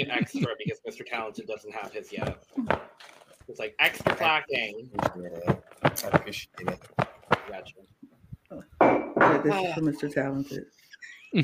I'm 0.00 0.10
extra 0.10 0.54
because 0.58 0.80
Mr. 0.88 1.04
Talented 1.06 1.46
doesn't 1.46 1.72
have 1.72 1.92
his 1.92 2.12
yet. 2.12 2.42
It's 3.48 3.58
like 3.58 3.74
extra 3.78 4.14
clacking. 4.16 4.88
Appreciate. 4.98 5.58
I 5.84 5.88
appreciate 6.12 6.68
it. 6.68 6.80
Gotcha. 7.48 7.74
Yeah, 8.80 9.38
this 9.42 9.54
is 9.54 9.74
for 9.74 9.80
Mr. 9.80 10.08
Talented. 10.12 10.66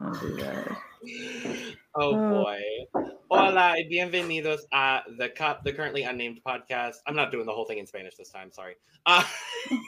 I'll 0.00 0.14
do 0.20 0.36
that. 0.36 0.76
Oh 1.98 2.14
Uh, 2.14 2.30
boy. 2.30 2.60
Hola 3.30 3.74
y 3.78 3.88
bienvenidos 3.90 4.60
a 4.72 5.00
the 5.16 5.30
cup, 5.30 5.64
the 5.64 5.72
currently 5.72 6.02
unnamed 6.02 6.40
podcast. 6.46 6.96
I'm 7.06 7.16
not 7.16 7.32
doing 7.32 7.46
the 7.46 7.52
whole 7.52 7.64
thing 7.64 7.78
in 7.78 7.86
Spanish 7.86 8.16
this 8.16 8.30
time, 8.30 8.50
sorry. 8.52 8.76
Uh, 9.06 9.24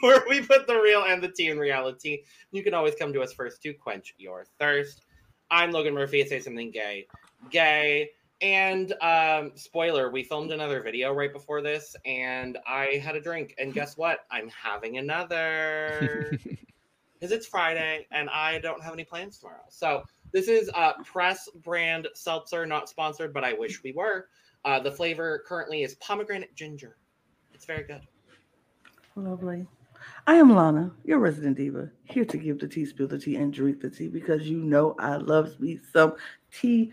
where 0.01 0.23
we 0.29 0.41
put 0.41 0.66
the 0.69 0.77
real 0.80 1.02
and 1.02 1.21
the 1.21 1.29
tea 1.29 1.49
in 1.49 1.59
reality. 1.59 2.23
You 2.52 2.63
can 2.63 2.73
always 2.73 2.95
come 2.95 3.13
to 3.13 3.21
us 3.21 3.33
first 3.33 3.61
to 3.63 3.75
quench 3.75 4.15
your 4.16 4.47
thirst. 4.59 5.02
I'm 5.51 5.73
Logan 5.73 5.93
Murphy. 5.93 6.25
Say 6.25 6.39
something 6.39 6.71
gay, 6.71 7.09
gay. 7.51 8.11
And 8.41 8.95
um, 9.02 9.51
spoiler, 9.57 10.11
we 10.11 10.23
filmed 10.23 10.52
another 10.52 10.80
video 10.80 11.13
right 11.13 11.33
before 11.33 11.61
this, 11.61 11.97
and 12.07 12.57
I 12.66 13.02
had 13.02 13.16
a 13.16 13.21
drink. 13.21 13.54
And 13.59 13.75
guess 13.75 13.97
what? 13.97 14.21
I'm 14.30 14.49
having 14.51 14.99
another 14.99 16.38
because 17.19 17.32
it's 17.32 17.47
Friday 17.47 18.07
and 18.13 18.30
I 18.30 18.60
don't 18.60 18.82
have 18.82 18.93
any 18.93 19.04
plans 19.04 19.38
tomorrow. 19.38 19.65
So 19.69 20.04
this 20.32 20.48
is 20.48 20.71
uh, 20.74 20.93
Press 21.04 21.48
brand 21.62 22.09
seltzer, 22.15 22.66
not 22.66 22.88
sponsored, 22.88 23.32
but 23.32 23.45
I 23.45 23.52
wish 23.52 23.82
we 23.82 23.93
were. 23.93 24.29
Uh, 24.65 24.80
the 24.80 24.90
flavor 24.90 25.43
currently 25.46 25.82
is 25.82 25.95
pomegranate 25.96 26.54
ginger. 26.54 26.96
It's 27.54 27.65
very 27.65 27.85
good. 27.85 28.02
Lovely. 29.16 29.66
I 30.26 30.35
am 30.35 30.54
Lana, 30.54 30.93
your 31.04 31.18
resident 31.18 31.57
diva, 31.57 31.90
here 32.04 32.24
to 32.24 32.37
give 32.37 32.59
the 32.59 32.68
tea, 32.68 32.85
spill 32.85 33.09
the 33.09 33.18
tea, 33.18 33.37
and 33.37 33.52
drink 33.52 33.80
the 33.80 33.90
tea 33.90 34.09
because 34.09 34.48
you 34.48 34.59
know 34.59 34.95
I 34.98 35.16
love 35.16 35.59
me 35.60 35.80
some 35.93 36.15
tea. 36.52 36.92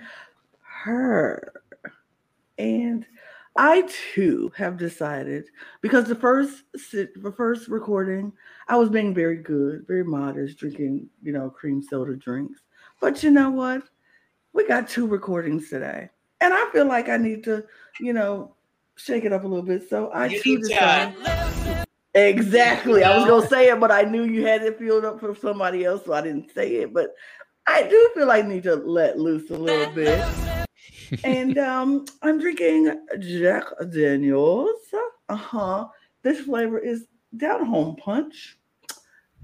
Her. 0.62 1.54
And 2.58 3.06
I 3.58 3.88
too 4.14 4.52
have 4.58 4.78
decided 4.78 5.46
because 5.82 6.06
the 6.06 6.16
first 6.16 6.64
the 6.74 7.34
first 7.36 7.68
recording, 7.68 8.34
I 8.68 8.76
was 8.76 8.90
being 8.90 9.14
very 9.14 9.38
good, 9.38 9.86
very 9.88 10.04
modest, 10.04 10.58
drinking, 10.58 11.08
you 11.22 11.32
know, 11.32 11.50
cream 11.50 11.82
soda 11.82 12.16
drinks. 12.16 12.62
But 13.02 13.24
you 13.24 13.32
know 13.32 13.50
what? 13.50 13.84
We 14.54 14.68
got 14.68 14.90
two 14.90 15.08
recordings 15.08 15.70
today. 15.70 16.10
And 16.42 16.54
I 16.54 16.70
feel 16.72 16.86
like 16.86 17.10
I 17.10 17.18
need 17.18 17.44
to, 17.46 17.66
you 18.00 18.14
know, 18.14 18.56
shake 18.96 19.26
it 19.26 19.34
up 19.34 19.44
a 19.44 19.48
little 19.48 19.66
bit. 19.66 19.90
So 19.90 20.10
I 20.10 20.28
You 20.28 20.42
too 20.42 20.60
decided. 20.60 21.16
Exactly. 22.14 23.04
I 23.04 23.18
was 23.18 23.26
gonna 23.26 23.48
say 23.48 23.68
it, 23.70 23.80
but 23.80 23.92
I 23.92 24.04
knew 24.04 24.24
you 24.24 24.46
had 24.46 24.64
it 24.64 24.80
filled 24.80 25.04
up 25.04 25.20
for 25.20 25.36
somebody 25.36 25.84
else, 25.84 26.06
so 26.06 26.14
I 26.14 26.22
didn't 26.22 26.50
say 26.54 26.76
it. 26.76 26.94
But 26.94 27.14
I 27.68 27.84
do 27.84 28.12
feel 28.14 28.28
like 28.28 28.46
I 28.46 28.48
need 28.48 28.64
to 28.64 28.76
let 28.76 29.20
loose 29.20 29.50
a 29.50 29.58
little 29.58 29.94
bit. 29.94 30.26
and 31.26 31.58
um, 31.58 32.06
I'm 32.22 32.40
drinking 32.40 33.06
Jack 33.20 33.66
Daniels. 33.92 34.80
Uh-huh. 35.28 35.88
This 36.22 36.42
flavor 36.42 36.80
is 36.80 37.06
down 37.36 37.66
home 37.66 37.98
punch. 37.98 38.58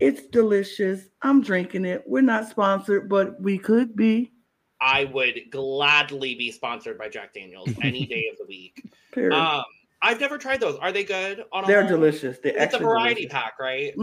It's 0.02 0.24
delicious. 0.24 1.10
I'm 1.22 1.42
drinking 1.44 1.86
it. 1.86 2.04
We're 2.08 2.22
not 2.22 2.50
sponsored, 2.50 3.08
but 3.08 3.40
we 3.40 3.60
could 3.60 3.96
be. 3.96 4.32
I 4.82 5.06
would 5.06 5.40
gladly 5.52 6.34
be 6.34 6.52
sponsored 6.52 6.98
by 6.98 7.08
Jack 7.08 7.36
Daniels 7.36 7.70
any 7.84 8.08
day 8.08 8.28
of 8.32 8.38
the 8.40 8.46
week. 8.48 8.84
Um, 9.32 9.64
I've 10.02 10.20
never 10.20 10.40
tried 10.40 10.60
those. 10.60 10.76
Are 10.78 10.92
they 10.92 11.04
good? 11.04 11.46
On 11.54 11.66
They're 11.68 11.88
delicious. 11.88 12.40
They're 12.40 12.58
It's 12.58 12.74
a 12.74 12.80
variety 12.80 13.28
delicious. 13.28 13.32
pack, 13.32 13.60
right? 13.60 13.94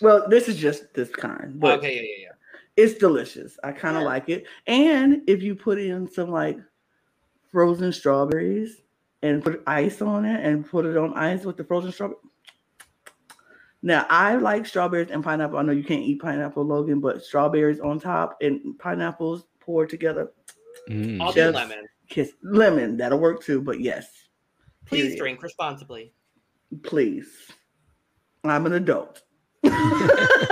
Well, 0.00 0.28
this 0.28 0.48
is 0.48 0.56
just 0.56 0.92
this 0.94 1.10
kind, 1.10 1.60
but 1.60 1.78
okay, 1.78 1.94
yeah, 1.94 2.00
yeah, 2.02 2.08
yeah. 2.22 2.82
it's 2.84 2.98
delicious. 2.98 3.56
I 3.62 3.70
kind 3.70 3.96
of 3.96 4.02
Yeah. 4.02 4.08
like 4.08 4.28
it. 4.30 4.46
And 4.66 5.22
if 5.28 5.42
you 5.42 5.54
put 5.54 5.78
in 5.78 6.08
some 6.10 6.30
like 6.30 6.58
frozen 7.52 7.92
strawberries 7.92 8.80
and 9.22 9.44
put 9.44 9.62
ice 9.66 10.02
on 10.02 10.24
it 10.24 10.44
and 10.44 10.66
put 10.68 10.86
it 10.86 10.96
on 10.96 11.14
ice 11.14 11.44
with 11.44 11.56
the 11.56 11.64
frozen 11.64 11.92
strawberry. 11.92 12.18
Now 13.82 14.06
I 14.10 14.36
like 14.36 14.66
strawberries 14.66 15.10
and 15.10 15.24
pineapple. 15.24 15.58
I 15.58 15.62
know 15.62 15.72
you 15.72 15.84
can't 15.84 16.02
eat 16.02 16.20
pineapple, 16.20 16.64
Logan, 16.64 17.00
but 17.00 17.24
strawberries 17.24 17.80
on 17.80 17.98
top 17.98 18.36
and 18.40 18.78
pineapples 18.78 19.44
poured 19.60 19.88
together. 19.88 20.32
Mm. 20.88 21.20
I'll 21.20 21.32
do 21.32 21.50
lemon. 21.50 21.86
Kiss 22.08 22.32
lemon, 22.42 22.96
that'll 22.96 23.18
work 23.18 23.42
too. 23.42 23.60
But 23.60 23.80
yes, 23.80 24.08
Please 24.84 25.02
period. 25.02 25.18
drink 25.18 25.42
responsibly. 25.42 26.12
Please, 26.82 27.28
I'm 28.44 28.66
an 28.66 28.74
adult. 28.74 29.22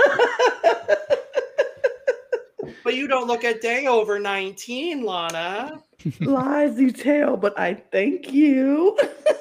But 2.89 2.95
you 2.95 3.07
don't 3.07 3.27
look 3.27 3.43
a 3.43 3.53
day 3.59 3.85
over 3.85 4.17
19, 4.17 5.03
Lana. 5.03 5.79
Lies 6.21 6.79
you 6.79 6.91
tell, 6.91 7.37
but 7.37 7.53
I 7.59 7.75
thank 7.75 8.33
you. 8.33 8.97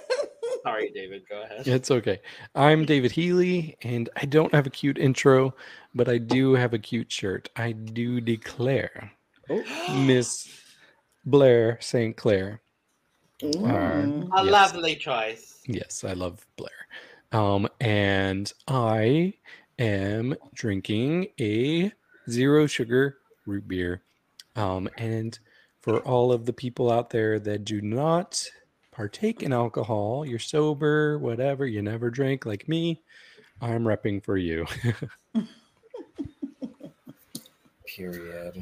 Sorry, 0.69 0.91
David. 0.91 1.23
Go 1.31 1.43
ahead. 1.43 1.67
It's 1.67 1.91
okay. 1.91 2.21
I'm 2.55 2.85
David 2.85 3.11
Healy, 3.11 3.75
and 3.81 4.11
I 4.17 4.27
don't 4.27 4.53
have 4.53 4.67
a 4.67 4.71
cute 4.71 4.99
intro, 4.99 5.55
but 5.95 6.11
I 6.11 6.19
do 6.19 6.53
have 6.53 6.75
a 6.75 6.79
cute 6.79 7.11
shirt. 7.11 7.49
I 7.57 7.73
do 7.73 8.21
declare 8.21 9.11
Miss 10.05 10.47
Blair 11.25 11.79
St. 11.81 12.15
Clair. 12.19 12.61
Mm. 13.43 14.29
A 14.37 14.45
Yes. 14.45 14.53
lovely 14.53 14.95
choice. 14.95 15.63
Yes, 15.67 16.05
I 16.05 16.13
love 16.13 16.47
Blair. 16.57 16.87
Um, 17.33 17.67
and 17.81 18.53
I 18.69 19.33
am 19.79 20.37
drinking 20.53 21.29
a 21.41 21.91
zero 22.29 22.67
sugar 22.67 23.17
root 23.47 23.67
beer. 23.67 24.03
Um, 24.55 24.91
and 24.99 25.39
for 25.81 26.01
all 26.01 26.31
of 26.31 26.45
the 26.45 26.53
people 26.53 26.93
out 26.93 27.09
there 27.09 27.39
that 27.39 27.65
do 27.65 27.81
not 27.81 28.45
partake 28.99 29.45
in 29.45 29.53
alcohol, 29.53 30.27
you're 30.27 30.41
sober, 30.41 31.21
whatever, 31.21 31.65
you 31.65 31.81
never 31.81 32.11
drink 32.11 32.45
like 32.45 32.67
me, 32.67 33.01
I'm 33.61 33.85
repping 33.85 34.25
for 34.25 34.37
you. 34.37 34.67
Period. 37.87 38.57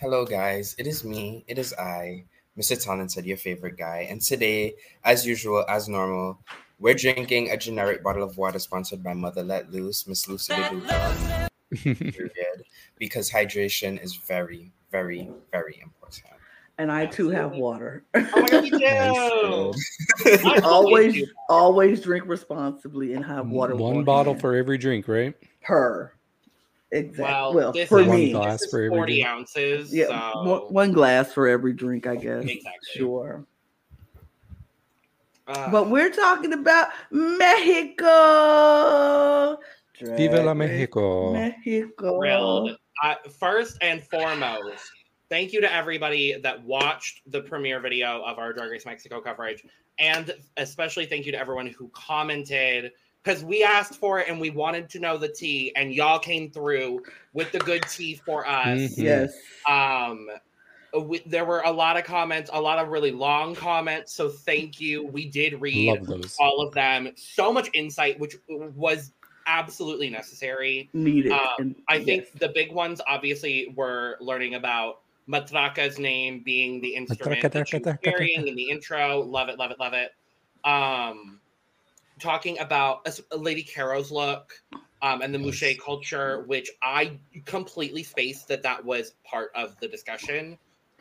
Hello, 0.00 0.24
guys. 0.24 0.74
It 0.78 0.86
is 0.86 1.04
me. 1.04 1.44
It 1.46 1.58
is 1.58 1.74
I, 1.74 2.24
Mr. 2.58 2.82
Talented, 2.82 3.26
your 3.26 3.36
favorite 3.36 3.76
guy. 3.76 4.06
And 4.08 4.18
today, 4.22 4.76
as 5.04 5.26
usual, 5.26 5.62
as 5.68 5.90
normal, 5.90 6.38
we're 6.78 6.94
drinking 6.94 7.50
a 7.50 7.58
generic 7.58 8.02
bottle 8.02 8.22
of 8.22 8.38
water 8.38 8.60
sponsored 8.60 9.02
by 9.02 9.12
Mother 9.12 9.42
Let 9.42 9.70
Loose, 9.70 10.06
Miss 10.06 10.26
Lucy. 10.26 10.54
Period. 11.74 12.64
Because 12.98 13.30
hydration 13.30 14.02
is 14.02 14.16
very, 14.16 14.72
very, 14.90 15.28
very 15.52 15.78
important. 15.82 16.41
And 16.78 16.90
I 16.90 17.06
too 17.06 17.28
have 17.28 17.52
water. 17.52 18.04
Oh 18.14 18.20
my 18.34 18.48
god, 18.48 18.62
me 18.62 18.70
too. 18.70 19.72
Nice. 20.24 20.44
I 20.44 20.60
always, 20.64 21.30
always 21.48 22.00
drink 22.00 22.24
responsibly 22.26 23.12
and 23.14 23.24
have 23.24 23.48
water. 23.48 23.76
One 23.76 23.98
on 23.98 24.04
bottle 24.04 24.34
for 24.34 24.54
every 24.56 24.78
drink, 24.78 25.06
right? 25.06 25.34
per. 25.62 26.12
Exactly. 26.90 27.24
Well, 27.24 27.54
Well, 27.54 27.72
this 27.72 27.88
for 27.88 28.00
is, 28.00 28.06
One 28.08 28.16
me, 28.16 28.32
glass 28.32 28.60
this 28.60 28.62
is 28.66 28.70
for 28.70 28.80
every 28.82 28.96
40 28.98 29.12
drink. 29.14 29.26
ounces. 29.26 29.94
yeah, 29.94 30.32
so 30.32 30.42
one, 30.42 30.60
one 30.72 30.92
glass 30.92 31.32
for 31.32 31.46
every 31.48 31.72
drink, 31.72 32.06
I 32.06 32.16
guess. 32.16 32.42
Exactly. 32.44 32.72
Sure. 32.94 33.46
uh, 35.48 35.70
But 35.70 35.88
we're 35.88 36.10
talking 36.10 36.52
about 36.52 36.88
Mexico. 38.02 39.58
Viva 40.00 40.42
la 40.42 40.52
Mexico. 40.54 41.32
Mexico. 41.32 42.18
thrilled. 42.18 42.76
Uh, 43.02 43.14
first 43.38 43.78
and 43.82 44.02
foremost, 44.08 44.84
thank 45.32 45.54
you 45.54 45.62
to 45.62 45.74
everybody 45.74 46.38
that 46.42 46.62
watched 46.62 47.22
the 47.32 47.40
premiere 47.40 47.80
video 47.80 48.22
of 48.22 48.38
our 48.38 48.52
Drag 48.52 48.70
Race 48.70 48.84
Mexico 48.84 49.18
coverage, 49.18 49.64
and 49.98 50.34
especially 50.58 51.06
thank 51.06 51.24
you 51.24 51.32
to 51.32 51.38
everyone 51.38 51.68
who 51.68 51.88
commented 51.94 52.92
because 53.24 53.42
we 53.42 53.64
asked 53.64 53.94
for 53.94 54.20
it 54.20 54.28
and 54.28 54.38
we 54.38 54.50
wanted 54.50 54.90
to 54.90 54.98
know 54.98 55.16
the 55.16 55.28
tea, 55.28 55.72
and 55.74 55.94
y'all 55.94 56.18
came 56.18 56.50
through 56.50 57.02
with 57.32 57.50
the 57.50 57.60
good 57.60 57.82
tea 57.88 58.14
for 58.14 58.46
us. 58.46 58.78
Mhm. 58.78 58.98
Yes. 58.98 59.32
Um, 59.66 60.28
we, 61.06 61.20
there 61.24 61.46
were 61.46 61.62
a 61.62 61.70
lot 61.70 61.96
of 61.96 62.04
comments, 62.04 62.50
a 62.52 62.60
lot 62.60 62.78
of 62.78 62.88
really 62.88 63.10
long 63.10 63.54
comments. 63.54 64.12
So 64.12 64.28
thank 64.28 64.82
you. 64.82 65.06
We 65.06 65.30
did 65.30 65.58
read 65.62 66.06
all 66.38 66.60
of 66.60 66.74
them. 66.74 67.10
So 67.16 67.50
much 67.50 67.70
insight, 67.72 68.20
which 68.20 68.36
was 68.50 69.12
absolutely 69.46 70.10
necessary. 70.10 70.90
Needed. 70.92 71.32
Um, 71.32 71.48
and 71.58 71.74
I 71.88 72.04
think 72.04 72.24
yes. 72.24 72.32
the 72.38 72.48
big 72.48 72.70
ones, 72.70 73.00
obviously, 73.06 73.72
were 73.74 74.18
learning 74.20 74.56
about 74.56 75.01
Matraka's 75.28 75.98
name 75.98 76.42
being 76.44 76.80
the 76.80 76.94
instrument 76.94 77.52
that 77.52 77.68
she 77.68 77.78
was 77.78 77.86
traca, 77.86 78.00
traca, 78.00 78.02
carrying 78.02 78.48
in 78.48 78.56
the 78.56 78.70
intro. 78.70 79.20
Love 79.20 79.48
it, 79.48 79.58
love 79.58 79.70
it, 79.70 79.78
love 79.78 79.92
it. 79.92 80.10
Um, 80.64 81.40
talking 82.20 82.58
about 82.58 83.06
uh, 83.06 83.36
Lady 83.36 83.62
Kero's 83.62 84.10
look 84.10 84.52
um, 85.02 85.22
and 85.22 85.34
the 85.34 85.38
Yes. 85.38 85.62
Muxe 85.62 85.78
culture, 85.84 86.42
which 86.46 86.70
I 86.82 87.18
completely 87.44 88.02
spaced 88.02 88.48
that 88.48 88.62
that 88.62 88.84
was 88.84 89.14
part 89.24 89.50
of 89.54 89.78
the 89.80 89.88
discussion. 89.88 90.58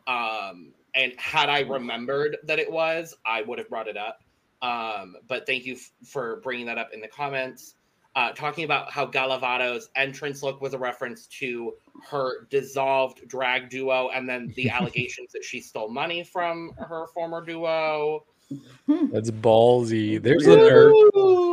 Um, 0.07 0.73
and 0.95 1.13
had 1.17 1.49
I 1.49 1.61
remembered 1.61 2.37
that 2.43 2.59
it 2.59 2.71
was, 2.71 3.15
I 3.25 3.43
would 3.43 3.59
have 3.59 3.69
brought 3.69 3.87
it 3.87 3.97
up. 3.97 4.23
Um, 4.61 5.15
but 5.27 5.45
thank 5.45 5.65
you 5.65 5.75
f- 5.75 5.91
for 6.05 6.39
bringing 6.41 6.65
that 6.67 6.77
up 6.77 6.89
in 6.93 7.01
the 7.01 7.07
comments. 7.07 7.75
Uh, 8.13 8.31
talking 8.33 8.65
about 8.65 8.91
how 8.91 9.05
Gala 9.05 9.39
Varo's 9.39 9.89
entrance 9.95 10.43
look 10.43 10.59
was 10.61 10.73
a 10.73 10.77
reference 10.77 11.27
to 11.27 11.73
her 12.09 12.45
dissolved 12.49 13.25
drag 13.27 13.69
duo, 13.69 14.09
and 14.09 14.27
then 14.27 14.51
the 14.55 14.69
allegations 14.77 15.31
that 15.31 15.45
she 15.45 15.61
stole 15.61 15.89
money 15.89 16.23
from 16.23 16.73
her 16.77 17.07
former 17.13 17.43
duo. 17.43 18.25
That's 18.87 19.31
ballsy. 19.31 20.21
There's 20.21 20.43
the 20.43 20.57
nerve. 20.57 20.93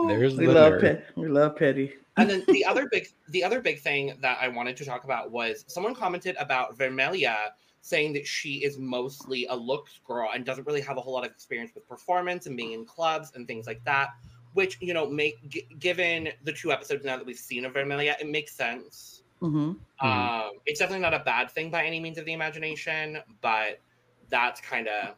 There's 0.09 0.37
we 0.37 0.47
the 0.47 0.53
love 0.53 0.73
nerve. 0.73 0.81
Petty. 0.81 1.03
We 1.15 1.29
love 1.29 1.57
Petty. 1.57 1.93
And 2.17 2.29
then 2.29 2.45
the 2.49 2.65
other 2.69 2.89
big, 2.91 3.09
the 3.29 3.45
other 3.45 3.61
big 3.61 3.81
thing 3.81 4.15
that 4.21 4.39
I 4.41 4.49
wanted 4.49 4.77
to 4.79 4.85
talk 4.85 5.05
about 5.05 5.31
was 5.31 5.65
someone 5.69 5.95
commented 5.95 6.37
about 6.39 6.77
Vermelha 6.77 7.51
saying 7.81 8.13
that 8.13 8.27
she 8.27 8.65
is 8.65 8.79
mostly 8.79 9.47
a 9.47 9.55
looks 9.55 10.01
girl 10.07 10.31
and 10.35 10.45
doesn't 10.45 10.67
really 10.67 10.81
have 10.81 10.97
a 10.97 11.01
whole 11.01 11.15
lot 11.15 11.25
of 11.25 11.31
experience 11.31 11.71
with 11.75 11.89
performance 11.89 12.47
and 12.47 12.57
being 12.57 12.73
in 12.73 12.85
clubs 12.85 13.33
and 13.35 13.47
things 13.47 13.67
like 13.67 13.83
that. 13.85 14.11
Which 14.55 14.79
you 14.81 14.95
know, 14.95 15.07
make 15.07 15.37
g- 15.49 15.67
given 15.79 16.31
the 16.45 16.53
two 16.53 16.73
episodes 16.73 17.05
now 17.05 17.17
that 17.17 17.27
we've 17.27 17.37
seen 17.37 17.65
of 17.65 17.75
Vermelha, 17.75 18.19
it 18.21 18.29
makes 18.29 18.55
sense. 18.55 19.23
hmm 19.41 19.73
Mhm. 20.03 20.05
Um, 20.49 20.51
it's 20.65 20.79
definitely 20.79 21.03
not 21.03 21.15
a 21.15 21.19
bad 21.25 21.51
thing 21.51 21.71
by 21.71 21.85
any 21.85 21.99
means 21.99 22.19
of 22.19 22.25
the 22.25 22.33
imagination, 22.33 23.19
but 23.41 23.81
that's 24.29 24.61
kind 24.61 24.87
of 24.89 25.17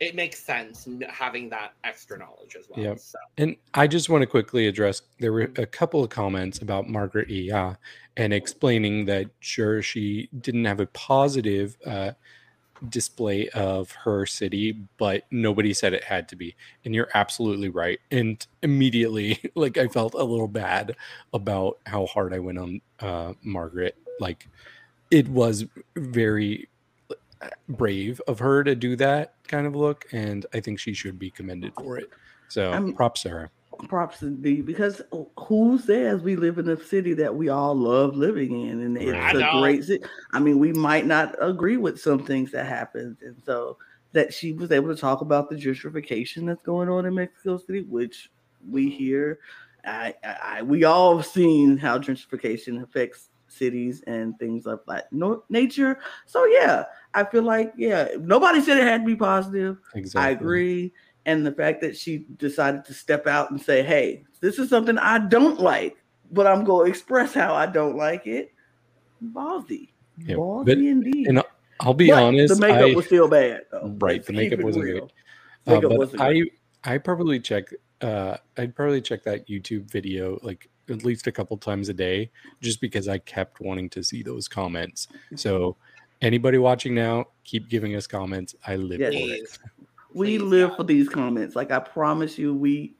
it 0.00 0.14
makes 0.14 0.42
sense 0.42 0.88
having 1.10 1.50
that 1.50 1.74
extra 1.84 2.18
knowledge 2.18 2.56
as 2.58 2.66
well. 2.70 2.80
Yep. 2.80 2.98
So 2.98 3.18
And 3.36 3.56
I 3.74 3.86
just 3.86 4.08
want 4.08 4.22
to 4.22 4.26
quickly 4.26 4.66
address 4.66 5.02
there 5.18 5.32
were 5.32 5.52
a 5.56 5.66
couple 5.66 6.02
of 6.02 6.08
comments 6.08 6.60
about 6.60 6.88
Margaret 6.88 7.28
Y 7.28 7.36
Ya 7.36 7.74
and 8.16 8.32
explaining 8.32 9.04
that 9.04 9.26
sure 9.40 9.82
she 9.82 10.30
didn't 10.40 10.64
have 10.64 10.80
a 10.80 10.86
positive 10.86 11.76
uh, 11.86 12.12
display 12.88 13.48
of 13.50 13.92
her 13.92 14.26
city, 14.26 14.72
but 14.98 15.24
nobody 15.30 15.72
said 15.74 15.92
it 15.92 16.04
had 16.04 16.28
to 16.28 16.36
be. 16.36 16.54
And 16.84 16.94
you're 16.94 17.08
absolutely 17.14 17.68
right. 17.68 17.98
And 18.10 18.44
immediately, 18.62 19.40
like 19.54 19.78
I 19.78 19.88
felt 19.88 20.14
a 20.14 20.24
little 20.24 20.48
bad 20.48 20.96
about 21.32 21.78
how 21.86 22.06
hard 22.06 22.32
I 22.32 22.38
went 22.38 22.58
on 22.58 22.80
uh, 23.00 23.32
Margaret. 23.42 23.96
Like 24.18 24.48
it 25.10 25.28
was 25.28 25.64
very 25.96 26.68
uh, 27.40 27.48
brave 27.68 28.20
of 28.26 28.38
her 28.38 28.64
to 28.64 28.74
do 28.74 28.96
that 28.96 29.34
kind 29.48 29.66
of 29.66 29.74
look, 29.74 30.06
and 30.12 30.46
I 30.54 30.60
think 30.60 30.78
she 30.78 30.94
should 30.94 31.18
be 31.18 31.30
commended 31.30 31.72
for 31.74 31.98
it. 31.98 32.10
So 32.48 32.70
I'm- 32.70 32.92
props 32.94 33.22
to 33.22 33.30
her. 33.30 33.50
Props 33.88 34.18
to 34.20 34.30
D 34.30 34.62
because 34.62 35.00
uh, 35.12 35.24
who 35.38 35.78
says 35.78 36.22
we 36.22 36.36
live 36.36 36.58
in 36.58 36.68
a 36.68 36.82
city 36.82 37.14
that 37.14 37.34
we 37.34 37.48
all 37.48 37.74
love 37.74 38.14
living 38.16 38.68
in, 38.68 38.80
and 38.80 38.96
it's 38.96 39.12
I 39.12 39.30
a 39.32 39.40
know. 39.40 39.60
great 39.60 39.84
city. 39.84 40.04
I 40.32 40.38
mean, 40.38 40.58
we 40.58 40.72
might 40.72 41.06
not 41.06 41.34
agree 41.40 41.76
with 41.76 42.00
some 42.00 42.24
things 42.24 42.52
that 42.52 42.66
happens, 42.66 43.18
and 43.22 43.36
so 43.44 43.76
that 44.12 44.34
she 44.34 44.52
was 44.52 44.72
able 44.72 44.94
to 44.94 45.00
talk 45.00 45.20
about 45.20 45.48
the 45.48 45.56
gentrification 45.56 46.46
that's 46.46 46.62
going 46.62 46.88
on 46.88 47.06
in 47.06 47.14
Mexico 47.14 47.58
City, 47.58 47.82
which 47.82 48.30
we 48.68 48.90
hear. 48.90 49.38
I, 49.84 50.14
I, 50.22 50.36
I 50.42 50.62
we 50.62 50.84
all 50.84 51.16
have 51.16 51.26
seen 51.26 51.76
how 51.76 51.98
gentrification 51.98 52.82
affects 52.82 53.30
cities 53.48 54.02
and 54.06 54.38
things 54.38 54.66
of 54.66 54.80
that 54.86 55.12
no, 55.12 55.44
nature. 55.48 55.98
So 56.26 56.44
yeah, 56.46 56.84
I 57.14 57.24
feel 57.24 57.42
like 57.42 57.72
yeah, 57.76 58.08
nobody 58.18 58.60
said 58.60 58.78
it 58.78 58.84
had 58.84 59.02
to 59.02 59.06
be 59.06 59.16
positive. 59.16 59.78
Exactly. 59.94 60.28
I 60.28 60.30
agree. 60.30 60.92
And 61.26 61.46
the 61.46 61.52
fact 61.52 61.80
that 61.82 61.96
she 61.96 62.24
decided 62.38 62.84
to 62.86 62.94
step 62.94 63.26
out 63.26 63.50
and 63.50 63.60
say, 63.60 63.82
hey, 63.82 64.24
this 64.40 64.58
is 64.58 64.70
something 64.70 64.96
I 64.98 65.18
don't 65.18 65.60
like, 65.60 65.96
but 66.32 66.46
I'm 66.46 66.64
going 66.64 66.86
to 66.86 66.90
express 66.90 67.34
how 67.34 67.54
I 67.54 67.66
don't 67.66 67.96
like 67.96 68.26
it. 68.26 68.52
Ballsy. 69.22 69.90
Yeah, 70.18 70.36
Ballsy 70.36 70.64
but- 70.66 70.78
indeed. 70.78 71.26
and 71.28 71.42
I'll 71.80 71.94
be 71.94 72.10
But 72.10 72.22
honest. 72.22 72.54
The 72.54 72.60
makeup 72.60 72.90
I, 72.90 72.94
was 72.94 73.06
still 73.06 73.28
bad. 73.28 73.62
Though. 73.70 73.94
right, 73.98 74.24
the 74.24 74.32
makeup 74.34 74.60
wasn't 74.60 74.84
real. 74.84 75.00
good. 75.00 75.12
Uh, 75.66 75.74
Makeup 75.74 75.90
but 75.90 75.98
wasn't 75.98 76.20
I 76.22 76.32
good. 76.34 76.48
I 76.84 76.98
probably 76.98 77.40
check 77.40 77.64
uh 78.02 78.36
I'd 78.56 78.74
probably 78.74 79.00
check 79.02 79.22
that 79.24 79.46
YouTube 79.46 79.90
video 79.90 80.38
like 80.42 80.68
at 80.88 81.04
least 81.04 81.26
a 81.26 81.32
couple 81.32 81.56
times 81.58 81.88
a 81.90 81.94
day 81.94 82.30
just 82.62 82.80
because 82.80 83.08
I 83.08 83.18
kept 83.18 83.60
wanting 83.60 83.88
to 83.90 84.02
see 84.02 84.22
those 84.22 84.48
comments. 84.48 85.08
So 85.36 85.76
anybody 86.22 86.58
watching 86.58 86.94
now, 86.94 87.26
keep 87.44 87.68
giving 87.68 87.94
us 87.94 88.06
comments. 88.06 88.54
I 88.66 88.76
live 88.76 89.00
Yes. 89.00 89.12
for 89.14 89.18
it. 89.20 89.58
We 90.14 90.38
Please, 90.38 90.42
live 90.42 90.68
God. 90.70 90.76
for 90.76 90.84
these 90.84 91.08
comments. 91.08 91.54
Like 91.56 91.70
I 91.70 91.78
promise 91.78 92.38
you, 92.38 92.54
we 92.54 92.94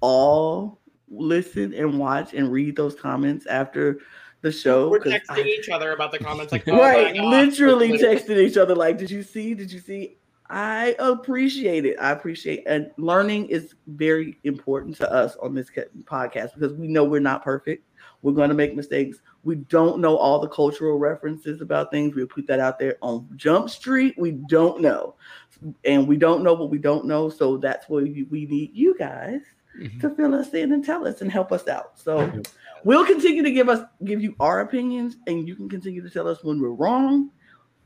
all 0.00 0.80
listen 1.08 1.72
and 1.74 1.98
watch 1.98 2.34
and 2.34 2.50
read 2.50 2.76
those 2.76 2.94
comments 2.94 3.46
after 3.46 3.98
the 4.42 4.50
show. 4.52 4.88
We're 4.88 5.00
texting 5.00 5.20
I- 5.30 5.40
each 5.58 5.68
other 5.68 5.92
about 5.92 6.12
the 6.12 6.18
comments, 6.18 6.52
like, 6.52 6.64
oh 6.68 6.78
right, 6.78 7.14
my 7.14 7.20
God. 7.22 7.30
literally 7.30 7.92
Literally. 7.92 8.16
texting 8.20 8.38
each 8.38 8.56
other 8.56 8.74
like, 8.74 8.98
"Did 8.98 9.10
you 9.10 9.22
see? 9.22 9.54
Did 9.54 9.72
you 9.72 9.78
see?" 9.80 10.16
I 10.50 10.94
appreciate 10.98 11.86
it. 11.86 11.96
I 11.98 12.10
appreciate 12.10 12.64
and 12.66 12.90
learning 12.98 13.46
is 13.46 13.74
very 13.86 14.38
important 14.44 14.96
to 14.96 15.10
us 15.10 15.34
on 15.36 15.54
this 15.54 15.70
podcast 16.04 16.52
because 16.54 16.74
we 16.74 16.88
know 16.88 17.04
we're 17.04 17.20
not 17.20 17.42
perfect. 17.42 17.86
We're 18.22 18.32
going 18.32 18.48
to 18.50 18.54
make 18.54 18.74
mistakes. 18.76 19.18
We 19.44 19.56
don't 19.56 20.00
know 20.00 20.16
all 20.16 20.38
the 20.40 20.48
cultural 20.48 20.98
references 20.98 21.60
about 21.60 21.90
things. 21.90 22.14
We'll 22.14 22.28
put 22.28 22.46
that 22.46 22.60
out 22.60 22.78
there 22.78 22.96
on 23.02 23.28
Jump 23.36 23.68
Street. 23.68 24.14
We 24.16 24.32
don't 24.32 24.80
know, 24.80 25.16
and 25.84 26.06
we 26.06 26.16
don't 26.16 26.42
know 26.42 26.54
what 26.54 26.70
we 26.70 26.78
don't 26.78 27.04
know. 27.06 27.28
So 27.28 27.56
that's 27.56 27.88
where 27.88 28.04
we 28.04 28.26
we 28.30 28.46
need 28.46 28.70
you 28.74 28.96
guys 28.96 29.40
Mhm. 29.78 30.00
to 30.02 30.10
fill 30.10 30.34
us 30.34 30.52
in 30.54 30.72
and 30.72 30.84
tell 30.84 31.06
us 31.06 31.22
and 31.22 31.32
help 31.32 31.50
us 31.50 31.66
out. 31.66 31.98
So 31.98 32.30
we'll 32.84 33.06
continue 33.06 33.42
to 33.42 33.50
give 33.50 33.68
us 33.68 33.80
give 34.04 34.22
you 34.22 34.34
our 34.38 34.60
opinions, 34.60 35.16
and 35.26 35.48
you 35.48 35.56
can 35.56 35.68
continue 35.68 36.02
to 36.02 36.10
tell 36.10 36.28
us 36.28 36.44
when 36.44 36.60
we're 36.60 36.68
wrong, 36.70 37.30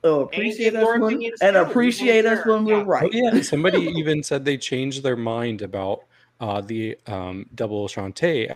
or 0.02 0.24
appreciate 0.24 0.72
give 0.72 0.82
us 0.82 0.98
when, 0.98 1.32
and 1.40 1.56
appreciate 1.56 2.26
us 2.26 2.44
when 2.44 2.64
we're 2.64 2.84
right. 2.84 3.08
Oh, 3.14 3.16
yeah, 3.16 3.40
somebody 3.42 3.82
even 3.96 4.22
said 4.22 4.44
they 4.44 4.58
changed 4.58 5.02
their 5.02 5.16
mind 5.16 5.62
about 5.62 6.00
uh 6.40 6.60
the 6.60 6.98
um 7.06 7.46
double 7.54 7.88
Shantay 7.88 8.54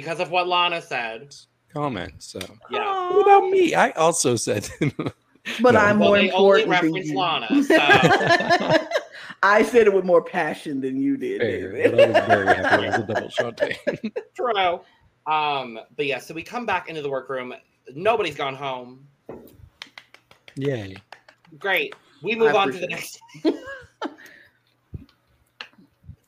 because 0.00 0.20
of 0.20 0.30
what 0.30 0.46
Lana 0.46 0.82
said. 0.82 1.34
comment. 1.72 2.12
So 2.18 2.38
Yeah. 2.70 3.10
what 3.12 3.22
about 3.22 3.48
me? 3.50 3.74
I 3.74 3.90
also 3.92 4.36
said 4.36 4.68
But 5.62 5.72
No. 5.72 5.80
I'm 5.80 5.98
Well, 5.98 6.08
more 6.10 6.18
they 6.18 6.30
only 6.32 6.62
important 6.62 6.64
than 6.82 6.92
reference 6.92 7.06
you. 7.08 7.18
Lana, 7.18 7.62
so- 7.62 8.86
I 9.42 9.62
said 9.62 9.86
it 9.86 9.92
with 9.94 10.04
more 10.04 10.22
passion 10.22 10.80
than 10.82 10.96
you 11.00 11.16
did. 11.16 11.40
fair, 11.40 11.90
but 11.90 12.00
I 12.00 12.06
was 12.08 12.26
very 12.26 12.46
happy 12.46 12.86
with 12.88 13.06
the 13.06 13.14
double 13.14 13.28
Shantay. 13.28 14.12
True. 14.34 14.80
Um, 15.32 15.78
but 15.96 16.04
yeah, 16.06 16.18
so 16.18 16.34
we 16.34 16.42
come 16.42 16.66
back 16.66 16.88
into 16.90 17.00
the 17.00 17.10
workroom. 17.10 17.54
Nobody's 17.94 18.34
gone 18.36 18.54
home. 18.54 19.06
Yay. 20.56 20.96
Great. 21.58 21.94
We 22.22 22.34
move 22.34 22.54
I 22.54 22.58
on 22.62 22.72
to 22.72 22.78
the 22.78 22.86
next. 22.88 23.18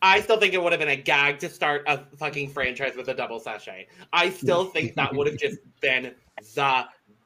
I 0.02 0.20
still 0.20 0.38
think 0.38 0.54
it 0.54 0.62
would 0.62 0.72
have 0.72 0.78
been 0.80 0.88
a 0.88 0.96
gag 0.96 1.38
to 1.40 1.48
start 1.48 1.82
a 1.86 2.04
fucking 2.16 2.50
franchise 2.50 2.94
with 2.96 3.08
a 3.08 3.14
double 3.14 3.40
sashay. 3.40 3.88
I 4.12 4.30
still 4.30 4.66
think 4.66 4.94
that 4.94 5.14
would 5.14 5.26
have 5.26 5.38
just 5.38 5.58
been 5.80 6.14
the 6.54 6.84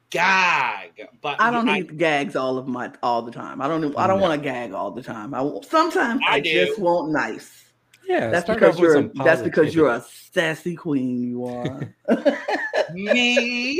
gag. 0.09 1.07
But 1.21 1.39
I 1.39 1.51
don't 1.51 1.65
need 1.65 1.97
gags 1.97 2.35
all 2.35 2.57
of 2.57 2.67
my 2.67 2.91
all 3.03 3.21
the 3.21 3.31
time. 3.31 3.61
I 3.61 3.67
don't. 3.67 3.95
I 3.97 4.07
don't 4.07 4.19
No. 4.19 4.27
want 4.27 4.41
to 4.41 4.43
gag 4.49 4.73
all 4.73 4.91
the 4.91 5.03
time. 5.03 5.33
I 5.33 5.39
sometimes 5.69 6.21
I, 6.27 6.35
I 6.35 6.39
just 6.39 6.79
want 6.79 7.11
nice. 7.11 7.59
Yeah, 8.07 8.29
That's 8.29 8.47
because 8.49 8.77
you're. 8.79 8.95
some 8.95 9.11
That's 9.15 9.41
because 9.41 9.73
you're 9.73 9.89
a 9.89 10.01
sassy 10.01 10.75
queen. 10.75 11.21
You 11.23 11.45
are. 11.45 11.95
me 12.93 13.75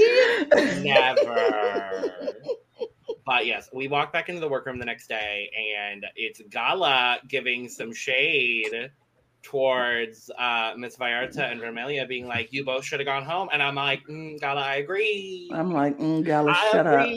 never. 0.82 2.10
But 3.26 3.46
yes, 3.46 3.70
we 3.74 3.88
walk 3.88 4.12
back 4.12 4.30
into 4.30 4.42
the 4.42 4.50
workroom 4.50 4.80
the 4.80 4.86
next 4.86 5.08
day, 5.08 5.50
and 5.78 6.06
it's 6.16 6.42
Gala 6.50 7.20
giving 7.28 7.70
some 7.70 7.94
shade 7.94 8.92
towards 9.44 10.32
uh, 10.38 10.74
Miss 10.78 10.98
Vallarta 10.98 11.52
and 11.52 11.62
Vermelha, 11.62 12.08
being 12.08 12.28
like, 12.28 12.52
"You 12.52 12.66
both 12.66 12.84
should 12.84 13.00
have 13.00 13.08
gone 13.08 13.24
home." 13.24 13.50
And 13.54 13.62
I'm 13.62 13.76
like, 13.76 14.02
mm, 14.08 14.40
"Gala, 14.40 14.62
I 14.62 14.76
agree. 14.76 15.50
I'm 15.54 15.72
like, 15.72 15.98
mm, 16.00 16.26
Gala, 16.26 16.52
I 16.52 16.70
shut 16.72 16.88
up. 16.88 17.08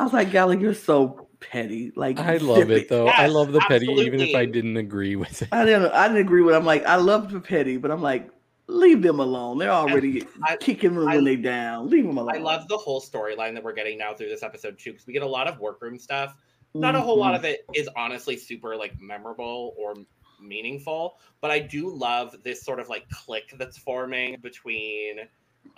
I 0.00 0.04
was 0.04 0.12
like, 0.12 0.30
Gala, 0.30 0.56
you're 0.56 0.74
so 0.74 1.28
petty. 1.40 1.92
Like, 1.94 2.18
I 2.18 2.36
love 2.38 2.70
it 2.70 2.88
though. 2.88 3.08
I 3.08 3.26
love 3.26 3.52
the 3.52 3.60
petty, 3.60 3.86
even 3.86 4.20
if 4.20 4.34
I 4.34 4.46
didn't 4.46 4.76
agree 4.76 5.16
with 5.16 5.42
it. 5.42 5.48
I 5.52 5.64
didn't. 5.64 5.92
I 5.92 6.08
didn't 6.08 6.22
agree 6.22 6.42
with. 6.42 6.54
I'm 6.54 6.64
like, 6.64 6.84
I 6.86 6.96
love 6.96 7.30
the 7.30 7.40
petty, 7.40 7.76
but 7.76 7.90
I'm 7.90 8.02
like, 8.02 8.30
leave 8.66 9.02
them 9.02 9.20
alone. 9.20 9.58
They're 9.58 9.70
already 9.70 10.24
I- 10.42 10.56
kicking 10.56 10.94
them 10.94 11.06
I- 11.08 11.16
when 11.16 11.24
they 11.24 11.36
down. 11.36 11.88
Leave 11.90 12.06
them 12.06 12.16
alone. 12.18 12.34
I 12.34 12.38
love 12.38 12.66
the 12.68 12.76
whole 12.76 13.00
storyline 13.00 13.54
that 13.54 13.62
we're 13.62 13.72
getting 13.74 13.98
now 13.98 14.14
through 14.14 14.28
this 14.28 14.42
episode 14.42 14.78
too, 14.78 14.92
because 14.92 15.06
we 15.06 15.12
get 15.12 15.22
a 15.22 15.26
lot 15.28 15.46
of 15.48 15.58
workroom 15.58 15.98
stuff. 15.98 16.34
Not 16.76 16.96
a 16.96 17.00
whole 17.00 17.16
lot 17.18 17.36
of 17.36 17.44
it 17.44 17.64
is 17.72 17.88
honestly 17.96 18.36
super 18.36 18.74
like 18.76 19.00
memorable 19.00 19.74
or 19.78 19.94
meaningful, 20.42 21.18
but 21.40 21.50
I 21.52 21.60
do 21.60 21.88
love 21.88 22.34
this 22.42 22.62
sort 22.62 22.80
of 22.80 22.88
like 22.88 23.08
click 23.10 23.54
that's 23.58 23.78
forming 23.78 24.40
between 24.42 25.20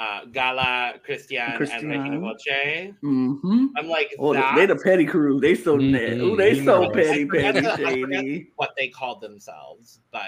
uh, 0.00 0.24
Gala, 0.32 0.94
Cristian, 1.06 1.50
and 1.50 1.60
Cristian. 1.60 1.90
Regina 1.90 2.18
Voce. 2.18 2.94
Mm-hmm. 3.04 3.66
I'm 3.76 3.88
like, 3.88 4.14
Oh, 4.18 4.32
that, 4.32 4.56
they 4.56 4.66
the 4.66 4.74
petty 4.76 5.04
crew. 5.06 5.38
They 5.38 5.54
so 5.54 5.76
Mhm, 5.76 5.90
net. 5.90 6.12
Ooh, 6.18 6.34
they 6.36 6.54
you 6.54 6.64
so 6.64 6.90
petty, 6.90 7.24
petty, 7.26 7.60
the- 7.60 7.76
shady. 7.76 8.50
what 8.56 8.70
they 8.76 8.88
called 8.88 9.20
themselves, 9.20 10.00
but 10.10 10.22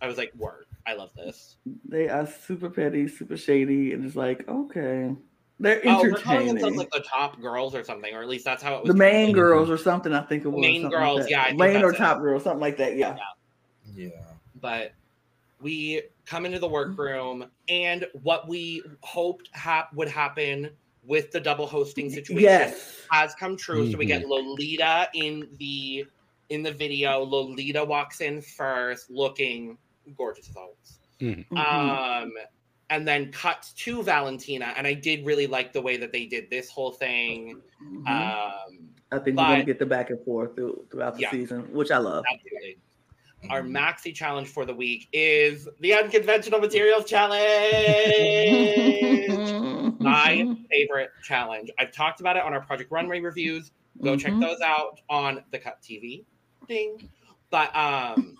I 0.00 0.06
was 0.06 0.18
like, 0.18 0.32
word, 0.36 0.65
I 0.86 0.94
love 0.94 1.10
this. 1.16 1.56
They 1.88 2.08
are 2.08 2.26
super 2.26 2.70
petty, 2.70 3.08
super 3.08 3.36
shady, 3.36 3.92
and 3.92 4.04
it's 4.04 4.14
like, 4.16 4.46
okay, 4.48 5.14
they're 5.58 5.80
Oh, 5.84 6.02
they're 6.02 6.12
calling 6.12 6.48
entertaining. 6.50 6.54
themselves 6.54 6.76
like 6.76 6.90
the 6.90 7.00
top 7.00 7.40
girls 7.40 7.74
or 7.74 7.82
something, 7.82 8.14
or 8.14 8.22
at 8.22 8.28
least 8.28 8.44
that's 8.44 8.62
how 8.62 8.76
it 8.76 8.82
was. 8.84 8.92
the 8.92 8.98
main 8.98 9.32
girls 9.32 9.68
or 9.70 9.78
something. 9.78 10.12
I 10.12 10.20
think 10.22 10.44
it 10.44 10.48
was 10.48 10.60
Main 10.60 10.82
something 10.82 10.98
like 11.00 11.06
girls, 11.08 11.20
that. 11.22 11.30
yeah, 11.30 11.52
main 11.56 11.76
or 11.82 11.90
that's 11.90 11.94
it. 11.94 12.04
top 12.04 12.20
girls, 12.20 12.44
something 12.44 12.60
like 12.60 12.76
that. 12.76 12.96
Yeah. 12.96 13.16
Yeah. 13.94 14.10
but 14.60 14.92
we 15.60 16.02
come 16.26 16.44
into 16.44 16.58
the 16.58 16.68
workroom 16.68 17.46
and 17.68 18.06
what 18.22 18.46
we 18.46 18.82
hoped 19.00 19.48
hap- 19.52 19.92
would 19.94 20.08
happen 20.08 20.68
with 21.04 21.30
the 21.30 21.40
double 21.40 21.66
hosting 21.66 22.10
situation 22.10 22.42
Yes. 22.42 23.00
has 23.10 23.34
come 23.34 23.56
true. 23.56 23.90
So 23.90 23.96
we 23.96 24.06
Mm-hmm. 24.06 24.20
get 24.20 24.28
Lolita 24.28 25.08
in 25.14 25.48
the 25.58 26.04
in 26.50 26.62
the 26.62 26.72
video. 26.72 27.20
Lolita 27.24 27.82
walks 27.84 28.20
in 28.20 28.40
first, 28.42 29.10
looking 29.10 29.78
gorgeous 30.16 30.48
as 30.50 30.56
always. 30.56 30.98
Mhm. 31.20 31.56
Um, 31.56 32.32
and 32.90 33.06
then 33.08 33.32
cuts 33.32 33.72
to 33.72 34.02
Valentina, 34.02 34.72
and 34.76 34.86
I 34.86 34.94
did 34.94 35.24
really 35.26 35.46
like 35.46 35.72
the 35.72 35.82
way 35.82 35.96
that 35.96 36.12
they 36.12 36.26
did 36.26 36.50
this 36.50 36.68
whole 36.70 36.92
thing. 36.92 37.60
Mhm. 37.82 38.06
Um, 38.08 38.88
I 39.12 39.18
think 39.18 39.36
we're 39.38 39.44
gonna 39.44 39.64
get 39.64 39.78
the 39.78 39.86
back 39.86 40.10
and 40.10 40.20
forth 40.24 40.54
through, 40.56 40.86
throughout 40.90 41.14
the 41.14 41.22
Yeah. 41.22 41.30
season, 41.30 41.72
which 41.72 41.90
I 41.90 41.98
love. 41.98 42.24
absolutely. 42.32 42.78
Our 43.50 43.62
maxi 43.62 44.12
challenge 44.14 44.48
for 44.48 44.64
the 44.64 44.74
week 44.74 45.08
is 45.12 45.68
the 45.80 45.94
unconventional 45.94 46.58
materials 46.60 47.04
challenge. 47.08 47.46
My 50.00 50.56
favorite 50.70 51.10
challenge. 51.22 51.70
I've 51.78 51.92
talked 51.92 52.20
about 52.20 52.36
it 52.36 52.42
on 52.42 52.52
our 52.52 52.60
Project 52.60 52.90
Runway 52.90 53.20
reviews. 53.20 53.70
Go 54.02 54.16
check 54.16 54.32
Mhm. 54.32 54.40
those 54.40 54.60
out 54.60 55.00
on 55.08 55.44
the 55.50 55.58
Cut 55.58 55.80
TV. 55.82 56.24
Ding. 56.68 57.08
But 57.50 57.74
um 57.76 58.36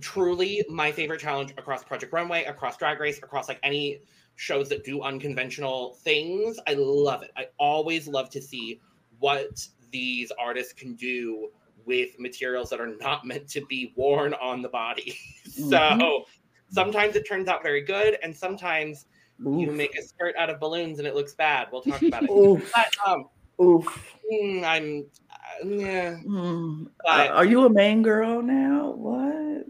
truly 0.00 0.64
my 0.68 0.90
favorite 0.92 1.20
challenge 1.20 1.52
across 1.58 1.84
Project 1.84 2.12
Runway, 2.12 2.44
across 2.44 2.76
Drag 2.76 2.98
Race, 3.00 3.18
across 3.18 3.48
like 3.48 3.60
any 3.62 4.00
shows 4.36 4.68
that 4.68 4.84
do 4.84 5.02
unconventional 5.02 5.94
things. 6.02 6.58
I 6.66 6.74
love 6.74 7.22
it. 7.22 7.30
I 7.36 7.46
always 7.58 8.06
love 8.08 8.30
to 8.30 8.40
see 8.42 8.80
what 9.18 9.66
these 9.90 10.30
artists 10.38 10.72
can 10.72 10.94
do 10.94 11.48
with 11.86 12.10
materials 12.20 12.68
that 12.70 12.80
are 12.80 12.94
not 13.00 13.24
meant 13.24 13.48
to 13.48 13.64
be 13.66 13.92
worn 13.96 14.34
on 14.34 14.62
the 14.62 14.68
body. 14.68 15.16
so 15.50 15.62
Mhm. 15.78 16.24
sometimes 16.70 17.16
it 17.16 17.26
turns 17.26 17.48
out 17.48 17.62
very 17.62 17.80
good, 17.80 18.18
and 18.22 18.36
sometimes 18.36 19.06
you 19.40 19.70
make 19.70 19.96
a 19.96 20.02
skirt 20.02 20.34
out 20.36 20.50
of 20.50 20.58
balloons 20.58 20.98
and 20.98 21.06
it 21.06 21.14
looks 21.14 21.32
bad. 21.34 21.68
We'll 21.70 21.82
talk 21.82 22.02
about 22.02 22.24
it. 22.24 22.30
Oof. 22.30 22.72
But 22.74 23.08
um, 23.08 23.28
Oof. 23.64 24.14
mm, 24.32 24.64
I'm 24.64 25.06
uh, 25.30 25.66
yeah. 25.68 26.16
Mm. 26.26 26.88
But- 27.04 27.30
Are 27.30 27.44
you 27.44 27.64
a 27.64 27.70
main 27.70 28.02
girl 28.02 28.42
now? 28.42 28.90
What? 28.96 29.66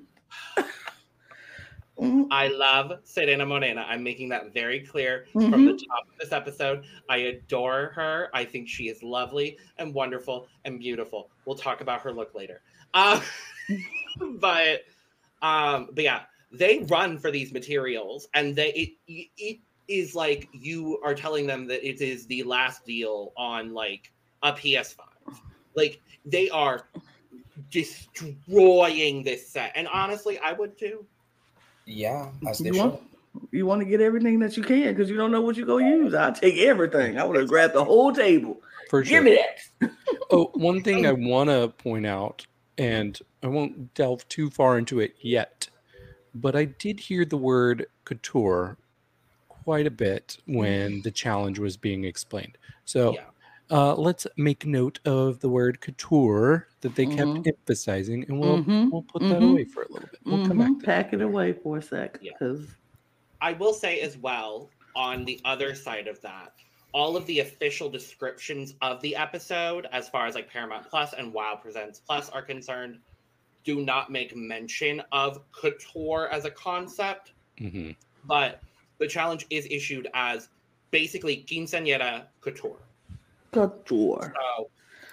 Mm. 2.00 2.28
I 2.30 2.48
love 2.48 3.00
Serena 3.02 3.44
Morena. 3.44 3.84
I'm 3.88 4.04
making 4.04 4.28
that 4.28 4.54
very 4.54 4.80
clear 4.80 5.26
from 5.32 5.66
the 5.66 5.72
top 5.72 6.06
of 6.08 6.18
this 6.20 6.30
episode. 6.30 6.84
I 7.08 7.16
adore 7.16 7.90
her. 7.96 8.28
I 8.32 8.44
think 8.44 8.68
she 8.68 8.88
is 8.88 9.02
lovely 9.02 9.58
and 9.78 9.92
wonderful 9.92 10.46
and 10.64 10.78
beautiful. 10.78 11.28
We'll 11.44 11.56
talk 11.56 11.80
about 11.80 12.00
her 12.02 12.12
look 12.12 12.34
later. 12.34 12.60
Uh, 12.94 13.20
but 14.38 14.84
um, 15.42 15.88
but 15.92 16.04
yeah, 16.04 16.22
they 16.52 16.80
run 16.88 17.18
for 17.18 17.32
these 17.32 17.52
materials, 17.52 18.28
and 18.34 18.54
they 18.54 18.70
it, 19.08 19.28
it 19.36 19.58
is 19.88 20.14
like 20.14 20.48
you 20.52 21.00
are 21.02 21.14
telling 21.14 21.46
them 21.46 21.66
that 21.66 21.86
it 21.86 22.00
is 22.00 22.26
the 22.26 22.44
last 22.44 22.84
deal 22.84 23.32
on 23.36 23.74
like 23.74 24.12
a 24.42 24.52
PS5. 24.52 25.00
Like 25.74 26.00
they 26.24 26.48
are 26.50 26.86
destroying 27.70 29.22
this 29.22 29.48
set, 29.48 29.72
and 29.74 29.88
honestly, 29.88 30.38
I 30.38 30.52
would 30.52 30.78
too. 30.78 31.04
Yeah, 31.86 32.30
as 32.46 32.58
they 32.58 32.66
You 32.68 32.74
should. 32.74 32.82
want, 32.82 33.00
you 33.52 33.66
want 33.66 33.80
to 33.80 33.84
get 33.86 34.00
everything 34.00 34.38
that 34.40 34.56
you 34.56 34.62
can 34.62 34.94
because 34.94 35.08
you 35.10 35.16
don't 35.16 35.30
know 35.30 35.40
what 35.40 35.56
you're 35.56 35.66
gonna 35.66 35.88
use. 35.88 36.14
I'll 36.14 36.32
take 36.32 36.58
everything. 36.58 37.18
I 37.18 37.24
would 37.24 37.36
have 37.36 37.48
grabbed 37.48 37.74
the 37.74 37.84
whole 37.84 38.12
table. 38.12 38.60
For 38.90 39.04
sure. 39.04 39.22
Give 39.22 39.24
me 39.24 39.38
that. 39.80 39.90
Oh, 40.30 40.50
one 40.54 40.82
thing 40.82 41.06
I 41.06 41.12
want 41.12 41.48
to 41.48 41.68
point 41.78 42.04
out, 42.04 42.46
and 42.76 43.18
I 43.42 43.46
won't 43.46 43.94
delve 43.94 44.28
too 44.28 44.50
far 44.50 44.76
into 44.76 45.00
it 45.00 45.14
yet, 45.22 45.68
but 46.34 46.54
I 46.54 46.66
did 46.66 47.00
hear 47.00 47.24
the 47.24 47.38
word 47.38 47.86
couture 48.04 48.76
quite 49.48 49.86
a 49.86 49.90
bit 49.90 50.36
when 50.46 51.00
the 51.00 51.10
challenge 51.10 51.58
was 51.58 51.78
being 51.78 52.04
explained. 52.04 52.58
So 52.84 53.14
Yeah. 53.14 53.24
Uh, 53.70 53.94
let's 53.94 54.26
make 54.36 54.64
note 54.66 54.98
of 55.04 55.40
the 55.40 55.48
word 55.48 55.80
couture 55.80 56.68
that 56.80 56.94
they 56.94 57.06
kept 57.06 57.28
Mhm. 57.28 57.46
emphasizing, 57.46 58.24
and 58.28 58.38
we'll 58.40 58.62
Mhm. 58.64 58.90
we'll 58.90 59.02
put 59.02 59.22
that 59.22 59.40
Mhm. 59.40 59.50
away 59.52 59.64
for 59.64 59.82
a 59.82 59.92
little 59.92 60.08
bit. 60.08 60.20
We'll 60.24 60.46
come 60.46 60.58
back. 60.58 60.68
Mhm. 60.68 60.80
To 60.80 60.86
that. 60.86 60.86
Pack 60.86 61.12
it 61.12 61.20
away 61.20 61.52
for 61.52 61.78
a 61.78 61.82
sec 61.82 62.18
Yeah. 62.22 62.32
because 62.38 62.66
I 63.40 63.52
will 63.52 63.72
say 63.72 64.00
as 64.00 64.16
well, 64.18 64.70
on 64.96 65.24
the 65.24 65.40
other 65.44 65.74
side 65.74 66.08
of 66.08 66.20
that, 66.22 66.54
all 66.92 67.16
of 67.16 67.26
the 67.26 67.40
official 67.40 67.88
descriptions 67.88 68.74
of 68.80 69.00
the 69.02 69.14
episode, 69.14 69.86
as 69.92 70.08
far 70.08 70.26
as 70.26 70.34
like 70.34 70.48
Paramount 70.50 70.88
Plus 70.88 71.12
and 71.12 71.32
Wow 71.32 71.54
Presents 71.56 72.00
Plus 72.00 72.30
are 72.30 72.42
concerned, 72.42 72.98
do 73.64 73.84
not 73.84 74.10
make 74.10 74.34
mention 74.34 75.00
of 75.12 75.40
couture 75.52 76.28
as 76.30 76.46
a 76.46 76.50
concept, 76.50 77.32
Mhm. 77.58 77.94
but 78.24 78.62
the 78.98 79.06
challenge 79.06 79.46
is 79.50 79.66
issued 79.70 80.08
as 80.14 80.48
basically 80.90 81.44
quinceañera 81.46 82.26
couture. 82.40 82.78
Couture. 83.52 84.34
So 84.58 84.70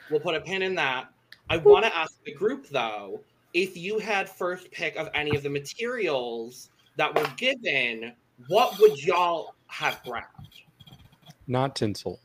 we'll 0.10 0.20
put 0.20 0.36
a 0.36 0.42
pin 0.42 0.62
in 0.62 0.76
that. 0.76 1.08
I 1.50 1.58
want 1.58 1.86
to 1.86 1.96
ask 1.96 2.24
the 2.24 2.34
group 2.34 2.68
though, 2.70 3.22
if 3.54 3.78
you 3.78 4.00
had 4.00 4.30
first 4.30 4.72
pick 4.72 4.96
of 4.96 5.10
any 5.14 5.36
of 5.36 5.44
the 5.44 5.50
materials 5.50 6.70
that 6.98 7.14
were 7.16 7.28
given, 7.38 8.14
what 8.48 8.80
would 8.80 9.02
y'all 9.04 9.56
have 9.68 10.02
grabbed? 10.04 10.26
Not 11.48 11.76
tinsel. 11.76 12.20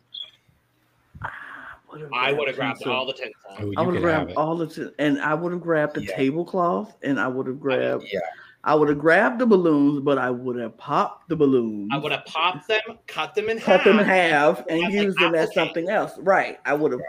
I 2.12 2.32
would 2.32 2.48
have 2.48 2.56
grabbed 2.56 2.86
all 2.86 3.04
the 3.06 3.12
tinsel. 3.12 3.34
Oh, 3.50 3.72
I 3.76 3.82
would 3.82 3.94
have 3.94 3.94
have 3.94 4.02
grabbed 4.02 4.32
all 4.36 4.56
the 4.56 4.66
t- 4.66 4.90
and 4.98 5.20
I 5.20 5.34
would 5.34 5.52
have 5.52 5.60
grabbed 5.60 5.94
the 5.94 6.02
Yeah. 6.02 6.16
tablecloth 6.16 6.96
and 7.02 7.20
I 7.20 7.26
would 7.28 7.46
have 7.46 7.60
grabbed 7.60 8.04
Yeah, 8.10 8.20
I 8.62 8.74
would 8.74 8.88
have 8.90 8.98
grabbed 8.98 9.38
the 9.38 9.46
balloons, 9.46 10.00
but 10.00 10.18
I 10.18 10.30
would 10.30 10.56
have 10.56 10.76
popped 10.76 11.28
the 11.28 11.36
balloons. 11.36 11.88
I 11.92 11.98
would 11.98 12.12
have 12.12 12.26
popped 12.26 12.68
them, 12.68 12.80
cut 13.06 13.34
them 13.34 13.48
in 13.48 13.58
cut 13.58 13.76
half. 13.80 13.84
them 13.84 13.98
in 14.00 14.04
half 14.04 14.58
and 14.68 14.78
As, 14.78 14.82
like, 14.82 14.92
used 14.92 15.18
them 15.18 15.34
as 15.34 15.52
something 15.54 15.88
else. 15.88 16.12
Right. 16.18 16.58
I 16.66 16.74
would 16.74 16.92
have 16.92 17.00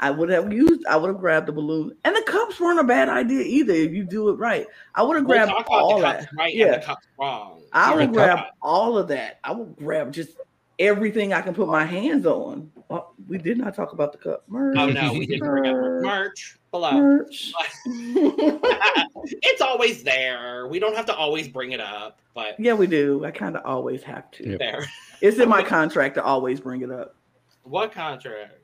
I 0.00 0.10
would 0.10 0.28
have 0.30 0.52
used 0.52 0.84
I 0.86 0.96
would 0.96 1.08
have 1.08 1.18
grabbed 1.20 1.46
the 1.46 1.52
balloon. 1.52 1.96
And 2.04 2.16
the 2.16 2.22
cups 2.22 2.58
weren't 2.58 2.80
a 2.80 2.84
bad 2.84 3.08
idea 3.08 3.42
either 3.42 3.72
if 3.72 3.92
you 3.92 4.02
do 4.04 4.30
it 4.30 4.34
right. 4.34 4.66
I 4.96 5.02
would 5.04 5.16
have 5.16 5.26
We'll 5.26 5.36
grabbed 5.36 5.52
about 5.52 5.66
all 5.68 5.96
the 5.98 6.02
cups 6.02 6.24
that. 6.24 6.30
right 6.36 6.54
Yeah. 6.54 6.66
and 6.74 6.82
the 6.82 6.86
cups 6.86 7.06
wrong. 7.20 7.62
I 7.72 7.94
would 7.94 8.12
grab 8.12 8.46
all 8.60 8.98
of 8.98 9.06
that. 9.08 9.38
I 9.44 9.52
would 9.52 9.76
grab 9.76 10.12
just 10.12 10.38
everything 10.80 11.32
I 11.32 11.40
can 11.40 11.54
put 11.54 11.68
my 11.68 11.84
hands 11.84 12.26
on. 12.26 12.70
Oh, 12.90 13.08
we 13.28 13.38
did 13.38 13.58
not 13.58 13.74
talk 13.74 13.92
about 13.92 14.12
the 14.12 14.18
cup 14.18 14.44
merch. 14.48 14.76
Oh 14.78 14.86
no, 14.86 15.12
we 15.12 15.26
didn't 15.26 15.48
bring 15.48 15.66
up 15.66 15.76
merch 16.02 16.58
below. 16.70 16.92
merch. 17.00 17.52
it's 17.86 19.60
always 19.60 20.02
there. 20.02 20.66
We 20.68 20.78
don't 20.78 20.94
have 20.94 21.06
to 21.06 21.14
always 21.14 21.48
bring 21.48 21.72
it 21.72 21.80
up, 21.80 22.18
but 22.34 22.58
yeah, 22.58 22.74
we 22.74 22.86
do. 22.86 23.24
I 23.24 23.30
kind 23.30 23.56
of 23.56 23.64
always 23.64 24.02
have 24.02 24.30
to. 24.32 24.50
Yeah. 24.50 24.56
there. 24.58 24.86
It's 25.20 25.38
in 25.38 25.48
my 25.48 25.62
contract 25.62 26.16
to 26.16 26.22
always 26.22 26.60
bring 26.60 26.82
it 26.82 26.90
up. 26.90 27.16
What 27.62 27.92
contract? 27.92 28.58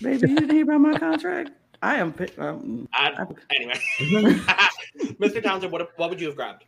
Baby, 0.00 0.30
you 0.30 0.36
didn't 0.36 0.50
hear 0.50 0.64
about 0.64 0.80
my 0.80 0.98
contract? 0.98 1.50
I 1.82 1.96
am. 1.96 2.14
Um, 2.38 2.88
I, 2.92 3.26
anyway, 3.54 3.80
Mr. 5.18 5.42
Townsend, 5.42 5.72
what 5.72 5.90
what 5.96 6.10
would 6.10 6.20
you 6.20 6.28
have 6.28 6.36
grabbed? 6.36 6.64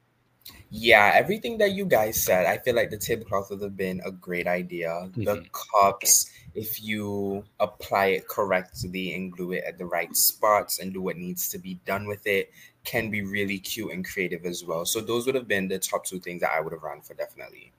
Yeah. 0.71 1.13
Everything 1.15 1.59
that 1.59 1.73
you 1.73 1.85
guys 1.85 2.23
said, 2.23 2.47
I 2.47 2.59
feel 2.59 2.75
like 2.75 2.91
the 2.91 2.97
tablecloth 2.99 3.51
would 3.51 3.63
have 3.63 3.77
been 3.77 4.01
a 4.05 4.11
great 4.11 4.47
idea. 4.47 5.11
The 5.17 5.37
Mhm. 5.37 5.51
cups, 5.53 6.31
if 6.55 6.83
you 6.83 7.45
apply 7.61 8.07
it 8.07 8.27
correctly 8.29 9.15
and 9.15 9.33
glue 9.33 9.53
it 9.53 9.65
at 9.65 9.79
the 9.79 9.87
right 9.87 10.15
spots 10.17 10.79
and 10.79 10.93
do 10.93 11.01
what 11.03 11.17
needs 11.17 11.49
to 11.51 11.59
be 11.59 11.75
done 11.87 12.07
with 12.07 12.27
it, 12.27 12.51
can 12.85 13.11
be 13.11 13.23
really 13.23 13.59
cute 13.59 13.93
and 13.93 14.05
creative 14.05 14.45
as 14.45 14.65
well. 14.65 14.85
So 14.85 15.01
those 15.01 15.27
would 15.27 15.35
have 15.37 15.47
been 15.47 15.69
the 15.69 15.79
top 15.79 16.05
two 16.05 16.19
things 16.19 16.41
that 16.41 16.51
I 16.51 16.61
would 16.61 16.73
have 16.73 16.83
run 16.83 17.01
for 17.01 17.15
definitely. 17.15 17.73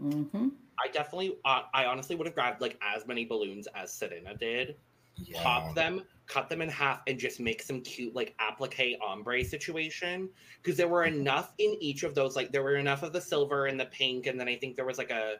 mhm. 0.00 0.52
I 0.78 0.88
definitely, 0.88 1.38
uh, 1.44 1.62
I 1.72 1.86
honestly 1.86 2.16
would 2.16 2.26
have 2.26 2.34
grabbed 2.34 2.60
like 2.60 2.78
as 2.82 3.06
many 3.06 3.24
balloons 3.24 3.66
as 3.74 3.92
Serena 3.92 4.34
did, 4.34 4.76
Yeah. 5.16 5.42
pop 5.42 5.74
them, 5.74 6.02
cut 6.26 6.48
them 6.48 6.60
in 6.62 6.68
half, 6.68 7.00
and 7.06 7.18
just 7.18 7.40
make 7.40 7.62
some 7.62 7.80
cute 7.80 8.14
like 8.14 8.34
applique 8.38 8.98
ombre 9.06 9.44
situation. 9.44 10.28
Because 10.62 10.76
there 10.76 10.88
were 10.88 11.04
enough 11.04 11.52
in 11.58 11.76
each 11.80 12.02
of 12.02 12.14
those. 12.14 12.36
Like 12.36 12.52
there 12.52 12.62
were 12.62 12.76
enough 12.76 13.02
of 13.02 13.12
the 13.12 13.20
silver 13.20 13.66
and 13.66 13.78
the 13.78 13.86
pink, 13.86 14.26
and 14.26 14.38
then 14.38 14.48
I 14.48 14.56
think 14.56 14.76
there 14.76 14.84
was 14.84 14.98
like 14.98 15.10
a 15.10 15.36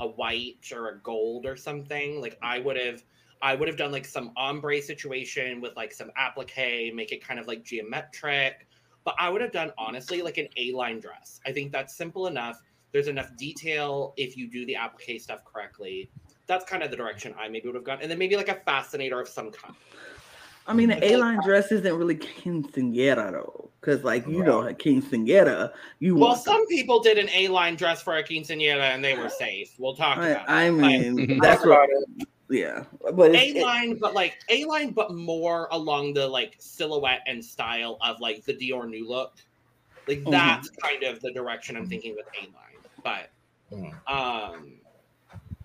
a 0.00 0.06
white 0.06 0.72
or 0.72 0.88
a 0.90 0.98
gold 0.98 1.46
or 1.46 1.56
something. 1.56 2.20
Like 2.20 2.38
I 2.42 2.58
would 2.58 2.76
have. 2.76 3.02
I 3.40 3.54
would 3.54 3.68
have 3.68 3.76
done 3.76 3.92
like 3.92 4.04
some 4.04 4.32
ombre 4.36 4.82
situation 4.82 5.60
with 5.60 5.76
like 5.76 5.92
some 5.92 6.10
applique, 6.16 6.92
make 6.92 7.12
it 7.12 7.24
kind 7.24 7.38
of 7.38 7.46
like 7.46 7.62
geometric. 7.62 8.66
But 9.04 9.14
I 9.18 9.30
would 9.30 9.40
have 9.40 9.52
done 9.52 9.70
honestly 9.78 10.22
like 10.22 10.38
an 10.38 10.48
A 10.56 10.72
line 10.72 10.98
dress. 10.98 11.40
I 11.46 11.52
think 11.52 11.70
that's 11.70 11.96
simple 11.96 12.26
enough. 12.26 12.60
There's 12.92 13.06
enough 13.06 13.36
detail 13.36 14.12
if 14.16 14.36
you 14.36 14.50
do 14.50 14.66
the 14.66 14.74
applique 14.74 15.20
stuff 15.20 15.44
correctly. 15.44 16.10
That's 16.48 16.64
kind 16.64 16.82
of 16.82 16.90
the 16.90 16.96
direction 16.96 17.34
I 17.38 17.48
maybe 17.48 17.68
would 17.68 17.74
have 17.76 17.84
gone. 17.84 17.98
And 18.02 18.10
then 18.10 18.18
maybe 18.18 18.36
like 18.36 18.48
a 18.48 18.60
fascinator 18.66 19.20
of 19.20 19.28
some 19.28 19.52
kind. 19.52 19.74
I 20.68 20.74
mean, 20.74 20.90
the 20.90 21.02
A-line 21.02 21.40
dress 21.42 21.72
isn't 21.72 21.94
really 21.96 22.14
quinceañera 22.16 23.32
though, 23.32 23.70
because 23.80 24.04
like 24.04 24.26
you 24.28 24.44
know, 24.44 24.68
a 24.68 24.74
quinceañera, 24.74 25.72
you 25.98 26.14
Well, 26.14 26.28
want. 26.28 26.40
some 26.42 26.66
people 26.66 27.00
did 27.00 27.16
an 27.16 27.30
A 27.30 27.48
line 27.48 27.74
dress 27.74 28.02
for 28.02 28.18
a 28.18 28.22
quinceanera 28.22 28.94
and 28.94 29.02
they 29.02 29.16
were 29.16 29.30
safe. 29.30 29.74
We'll 29.78 29.96
talk 29.96 30.18
I, 30.18 30.28
about 30.28 30.42
it. 30.42 30.50
I 30.52 30.70
mean, 30.70 31.16
Mhm. 31.26 31.40
that's 31.40 31.64
what. 31.64 31.88
Yeah, 32.50 32.84
but 33.14 33.30
A 33.34 33.48
it's, 33.48 33.58
it, 33.58 33.62
line, 33.62 33.98
but 33.98 34.12
like 34.12 34.36
A 34.50 34.66
line, 34.66 34.90
but 34.90 35.14
more 35.14 35.68
along 35.70 36.12
the 36.12 36.28
like 36.28 36.56
silhouette 36.58 37.22
and 37.26 37.42
style 37.42 37.96
of 38.02 38.20
like 38.20 38.44
the 38.44 38.52
Dior 38.54 38.88
new 38.88 39.08
look. 39.08 39.36
Like 40.06 40.20
Mhm. 40.20 40.30
that's 40.30 40.68
kind 40.82 41.02
of 41.02 41.20
the 41.20 41.32
direction 41.32 41.76
I'm 41.76 41.86
thinking 41.86 42.14
with 42.14 42.26
A 42.40 42.44
line. 42.44 42.82
But 43.02 43.30
Mhm. 43.72 44.10
um 44.10 44.80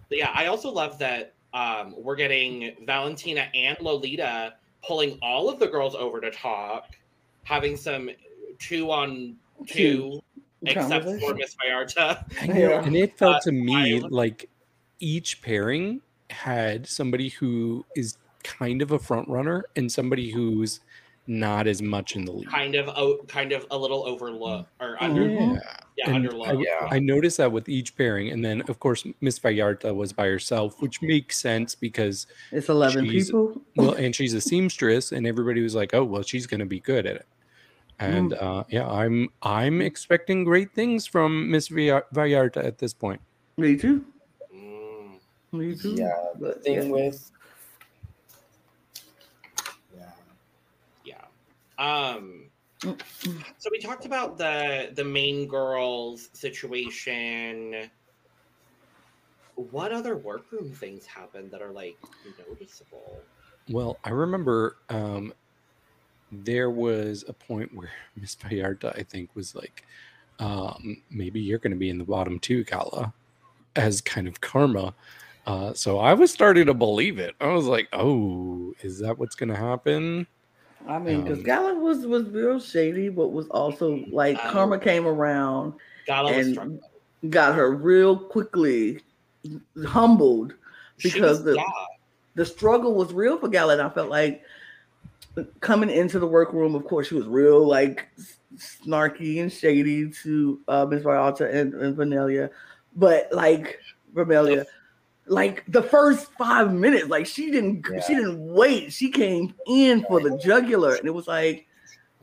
but 0.07 0.17
yeah, 0.17 0.31
I 0.33 0.45
also 0.45 0.71
love 0.71 0.97
that 0.99 1.33
um 1.53 1.93
we're 1.97 2.15
getting 2.15 2.75
Valentina 2.85 3.49
and 3.53 3.77
Lolita 3.81 4.53
pulling 4.85 5.17
all 5.21 5.49
of 5.49 5.59
the 5.59 5.67
girls 5.67 5.95
over 5.95 6.19
to 6.21 6.31
talk, 6.31 6.91
having 7.43 7.75
some 7.77 8.09
two 8.59 8.91
on 8.91 9.35
two, 9.67 10.21
except 10.65 11.05
for 11.05 11.33
Miss 11.35 11.55
Vallarta. 11.55 12.23
And, 12.41 12.57
Yeah. 12.57 12.81
and 12.85 12.95
it 12.95 13.17
felt 13.17 13.37
Uh, 13.37 13.39
to 13.41 13.51
me 13.51 13.97
I- 14.03 14.07
like 14.07 14.49
each 14.99 15.41
pairing 15.41 16.01
had 16.29 16.87
somebody 16.87 17.29
who 17.29 17.85
is 17.95 18.17
kind 18.43 18.81
of 18.81 18.91
a 18.91 18.99
front 18.99 19.27
runner 19.29 19.65
and 19.75 19.91
somebody 19.91 20.31
who's 20.31 20.79
not 21.27 21.67
as 21.67 21.81
much 21.81 22.15
in 22.15 22.25
the 22.25 22.31
lead. 22.31 22.49
Kind 22.49 22.75
of 22.75 22.89
oh, 22.89 23.19
kind 23.27 23.51
of 23.51 23.65
a 23.71 23.77
little 23.77 24.05
overlooked 24.05 24.69
or 24.81 25.01
under. 25.01 25.25
Yeah. 25.29 25.59
yeah, 25.97 26.09
underlooked. 26.09 26.63
Yeah. 26.63 26.87
I 26.91 26.99
noticed 26.99 27.37
that 27.37 27.51
with 27.51 27.69
each 27.69 27.95
pairing. 27.95 28.29
And 28.31 28.43
then, 28.43 28.61
of 28.67 28.79
course, 28.79 29.05
Miss 29.21 29.39
Vallarta 29.39 29.95
was 29.95 30.11
by 30.11 30.27
herself, 30.27 30.81
which 30.81 31.01
makes 31.01 31.39
sense 31.39 31.75
because, 31.75 32.27
It's 32.51 32.67
11 32.69 33.07
people. 33.07 33.61
well, 33.77 33.93
and 33.93 34.13
she's 34.15 34.33
a 34.33 34.41
seamstress, 34.41 35.11
and 35.13 35.25
everybody 35.25 35.61
was 35.61 35.75
like, 35.75 35.93
oh, 35.93 36.03
well, 36.03 36.23
she's 36.23 36.45
going 36.47 36.59
to 36.59 36.65
be 36.65 36.79
good 36.81 37.05
at 37.05 37.15
it. 37.17 37.25
And 37.99 38.31
Mm. 38.31 38.41
uh, 38.43 38.63
yeah, 38.69 38.89
I'm 38.89 39.29
I'm 39.43 39.79
expecting 39.81 40.43
great 40.43 40.73
things 40.73 41.05
from 41.05 41.49
Miss 41.51 41.67
Vallar- 41.69 42.05
Vallarta 42.13 42.65
at 42.65 42.79
this 42.79 42.91
point. 42.93 43.21
Me 43.55 43.77
too. 43.77 44.03
Mm. 44.53 45.19
Me 45.53 45.75
too. 45.75 45.93
Yeah, 45.95 46.11
the 46.39 46.53
thing 46.55 46.87
yeah. 46.87 46.91
with 46.91 47.31
yeah, 49.95 50.09
Yeah. 51.05 51.21
Um 51.83 52.49
so 52.83 53.69
we 53.71 53.79
talked 53.79 54.05
about 54.05 54.37
the 54.37 54.91
the 54.93 55.03
main 55.03 55.47
girls 55.47 56.29
situation. 56.33 57.89
What 59.55 59.91
other 59.91 60.17
workroom 60.17 60.71
things 60.71 61.05
happened 61.05 61.51
that 61.51 61.61
are 61.61 61.71
like 61.71 61.97
noticeable? 62.49 63.19
Well, 63.69 63.97
I 64.03 64.09
remember 64.09 64.77
um, 64.89 65.33
there 66.31 66.69
was 66.69 67.23
a 67.27 67.33
point 67.33 67.73
where 67.73 67.91
Miss 68.15 68.35
Vallarta, 68.35 68.97
I 68.97 69.03
think, 69.03 69.29
was 69.35 69.55
like, 69.55 69.85
um, 70.39 71.01
maybe 71.09 71.39
you're 71.39 71.59
going 71.59 71.71
to 71.71 71.77
be 71.77 71.89
in 71.89 71.97
the 71.97 72.03
bottom 72.03 72.39
two, 72.39 72.63
Gala, 72.63 73.13
as 73.75 74.01
kind 74.01 74.27
of 74.27 74.41
karma. 74.41 74.93
Uh, 75.45 75.73
so 75.73 75.99
I 75.99 76.13
was 76.13 76.31
starting 76.31 76.65
to 76.65 76.73
believe 76.73 77.19
it. 77.19 77.35
I 77.39 77.47
was 77.47 77.65
like, 77.65 77.87
oh, 77.93 78.73
is 78.81 78.99
that 78.99 79.17
what's 79.19 79.35
going 79.35 79.49
to 79.49 79.55
happen? 79.55 80.25
I 80.87 80.99
mean, 80.99 81.23
because 81.23 81.39
Um, 81.39 81.43
Gala 81.43 81.75
was 81.79 82.05
was 82.05 82.27
real 82.29 82.59
shady, 82.59 83.09
but 83.09 83.29
was 83.29 83.47
also 83.49 84.03
like 84.11 84.37
Um, 84.45 84.51
Karma 84.51 84.79
came 84.79 85.05
around 85.07 85.73
Gala 86.05 86.31
and 86.31 86.53
struggling. 86.53 86.79
got 87.29 87.55
her 87.55 87.71
real 87.71 88.17
quickly 88.17 88.99
humbled 89.85 90.53
because 91.01 91.43
the- 91.43 91.55
yeah, 91.55 91.63
the 92.35 92.45
struggle 92.45 92.93
was 92.95 93.13
real 93.13 93.37
for 93.37 93.47
Gala. 93.47 93.73
And 93.73 93.81
I 93.81 93.89
felt 93.89 94.09
like 94.09 94.43
coming 95.61 95.89
into 95.89 96.19
the 96.19 96.27
workroom, 96.27 96.75
of 96.75 96.85
course, 96.85 97.07
she 97.07 97.15
was 97.15 97.25
real 97.27 97.65
like 97.65 98.07
snarky 98.57 99.41
and 99.41 99.51
shady 99.51 100.09
to 100.09 100.59
uh, 100.67 100.85
Miss 100.85 101.03
Vallarta 101.03 101.51
and, 101.51 101.73
and 101.73 101.95
Vanilla, 101.95 102.49
but 102.95 103.29
like 103.31 103.79
Vermelha, 104.13 104.65
like 105.27 105.63
the 105.67 105.81
first 105.81 106.31
five 106.33 106.73
minutes, 106.73 107.07
like 107.07 107.25
she 107.25 107.49
didn't 107.51 107.85
she 108.05 108.15
didn't 108.15 108.45
wait. 108.53 108.91
She 108.91 109.09
came 109.09 109.53
in 109.67 110.03
for 110.05 110.21
the 110.21 110.37
jugular, 110.37 110.95
and 110.95 111.05
it 111.07 111.13
was 111.13 111.27
like. 111.27 111.67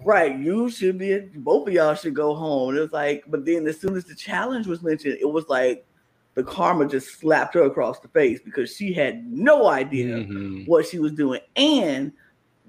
Right, 0.02 0.38
you 0.38 0.70
should 0.70 0.96
be. 0.96 1.18
Both 1.34 1.68
of 1.68 1.74
y'all 1.74 1.94
should 1.94 2.14
go 2.14 2.34
home. 2.34 2.70
And 2.70 2.78
it 2.78 2.80
was 2.80 2.92
like, 2.92 3.22
but 3.28 3.44
then 3.44 3.66
as 3.66 3.78
soon 3.78 3.94
as 3.98 4.06
the 4.06 4.14
challenge 4.14 4.66
was 4.66 4.82
mentioned, 4.82 5.18
it 5.20 5.30
was 5.30 5.46
like 5.50 5.84
the 6.36 6.42
karma 6.42 6.88
just 6.88 7.20
slapped 7.20 7.52
her 7.52 7.64
across 7.64 8.00
the 8.00 8.08
face 8.08 8.40
because 8.42 8.74
she 8.74 8.94
had 8.94 9.30
no 9.30 9.68
idea 9.68 10.16
Mhm. 10.16 10.66
what 10.66 10.86
she 10.86 10.98
was 10.98 11.12
doing. 11.12 11.40
And 11.54 12.12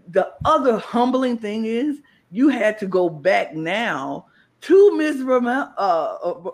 the 0.10 0.30
other 0.44 0.78
humbling 0.78 1.38
thing 1.38 1.63
is 1.63 2.02
you 2.32 2.50
had 2.50 2.78
to 2.80 2.86
go 2.86 3.08
back 3.10 3.56
now 3.56 4.26
to 4.62 4.98
Miss 4.98 5.22
Ramel, 5.22 5.74
uh, 5.78 6.17
uh. 6.22 6.52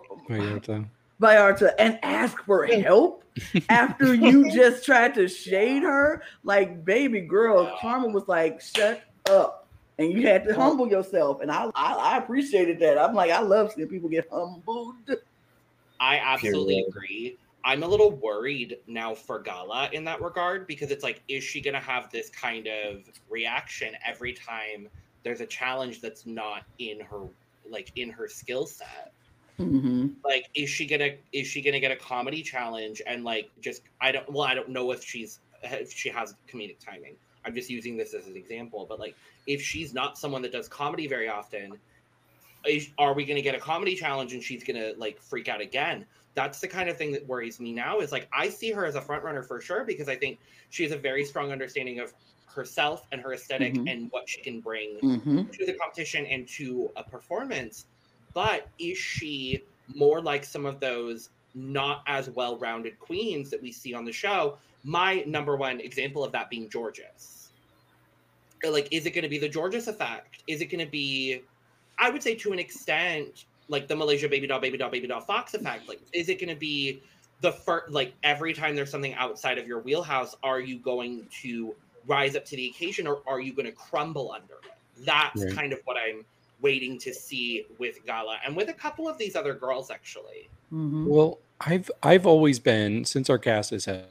Vallarta 1.21 1.73
and 1.79 1.99
ask 2.03 2.43
for 2.43 2.65
help 2.65 3.23
after 3.69 4.13
you 4.13 4.51
just 4.51 4.85
tried 4.85 5.15
to 5.15 5.27
shade 5.27 5.83
her. 5.83 6.21
Like, 6.43 6.85
baby 6.85 7.21
girl, 7.21 7.77
Karma 7.79 8.07
was 8.07 8.27
like, 8.27 8.61
shut 8.61 9.03
up. 9.29 9.67
And 9.99 10.11
you 10.11 10.27
had 10.27 10.43
to 10.45 10.53
humble 10.53 10.87
yourself. 10.87 11.41
And 11.41 11.51
I, 11.51 11.71
I, 11.73 11.93
I 11.93 12.17
appreciated 12.17 12.79
that. 12.79 12.99
I'm 12.99 13.15
like, 13.15 13.31
I 13.31 13.39
love 13.41 13.71
seeing 13.71 13.87
people 13.87 14.09
get 14.09 14.27
humbled. 14.31 14.95
I 15.99 16.17
absolutely 16.17 16.75
Period. 16.75 16.89
agree. 16.89 17.37
I'm 17.63 17.83
a 17.83 17.87
little 17.87 18.11
worried 18.11 18.77
now 18.87 19.13
for 19.13 19.39
Gala 19.39 19.89
in 19.91 20.05
that 20.05 20.21
regard 20.21 20.67
because 20.67 20.91
it's 20.91 21.03
like, 21.03 21.21
is 21.27 21.43
she 21.43 21.59
gonna 21.59 21.81
have 21.81 22.09
this 22.11 22.29
kind 22.29 22.67
of 22.67 23.09
reaction 23.29 23.93
every 24.05 24.31
time 24.31 24.87
there's 25.23 25.41
a 25.41 25.45
challenge 25.45 25.99
that's 25.99 26.25
not 26.25 26.63
in 26.79 26.99
her 27.01 27.27
like 27.69 27.91
in 27.95 28.09
her 28.09 28.29
skill 28.29 28.65
set? 28.65 29.11
Mm-hmm. 29.59 30.07
Like, 30.23 30.49
is 30.53 30.69
she 30.69 30.85
gonna 30.85 31.15
is 31.33 31.47
she 31.47 31.61
gonna 31.61 31.79
get 31.79 31.91
a 31.91 31.95
comedy 31.95 32.43
challenge 32.43 33.01
and 33.07 33.23
like 33.23 33.49
just 33.59 33.81
I 33.99 34.11
don't 34.11 34.31
well 34.31 34.43
I 34.43 34.53
don't 34.53 34.69
know 34.69 34.91
if 34.91 35.03
she's 35.03 35.39
if 35.63 35.91
she 35.91 36.09
has 36.09 36.35
comedic 36.47 36.79
timing. 36.79 37.15
I'm 37.45 37.55
just 37.55 37.69
using 37.69 37.97
this 37.97 38.13
as 38.13 38.27
an 38.27 38.35
example, 38.35 38.85
but 38.87 38.99
like 38.99 39.15
if 39.47 39.61
she's 39.61 39.93
not 39.93 40.17
someone 40.17 40.41
that 40.43 40.51
does 40.51 40.67
comedy 40.67 41.07
very 41.07 41.29
often, 41.29 41.73
is, 42.65 42.89
are 42.97 43.13
we 43.13 43.25
to 43.37 43.41
get 43.41 43.55
a 43.55 43.59
comedy 43.59 43.95
challenge 43.95 44.33
and 44.33 44.43
she's 44.43 44.63
to 44.63 44.93
like 44.97 45.19
freak 45.21 45.47
out 45.47 45.61
again? 45.61 46.05
That's 46.35 46.59
the 46.59 46.67
kind 46.67 46.89
of 46.89 46.97
thing 46.97 47.11
that 47.13 47.25
worries 47.25 47.59
me 47.59 47.73
now. 47.73 47.99
Is 47.99 48.11
like 48.11 48.27
I 48.31 48.49
see 48.49 48.71
her 48.71 48.85
as 48.85 48.95
a 48.95 49.01
front 49.01 49.23
runner 49.23 49.41
for 49.41 49.59
sure 49.61 49.83
because 49.85 50.07
I 50.07 50.15
think 50.15 50.39
she 50.69 50.83
has 50.83 50.91
a 50.91 50.97
very 50.97 51.25
strong 51.25 51.51
understanding 51.51 51.99
of 51.99 52.13
herself 52.45 53.07
and 53.11 53.21
her 53.21 53.33
esthetic 53.33 53.73
Mhm. 53.73 53.91
and 53.91 54.11
what 54.11 54.29
she 54.29 54.41
can 54.41 54.59
bring 54.59 54.99
Mm-hmm. 55.01 55.43
to 55.51 55.65
the 55.65 55.73
competition 55.73 56.25
and 56.27 56.47
to 56.49 56.91
a 56.95 57.03
performance. 57.03 57.85
But 58.37 58.67
is 58.77 58.99
she 58.99 59.63
more 59.95 60.21
like 60.21 60.43
some 60.43 60.67
of 60.67 60.79
those 60.79 61.31
not 61.55 62.03
as 62.05 62.29
well 62.29 62.55
rounded 62.59 62.99
queens 62.99 63.49
that 63.49 63.59
we 63.59 63.71
see 63.71 63.95
on 63.95 64.05
the 64.05 64.11
show? 64.11 64.59
My 64.83 65.23
number 65.25 65.55
one 65.55 65.79
example 65.79 66.23
of 66.23 66.31
that 66.33 66.47
being 66.47 66.69
Georges. 66.69 67.49
Like, 68.63 68.89
is 68.91 69.07
it 69.07 69.15
going 69.15 69.23
to 69.23 69.27
be 69.27 69.39
the 69.39 69.49
Georges 69.49 69.87
effect? 69.87 70.43
Is 70.45 70.61
it 70.61 70.67
going 70.67 70.85
to 70.85 70.91
be, 70.91 71.41
I 71.97 72.11
would 72.11 72.21
say 72.21 72.35
to 72.35 72.53
an 72.53 72.59
extent, 72.59 73.45
like 73.69 73.87
the 73.87 73.95
Malaysia 73.95 74.29
baby 74.29 74.45
doll, 74.45 74.59
baby 74.59 74.77
doll, 74.77 74.91
baby 74.91 75.07
doll 75.07 75.21
Foxx 75.21 75.55
effect? 75.55 75.89
Like, 75.89 76.01
is 76.13 76.29
it 76.29 76.39
going 76.39 76.53
to 76.53 76.59
be 76.59 77.01
the 77.41 77.53
first, 77.53 77.91
like 77.91 78.13
every 78.21 78.53
time 78.53 78.75
there's 78.75 78.91
something 78.91 79.15
outside 79.15 79.57
of 79.57 79.65
your 79.65 79.79
wheelhouse, 79.79 80.35
are 80.43 80.59
you 80.59 80.77
going 80.77 81.25
to 81.41 81.73
rise 82.05 82.35
up 82.35 82.45
to 82.45 82.55
the 82.55 82.67
occasion 82.67 83.07
or 83.07 83.23
are 83.25 83.39
you 83.39 83.51
going 83.51 83.65
to 83.65 83.71
crumble 83.71 84.31
under 84.31 84.53
it? 84.53 85.05
That's 85.05 85.43
Right. 85.43 85.55
kind 85.55 85.73
of 85.73 85.79
what 85.85 85.97
I'm 85.97 86.23
waiting 86.61 86.97
to 86.99 87.13
see 87.13 87.65
with 87.77 88.05
Gala 88.05 88.39
and 88.45 88.55
with 88.55 88.69
a 88.69 88.73
couple 88.73 89.07
of 89.07 89.17
these 89.17 89.35
other 89.35 89.53
girls, 89.53 89.91
actually. 89.91 90.49
Mm-hmm. 90.73 91.05
Well, 91.05 91.39
I've 91.61 91.89
I've 92.03 92.25
always 92.25 92.59
been 92.59 93.05
since 93.05 93.29
our 93.29 93.37
cast 93.37 93.71
has 93.71 93.85
had 93.85 94.05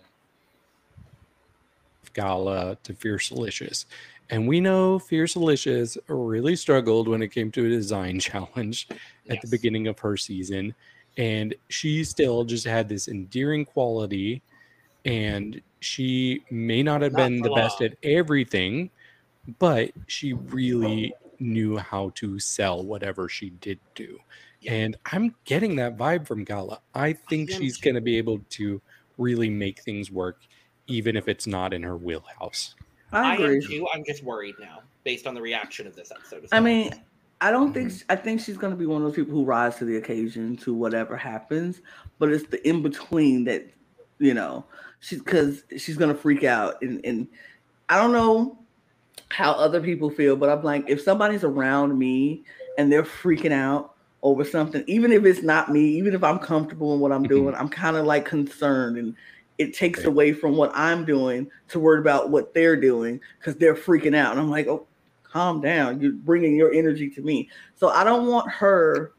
Gala 2.15 2.77
to 2.83 2.95
Fierce 2.95 3.29
Delicious, 3.29 3.87
and 4.31 4.49
we 4.49 4.61
know 4.61 4.99
Fierce 4.99 5.35
Delicious 5.35 5.97
really 6.09 6.57
struggled 6.57 7.09
when 7.09 7.23
it 7.23 7.29
came 7.29 7.51
to 7.53 7.67
a 7.67 7.69
design 7.69 8.19
challenge 8.21 8.89
at 9.29 9.41
the 9.43 9.49
beginning 9.49 9.87
of 9.87 9.99
her 10.01 10.17
season, 10.17 10.75
and 11.17 11.55
she 11.69 12.05
still 12.05 12.45
just 12.45 12.67
had 12.67 12.89
this 12.89 13.09
endearing 13.09 13.65
quality, 13.65 14.43
and 15.05 15.61
she 15.81 16.43
may 16.51 16.83
not 16.83 17.03
have 17.03 17.13
Not 17.13 17.19
been 17.19 17.43
for 17.43 17.49
the 17.49 17.55
best 17.55 17.81
at 17.81 17.97
everything, 18.03 18.91
but 19.59 19.91
she 20.07 20.33
really 20.33 21.15
knew 21.41 21.77
how 21.77 22.11
to 22.17 22.39
sell 22.39 22.85
whatever 22.85 23.29
she 23.29 23.51
did 23.51 23.79
do. 23.95 24.19
Yeah. 24.61 24.73
And 24.73 24.97
I'm 25.13 25.35
getting 25.45 25.77
that 25.77 25.97
vibe 25.97 26.27
from 26.27 26.45
Gala. 26.45 26.81
I 26.95 27.13
think 27.13 27.51
am 27.53 27.61
she's 27.61 27.77
going 27.77 27.95
to 27.95 28.01
be 28.01 28.19
able 28.19 28.41
to 28.51 28.81
really 29.19 29.51
make 29.51 29.83
things 29.83 30.11
work, 30.11 30.41
even 30.87 31.17
if 31.17 31.29
it's 31.29 31.47
not 31.47 31.73
in 31.73 31.83
her 31.83 31.97
wheelhouse. 31.97 32.75
I 33.13 33.33
I, 33.33 33.35
agree. 33.35 33.57
am 33.57 33.63
too. 33.63 33.87
I'm 33.93 34.05
just 34.05 34.25
worried 34.25 34.57
now 34.59 34.81
based 35.05 35.27
on 35.27 35.35
the 35.35 35.41
reaction 35.41 35.87
of 35.87 35.95
this 35.95 36.11
episode. 36.11 36.49
I 36.53 36.61
mean, 36.61 36.93
I 37.41 37.51
don't 37.51 37.73
think 37.73 37.93
mm-hmm. 37.93 38.13
I 38.13 38.17
think 38.17 38.41
she's 38.41 38.57
going 38.57 38.73
to 38.73 38.77
be 38.77 38.87
one 38.87 39.03
of 39.03 39.09
those 39.09 39.17
people 39.17 39.35
who 39.35 39.45
rise 39.45 39.77
to 39.77 39.85
the 39.85 39.97
occasion 39.97 40.57
to 40.59 40.75
whatever 40.75 41.17
happens, 41.17 41.81
but 42.19 42.31
it's 42.31 42.47
the 42.49 42.67
in 42.67 42.83
between 42.83 43.45
that 43.45 43.71
you 44.19 44.35
know 44.35 44.65
she's 45.01 45.21
because 45.21 45.65
she's 45.77 45.97
going 45.97 46.13
to 46.13 46.21
freak 46.21 46.45
out 46.45 46.81
and 46.83 47.05
and 47.05 47.29
I 47.89 47.97
don't 47.97 48.13
know 48.13 48.59
how 49.31 49.53
other 49.53 49.81
people 49.81 50.11
feel, 50.11 50.37
but 50.37 50.49
I'm 50.49 50.63
like 50.63 50.89
if 50.89 51.01
somebody's 51.03 51.45
around 51.45 51.99
me 51.99 52.45
and 52.79 52.91
they're 52.93 53.03
freaking 53.03 53.53
out 53.53 53.95
over 54.23 54.45
something, 54.45 54.85
even 54.87 55.13
if 55.13 55.25
it's 55.25 55.43
not 55.43 55.71
me, 55.71 55.81
even 55.81 56.15
if 56.15 56.23
I'm 56.25 56.39
comfortable 56.39 56.95
in 56.95 57.01
what 57.01 57.13
I'm 57.13 57.25
Mhm. 57.25 57.29
doing, 57.29 57.55
I'm 57.55 57.69
kind 57.69 57.97
of 57.97 58.07
like 58.07 58.25
concerned 58.25 58.99
and 58.99 59.15
it 59.59 59.75
takes 59.75 60.01
Right. 60.01 60.09
away 60.09 60.33
from 60.33 60.57
what 60.57 60.71
I'm 60.75 61.05
doing 61.05 61.51
to 61.69 61.81
worry 61.81 62.01
about 62.01 62.31
what 62.31 62.53
they're 62.55 62.77
doing 62.77 63.21
because 63.39 63.57
they're 63.57 63.75
freaking 63.75 64.15
out. 64.15 64.33
And 64.33 64.41
I'm 64.41 64.51
like, 64.51 64.67
oh, 64.67 64.89
calm 65.23 65.61
down. 65.61 66.01
You're 66.01 66.13
bringing 66.13 66.55
your 66.57 66.73
energy 66.73 67.11
to 67.11 67.23
me. 67.23 67.49
So 67.75 67.89
I 67.89 68.05
don't 68.05 68.27
want 68.27 68.51
her 68.51 69.13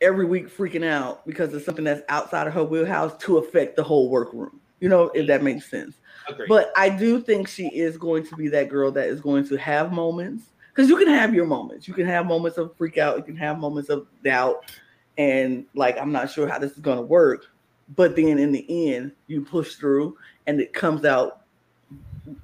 every 0.00 0.24
week 0.24 0.48
freaking 0.48 0.84
out 0.84 1.24
because 1.26 1.54
of 1.54 1.62
something 1.62 1.84
that's 1.84 2.02
outside 2.08 2.46
of 2.46 2.54
her 2.54 2.64
wheelhouse 2.64 3.16
to 3.18 3.38
affect 3.38 3.76
the 3.76 3.82
whole 3.84 4.10
workroom. 4.10 4.60
You 4.80 4.88
know, 4.88 5.10
if 5.14 5.28
that 5.28 5.42
makes 5.44 5.70
sense. 5.70 5.96
Agreed. 6.28 6.48
But 6.48 6.72
I 6.76 6.88
do 6.88 7.20
think 7.20 7.48
she 7.48 7.68
is 7.68 7.96
going 7.96 8.26
to 8.26 8.36
be 8.36 8.48
that 8.48 8.68
girl 8.68 8.90
that 8.92 9.08
is 9.08 9.20
going 9.20 9.46
to 9.48 9.56
have 9.56 9.92
moments 9.92 10.44
because 10.68 10.88
you 10.88 10.96
can 10.96 11.08
have 11.08 11.34
your 11.34 11.46
moments. 11.46 11.86
You 11.86 11.94
can 11.94 12.06
have 12.06 12.26
moments 12.26 12.58
of 12.58 12.76
freak 12.76 12.98
out. 12.98 13.16
You 13.16 13.22
can 13.22 13.36
have 13.36 13.58
moments 13.58 13.90
of 13.90 14.06
doubt, 14.24 14.72
and 15.18 15.66
like 15.74 15.98
I'm 15.98 16.12
not 16.12 16.30
sure 16.30 16.48
how 16.48 16.58
this 16.58 16.72
is 16.72 16.78
going 16.78 16.98
to 16.98 17.02
work. 17.02 17.46
But 17.94 18.16
then 18.16 18.38
in 18.38 18.52
the 18.52 18.94
end, 18.94 19.12
you 19.26 19.42
push 19.42 19.74
through, 19.74 20.16
and 20.46 20.60
it 20.60 20.72
comes 20.72 21.04
out 21.04 21.42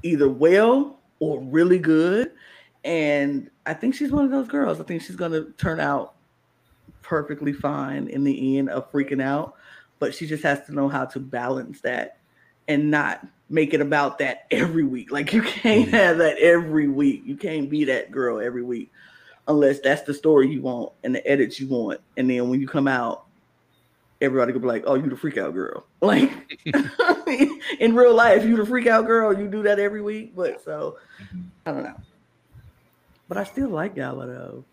either 0.02 0.28
well 0.28 0.98
or 1.20 1.40
really 1.40 1.78
good. 1.78 2.32
And 2.84 3.50
I 3.66 3.74
think 3.74 3.94
she's 3.94 4.10
one 4.10 4.24
of 4.24 4.30
those 4.30 4.48
girls. 4.48 4.80
I 4.80 4.84
think 4.84 5.02
she's 5.02 5.16
going 5.16 5.32
to 5.32 5.52
turn 5.56 5.80
out 5.80 6.14
perfectly 7.02 7.52
fine 7.52 8.08
in 8.08 8.24
the 8.24 8.58
end 8.58 8.68
of 8.70 8.90
freaking 8.92 9.22
out. 9.22 9.54
But 9.98 10.14
she 10.14 10.26
just 10.26 10.42
has 10.44 10.64
to 10.66 10.72
know 10.72 10.88
how 10.88 11.06
to 11.06 11.18
balance 11.18 11.80
that 11.80 12.18
and 12.68 12.90
not 12.90 13.26
make 13.50 13.74
it 13.74 13.80
about 13.80 14.18
that 14.18 14.46
every 14.50 14.84
week. 14.84 15.10
Like 15.10 15.32
you 15.32 15.42
can't 15.42 15.86
mm-hmm. 15.86 15.96
have 15.96 16.18
that 16.18 16.38
every 16.38 16.88
week. 16.88 17.22
You 17.24 17.36
can't 17.36 17.70
be 17.70 17.84
that 17.84 18.10
girl 18.10 18.40
every 18.40 18.62
week 18.62 18.90
unless 19.46 19.80
that's 19.80 20.02
the 20.02 20.14
story 20.14 20.48
you 20.50 20.62
want 20.62 20.92
and 21.02 21.14
the 21.14 21.26
edits 21.26 21.58
you 21.58 21.66
want. 21.66 22.00
And 22.16 22.28
then 22.30 22.48
when 22.48 22.60
you 22.60 22.68
come 22.68 22.86
out, 22.86 23.24
everybody 24.20 24.52
could 24.52 24.62
be 24.62 24.68
like, 24.68 24.84
"Oh, 24.86 24.94
you 24.94 25.08
the 25.08 25.16
freak 25.16 25.38
out 25.38 25.54
girl." 25.54 25.84
Like 26.00 26.30
in 27.80 27.94
real 27.94 28.14
life, 28.14 28.44
you 28.44 28.56
the 28.56 28.64
freak 28.64 28.86
out 28.86 29.06
girl. 29.06 29.36
You 29.36 29.48
do 29.48 29.64
that 29.64 29.80
every 29.80 30.00
week. 30.00 30.36
But 30.36 30.64
so 30.64 30.98
mm-hmm. 31.20 31.40
I 31.66 31.72
don't 31.72 31.82
know. 31.82 32.00
But 33.28 33.38
I 33.38 33.44
still 33.44 33.68
like 33.68 33.96
Gala 33.96 34.26
though. 34.26 34.64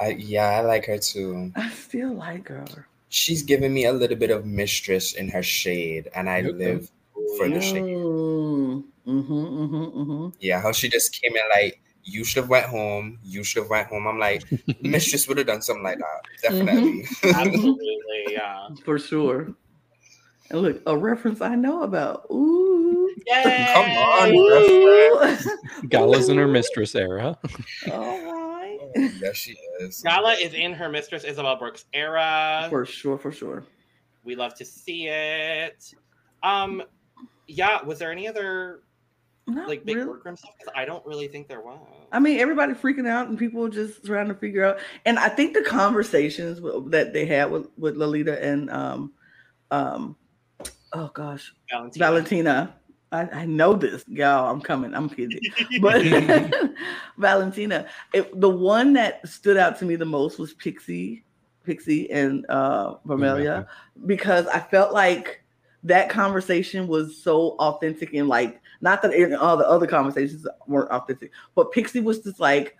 I, 0.00 0.10
yeah, 0.12 0.46
I 0.46 0.60
like 0.62 0.86
her 0.86 0.96
too. 0.96 1.52
I 1.54 1.68
still 1.70 2.14
like 2.14 2.48
her. 2.48 2.86
She's 3.10 3.42
giving 3.42 3.74
me 3.74 3.84
a 3.84 3.92
little 3.92 4.16
bit 4.16 4.30
of 4.30 4.46
mistress 4.46 5.12
in 5.12 5.28
her 5.28 5.42
shade, 5.42 6.08
and 6.14 6.30
I 6.30 6.40
Okay. 6.40 6.52
live 6.52 6.90
for 7.36 7.48
the 7.48 7.60
shade. 7.60 7.82
Mm, 9.10 9.24
mm-hmm, 9.24 9.74
mm-hmm, 9.74 10.00
mm-hmm. 10.00 10.28
Yeah, 10.40 10.60
how 10.60 10.72
she 10.72 10.88
just 10.88 11.20
came 11.20 11.34
in 11.34 11.42
like, 11.50 11.82
you 12.04 12.24
should 12.24 12.42
have 12.42 12.50
went 12.50 12.66
home. 12.66 13.18
You 13.22 13.44
should 13.44 13.62
have 13.62 13.70
went 13.70 13.88
home. 13.88 14.06
I'm 14.06 14.18
like, 14.18 14.44
mistress 14.80 15.28
would 15.28 15.38
have 15.38 15.46
done 15.46 15.62
something 15.62 15.84
like 15.84 15.98
that. 15.98 16.22
Definitely. 16.42 17.06
Absolutely, 17.24 18.24
yeah. 18.30 18.68
For 18.84 18.98
sure. 18.98 19.54
And 20.50 20.62
look, 20.62 20.82
a 20.86 20.96
reference 20.96 21.40
I 21.40 21.54
know 21.54 21.82
about. 21.82 22.26
Ooh. 22.30 23.14
Yay! 23.26 23.42
Come 23.74 23.90
on, 23.90 24.34
Ooh. 24.34 25.88
Gala's 25.88 26.28
in 26.28 26.38
her 26.38 26.48
mistress 26.48 26.94
era. 26.94 27.38
All 27.92 28.32
right. 28.32 28.78
yes, 29.20 29.36
she 29.36 29.56
is. 29.80 30.00
Gala 30.02 30.32
is 30.32 30.54
in 30.54 30.72
her 30.72 30.88
Mistress 30.88 31.24
Isabel 31.24 31.56
Brooks 31.56 31.84
era. 31.92 32.66
For 32.70 32.84
sure, 32.84 33.18
for 33.18 33.30
sure. 33.30 33.64
We 34.24 34.34
love 34.34 34.54
to 34.54 34.64
see 34.64 35.08
it. 35.08 35.94
Um, 36.42 36.82
yeah. 37.46 37.82
Was 37.82 37.98
there 37.98 38.10
any 38.10 38.26
other 38.26 38.80
Not 39.54 39.68
like 39.68 39.84
big 39.84 39.96
really. 39.96 40.08
workroom 40.08 40.36
stuff? 40.36 40.52
'Cause 40.58 40.72
I 40.76 40.84
don't 40.84 41.04
really 41.06 41.28
think 41.28 41.48
there 41.48 41.60
was. 41.60 41.78
I 42.12 42.18
mean, 42.18 42.38
everybody 42.40 42.74
freaking 42.74 43.08
out 43.08 43.28
and 43.28 43.38
people 43.38 43.68
just 43.68 44.04
trying 44.04 44.28
to 44.28 44.34
figure 44.34 44.64
out. 44.64 44.78
And 45.04 45.18
I 45.18 45.28
think 45.28 45.54
the 45.54 45.62
conversations 45.62 46.60
that 46.90 47.12
they 47.12 47.26
had 47.26 47.50
with, 47.50 47.68
with 47.78 47.96
Lolita 47.96 48.42
and 48.44 48.70
um 48.70 49.12
um 49.70 50.16
oh 50.92 51.10
gosh, 51.14 51.52
Valentina. 51.70 52.04
Valentina. 52.06 52.76
I, 53.12 53.22
I 53.40 53.44
know 53.44 53.72
this, 53.74 54.04
gal. 54.14 54.48
I'm 54.48 54.60
coming. 54.60 54.94
I'm 54.94 55.08
kidding. 55.08 55.40
But 55.80 56.02
Valentina, 57.18 57.86
it, 58.12 58.40
the 58.40 58.48
one 58.48 58.92
that 58.92 59.26
stood 59.28 59.56
out 59.56 59.76
to 59.80 59.84
me 59.84 59.96
the 59.96 60.04
most 60.04 60.38
was 60.38 60.54
Pixie, 60.54 61.24
Pixie 61.64 62.08
and 62.12 62.46
uh 62.48 62.94
Vermelha, 63.06 63.66
because 64.06 64.46
I 64.46 64.60
felt 64.60 64.92
like 64.92 65.42
that 65.82 66.08
conversation 66.08 66.86
was 66.86 67.16
so 67.20 67.56
authentic 67.58 68.14
and 68.14 68.28
like 68.28 68.59
not 68.80 69.02
that 69.02 69.38
all 69.40 69.56
the 69.56 69.68
other 69.68 69.86
conversations 69.86 70.46
weren't 70.66 70.90
authentic, 70.90 71.32
but 71.54 71.72
Pixie 71.72 72.00
was 72.00 72.20
just 72.20 72.40
like, 72.40 72.76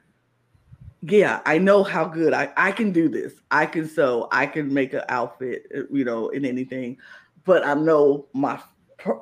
yeah, 1.02 1.40
I 1.46 1.58
know 1.58 1.82
how 1.82 2.04
good 2.04 2.34
I, 2.34 2.52
I 2.56 2.72
can 2.72 2.92
do 2.92 3.08
this. 3.08 3.34
I 3.50 3.66
can 3.66 3.88
sew, 3.88 4.28
I 4.30 4.46
can 4.46 4.72
make 4.72 4.92
an 4.92 5.02
outfit, 5.08 5.66
you 5.90 6.04
know, 6.04 6.28
in 6.28 6.44
anything. 6.44 6.98
But 7.44 7.64
I 7.64 7.74
know 7.74 8.26
my 8.34 8.60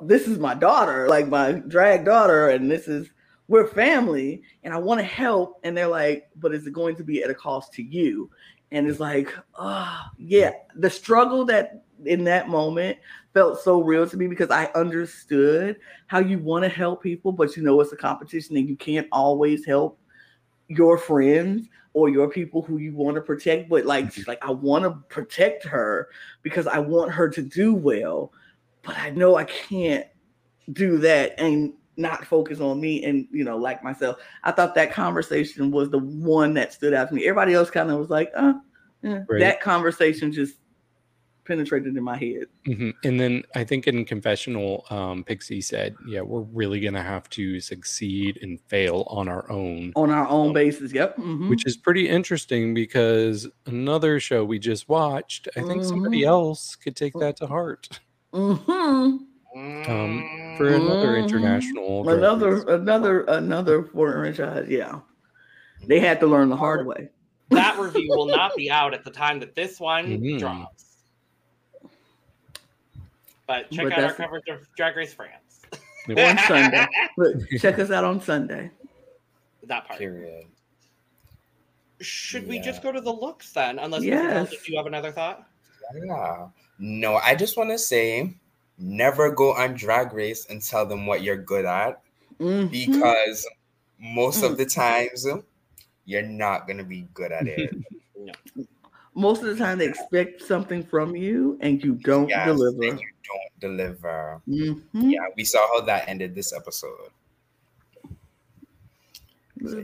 this 0.01 0.27
is 0.27 0.39
my 0.39 0.53
daughter, 0.53 1.07
like 1.07 1.27
my 1.27 1.53
drag 1.53 2.03
daughter, 2.03 2.49
and 2.49 2.69
this 2.69 2.87
is 2.87 3.09
we're 3.47 3.67
family, 3.67 4.43
and 4.63 4.73
I 4.73 4.77
want 4.77 4.99
to 4.99 5.05
help. 5.05 5.59
And 5.63 5.75
they're 5.75 5.87
like, 5.87 6.29
but 6.35 6.53
is 6.53 6.67
it 6.67 6.73
going 6.73 6.95
to 6.97 7.03
be 7.03 7.23
at 7.23 7.29
a 7.29 7.35
cost 7.35 7.73
to 7.73 7.83
you? 7.83 8.29
And 8.71 8.87
it's 8.87 8.99
like, 8.99 9.33
oh 9.55 10.01
yeah, 10.17 10.51
the 10.75 10.89
struggle 10.89 11.45
that 11.45 11.83
in 12.05 12.23
that 12.25 12.49
moment 12.49 12.97
felt 13.33 13.59
so 13.59 13.81
real 13.81 14.07
to 14.09 14.17
me 14.17 14.27
because 14.27 14.49
I 14.49 14.65
understood 14.75 15.77
how 16.07 16.19
you 16.19 16.39
want 16.39 16.63
to 16.63 16.69
help 16.69 17.03
people, 17.03 17.31
but 17.31 17.55
you 17.55 17.63
know 17.63 17.79
it's 17.81 17.93
a 17.93 17.97
competition 17.97 18.57
and 18.57 18.67
you 18.67 18.75
can't 18.75 19.07
always 19.11 19.65
help 19.65 19.99
your 20.67 20.97
friends 20.97 21.67
or 21.93 22.09
your 22.09 22.29
people 22.29 22.61
who 22.61 22.77
you 22.77 22.93
want 22.93 23.15
to 23.15 23.21
protect. 23.21 23.69
But 23.69 23.85
like 23.85 24.11
she's 24.11 24.27
like, 24.27 24.43
I 24.43 24.51
want 24.51 24.83
to 24.83 24.91
protect 25.13 25.65
her 25.65 26.09
because 26.41 26.67
I 26.67 26.79
want 26.79 27.11
her 27.11 27.29
to 27.29 27.41
do 27.41 27.73
well, 27.73 28.31
but 28.83 28.97
I 28.97 29.09
know 29.11 29.35
I 29.35 29.43
can't 29.43 30.05
do 30.73 30.97
that 30.99 31.39
and 31.39 31.73
not 31.97 32.25
focus 32.25 32.61
on 32.61 32.79
me 32.79 33.03
and 33.03 33.27
you 33.31 33.43
know 33.43 33.57
like 33.57 33.83
myself. 33.83 34.17
I 34.43 34.51
thought 34.51 34.75
that 34.75 34.93
conversation 34.93 35.69
was 35.69 35.89
the 35.89 35.99
one 35.99 36.53
that 36.53 36.73
stood 36.73 36.93
out 36.93 37.09
to 37.09 37.13
me. 37.13 37.25
Everybody 37.25 37.53
else 37.53 37.69
kind 37.69 37.91
of 37.91 37.99
was 37.99 38.09
like, 38.09 38.31
uh, 38.35 38.53
eh. 39.03 39.19
Right. 39.27 39.39
that 39.39 39.61
conversation 39.61 40.31
just 40.31 40.55
penetrated 41.49 41.97
in 41.97 42.03
my 42.03 42.15
head. 42.15 42.45
Mhm. 42.67 42.93
And 43.03 43.19
then 43.19 43.43
I 43.55 43.63
think 43.63 43.87
in 43.87 44.05
confessional, 44.05 44.85
um, 44.91 45.23
Pixie 45.23 45.59
said, 45.61 45.95
"Yeah, 46.07 46.21
we're 46.21 46.41
really 46.41 46.79
gonna 46.79 47.01
have 47.03 47.27
to 47.31 47.59
succeed 47.59 48.37
and 48.43 48.61
fail 48.67 49.05
on 49.09 49.27
our 49.27 49.49
own," 49.51 49.91
on 49.95 50.11
our 50.11 50.27
own 50.29 50.53
basis. 50.53 50.93
Yep. 50.93 51.17
mhm. 51.17 51.49
which 51.49 51.65
is 51.65 51.75
pretty 51.75 52.07
interesting 52.07 52.73
because 52.75 53.47
another 53.65 54.19
show 54.19 54.45
we 54.45 54.59
just 54.59 54.87
watched, 54.87 55.47
I 55.57 55.61
think 55.63 55.83
somebody 55.83 56.21
Mhm. 56.21 56.27
else 56.27 56.75
could 56.75 56.95
take 56.95 57.13
that 57.19 57.35
to 57.37 57.47
heart 57.47 57.99
Mhm. 58.33 59.19
Um, 59.55 60.55
for 60.57 60.67
another 60.67 61.13
Mhm. 61.15 61.23
international. 61.23 62.07
another 62.09 62.55
race. 62.55 62.63
another 62.67 63.21
another 63.23 63.83
foreign 63.83 64.33
franchise. 64.35 64.69
Yeah, 64.69 64.99
they 65.87 65.99
had 65.99 66.19
to 66.19 66.27
learn 66.27 66.49
the 66.49 66.55
hard 66.55 66.85
way. 66.85 67.09
that 67.49 67.79
review 67.79 68.07
will 68.15 68.27
not 68.27 68.55
be 68.55 68.69
out 68.69 68.93
at 68.93 69.03
the 69.03 69.09
time 69.09 69.39
that 69.39 69.55
this 69.55 69.79
one 69.79 70.37
drops. 70.37 70.88
But 73.49 73.71
check 73.71 73.85
But 73.85 73.93
out 73.93 73.97
our 73.97 74.01
that's- 74.11 74.17
coverage 74.17 74.47
of 74.47 74.67
Drag 74.77 74.95
Race 74.95 75.11
France. 75.11 75.61
On 76.07 76.37
Sunday, 76.47 76.85
check 77.57 77.79
us 77.79 77.89
out 77.89 78.03
on 78.03 78.21
Sunday. 78.21 78.69
that 79.63 79.87
part. 79.87 79.97
Period. 79.99 80.45
Should 81.99 82.47
we 82.47 82.59
just 82.59 82.83
go 82.83 82.91
to 82.91 83.01
the 83.01 83.11
looks 83.11 83.51
then? 83.51 83.79
Unless 83.79 84.03
Yes. 84.03 84.53
You 84.69 84.77
have 84.77 84.85
another 84.85 85.11
thought? 85.11 85.47
Yeah. 85.95 86.47
No, 86.77 87.15
I 87.15 87.33
just 87.33 87.57
want 87.57 87.71
to 87.71 87.79
say 87.79 88.35
never 88.77 89.31
go 89.31 89.53
on 89.53 89.73
drag 89.73 90.13
race 90.13 90.45
and 90.47 90.61
tell 90.61 90.85
them 90.85 91.07
what 91.07 91.23
you're 91.23 91.35
good 91.35 91.65
at 91.65 92.01
Mhm. 92.39 92.69
because 92.69 93.47
most 93.99 94.43
Mm. 94.43 94.51
of 94.51 94.57
the 94.57 94.65
times 94.67 95.25
you're 96.05 96.21
not 96.21 96.67
going 96.67 96.77
to 96.77 96.83
be 96.85 97.07
good 97.15 97.31
at 97.31 97.47
it. 97.47 97.75
Most 99.19 99.43
of 99.43 99.49
the 99.49 99.55
time, 99.57 99.77
they 99.79 99.85
expect 99.87 100.41
something 100.41 100.81
from 100.81 101.13
you, 101.13 101.57
and 101.59 101.83
you 101.83 101.95
don't 101.95 102.29
Yes, 102.29 102.47
deliver. 102.47 102.83
and 102.87 102.99
you 103.01 103.09
don't 103.27 103.59
deliver. 103.59 104.41
Mhm. 104.47 104.81
Yeah, 104.93 105.19
we 105.35 105.43
saw 105.43 105.67
how 105.67 105.81
that 105.81 106.07
ended 106.07 106.33
this 106.35 106.53
episode. 106.53 107.11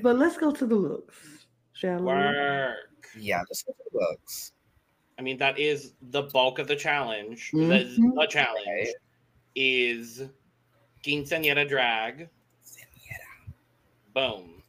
But 0.01 0.15
let's 0.17 0.37
go 0.37 0.51
to 0.53 0.65
the 0.65 0.75
looks, 0.75 1.47
shall 1.73 1.99
we? 1.99 2.05
Work. 2.05 2.77
Yeah, 3.17 3.39
let's 3.39 3.63
go 3.63 3.73
for 3.73 3.83
the 3.91 4.05
looks. 4.05 4.53
I 5.19 5.21
mean, 5.21 5.37
that 5.39 5.59
is 5.59 5.91
the 6.01 6.23
bulk 6.23 6.59
of 6.59 6.67
the 6.69 6.75
challenge. 6.77 7.51
The, 7.51 7.57
Mhm. 7.59 8.15
the 8.15 8.27
challenge 8.29 8.67
Right. 8.67 8.95
is 9.53 10.23
Quinceañera 11.03 11.67
drag. 11.67 12.29
Boom. 14.13 14.63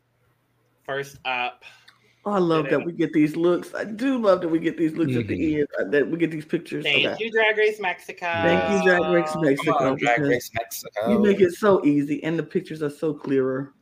First 0.82 1.18
up, 1.24 1.64
Oh, 2.28 2.32
I 2.32 2.38
love 2.38 2.68
that 2.70 2.84
we 2.84 2.90
get 2.92 3.12
these 3.12 3.36
looks. 3.36 3.72
I 3.72 3.84
do 3.84 4.18
love 4.18 4.40
that 4.40 4.48
we 4.48 4.58
get 4.58 4.76
these 4.76 4.94
looks 4.94 5.14
at 5.14 5.28
the 5.28 5.58
end. 5.60 5.68
uh, 5.78 5.84
That 5.90 6.10
we 6.10 6.18
get 6.18 6.32
these 6.32 6.44
pictures. 6.44 6.82
thank 6.84 7.06
Okay. 7.06 7.24
you, 7.24 7.30
Drag 7.30 7.56
Race 7.56 7.78
Mexico. 7.78 8.26
Thank 8.26 8.72
you, 8.84 8.90
Drag 8.90 9.12
Race 9.12 9.36
Mexico. 9.36 9.72
on, 9.90 9.96
Drag 9.96 10.18
Race 10.20 10.50
Mexico. 10.52 11.12
You 11.12 11.20
make 11.20 11.40
it 11.40 11.52
so 11.52 11.84
easy, 11.86 12.22
and 12.24 12.36
the 12.36 12.42
pictures 12.42 12.82
are 12.82 12.90
so 12.90 13.14
clearer. 13.14 13.72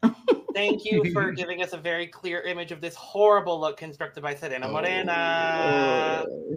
Thank 0.55 0.85
you 0.85 1.11
for 1.15 1.33
giving 1.41 1.63
us 1.63 1.73
a 1.73 1.79
very 1.79 2.07
clear 2.07 2.43
image 2.43 2.71
of 2.71 2.83
this 2.83 2.95
horrible 2.95 3.59
look 3.59 3.79
constructed 3.79 4.23
by 4.23 4.35
Serena. 4.35 4.69
Morena. 4.69 6.27
Oh, 6.29 6.57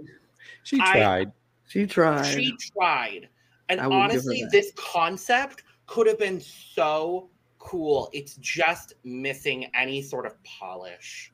She 0.63 0.81
I- 0.81 0.91
tried. 0.99 1.31
she 1.69 1.87
tried. 1.87 2.23
She 2.25 2.53
tried. 2.73 3.29
And 3.69 3.79
I 3.79 3.87
will 3.87 3.93
give 3.93 3.99
her 4.01 4.03
honestly, 4.11 4.43
this 4.51 4.73
concept 4.75 5.63
could 5.85 6.05
have 6.07 6.19
been 6.19 6.41
so 6.41 7.29
cool. 7.59 8.09
It's 8.11 8.35
just 8.41 8.95
missing 9.05 9.71
any 9.73 10.01
sort 10.01 10.25
of 10.25 10.35
polish. 10.43 11.31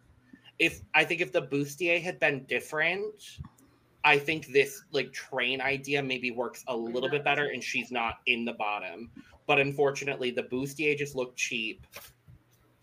If 0.63 0.81
I 0.93 1.03
think 1.03 1.19
if 1.19 1.33
the 1.33 1.41
bustier 1.41 2.01
had 2.01 2.21
been 2.21 2.45
different, 2.45 3.39
I 4.05 4.17
think 4.17 4.47
this 4.47 4.83
like 4.91 5.11
train 5.11 5.59
idea 5.59 6.01
maybe 6.01 6.31
works 6.31 6.63
a 6.69 6.75
little 6.75 7.09
bit 7.09 7.25
better, 7.25 7.47
and 7.47 7.61
she's 7.61 7.91
not 7.91 8.19
in 8.27 8.45
the 8.45 8.53
bottom. 8.53 9.11
But 9.45 9.59
unfortunately, 9.59 10.31
the 10.31 10.43
bustier 10.43 10.97
just 10.97 11.15
looked 11.15 11.37
cheap. 11.37 11.85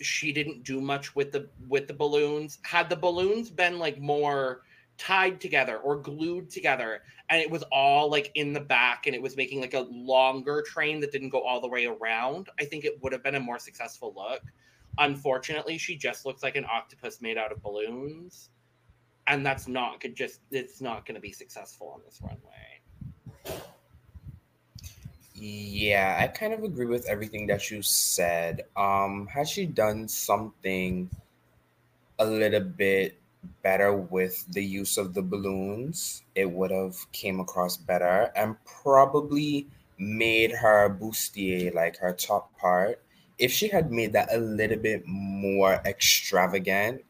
She 0.02 0.30
didn't 0.30 0.62
do 0.62 0.82
much 0.82 1.16
with 1.16 1.32
the 1.32 1.48
with 1.68 1.88
the 1.88 1.94
balloons. 1.94 2.58
Had 2.64 2.90
the 2.90 2.96
balloons 2.96 3.50
been 3.50 3.78
like 3.78 3.98
more 3.98 4.60
tied 4.98 5.40
together 5.40 5.78
or 5.78 5.96
glued 5.96 6.50
together 6.50 7.02
and 7.30 7.40
it 7.40 7.50
was 7.50 7.62
all 7.72 8.10
like 8.10 8.30
in 8.34 8.52
the 8.52 8.60
back 8.60 9.06
and 9.06 9.14
it 9.14 9.22
was 9.22 9.34
making 9.34 9.58
like 9.58 9.72
a 9.72 9.86
longer 9.90 10.62
train 10.66 11.00
that 11.00 11.10
didn't 11.10 11.30
go 11.30 11.40
all 11.40 11.58
the 11.58 11.66
way 11.66 11.86
around 11.86 12.50
i 12.60 12.66
think 12.66 12.84
it 12.84 13.02
would 13.02 13.10
have 13.10 13.22
been 13.22 13.36
a 13.36 13.40
more 13.40 13.58
successful 13.58 14.12
look 14.14 14.42
unfortunately 15.00 15.76
she 15.76 15.96
just 15.96 16.24
looks 16.24 16.42
like 16.42 16.56
an 16.56 16.64
octopus 16.70 17.20
made 17.20 17.36
out 17.36 17.50
of 17.52 17.62
balloons 17.62 18.50
and 19.26 19.44
that's 19.44 19.66
not 19.66 20.00
good 20.00 20.14
just 20.14 20.40
it's 20.50 20.80
not 20.80 21.04
going 21.04 21.14
to 21.14 21.20
be 21.20 21.32
successful 21.32 21.88
on 21.88 22.00
this 22.04 22.20
runway 22.22 22.80
Yeah, 25.42 26.18
I 26.20 26.26
kind 26.26 26.52
of 26.52 26.64
agree 26.64 26.84
with 26.84 27.08
everything 27.08 27.46
that 27.46 27.70
you 27.70 27.80
said. 27.80 28.64
Um, 28.76 29.26
had 29.26 29.48
she 29.48 29.64
done 29.64 30.06
something 30.06 31.08
a 32.18 32.26
little 32.26 32.60
bit 32.60 33.18
better 33.62 33.96
with 33.96 34.44
the 34.52 34.62
use 34.62 34.98
of 34.98 35.14
the 35.14 35.22
balloons, 35.22 36.24
it 36.34 36.50
would 36.50 36.70
have 36.70 36.94
came 37.12 37.40
across 37.40 37.78
better 37.78 38.30
and 38.36 38.54
probably 38.66 39.66
made 39.96 40.52
her 40.52 40.90
bustier, 40.90 41.72
like 41.72 41.96
her 41.96 42.12
top 42.12 42.54
part. 42.58 43.02
If 43.40 43.50
she 43.52 43.68
had 43.68 43.90
made 43.90 44.12
that 44.12 44.32
a 44.32 44.38
little 44.38 44.78
bit 44.78 45.02
more 45.06 45.80
extravagant, 45.86 47.02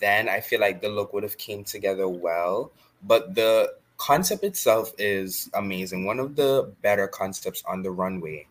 then 0.00 0.28
I 0.28 0.40
feel 0.40 0.60
like 0.60 0.80
the 0.80 0.88
look 0.88 1.12
would 1.12 1.22
have 1.24 1.36
came 1.36 1.64
together 1.64 2.08
well. 2.08 2.72
But 3.02 3.34
the 3.34 3.74
concept 3.98 4.44
itself 4.44 4.92
is 4.98 5.50
amazing. 5.54 6.04
One 6.04 6.20
of 6.20 6.36
the 6.36 6.72
better 6.82 7.06
concepts 7.06 7.62
on 7.66 7.82
the 7.82 7.90
runway, 7.90 8.46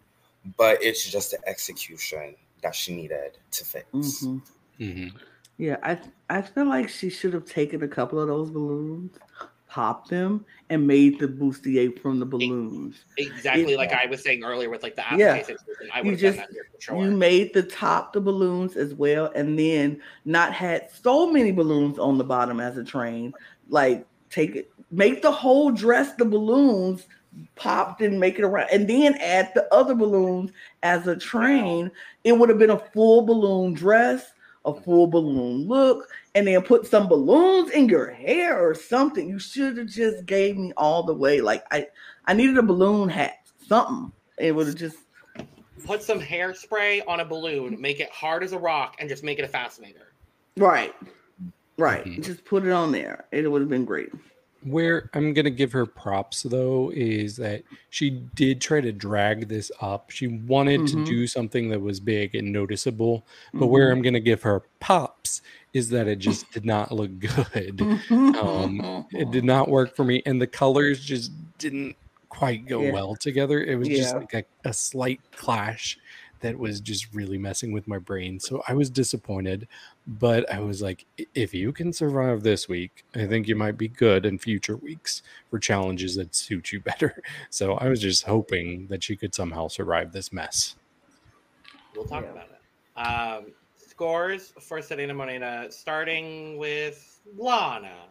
but 0.57 0.83
it's 0.83 1.09
just 1.09 1.31
the 1.31 1.39
execution 1.47 2.35
that 2.61 2.75
she 2.75 2.95
needed 2.95 3.37
to 3.51 3.65
fix. 3.65 3.87
Mhm. 3.93 4.41
Mhm. 4.79 5.11
Yeah, 5.57 5.77
I 5.83 5.99
I 6.29 6.41
feel 6.41 6.65
like 6.65 6.89
she 6.89 7.09
should 7.09 7.33
have 7.33 7.45
taken 7.45 7.83
a 7.83 7.87
couple 7.87 8.19
of 8.19 8.27
those 8.27 8.49
balloons, 8.49 9.17
popped 9.73 10.07
them, 10.07 10.45
and 10.69 10.85
made 10.85 11.17
the 11.19 11.27
bustier 11.27 11.97
from 11.99 12.19
the 12.19 12.25
balloons. 12.25 13.05
exactly 13.17 13.73
It- 13.73 13.77
like 13.77 13.91
i 13.91 14.05
was 14.05 14.21
saying 14.21 14.43
earlier 14.43 14.69
with 14.69 14.83
like 14.83 14.95
the 14.95 15.03
Yeah. 15.17 15.33
aftertaste 15.33 15.63
i 15.91 16.01
You 16.01 16.11
would 16.11 16.19
just- 16.19 16.37
that 16.37 16.51
here 16.51 16.67
for 16.75 16.79
sure 16.81 17.03
You 17.03 17.09
made 17.09 17.55
the 17.55 17.63
top 17.63 18.13
the 18.13 18.21
balloons 18.21 18.75
as 18.75 18.93
well, 18.93 19.31
and 19.33 19.57
then 19.57 19.99
not 20.25 20.53
had 20.53 20.89
so 20.91 21.31
many 21.31 21.51
balloons 21.51 21.97
on 21.97 22.19
the 22.19 22.23
bottom 22.23 22.59
as 22.59 22.77
a 22.77 22.83
train. 22.83 23.33
Like 23.67 24.05
take 24.29 24.55
it, 24.55 24.71
make 24.91 25.23
the 25.23 25.31
whole 25.31 25.71
dress 25.71 26.13
the 26.13 26.25
balloons 26.25 27.07
popped 27.55 28.01
and 28.03 28.19
make 28.19 28.37
it 28.37 28.43
around, 28.45 28.67
and 28.71 28.87
then 28.87 29.15
add 29.15 29.51
the 29.55 29.65
other 29.73 29.95
balloons 29.95 30.51
as 30.83 31.07
a 31.07 31.15
train. 31.15 31.89
It 32.23 32.33
would 32.37 32.49
have 32.49 32.59
been 32.59 32.69
a 32.69 32.77
full 32.93 33.23
balloon 33.23 33.73
dress, 33.73 34.33
a 34.65 34.73
full 34.73 35.07
balloon 35.07 35.67
look, 35.67 36.09
and 36.35 36.47
then 36.47 36.61
put 36.61 36.87
some 36.87 37.07
balloons 37.07 37.71
in 37.71 37.89
your 37.89 38.09
hair 38.09 38.59
or 38.59 38.73
something. 38.73 39.27
You 39.27 39.39
should 39.39 39.77
have 39.77 39.87
just 39.87 40.25
gave 40.25 40.57
me 40.57 40.73
all 40.77 41.03
the 41.03 41.13
way. 41.13 41.41
Like 41.41 41.63
I, 41.71 41.87
I 42.25 42.33
needed 42.33 42.57
a 42.57 42.63
balloon 42.63 43.09
hat, 43.09 43.39
something. 43.67 44.11
It 44.37 44.53
would 44.53 44.67
have 44.67 44.75
just 44.75 44.97
put 45.85 46.01
some 46.01 46.19
hairspray 46.19 47.01
on 47.07 47.19
a 47.19 47.25
balloon 47.25 47.79
make 47.81 47.99
it 47.99 48.09
hard 48.09 48.41
as 48.43 48.53
a 48.53 48.57
rock 48.57 48.95
and 48.99 49.09
just 49.09 49.23
make 49.23 49.37
it 49.37 49.43
a 49.43 49.47
fascinator 49.47 50.13
Right. 50.55 50.93
Right. 51.77 52.05
Mhm. 52.05 52.23
Just 52.23 52.45
put 52.45 52.65
it 52.65 52.71
on 52.71 52.91
there. 52.91 53.25
It 53.31 53.49
would 53.49 53.61
have 53.61 53.69
been 53.69 53.85
great. 53.85 54.11
Where 54.65 55.09
I'm 55.13 55.33
gonna 55.33 55.49
give 55.49 55.71
her 55.73 55.85
props 55.85 56.43
though 56.43 56.91
is 56.93 57.35
that 57.37 57.63
she 57.89 58.09
did 58.35 58.61
try 58.61 58.81
to 58.81 58.91
drag 58.91 59.47
this 59.47 59.71
up. 59.81 60.09
She 60.09 60.27
wanted 60.27 60.81
Mhm. 60.81 60.87
to 60.91 61.05
do 61.05 61.27
something 61.27 61.69
that 61.69 61.81
was 61.81 61.99
big 61.99 62.35
and 62.35 62.51
noticeable, 62.51 63.25
but 63.53 63.67
where 63.67 63.91
I'm 63.91 64.01
gonna 64.01 64.19
give 64.19 64.41
her 64.43 64.61
pops 64.79 65.41
is 65.73 65.89
that 65.89 66.07
it 66.07 66.19
just 66.19 66.51
did 66.51 66.65
not 66.65 66.91
look 66.91 67.11
good. 67.19 67.81
Um, 68.11 69.05
It 69.11 69.31
did 69.31 69.43
not 69.43 69.69
work 69.69 69.95
for 69.95 70.03
me, 70.03 70.21
and 70.25 70.41
the 70.41 70.47
colors 70.47 71.03
just 71.03 71.31
didn't 71.57 71.95
quite 72.29 72.65
go 72.65 72.81
Yeah. 72.81 72.91
well 72.91 73.15
together. 73.15 73.63
It 73.63 73.75
was 73.75 73.87
just 73.87 74.15
like 74.15 74.33
a, 74.33 74.43
a 74.65 74.73
slight 74.73 75.19
clash 75.35 75.97
that 76.43 76.59
was 76.59 76.79
just 76.81 77.13
really 77.13 77.37
messing 77.37 77.71
with 77.71 77.87
my 77.87 77.97
brain. 77.97 78.39
So 78.39 78.61
I 78.67 78.73
was 78.73 78.89
disappointed, 78.89 79.67
but 80.05 80.49
I 80.53 80.59
was 80.59 80.81
like, 80.81 81.05
if 81.33 81.53
you 81.53 81.71
can 81.71 81.91
survive 81.93 82.43
this 82.43 82.69
week, 82.69 83.05
I 83.15 83.25
think 83.25 83.47
you 83.47 83.55
might 83.55 83.77
be 83.77 83.87
good 83.87 84.25
in 84.25 84.37
future 84.37 84.77
weeks 84.77 85.23
for 85.49 85.57
challenges 85.57 86.15
that 86.17 86.35
suit 86.35 86.71
you 86.71 86.79
better. 86.91 87.23
So 87.49 87.73
I 87.75 87.89
was 87.89 88.01
just 88.01 88.25
hoping 88.25 88.87
that 88.87 89.03
she 89.03 89.15
could 89.15 89.33
somehow 89.33 89.67
survive 89.69 90.11
this 90.11 90.31
mess. 90.31 90.75
we'll 91.95 92.05
talk 92.05 92.23
Yeah. 92.23 92.31
about 92.31 92.49
it 92.49 92.59
um 92.95 93.53
scores 93.77 94.53
for 94.61 94.81
Serena 94.81 95.13
Morena, 95.13 95.67
starting 95.71 96.57
with 96.57 97.19
Lana. 97.37 98.09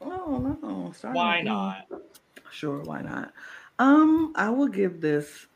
Oh 0.00 0.38
no. 0.38 0.92
Sorry. 0.92 1.14
Why 1.16 1.40
No. 1.42 1.52
not? 1.52 1.86
Sure, 2.50 2.82
why 2.82 3.02
not? 3.02 3.32
Um, 3.78 4.32
I 4.36 4.50
will 4.50 4.68
give 4.68 5.00
this 5.00 5.46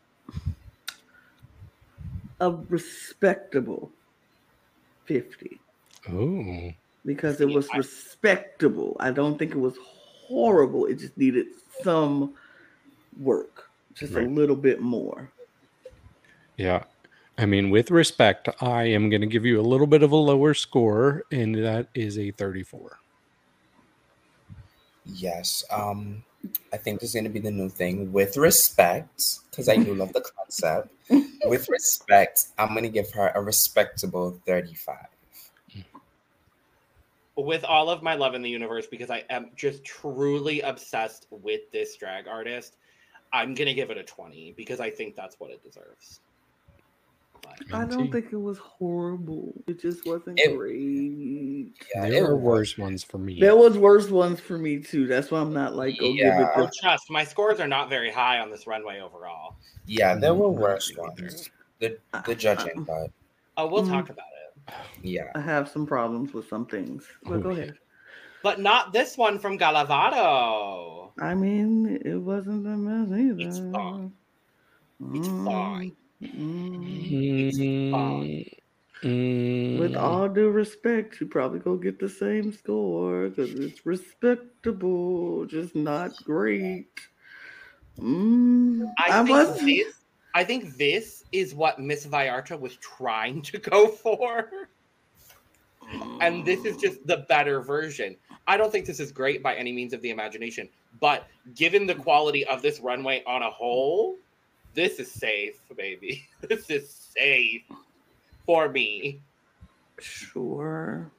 a 2.40 2.50
respectable 2.50 3.90
50 5.06 5.58
Oh, 6.08 6.72
because 7.04 7.40
it 7.40 7.48
was 7.48 7.68
respectable. 7.74 8.96
I 9.00 9.10
don't 9.10 9.38
think 9.38 9.52
it 9.52 9.58
was 9.58 9.76
horrible. 10.26 10.86
It 10.86 10.98
just 10.98 11.16
needed 11.16 11.46
some 11.82 12.34
work, 13.18 13.70
just 13.94 14.12
Right. 14.14 14.26
a 14.26 14.30
little 14.30 14.56
bit 14.56 14.80
more. 14.80 15.30
yeah. 16.56 16.84
I 17.38 17.44
mean, 17.44 17.68
with 17.68 17.90
respect, 17.90 18.48
I 18.62 18.84
am 18.84 19.10
going 19.10 19.20
to 19.20 19.26
give 19.26 19.44
you 19.44 19.60
a 19.60 19.62
little 19.62 19.86
bit 19.86 20.02
of 20.02 20.10
a 20.12 20.16
lower 20.16 20.54
score, 20.54 21.24
and 21.30 21.54
that 21.56 21.88
is 21.94 22.18
a 22.18 22.30
34. 22.30 22.98
Yes. 25.04 25.62
Um, 25.70 26.24
I 26.72 26.76
think 26.76 27.00
this 27.00 27.10
is 27.10 27.14
gonna 27.14 27.28
be 27.28 27.40
the 27.40 27.50
new 27.50 27.68
thing. 27.68 28.12
With 28.12 28.36
respect, 28.36 29.38
because 29.50 29.68
I 29.68 29.76
do 29.76 29.94
love 29.94 30.12
the 30.12 30.20
concept. 30.36 30.88
With 31.44 31.68
respect, 31.68 32.46
I'm 32.58 32.74
gonna 32.74 32.88
give 32.88 33.12
her 33.12 33.30
a 33.34 33.40
respectable 33.40 34.40
35. 34.46 34.96
With 37.36 37.64
all 37.64 37.90
of 37.90 38.02
my 38.02 38.14
love 38.14 38.34
in 38.34 38.42
the 38.42 38.50
universe, 38.50 38.86
because 38.86 39.10
I 39.10 39.22
am 39.30 39.50
just 39.54 39.84
truly 39.84 40.62
obsessed 40.62 41.26
with 41.30 41.70
this 41.70 41.96
drag 41.96 42.26
artist, 42.26 42.76
I'm 43.32 43.54
gonna 43.54 43.74
give 43.74 43.90
it 43.90 43.98
a 43.98 44.02
20 44.02 44.54
because 44.56 44.80
I 44.80 44.90
think 44.90 45.14
that's 45.14 45.38
what 45.38 45.50
it 45.50 45.62
deserves. 45.62 46.20
But 47.70 47.78
I 47.78 47.84
don't 47.86 48.10
think 48.12 48.32
it 48.32 48.36
was 48.36 48.58
horrible. 48.58 49.64
It 49.66 49.80
just 49.80 50.06
wasn't 50.06 50.38
It- 50.38 50.56
great. 50.56 51.72
Yeah, 51.94 52.08
there 52.10 52.24
were 52.24 52.36
worse 52.36 52.76
ones 52.78 53.02
for 53.02 53.18
me. 53.18 53.40
There 53.40 53.56
was 53.56 53.76
worse 53.78 54.10
ones 54.10 54.40
for 54.40 54.58
me 54.58 54.78
too. 54.78 55.06
That's 55.06 55.30
why 55.30 55.40
I'm 55.40 55.52
not 55.52 55.74
like, 55.74 55.98
go 55.98 56.12
Yeah. 56.12 56.38
give 56.38 56.48
oh, 56.56 56.62
it 56.64 56.70
trust 56.80 57.10
my 57.10 57.24
scores 57.24 57.60
are 57.60 57.68
not 57.68 57.88
very 57.88 58.10
high 58.10 58.38
on 58.40 58.50
this 58.50 58.66
runway 58.66 59.00
overall. 59.00 59.56
Yeah, 59.86 60.14
there 60.14 60.34
were 60.34 60.48
Mm, 60.48 60.58
worse 60.58 60.88
me 60.90 61.02
neither. 61.02 61.22
ones. 61.24 61.50
The 61.80 61.98
the. 62.12 62.22
the 62.26 62.34
judging, 62.34 62.84
but 62.84 63.10
Oh, 63.58 63.66
we'll 63.68 63.82
Mhm. 63.82 63.88
talk 63.88 64.10
about 64.10 64.26
it. 64.66 64.74
yeah. 65.02 65.30
I 65.34 65.40
have 65.40 65.68
some 65.68 65.86
problems 65.86 66.32
with 66.34 66.46
some 66.48 66.66
things. 66.66 67.06
But 67.22 67.34
Oh, 67.36 67.40
go 67.40 67.50
ahead. 67.50 67.74
But 68.42 68.60
not 68.60 68.92
this 68.92 69.16
one 69.16 69.38
from 69.38 69.56
Gala 69.56 69.86
Varo. 69.86 71.12
I 71.18 71.34
mean, 71.34 72.00
it 72.04 72.16
wasn't 72.16 72.66
a 72.66 72.76
mess 72.76 73.08
either. 73.18 73.42
It's 73.48 73.58
fine. 73.72 74.12
It's 75.14 75.28
Mm, 75.28 75.44
fine. 75.44 75.96
Mm. 76.34 78.46
Mm, 79.02 79.78
With 79.78 79.94
all 79.94 80.28
due 80.28 80.50
respect, 80.50 81.20
you 81.20 81.26
probably 81.26 81.58
go 81.58 81.76
get 81.76 81.98
the 81.98 82.08
same 82.08 82.52
score 82.52 83.28
because 83.28 83.54
it's 83.54 83.84
respectable, 83.84 85.44
just 85.44 85.74
not 85.74 86.12
great. 86.24 86.88
Mm, 87.98 88.90
I, 88.98 89.20
I 89.20 89.24
think 89.24 89.28
was 89.28 89.60
this. 89.60 89.94
I 90.34 90.44
think 90.44 90.76
this 90.76 91.24
is 91.32 91.54
what 91.54 91.78
Miss 91.78 92.06
Vallarta 92.06 92.58
was 92.58 92.76
trying 92.76 93.42
to 93.42 93.58
go 93.58 93.88
for, 93.88 94.50
and 96.20 96.44
this 96.44 96.64
is 96.64 96.76
just 96.76 97.06
the 97.06 97.18
better 97.28 97.60
version. 97.60 98.16
I 98.46 98.56
don't 98.56 98.72
think 98.72 98.86
this 98.86 99.00
is 99.00 99.12
great 99.12 99.42
by 99.42 99.56
any 99.56 99.72
means 99.72 99.92
of 99.92 100.00
the 100.02 100.10
imagination, 100.10 100.68
but 101.00 101.26
given 101.54 101.86
the 101.86 101.94
quality 101.94 102.44
of 102.46 102.62
this 102.62 102.80
runway 102.80 103.22
on 103.26 103.42
a 103.42 103.50
whole, 103.50 104.16
this 104.76 105.00
is 105.00 105.10
safe, 105.10 105.56
baby. 105.76 106.28
This 106.48 106.70
is 106.70 106.86
safe 106.92 107.64
for 108.46 108.68
me. 108.68 109.20
Sure, 109.98 111.10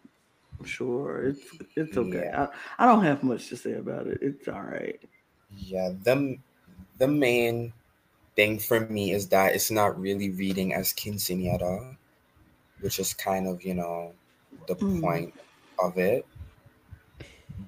sure. 0.64 1.34
It's 1.34 1.44
it's 1.76 1.98
okay. 1.98 2.30
I, 2.32 2.48
I 2.78 2.86
don't 2.86 3.04
have 3.04 3.24
much 3.24 3.50
to 3.50 3.58
say 3.58 3.74
about 3.74 4.08
it. 4.08 4.20
It's 4.22 4.48
all 4.48 4.62
right. 4.64 5.00
Yeah, 5.52 5.92
the 6.04 6.38
the 7.00 7.08
main 7.08 7.74
thing 8.36 8.60
for 8.60 8.82
me 8.88 9.12
is 9.12 9.28
that 9.30 9.56
it's 9.56 9.72
not 9.72 10.00
really 10.00 10.30
reading 10.30 10.74
as 10.74 10.94
quinceañera, 10.94 11.98
which 12.82 13.00
is 13.00 13.14
kind 13.14 13.48
of 13.48 13.64
you 13.66 13.74
know 13.74 14.14
the 14.68 14.76
Mm. 14.76 15.02
point 15.02 15.34
of 15.82 15.98
it. 15.98 16.26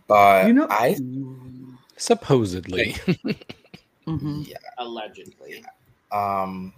But 0.07 0.47
You 0.47 0.53
know, 0.53 0.67
I 0.69 0.95
Supposedly. 1.97 2.95
Mhm. 4.07 4.47
yeah. 4.47 4.57
Allegedly. 4.79 5.63
Um, 6.11 6.73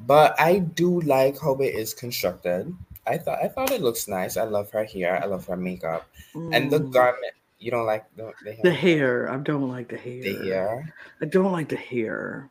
but 0.00 0.38
I 0.40 0.58
do 0.58 1.00
like 1.02 1.38
how 1.40 1.54
it 1.56 1.74
is 1.74 1.94
constructed. 1.94 2.74
I 3.06 3.18
thought 3.18 3.38
I 3.42 3.48
thought 3.48 3.70
it 3.72 3.82
looks 3.82 4.08
nice. 4.08 4.36
I 4.36 4.44
love 4.44 4.70
her 4.72 4.84
hair. 4.84 5.22
I 5.22 5.26
love 5.26 5.46
her 5.46 5.56
makeup 5.56 6.06
and 6.52 6.70
the 6.70 6.78
Mm. 6.78 6.92
garment. 6.92 7.34
You 7.58 7.70
don't 7.70 7.86
like 7.86 8.06
the 8.16 8.34
the 8.42 8.52
hair? 8.52 8.64
The 8.64 8.72
hair. 8.72 9.30
I 9.30 9.36
don't 9.38 9.68
like 9.68 9.88
the 9.88 9.96
hair. 9.96 10.22
The 10.22 10.34
hair. 10.34 10.94
I 11.20 11.26
don't 11.26 11.52
like 11.52 11.68
the 11.68 11.76
hair. 11.76 12.50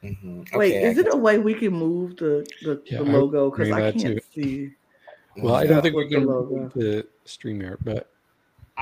hmm 0.00 0.42
Wait, 0.54 0.74
is 0.82 0.98
it 0.98 1.12
a 1.12 1.16
way 1.16 1.38
we 1.38 1.54
can 1.54 1.72
move 1.72 2.16
the 2.16 2.46
the, 2.62 2.82
Yeah, 2.86 2.98
the 2.98 3.04
logo? 3.04 3.50
Because 3.50 3.70
agree 3.70 3.82
I 3.82 3.92
can't 3.92 4.18
too. 4.18 4.20
see. 4.34 4.70
well, 5.38 5.54
I 5.54 5.66
don't 5.66 5.82
think 5.82 5.96
we 5.96 6.04
With 6.04 6.12
the 6.12 6.18
can 6.18 6.26
logo. 6.26 6.54
move 6.56 6.72
the 6.74 7.06
stream 7.24 7.60
here, 7.60 7.78
but 7.82 8.11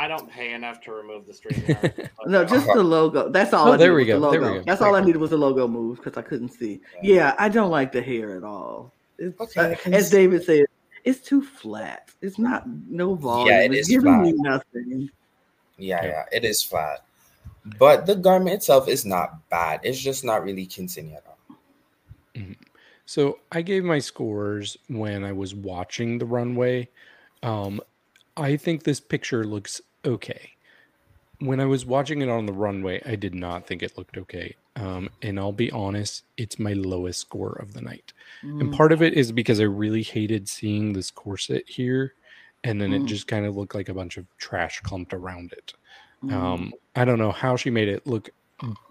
I 0.00 0.08
don't 0.08 0.30
pay 0.30 0.54
enough 0.54 0.80
to 0.82 0.92
remove 0.92 1.26
the 1.26 1.34
stream. 1.34 1.62
No, 2.26 2.44
just 2.44 2.66
the 2.66 2.82
logo. 2.82 3.28
That's 3.28 3.52
all. 3.52 3.68
Oh, 3.68 3.72
I 3.72 3.76
there 3.76 3.96
needed 3.96 4.14
we 4.14 4.14
was 4.14 4.20
the 4.22 4.26
go, 4.26 4.30
there 4.32 4.40
we 4.40 4.46
logo. 4.46 4.58
go. 4.60 4.64
That's 4.66 4.80
all 4.82 4.94
I 4.94 5.00
needed 5.00 5.18
was 5.18 5.30
the 5.30 5.36
logo 5.36 5.68
move 5.68 5.98
because 5.98 6.16
I 6.16 6.22
couldn't 6.22 6.50
see. 6.50 6.80
Yeah, 7.02 7.34
I 7.38 7.48
don't 7.48 7.70
like 7.70 7.92
the 7.92 8.00
hair 8.02 8.36
at 8.36 8.42
all. 8.44 8.92
It's, 9.18 9.38
Okay, 9.40 9.74
uh, 9.74 9.90
as 9.92 10.08
David 10.10 10.42
said, 10.44 10.64
it's 11.04 11.20
too 11.20 11.42
flat. 11.42 12.10
It's 12.22 12.38
not 12.38 12.66
no 12.88 13.14
volume. 13.14 13.54
it 13.54 13.72
it's 13.72 13.88
is 13.88 13.96
giving 13.96 14.22
me 14.22 14.32
flat. 14.32 14.64
nothing. 14.74 15.10
Yeah, 15.78 16.02
Yeah. 16.02 16.08
yeah, 16.08 16.24
it 16.32 16.44
is 16.44 16.62
flat. 16.62 17.04
But 17.78 18.06
the 18.06 18.14
garment 18.14 18.54
itself 18.56 18.88
is 18.88 19.04
not 19.04 19.48
bad. 19.50 19.80
It's 19.82 19.98
just 20.00 20.24
not 20.24 20.42
really 20.44 20.66
quinceañera. 20.66 21.20
So 23.06 23.40
I 23.50 23.62
gave 23.62 23.82
my 23.84 23.98
scores 23.98 24.76
when 24.88 25.24
I 25.24 25.32
was 25.32 25.54
watching 25.54 26.18
the 26.18 26.26
runway. 26.26 26.88
Um, 27.42 27.80
I 28.36 28.56
think 28.56 28.84
this 28.84 29.00
picture 29.00 29.44
looks 29.44 29.80
okay. 30.04 30.50
When 31.38 31.58
I 31.60 31.64
was 31.64 31.86
watching 31.86 32.20
it 32.20 32.28
on 32.28 32.44
the 32.46 32.52
runway, 32.52 33.00
I 33.06 33.16
did 33.16 33.34
not 33.34 33.66
think 33.66 33.82
it 33.82 33.96
looked 33.96 34.18
okay. 34.18 34.56
Um, 34.76 35.08
and 35.22 35.38
I'll 35.38 35.52
be 35.52 35.70
honest, 35.70 36.24
it's 36.36 36.58
my 36.58 36.74
lowest 36.74 37.20
score 37.20 37.52
of 37.54 37.72
the 37.72 37.80
night. 37.80 38.12
Mm. 38.42 38.60
And 38.60 38.72
part 38.74 38.92
of 38.92 39.02
it 39.02 39.14
is 39.14 39.32
because 39.32 39.58
I 39.60 39.64
really 39.64 40.02
hated 40.02 40.48
seeing 40.48 40.92
this 40.92 41.10
corset 41.10 41.66
here. 41.68 42.14
And 42.62 42.78
then 42.78 42.92
it 42.92 43.02
Mm. 43.02 43.06
just 43.06 43.26
kind 43.26 43.46
of 43.46 43.56
looked 43.56 43.74
like 43.74 43.88
a 43.88 43.94
bunch 43.94 44.18
of 44.18 44.26
trash 44.36 44.80
clumped 44.80 45.14
around 45.14 45.52
it. 45.52 45.72
Mm. 46.22 46.32
Um, 46.32 46.74
I 46.94 47.06
don't 47.06 47.18
know 47.18 47.32
how 47.32 47.56
she 47.56 47.70
made 47.70 47.88
it 47.88 48.06
look 48.06 48.28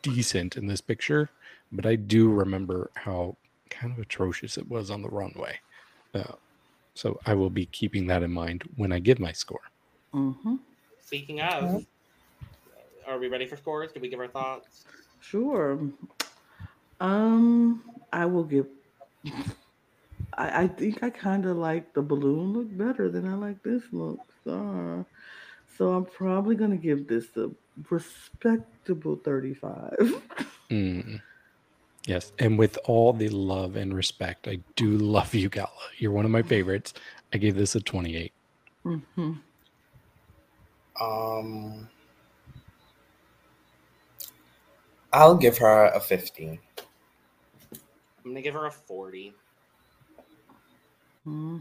decent 0.02 0.58
in 0.58 0.66
this 0.66 0.82
picture, 0.82 1.30
but 1.72 1.86
I 1.86 1.96
do 1.96 2.30
remember 2.32 2.90
how 2.96 3.38
kind 3.70 3.94
of 3.94 4.00
atrocious 4.00 4.58
it 4.58 4.68
was 4.68 4.90
on 4.90 5.04
the 5.04 5.10
runway. 5.10 5.60
Uh, 6.16 6.34
so 6.96 7.20
I 7.28 7.36
will 7.36 7.52
be 7.52 7.68
keeping 7.68 8.08
that 8.08 8.24
in 8.24 8.32
mind 8.32 8.64
when 8.76 8.92
I 8.92 8.98
give 8.98 9.20
my 9.20 9.32
score. 9.32 9.62
Mhm. 10.16 10.60
Speaking 11.10 11.42
of, 11.42 11.84
are 13.08 13.18
we 13.18 13.30
ready 13.30 13.48
for 13.48 13.58
scores? 13.58 13.92
Do 13.92 14.00
we 14.00 14.10
give 14.10 14.20
our 14.20 14.28
thoughts? 14.28 14.86
Sure. 15.20 15.80
Um, 17.00 17.84
I 18.14 18.28
will 18.28 18.44
give. 18.44 18.68
I, 20.38 20.62
I 20.62 20.68
think 20.68 21.02
I 21.02 21.10
kind 21.10 21.48
of 21.48 21.58
like 21.58 21.96
the 21.96 22.04
balloon 22.04 22.54
look 22.54 22.68
better 22.78 23.10
than 23.10 23.28
I 23.28 23.34
like 23.34 23.64
this 23.64 23.82
look. 23.92 24.20
So, 24.44 25.04
so 25.76 25.94
I'm 25.94 26.06
probably 26.06 26.56
gonna 26.56 26.78
give 26.78 27.08
this 27.08 27.36
a 27.38 27.50
respectable 27.90 29.16
35. 29.16 30.22
Mm. 30.70 31.20
Yes, 32.06 32.34
and 32.38 32.60
with 32.60 32.78
all 32.86 33.14
the 33.14 33.30
love 33.30 33.78
and 33.78 33.96
respect, 33.96 34.48
I 34.48 34.60
do 34.76 34.92
love 34.92 35.34
you, 35.34 35.50
Gala. 35.50 35.70
You're 35.98 36.12
one 36.12 36.26
of 36.26 36.30
my 36.30 36.44
favorites. 36.44 36.94
I 37.34 37.40
gave 37.40 37.56
this 37.56 37.74
a 37.74 37.82
28. 37.82 38.32
hmm 38.84 39.32
Um, 41.00 41.88
I'll 45.14 45.36
give 45.36 45.58
her 45.60 45.86
a 45.88 46.00
15. 46.00 46.60
I'm 48.26 48.32
gonna 48.32 48.42
give 48.42 48.54
her 48.54 48.66
a 48.66 48.72
40. 48.72 49.34
hmm 51.24 51.58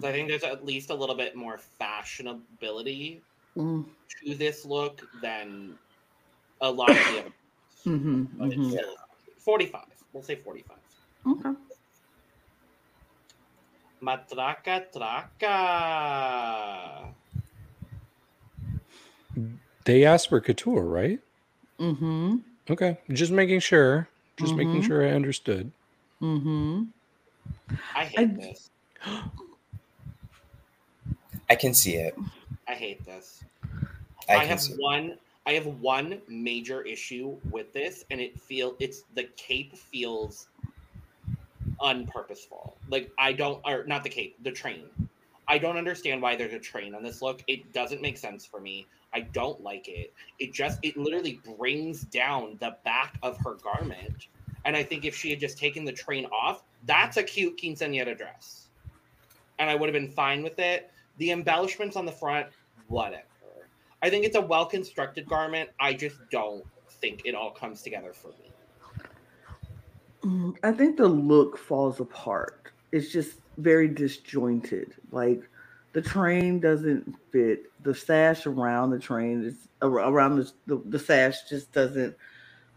'Cause 0.00 0.04
I 0.04 0.12
think 0.12 0.28
there's 0.28 0.44
at 0.44 0.64
least 0.64 0.90
a 0.90 0.94
little 0.94 1.14
bit 1.16 1.34
more 1.36 1.58
fashionability 1.80 3.20
Mm-hmm. 3.56 3.82
to 4.26 4.34
this 4.34 4.64
look 4.64 5.00
than 5.22 5.78
a 6.60 6.70
lot 6.70 6.90
of 6.90 6.96
the 6.96 7.20
other. 7.20 7.32
hmm 7.84 8.24
But 8.36 8.52
it's 8.52 8.68
still 8.68 8.96
45. 9.38 9.84
We'll 10.12 10.22
say 10.22 10.34
45. 10.36 10.76
Okay. 11.26 11.50
Matraka 14.02 14.90
traca. 14.92 15.54
They 19.84 20.04
asked 20.04 20.28
for 20.28 20.40
couture, 20.40 20.84
right? 20.84 21.20
Mm 21.78 21.98
hmm 21.98 22.36
Okay, 22.70 22.98
just 23.10 23.32
making 23.32 23.60
sure. 23.60 24.08
Just 24.36 24.56
making 24.56 24.80
Mhm. 24.80 24.84
sure 24.86 25.06
I 25.06 25.10
understood. 25.10 25.70
Mm 26.20 26.42
hmm 26.42 26.82
I 27.94 28.04
hate 28.04 28.18
I- 28.18 28.36
this. 28.36 28.70
I 31.48 31.54
can 31.56 31.74
see 31.74 31.96
it. 31.96 32.14
I 32.66 32.74
hate 32.74 33.04
this. 33.04 33.44
I, 34.28 34.40
I, 34.40 34.44
have 34.44 34.60
see 34.60 34.74
it. 34.74 34.80
one. 34.80 35.18
I 35.46 35.52
have 35.54 35.66
one 35.66 36.22
major 36.28 36.82
issue 36.82 37.38
with 37.50 37.72
this, 37.72 38.04
and 38.10 38.20
it 38.20 38.40
feel 38.40 38.76
it's 38.80 39.04
the 39.14 39.24
cape 39.36 39.76
feels 39.76 40.48
unpurposeful. 41.80 42.74
Like 42.88 43.12
I 43.18 43.32
don't, 43.32 43.60
or 43.64 43.84
not 43.84 44.02
the 44.04 44.10
cape, 44.10 44.36
the 44.42 44.52
train. 44.52 44.90
I 45.48 45.58
don't 45.58 45.76
understand 45.76 46.22
why 46.22 46.36
there's 46.36 46.52
a 46.52 46.58
train 46.58 46.94
on 46.94 47.02
this 47.02 47.22
look. 47.22 47.42
It 47.46 47.72
doesn't 47.72 48.00
make 48.00 48.16
sense 48.16 48.46
for 48.46 48.60
me. 48.60 48.86
I 49.12 49.20
don't 49.20 49.60
like 49.60 49.88
it. 49.88 50.12
It 50.38 50.52
just, 50.52 50.78
it 50.82 50.96
literally 50.96 51.40
brings 51.56 52.02
down 52.02 52.56
the 52.60 52.76
back 52.84 53.18
of 53.22 53.36
her 53.44 53.54
garment. 53.54 54.28
And 54.64 54.76
I 54.76 54.82
think 54.82 55.04
if 55.04 55.14
she 55.14 55.30
had 55.30 55.40
just 55.40 55.58
taken 55.58 55.84
the 55.84 55.92
train 55.92 56.26
off, 56.26 56.64
that's 56.86 57.16
a 57.16 57.22
cute 57.22 57.58
quinceañera 57.58 58.16
dress. 58.16 58.68
And 59.58 59.68
I 59.68 59.74
would 59.74 59.88
have 59.88 59.94
been 59.94 60.10
fine 60.10 60.42
with 60.42 60.58
it. 60.58 60.90
The 61.18 61.30
embellishments 61.30 61.96
on 61.96 62.06
the 62.06 62.12
front, 62.12 62.48
whatever. 62.88 63.22
I 64.02 64.10
think 64.10 64.24
it's 64.24 64.36
a 64.36 64.40
well 64.40 64.66
constructed 64.66 65.28
garment. 65.28 65.70
I 65.80 65.94
just 65.94 66.16
don't 66.30 66.64
think 66.88 67.22
it 67.24 67.34
all 67.34 67.50
comes 67.50 67.82
together 67.82 68.12
for 68.12 68.28
me. 68.28 68.52
Mm, 70.24 70.56
I 70.62 70.72
think 70.72 70.96
the 70.96 71.06
look 71.06 71.56
falls 71.56 72.00
apart. 72.00 72.72
It's 72.92 73.12
just 73.12 73.38
very 73.58 73.88
disjointed. 73.88 74.94
Like 75.10 75.42
the 75.92 76.02
train 76.02 76.60
doesn't 76.60 77.16
fit. 77.30 77.70
The 77.82 77.94
sash 77.94 78.46
around 78.46 78.90
the 78.90 78.98
train 78.98 79.44
is 79.44 79.68
around 79.82 80.36
the, 80.36 80.52
the 80.66 80.82
the 80.86 80.98
sash 80.98 81.48
just 81.48 81.72
doesn't 81.72 82.16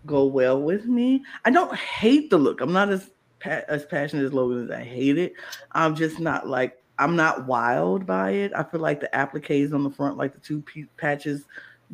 go 0.05 0.25
well 0.25 0.61
with 0.61 0.85
me. 0.85 1.23
I 1.45 1.51
don't 1.51 1.75
hate 1.75 2.29
the 2.29 2.37
look. 2.37 2.61
I'm 2.61 2.73
not 2.73 2.89
as 2.89 3.09
pa- 3.39 3.63
as 3.67 3.85
passionate 3.85 4.25
as 4.25 4.33
Logan 4.33 4.65
as 4.65 4.71
I 4.71 4.83
hate 4.83 5.17
it. 5.17 5.33
I'm 5.71 5.95
just 5.95 6.19
not 6.19 6.47
like 6.47 6.81
I'm 6.99 7.15
not 7.15 7.45
wild 7.47 8.05
by 8.05 8.31
it. 8.31 8.51
I 8.55 8.63
feel 8.63 8.79
like 8.79 8.99
the 8.99 9.09
appliques 9.15 9.73
on 9.73 9.83
the 9.83 9.89
front, 9.89 10.17
like 10.17 10.33
the 10.33 10.39
two 10.39 10.61
pe- 10.61 10.85
patches, 10.97 11.45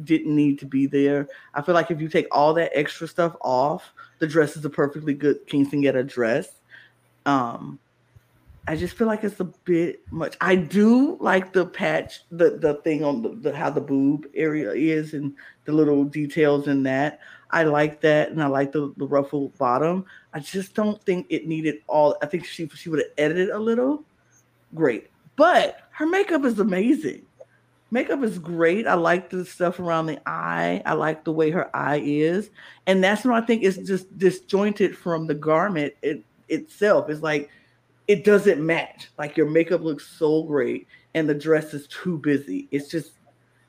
didn't 0.04 0.36
need 0.36 0.60
to 0.60 0.65
be 0.65 0.86
there. 0.86 1.28
I 1.54 1.62
feel 1.62 1.76
like 1.76 1.91
if 1.91 2.02
you 2.02 2.10
take 2.10 2.28
all 2.32 2.54
that 2.56 2.72
extra 2.74 3.08
stuff 3.08 3.36
off, 3.41 3.93
the 4.19 4.28
dress 4.28 4.56
is 4.56 4.65
a 4.65 4.69
perfectly 4.69 5.13
good 5.13 5.46
quinceañera 5.48 6.08
dress. 6.08 6.48
Um, 7.25 7.79
I 8.67 8.77
just 8.77 8.95
feel 8.95 9.07
like 9.07 9.23
it's 9.23 9.39
a 9.41 9.45
bit 9.45 10.01
much. 10.11 10.37
I 10.39 10.55
do 10.55 11.17
like 11.19 11.51
the 11.51 11.65
patch, 11.65 12.21
the 12.31 12.51
the 12.51 12.75
thing 12.75 13.03
on 13.03 13.21
the, 13.21 13.29
the 13.29 13.55
how 13.55 13.69
the 13.69 13.81
boob 13.81 14.27
area 14.33 14.71
is 14.71 15.13
and 15.13 15.35
the 15.65 15.73
little 15.73 16.05
details 16.05 16.67
in 16.67 16.83
that. 16.83 17.19
I 17.51 17.63
like 17.63 18.01
that, 18.01 18.31
and 18.31 18.41
I 18.41 18.47
like 18.47 18.71
the, 18.71 18.93
the 18.97 19.05
ruffled 19.05 19.57
bottom. 19.57 20.05
I 20.33 20.39
just 20.39 20.73
don't 20.73 21.01
think 21.03 21.27
it 21.29 21.45
needed 21.45 21.81
all. 21.87 22.15
I 22.21 22.25
think 22.25 22.45
she 22.45 22.67
she 22.69 22.89
would 22.89 22.99
have 22.99 23.11
edited 23.17 23.49
a 23.49 23.59
little. 23.59 24.03
Great, 24.73 25.09
but 25.35 25.81
her 25.91 26.05
makeup 26.05 26.45
is 26.45 26.57
amazing. 26.57 27.25
Makeup 27.91 28.23
is 28.23 28.39
great. 28.39 28.87
I 28.87 28.95
like 28.95 29.29
the 29.29 29.45
stuff 29.45 29.79
around 29.79 30.07
the 30.07 30.19
eye. 30.27 30.81
I 30.85 30.93
like 30.93 31.25
the 31.25 31.31
way 31.31 31.51
her 31.51 31.69
eye 31.75 32.01
is, 32.03 32.49
and 32.87 33.03
that's 33.03 33.25
what 33.25 33.35
I 33.35 33.45
think 33.45 33.63
is 33.63 33.77
just 33.77 34.17
disjointed 34.17 34.97
from 34.97 35.27
the 35.27 35.35
garment 35.35 35.93
it, 36.01 36.23
itself. 36.47 37.09
It's 37.09 37.21
like 37.21 37.49
it 38.08 38.23
doesn't 38.23 38.65
match. 38.65 39.10
Like 39.17 39.37
your 39.37 39.49
makeup 39.49 39.81
looks 39.81 40.08
so 40.08 40.43
great, 40.43 40.87
and 41.13 41.27
the 41.27 41.33
dress 41.33 41.73
is 41.73 41.87
too 41.87 42.17
busy. 42.17 42.67
It's 42.71 42.87
just, 42.89 43.13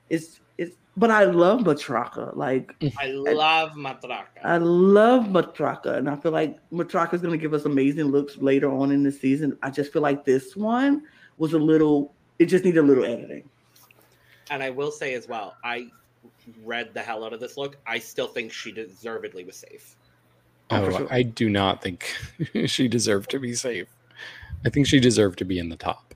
it's 0.09 0.39
it's. 0.57 0.75
But 0.97 1.11
I 1.11 1.25
love 1.25 1.61
Matraka. 1.61 2.35
Like 2.35 2.77
mm. 2.79 2.93
I 2.99 3.07
love 3.07 3.71
Matraka. 3.71 4.25
I 4.43 4.57
love 4.57 5.25
Matraka 5.25 5.97
and 5.97 6.09
I 6.09 6.15
feel 6.15 6.31
like 6.31 6.57
Matraka 6.71 7.13
is 7.13 7.21
going 7.21 7.37
to 7.37 7.41
give 7.41 7.53
us 7.53 7.65
amazing 7.65 8.05
looks 8.05 8.37
later 8.37 8.71
on 8.71 8.91
in 8.91 9.03
the 9.03 9.11
season. 9.11 9.57
I 9.61 9.71
just 9.71 9.91
feel 9.91 10.01
like 10.01 10.25
this 10.25 10.55
one 10.55 11.03
was 11.37 11.53
a 11.53 11.59
little. 11.59 12.13
It 12.39 12.45
just 12.45 12.63
needed 12.65 12.79
a 12.79 12.83
little 12.83 13.05
editing. 13.05 13.49
and 14.49 14.61
I 14.63 14.69
will 14.69 14.91
say 14.91 15.13
as 15.13 15.27
well, 15.27 15.55
I 15.63 15.87
read 16.63 16.93
the 16.93 17.01
hell 17.01 17.23
out 17.23 17.33
of 17.33 17.39
this 17.39 17.57
look. 17.57 17.77
I 17.87 17.99
still 17.99 18.27
think 18.27 18.51
she 18.51 18.71
deservedly 18.71 19.43
was 19.43 19.55
safe. 19.57 19.95
Oh, 20.69 20.85
Oh, 20.85 20.97
sure. 20.97 21.07
I 21.11 21.23
do 21.23 21.49
not 21.49 21.81
think 21.81 22.13
she 22.65 22.87
deserved 22.87 23.29
to 23.31 23.39
be 23.39 23.53
safe. 23.53 23.87
I 24.63 24.69
think 24.69 24.87
she 24.87 24.99
deserved 24.99 25.39
to 25.39 25.45
be 25.45 25.59
in 25.59 25.69
the 25.69 25.75
top. 25.75 26.13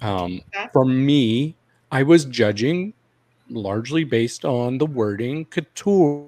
Um, 0.00 0.42
for 0.72 0.84
me, 0.84 1.56
I 1.90 2.02
was 2.02 2.24
judging 2.24 2.94
largely 3.50 4.04
based 4.04 4.44
on 4.44 4.78
the 4.78 4.86
wording 4.86 5.44
couture. 5.46 6.26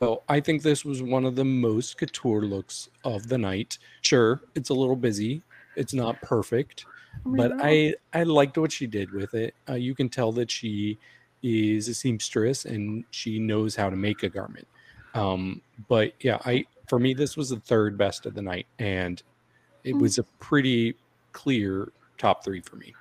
So 0.00 0.22
I 0.28 0.40
think 0.40 0.62
this 0.62 0.84
was 0.84 1.02
one 1.02 1.24
of 1.24 1.34
the 1.34 1.44
most 1.44 1.96
couture 1.96 2.42
looks 2.42 2.88
of 3.04 3.28
the 3.28 3.38
night. 3.38 3.78
Sure, 4.02 4.42
it's 4.54 4.68
a 4.68 4.74
little 4.74 4.96
busy. 4.96 5.42
It's 5.76 5.94
not 5.94 6.20
perfect, 6.20 6.84
mean, 7.24 7.36
but 7.36 7.56
no. 7.56 7.64
I 7.64 7.94
I 8.12 8.22
liked 8.24 8.58
what 8.58 8.70
she 8.70 8.86
did 8.86 9.12
with 9.12 9.34
it. 9.34 9.54
Uh, 9.68 9.74
you 9.74 9.94
can 9.94 10.08
tell 10.08 10.30
that 10.32 10.50
she 10.50 10.98
is 11.42 11.88
a 11.88 11.94
seamstress 11.94 12.64
and 12.64 13.04
she 13.10 13.38
knows 13.38 13.74
how 13.74 13.90
to 13.90 13.96
make 13.96 14.22
a 14.22 14.28
garment. 14.28 14.66
Um, 15.14 15.60
but 15.88 16.12
yeah, 16.20 16.38
I 16.44 16.66
for 16.86 16.98
me 16.98 17.14
this 17.14 17.36
was 17.36 17.50
the 17.50 17.60
third 17.60 17.96
best 17.96 18.26
of 18.26 18.34
the 18.34 18.42
night, 18.42 18.66
and 18.78 19.22
it 19.84 19.94
Mm. 19.94 20.00
was 20.00 20.18
a 20.18 20.24
pretty 20.40 20.96
clear 21.32 21.92
top 22.18 22.44
three 22.44 22.60
for 22.60 22.76
me. 22.76 22.94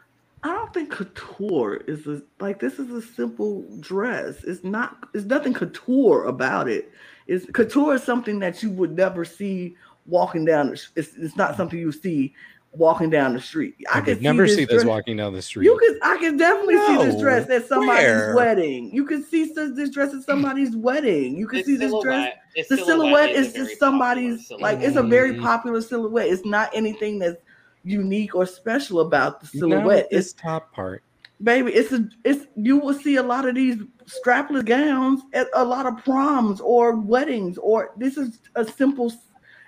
I 0.43 0.51
don't 0.51 0.73
think 0.73 0.91
couture 0.91 1.77
is 1.87 2.05
a, 2.05 2.21
like 2.41 2.59
this 2.59 2.77
is 2.77 2.91
a 2.91 3.01
simple 3.01 3.63
dress. 3.79 4.43
It's 4.43 4.63
not. 4.63 5.07
It's 5.13 5.25
nothing 5.25 5.53
couture 5.53 6.25
about 6.25 6.67
it. 6.69 6.91
It's 7.27 7.45
couture 7.53 7.95
is 7.95 8.03
something 8.03 8.39
that 8.39 8.61
you 8.61 8.69
would 8.71 8.95
never 8.95 9.23
see 9.23 9.75
walking 10.05 10.43
down. 10.43 10.73
It's 10.73 11.15
it's 11.15 11.37
not 11.37 11.55
something 11.55 11.79
you 11.79 11.93
see 11.93 12.33
walking 12.75 13.09
down 13.09 13.33
the 13.33 13.39
street. 13.39 13.75
I, 13.91 13.99
could 14.01 14.15
could 14.17 14.21
never 14.23 14.47
see 14.47 14.65
this 14.65 14.81
dress- 14.81 14.85
walking 14.85 15.17
down 15.17 15.33
the 15.33 15.41
street. 15.41 15.65
You 15.65 15.77
could. 15.77 15.97
I 16.01 16.17
can 16.17 16.37
definitely 16.37 16.77
see 16.87 16.97
this 16.97 17.19
dress 17.21 17.49
at 17.49 17.65
somebody's 17.67 18.03
Where? 18.03 18.35
wedding. 18.35 18.91
You 18.93 19.05
can 19.05 19.23
see 19.23 19.51
this 19.53 19.89
dress 19.91 20.13
at 20.13 20.23
somebody's 20.23 20.75
wedding. 20.75 21.37
You 21.37 21.47
can 21.47 21.59
This 21.59 21.67
see 21.67 21.75
this 21.77 21.91
dress. 22.01 22.33
silhouette- 22.55 22.69
The 22.69 22.77
silhouette 22.77 23.29
is, 23.31 23.47
is 23.47 23.53
just 23.69 23.79
somebody's 23.79 24.51
like 24.59 24.79
it's 24.81 24.95
a 24.97 25.03
very 25.03 25.33
Mm. 25.35 25.41
popular 25.41 25.81
silhouette. 25.81 26.27
It's 26.29 26.45
not 26.45 26.69
anything 26.73 27.19
that's 27.19 27.37
unique 27.83 28.33
or 28.35 28.45
special 28.45 29.01
about 29.01 29.41
the 29.41 29.47
silhouette. 29.47 29.85
with 29.85 30.07
It's 30.11 30.31
this 30.31 30.33
top 30.33 30.71
part. 30.73 31.03
baby 31.43 31.71
it's 31.73 31.91
a 31.91 32.07
it's 32.23 32.45
you 32.55 32.77
will 32.77 32.93
see 32.93 33.17
a 33.17 33.23
lot 33.23 33.45
of 33.47 33.55
these 33.55 33.75
strapless 34.05 34.63
gowns 34.63 35.21
at 35.33 35.47
a 35.55 35.63
lot 35.65 35.85
of 35.85 35.97
proms 36.05 36.61
or 36.61 36.95
weddings 36.95 37.57
or 37.57 37.91
this 37.97 38.15
is 38.17 38.39
a 38.55 38.63
simple 38.63 39.11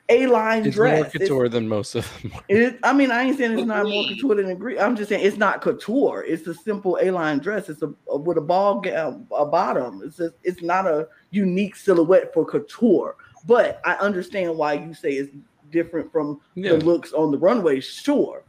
a 0.10 0.28
line 0.28 0.64
dress. 0.64 0.68
It's 0.68 0.78
more 0.78 0.88
dress 0.88 1.12
couture 1.12 1.50
than 1.50 1.68
most 1.68 1.96
of 1.96 2.22
them. 2.22 2.32
It, 2.48 2.80
I 2.84 2.94
mean, 2.94 3.10
I 3.12 3.24
ain't 3.24 3.38
saying 3.38 3.58
it's 3.58 3.68
not 3.68 3.88
more 3.88 4.04
couture 4.08 4.36
than 4.36 4.46
a 4.48 4.50
agree. 4.50 4.78
I'm 4.78 4.96
just 4.96 5.10
saying 5.10 5.26
it's 5.26 5.38
not 5.38 5.62
couture. 5.62 6.24
It's 6.24 6.46
a 6.48 6.54
simple 6.54 6.98
A-line 7.02 7.40
dress. 7.40 7.70
It's 7.70 7.82
a, 7.82 7.92
a- 8.10 8.18
with 8.18 8.38
a 8.38 8.42
ball 8.42 8.82
gown, 8.82 9.26
a 9.36 9.46
bottom. 9.46 10.02
It's 10.06 10.18
just, 10.18 10.36
it's 10.44 10.62
not 10.62 10.86
a 10.86 11.08
unique 11.32 11.76
silhouette 11.76 12.34
for 12.34 12.46
couture. 12.46 13.16
But 13.48 13.82
I 13.86 13.94
understand 13.96 14.56
why 14.56 14.74
you 14.74 14.94
say 14.94 15.14
it's 15.14 15.32
different 15.72 16.12
from 16.12 16.40
Yeah. 16.56 16.72
the 16.72 16.78
looks 16.86 17.12
on 17.14 17.32
the 17.32 17.38
runway. 17.38 17.80
Sure, 17.80 18.44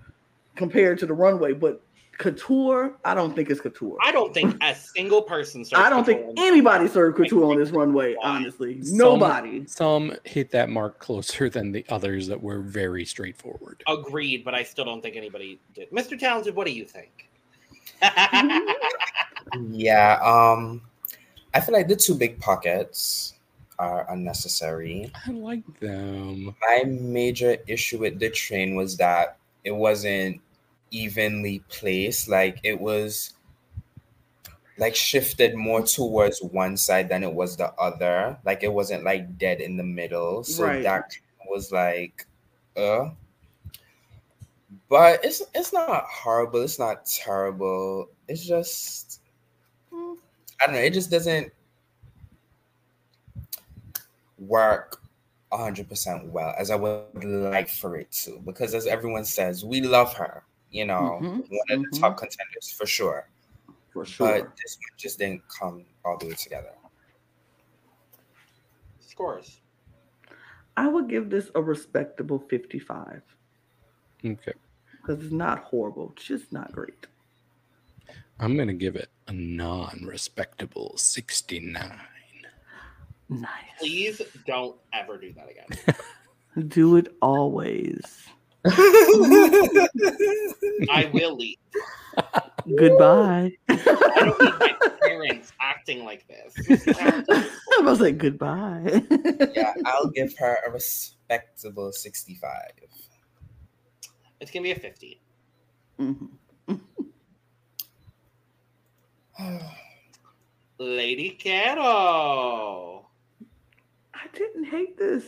compared 0.57 0.99
to 0.99 1.07
the 1.07 1.15
runway, 1.15 1.53
but 1.53 1.83
couture, 2.19 2.97
I 3.05 3.15
don't 3.15 3.35
think 3.35 3.51
it's 3.51 3.61
couture. 3.61 3.97
I 4.03 4.13
don't 4.13 4.33
think 4.35 4.57
a 4.63 4.75
single 4.75 5.23
person. 5.23 5.65
served 5.65 5.83
I 5.83 5.91
don't 5.91 6.05
think 6.05 6.21
couture 6.21 6.35
on- 6.45 6.53
anybody 6.53 6.89
served 6.89 7.17
couture 7.17 7.45
on 7.53 7.59
this 7.59 7.71
runway. 7.71 8.15
Why? 8.15 8.29
Honestly, 8.37 8.83
Some- 8.83 8.97
nobody. 8.99 9.67
Some 9.67 10.15
hit 10.25 10.51
that 10.53 10.69
mark 10.71 10.99
closer 10.99 11.49
than 11.51 11.73
the 11.73 11.85
others 11.89 12.27
that 12.29 12.43
were 12.43 12.61
very 12.61 13.05
straightforward. 13.05 13.83
Agreed, 13.89 14.45
but 14.45 14.55
I 14.55 14.63
still 14.63 14.85
don't 14.85 15.03
think 15.03 15.17
anybody 15.17 15.61
did. 15.75 15.91
Mr. 15.91 16.19
Talented, 16.19 16.55
what 16.55 16.67
do 16.67 16.73
you 16.73 16.85
think? 16.85 17.29
Yeah, 19.71 20.19
um, 20.23 20.83
I 21.55 21.61
feel 21.61 21.73
like 21.75 21.87
the 21.89 21.97
two 21.97 22.15
big 22.15 22.41
pockets 22.41 23.35
are 23.79 24.05
unnecessary. 24.11 25.11
I 25.27 25.31
like 25.31 25.63
them. 25.81 26.55
My 26.61 26.83
major 26.85 27.57
issue 27.69 27.99
with 27.99 28.19
the 28.19 28.29
train 28.31 28.75
was 28.75 28.97
that 28.97 29.37
it 29.65 29.71
wasn't 29.71 30.41
evenly 30.91 31.63
placed. 31.69 32.29
Like 32.29 32.59
it 32.63 32.81
was 32.81 33.35
like 34.79 34.95
shifted 34.95 35.55
more 35.55 35.83
towards 35.83 36.43
one 36.43 36.77
side 36.77 37.09
than 37.09 37.23
it 37.23 37.33
was 37.33 37.57
the 37.57 37.73
other. 37.75 38.39
Like 38.45 38.63
it 38.63 38.73
wasn't 38.73 39.05
like 39.05 39.39
dead 39.39 39.61
in 39.61 39.77
the 39.77 39.85
middle. 39.85 40.45
So 40.45 40.65
Right. 40.65 40.83
that 40.83 41.17
was 41.49 41.73
like 41.73 42.27
uh 42.77 43.11
but 44.89 45.25
it's 45.25 45.43
it's 45.55 45.73
not 45.73 46.05
horrible, 46.05 46.61
it's 46.63 46.79
not 46.79 47.07
terrible. 47.07 48.09
It's 48.29 48.45
just. 48.45 49.21
I 49.93 50.67
don't 50.67 50.75
know, 50.75 50.81
it 50.81 50.95
just 50.95 51.11
doesn't 51.11 51.53
work 54.39 55.03
100% 55.53 56.31
well 56.31 56.55
as 56.59 56.71
I 56.71 56.77
would 56.77 57.03
like 57.25 57.69
for 57.69 57.97
it 57.97 58.11
to. 58.25 58.41
Because 58.45 58.75
as 58.75 58.87
everyone 58.87 59.25
says, 59.25 59.65
we 59.65 59.81
love 59.83 60.15
her, 60.15 60.43
you 60.71 60.85
know, 60.85 61.19
Mhm, 61.21 61.49
one 61.49 61.71
of 61.71 61.83
the 61.83 61.89
mhm. 61.89 62.01
top 62.01 62.17
contenders 62.19 62.71
for 62.73 62.87
sure. 62.87 63.29
For 63.93 64.05
sure. 64.05 64.27
But 64.27 64.57
this 64.57 64.77
one 64.77 64.99
just 64.99 65.19
didn't 65.19 65.43
come 65.49 65.87
all 66.05 66.19
the 66.19 66.27
way 66.27 66.35
together. 66.35 66.73
Scores. 69.01 69.61
I 70.77 70.89
would 70.89 71.09
give 71.09 71.31
this 71.31 71.51
a 71.55 71.63
respectable 71.63 72.39
55 72.39 73.23
Okay. 74.25 74.53
because 74.93 75.25
it's 75.25 75.33
not 75.33 75.61
horrible, 75.65 76.13
it's 76.15 76.25
just 76.25 76.53
not 76.53 76.73
great. 76.73 77.07
I'm 78.39 78.57
going 78.57 78.69
to 78.69 78.75
give 78.75 78.97
it 78.97 79.09
a 79.29 79.33
non 79.33 80.05
respectable 80.05 80.97
69. 80.99 81.99
Nice. 83.29 83.49
Please 83.79 84.21
don't 84.47 84.79
ever 84.93 85.17
do 85.19 85.33
that 85.33 85.49
again. 85.51 85.97
Do 86.69 86.97
it 86.97 87.15
always. 87.21 88.29
I 90.91 91.11
will 91.13 91.37
leave. 91.37 91.57
Goodbye. 92.77 93.53
I 93.69 93.77
don't 94.17 94.41
need 94.41 94.55
my 94.59 94.75
parents 95.03 95.53
acting 95.61 96.05
like 96.05 96.27
this. 96.29 96.55
I 96.99 97.81
was 97.83 98.01
like, 98.01 98.19
goodbye. 98.19 99.03
yeah, 99.55 99.75
I'll 99.85 100.09
give 100.09 100.37
her 100.39 100.59
a 100.67 100.71
respectable 100.71 101.93
65. 101.93 102.51
It's 104.41 104.51
gonna 104.51 104.65
be 104.65 104.73
a 104.73 104.79
50. 104.79 105.21
Mhm. 106.01 106.29
Lady 110.79 111.39
Kero. 111.43 113.05
I 114.15 114.27
didn't 114.35 114.65
hate 114.65 114.99
this. 114.99 115.25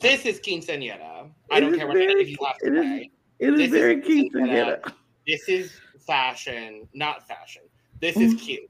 This 0.00 0.24
is 0.26 0.40
quinceañera. 0.40 1.30
I 1.50 1.58
It 1.58 1.60
don't 1.60 1.76
care 1.76 1.86
what 1.86 1.96
very- 1.96 2.24
you 2.30 2.36
have 2.44 2.58
to 2.58 2.66
it 2.66 2.74
is- 2.74 2.84
say. 2.84 3.10
It 3.38 3.54
is 3.54 3.60
is 3.60 3.70
very 3.70 4.00
cute 4.00 4.32
something 4.32 4.46
to 4.50 4.52
that- 4.54 4.82
get 4.82 4.92
it. 4.92 4.94
This 5.26 5.48
is 5.48 5.80
fashion, 6.06 6.88
not 6.94 7.26
fashion. 7.26 7.62
This 8.00 8.16
is 8.16 8.34
cute. 8.40 8.68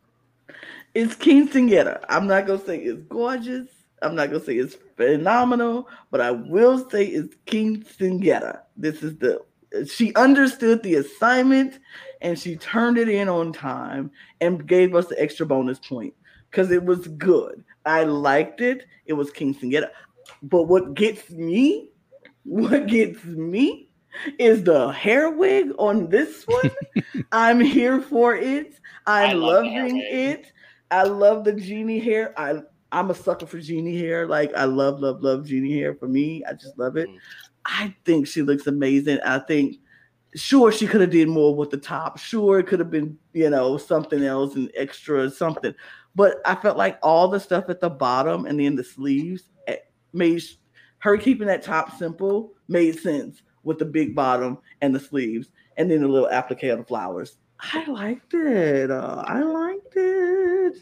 It's 0.95 1.15
quinceanera. 1.15 2.05
I'm 2.09 2.27
not 2.27 2.47
gonna 2.47 2.65
say 2.65 2.79
it's 2.79 3.01
gorgeous. 3.09 3.69
I'm 4.03 4.15
not 4.15 4.31
gonna 4.31 4.43
say 4.45 4.57
it's 4.57 4.77
phenomenal, 4.97 5.89
but 6.11 6.21
I 6.21 6.31
will 6.33 6.89
say 6.91 7.05
it's 7.07 7.37
quinceanera. 7.47 8.63
This 8.77 9.03
is 9.03 9.17
the 9.19 9.41
she 9.87 10.13
understood 10.17 10.83
the 10.83 10.97
assignment 10.97 11.79
and 12.23 12.37
she 12.37 12.57
turned 12.57 12.99
it 12.99 13.09
in 13.09 13.29
on 13.29 13.53
time 13.53 14.11
and 14.41 14.67
gave 14.67 14.97
us 14.97 15.07
the 15.07 15.21
extra 15.23 15.47
bonus 15.47 15.79
point 15.79 16.13
because 16.51 16.73
it 16.73 16.83
was 16.85 17.07
good. 17.07 17.63
I 17.87 18.03
liked 18.03 18.61
it. 18.61 18.87
It 19.07 19.13
was 19.13 19.31
quinceanera. 19.31 19.91
But 20.43 20.65
what 20.65 20.95
gets 20.95 21.31
me, 21.31 21.91
what 22.45 22.87
gets 22.87 23.25
me 23.25 23.89
is 24.39 24.65
the 24.65 24.89
hair 24.89 25.31
wig 25.31 25.73
on 25.79 26.09
this 26.09 26.45
one. 26.47 26.71
I'm 27.33 27.61
here 27.61 28.01
for 28.01 28.35
it. 28.35 28.75
I 29.07 29.27
I'm 29.27 29.41
love 29.41 29.65
loving 29.65 29.99
it. 29.99 30.53
I 30.91 31.05
love 31.05 31.45
the 31.45 31.53
genie 31.53 32.01
hair. 32.01 32.39
I 32.39 32.61
I'm 32.93 33.11
a 33.11 33.15
sucker 33.15 33.47
for 33.47 33.61
genie 33.61 33.99
hair. 33.99 34.27
Like 34.27 34.53
I 34.55 34.65
love, 34.65 35.01
love, 35.01 35.23
love 35.23 35.47
genie 35.47 35.79
hair. 35.79 35.95
For 35.95 36.09
me, 36.09 36.45
I 36.45 36.53
just 36.55 36.77
love 36.79 36.97
it. 36.97 37.09
Mm. 37.09 37.19
I 37.65 37.95
think 38.05 38.27
she 38.27 38.43
looks 38.43 38.67
amazing. 38.67 39.21
I 39.25 39.39
think 39.39 39.77
sure 40.35 40.73
she 40.73 40.87
could 40.87 41.01
have 41.01 41.11
did 41.11 41.29
more 41.29 41.55
with 41.55 41.71
the 41.71 41.77
top. 41.77 42.19
Sure, 42.19 42.59
it 42.59 42.67
could 42.67 42.81
have 42.81 42.91
been, 42.91 43.17
you 43.33 43.51
know, 43.51 43.77
something 43.77 44.25
else 44.25 44.55
and 44.57 44.71
extra 44.75 45.25
or 45.25 45.31
something. 45.31 45.75
But 46.15 46.39
I 46.45 46.57
felt 46.57 46.77
like 46.77 46.99
all 47.03 47.29
the 47.29 47.39
stuff 47.39 47.67
at 47.69 47.81
the 47.81 47.91
bottom 47.91 48.47
and 48.47 48.59
then 48.59 48.75
the 48.75 48.85
sleeves 48.85 49.50
made 50.13 50.43
her 50.99 51.17
keeping 51.17 51.47
that 51.47 51.63
top 51.63 51.97
simple 51.99 52.53
made 52.69 52.99
sense 52.99 53.43
with 53.63 53.79
the 53.79 53.85
big 53.85 54.15
bottom 54.15 54.59
and 54.81 54.95
the 54.95 55.01
sleeves 55.01 55.51
and 55.77 55.91
then 55.91 56.03
the 56.03 56.09
little 56.09 56.29
applique 56.29 56.65
of 56.65 56.79
the 56.79 56.85
flowers. 56.85 57.39
I 57.59 57.85
liked 57.91 58.35
it. 58.35 58.91
Uh, 58.91 59.23
I 59.27 59.43
liked 59.43 59.95
it. 59.97 60.77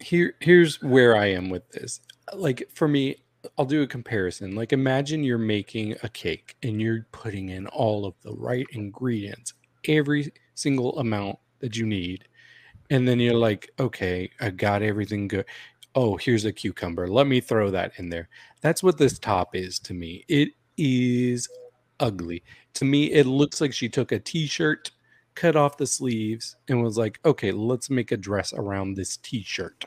Here, 0.00 0.34
here's 0.40 0.80
where 0.82 1.16
I 1.16 1.26
am 1.26 1.48
with 1.50 1.68
this. 1.70 2.00
Like 2.34 2.68
for 2.74 2.88
me, 2.88 3.16
I'll 3.56 3.64
do 3.64 3.82
a 3.82 3.86
comparison. 3.86 4.54
Like 4.54 4.72
imagine 4.72 5.24
you're 5.24 5.38
making 5.38 5.96
a 6.02 6.08
cake 6.08 6.56
and 6.62 6.80
you're 6.80 7.06
putting 7.12 7.48
in 7.48 7.66
all 7.68 8.04
of 8.04 8.14
the 8.22 8.34
right 8.34 8.66
ingredients, 8.72 9.54
every 9.86 10.32
single 10.54 10.98
amount 10.98 11.38
that 11.60 11.76
you 11.76 11.86
need. 11.86 12.28
And 12.90 13.06
then 13.06 13.20
you're 13.20 13.34
like, 13.34 13.70
okay, 13.78 14.30
I 14.40 14.50
got 14.50 14.82
everything 14.82 15.28
good. 15.28 15.44
Oh, 15.98 16.16
here's 16.16 16.44
a 16.44 16.52
cucumber. 16.52 17.08
Let 17.08 17.26
me 17.26 17.40
throw 17.40 17.72
that 17.72 17.90
in 17.96 18.08
there. 18.08 18.28
That's 18.60 18.84
what 18.84 18.98
this 18.98 19.18
top 19.18 19.56
is 19.56 19.80
to 19.80 19.94
me. 19.94 20.24
It 20.28 20.50
is 20.76 21.48
ugly. 21.98 22.44
To 22.74 22.84
me, 22.84 23.10
it 23.10 23.26
looks 23.26 23.60
like 23.60 23.72
she 23.72 23.88
took 23.88 24.12
a 24.12 24.20
t-shirt, 24.20 24.92
cut 25.34 25.56
off 25.56 25.76
the 25.76 25.88
sleeves, 25.88 26.54
and 26.68 26.84
was 26.84 26.96
like, 26.96 27.18
okay, 27.24 27.50
let's 27.50 27.90
make 27.90 28.12
a 28.12 28.16
dress 28.16 28.52
around 28.52 28.94
this 28.94 29.16
t-shirt. 29.16 29.86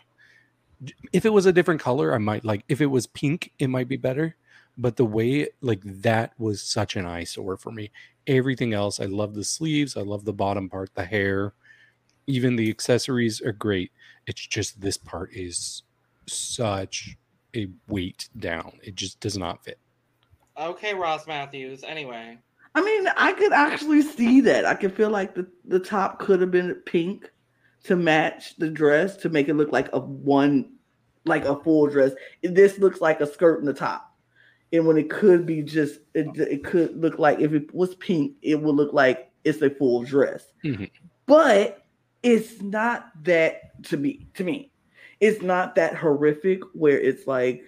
If 1.14 1.26
it 1.26 1.32
was 1.32 1.46
a 1.46 1.54
different 1.54 1.80
color, 1.80 2.14
I 2.14 2.18
might 2.18 2.44
like 2.44 2.66
if 2.68 2.82
it 2.82 2.88
was 2.88 3.08
pink, 3.08 3.54
it 3.58 3.68
might 3.68 3.88
be 3.88 3.96
better. 3.96 4.36
But 4.78 4.98
the 4.98 5.06
way 5.06 5.48
like 5.62 5.82
that 5.86 6.34
was 6.38 6.62
such 6.62 6.98
an 6.98 7.06
eyesore 7.06 7.56
for 7.56 7.72
me. 7.72 7.90
Everything 8.28 8.74
else, 8.74 9.00
I 9.00 9.06
love 9.06 9.34
the 9.34 9.46
sleeves, 9.46 9.96
I 9.96 10.02
love 10.02 10.26
the 10.26 10.34
bottom 10.34 10.68
part, 10.68 10.94
the 10.94 11.06
hair, 11.06 11.54
even 12.28 12.58
the 12.58 12.70
accessories 12.70 13.42
are 13.42 13.54
great. 13.54 13.94
It's 14.28 14.46
just 14.46 14.82
this 14.82 14.98
part 14.98 15.30
is 15.34 15.84
such 16.32 17.18
a 17.56 17.68
weight 17.88 18.30
down. 18.40 18.74
It 18.84 18.96
just 18.96 19.20
does 19.20 19.38
not 19.38 19.64
fit. 19.64 19.80
Okay, 20.58 20.94
Ross 20.94 21.28
Mathews. 21.28 21.84
Anyway, 21.84 22.38
I 22.76 22.82
mean, 22.82 23.08
I 23.18 23.34
could 23.34 23.54
actually 23.54 24.02
see 24.02 24.42
that. 24.42 24.66
I 24.66 24.76
could 24.76 24.96
feel 24.96 25.10
like 25.10 25.36
the, 25.36 25.48
the 25.66 25.80
top 25.80 26.20
could 26.20 26.42
have 26.42 26.52
been 26.52 26.74
pink 26.86 27.32
to 27.84 27.96
match 27.96 28.56
the 28.58 28.70
dress 28.70 29.18
to 29.18 29.30
make 29.30 29.50
it 29.50 29.56
look 29.56 29.72
like 29.72 29.90
a 29.94 30.00
one, 30.00 30.74
like 31.26 31.46
a 31.46 31.60
full 31.62 31.88
dress. 31.88 32.12
This 32.44 32.78
looks 32.78 33.02
like 33.02 33.22
a 33.22 33.28
skirt 33.28 33.60
in 33.60 33.66
the 33.66 33.74
top. 33.74 34.08
And 34.74 34.86
when 34.88 34.98
it 34.98 35.10
could 35.10 35.46
be 35.46 35.64
just, 35.64 36.00
it, 36.14 36.28
it 36.38 36.64
could 36.64 36.96
look 36.96 37.20
like 37.20 37.40
if 37.40 37.54
it 37.54 37.74
was 37.74 37.96
pink, 37.96 38.36
it 38.42 38.62
would 38.62 38.76
look 38.76 38.94
like 38.94 39.32
it's 39.44 39.62
a 39.62 39.70
full 39.70 40.04
dress. 40.04 40.46
Mhm. 40.64 40.90
But 41.26 41.84
it's 42.24 42.62
not 42.62 43.12
that 43.24 43.84
to 43.86 43.98
me. 43.98 44.28
To 44.36 44.44
me, 44.44 44.71
it's 45.22 45.42
not 45.42 45.76
that 45.76 45.96
horrific 45.96 46.62
where 46.74 47.00
it's 47.00 47.28
like, 47.28 47.64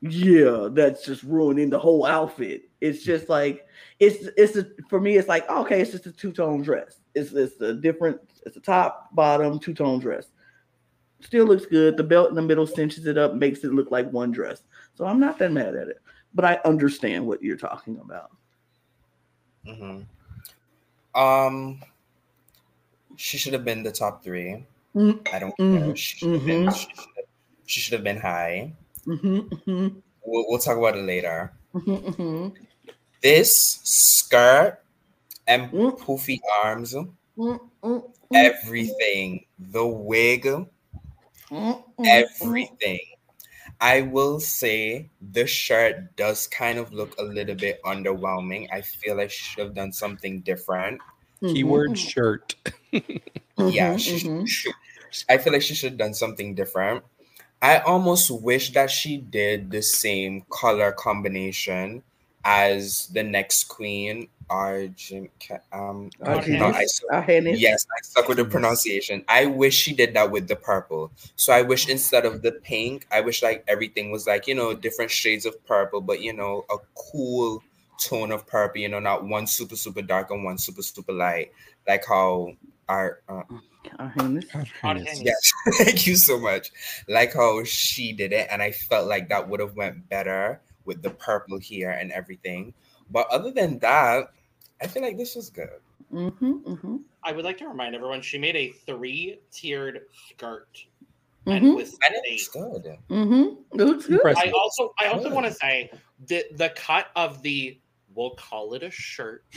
yeah, 0.00 0.68
that's 0.70 1.04
just 1.04 1.24
ruining 1.24 1.68
the 1.68 1.78
whole 1.78 2.06
outfit. 2.06 2.62
It's 2.80 3.02
just 3.02 3.28
like 3.28 3.66
it's 3.98 4.28
it's 4.36 4.56
a, 4.56 4.66
for 4.88 5.00
me. 5.00 5.16
It's 5.16 5.28
like 5.28 5.48
okay, 5.50 5.80
it's 5.80 5.90
just 5.90 6.06
a 6.06 6.12
two 6.12 6.32
tone 6.32 6.62
dress. 6.62 7.00
It's 7.16 7.32
it's 7.32 7.60
a 7.60 7.74
different. 7.74 8.20
It's 8.46 8.56
a 8.56 8.60
top 8.60 9.12
bottom 9.14 9.58
two 9.58 9.74
tone 9.74 9.98
dress. 9.98 10.28
Still 11.20 11.46
looks 11.46 11.66
good. 11.66 11.96
The 11.96 12.04
belt 12.04 12.28
in 12.28 12.36
the 12.36 12.42
middle 12.42 12.66
cinches 12.66 13.06
it 13.06 13.18
up, 13.18 13.34
makes 13.34 13.64
it 13.64 13.74
look 13.74 13.90
like 13.90 14.08
one 14.12 14.30
dress. 14.30 14.62
So 14.94 15.04
I'm 15.04 15.18
not 15.18 15.36
that 15.40 15.50
mad 15.50 15.74
at 15.74 15.88
it. 15.88 16.00
But 16.32 16.44
I 16.44 16.60
understand 16.64 17.26
what 17.26 17.42
you're 17.42 17.56
talking 17.56 17.98
about. 17.98 18.30
hmm 19.66 20.02
Um, 21.16 21.82
she 23.16 23.36
should 23.36 23.52
have 23.54 23.64
been 23.64 23.82
the 23.82 23.90
top 23.90 24.22
three. 24.22 24.64
Mm, 24.98 25.28
I 25.32 25.38
don't 25.38 25.56
Mhm, 25.58 25.78
care. 25.86 25.96
She 25.96 26.16
should 26.18 26.32
have 26.34 26.44
been. 26.46 26.70
She 26.72 26.86
should 26.94 27.26
she 27.66 27.80
should 27.80 27.92
have 27.94 28.04
been 28.04 28.16
high. 28.18 28.74
mhm, 29.06 29.48
mhm, 29.48 30.02
We'll, 30.24 30.44
we'll 30.48 30.58
talk 30.58 30.76
about 30.76 30.96
it 30.96 31.04
later. 31.04 31.52
This 33.22 33.80
skirt 33.84 34.82
and 35.46 35.70
Mm. 35.72 35.98
poofy 35.98 36.40
arms, 36.64 36.94
mm, 36.94 37.60
mm, 37.82 38.12
everything, 38.34 39.46
the 39.58 39.86
wig, 39.86 40.46
everything. 42.04 43.00
I 43.80 44.02
will 44.02 44.40
say 44.40 45.10
the 45.20 45.46
shirt 45.46 46.16
does 46.16 46.46
kind 46.46 46.78
of 46.78 46.92
look 46.92 47.14
a 47.18 47.22
little 47.22 47.54
bit 47.54 47.80
underwhelming. 47.84 48.68
I 48.72 48.82
feel 48.82 49.16
like 49.16 49.30
she 49.30 49.44
should 49.44 49.64
have 49.64 49.74
done 49.74 49.92
something 49.92 50.40
different. 50.40 51.00
Keyword 51.42 51.96
shirt. 51.98 52.54
Yeah, 53.58 53.96
she, 53.96 54.18
she- 54.46 54.72
I 55.28 55.38
feel 55.38 55.52
like 55.52 55.62
she 55.62 55.74
should 55.74 55.90
have 55.92 55.98
done 55.98 56.14
something 56.14 56.54
different. 56.54 57.04
I 57.60 57.78
almost 57.78 58.30
wish 58.30 58.72
that 58.74 58.90
she 58.90 59.16
did 59.18 59.70
the 59.70 59.82
same 59.82 60.44
color 60.50 60.92
combination 60.92 62.02
as 62.44 63.08
the 63.08 63.22
next 63.22 63.64
queen, 63.64 64.28
Argent. 64.48 65.30
Um, 65.72 66.10
Okay. 66.26 66.58
no, 66.58 66.66
I, 66.66 66.86
I 67.12 67.20
had 67.20 67.46
it. 67.46 67.58
yes, 67.58 67.84
I 67.96 68.00
stuck 68.02 68.28
with 68.28 68.38
the 68.38 68.44
pronunciation. 68.44 69.24
I 69.28 69.46
wish 69.46 69.74
she 69.74 69.92
did 69.94 70.14
that 70.14 70.30
with 70.30 70.48
the 70.48 70.56
purple. 70.56 71.10
So 71.36 71.52
I 71.52 71.62
wish 71.62 71.88
instead 71.88 72.24
of 72.24 72.42
the 72.42 72.52
pink, 72.52 73.06
I 73.10 73.20
wish 73.20 73.42
like 73.42 73.64
everything 73.66 74.10
was 74.10 74.26
like 74.26 74.46
you 74.46 74.54
know 74.54 74.74
different 74.74 75.10
shades 75.10 75.44
of 75.44 75.62
purple, 75.66 76.00
but 76.00 76.22
you 76.22 76.32
know 76.32 76.64
a 76.70 76.76
cool 76.94 77.62
tone 78.00 78.30
of 78.30 78.46
purple. 78.46 78.80
You 78.80 78.88
know, 78.88 79.00
not 79.00 79.24
one 79.26 79.46
super 79.46 79.76
super 79.76 80.02
dark 80.02 80.30
and 80.30 80.44
one 80.44 80.58
super 80.58 80.82
super 80.82 81.12
light, 81.12 81.52
like 81.86 82.04
how 82.06 82.52
our 82.88 83.20
uh, 83.28 83.42
I 83.98 84.08
had 84.08 84.98
it. 84.98 85.08
Yes, 85.22 85.52
thank 85.78 86.06
you 86.06 86.16
so 86.16 86.38
much. 86.38 86.70
Like 87.08 87.34
how 87.34 87.64
she 87.64 88.12
did 88.12 88.32
it, 88.32 88.48
and 88.50 88.62
I 88.62 88.72
felt 88.72 89.08
like 89.08 89.28
that 89.28 89.48
would 89.48 89.60
have 89.60 89.76
went 89.76 90.08
better 90.08 90.60
with 90.84 91.02
the 91.02 91.10
purple 91.10 91.58
here 91.58 91.90
and 91.90 92.12
everything. 92.12 92.74
But 93.10 93.28
other 93.30 93.50
than 93.50 93.78
that, 93.80 94.30
I 94.82 94.86
feel 94.86 95.02
like 95.02 95.16
this 95.16 95.34
was 95.34 95.50
good. 95.50 95.80
Mm-hmm, 96.12 96.52
mm-hmm, 96.52 96.96
I 97.22 97.32
would 97.32 97.44
like 97.44 97.58
to 97.58 97.68
remind 97.68 97.94
everyone 97.94 98.22
she 98.22 98.38
made 98.38 98.56
a 98.56 98.70
three-tiered 98.70 100.02
skirt 100.28 100.84
mm-hmm, 101.46 101.74
with 101.74 101.96
And 102.04 102.14
it 102.24 102.48
good. 102.52 102.96
mm-hmm. 103.10 103.80
It 103.80 103.84
looks 103.84 104.06
good. 104.06 104.14
Impressive. 104.14 104.44
I 104.46 104.50
also 104.50 104.94
I 104.98 105.06
also 105.06 105.24
Good. 105.24 105.34
want 105.34 105.46
to 105.46 105.52
say 105.52 105.90
the 106.26 106.44
the 106.52 106.70
cut 106.70 107.08
of 107.16 107.42
the 107.42 107.78
we'll 108.14 108.34
call 108.34 108.74
it 108.74 108.82
a 108.82 108.90
shirt. 108.90 109.44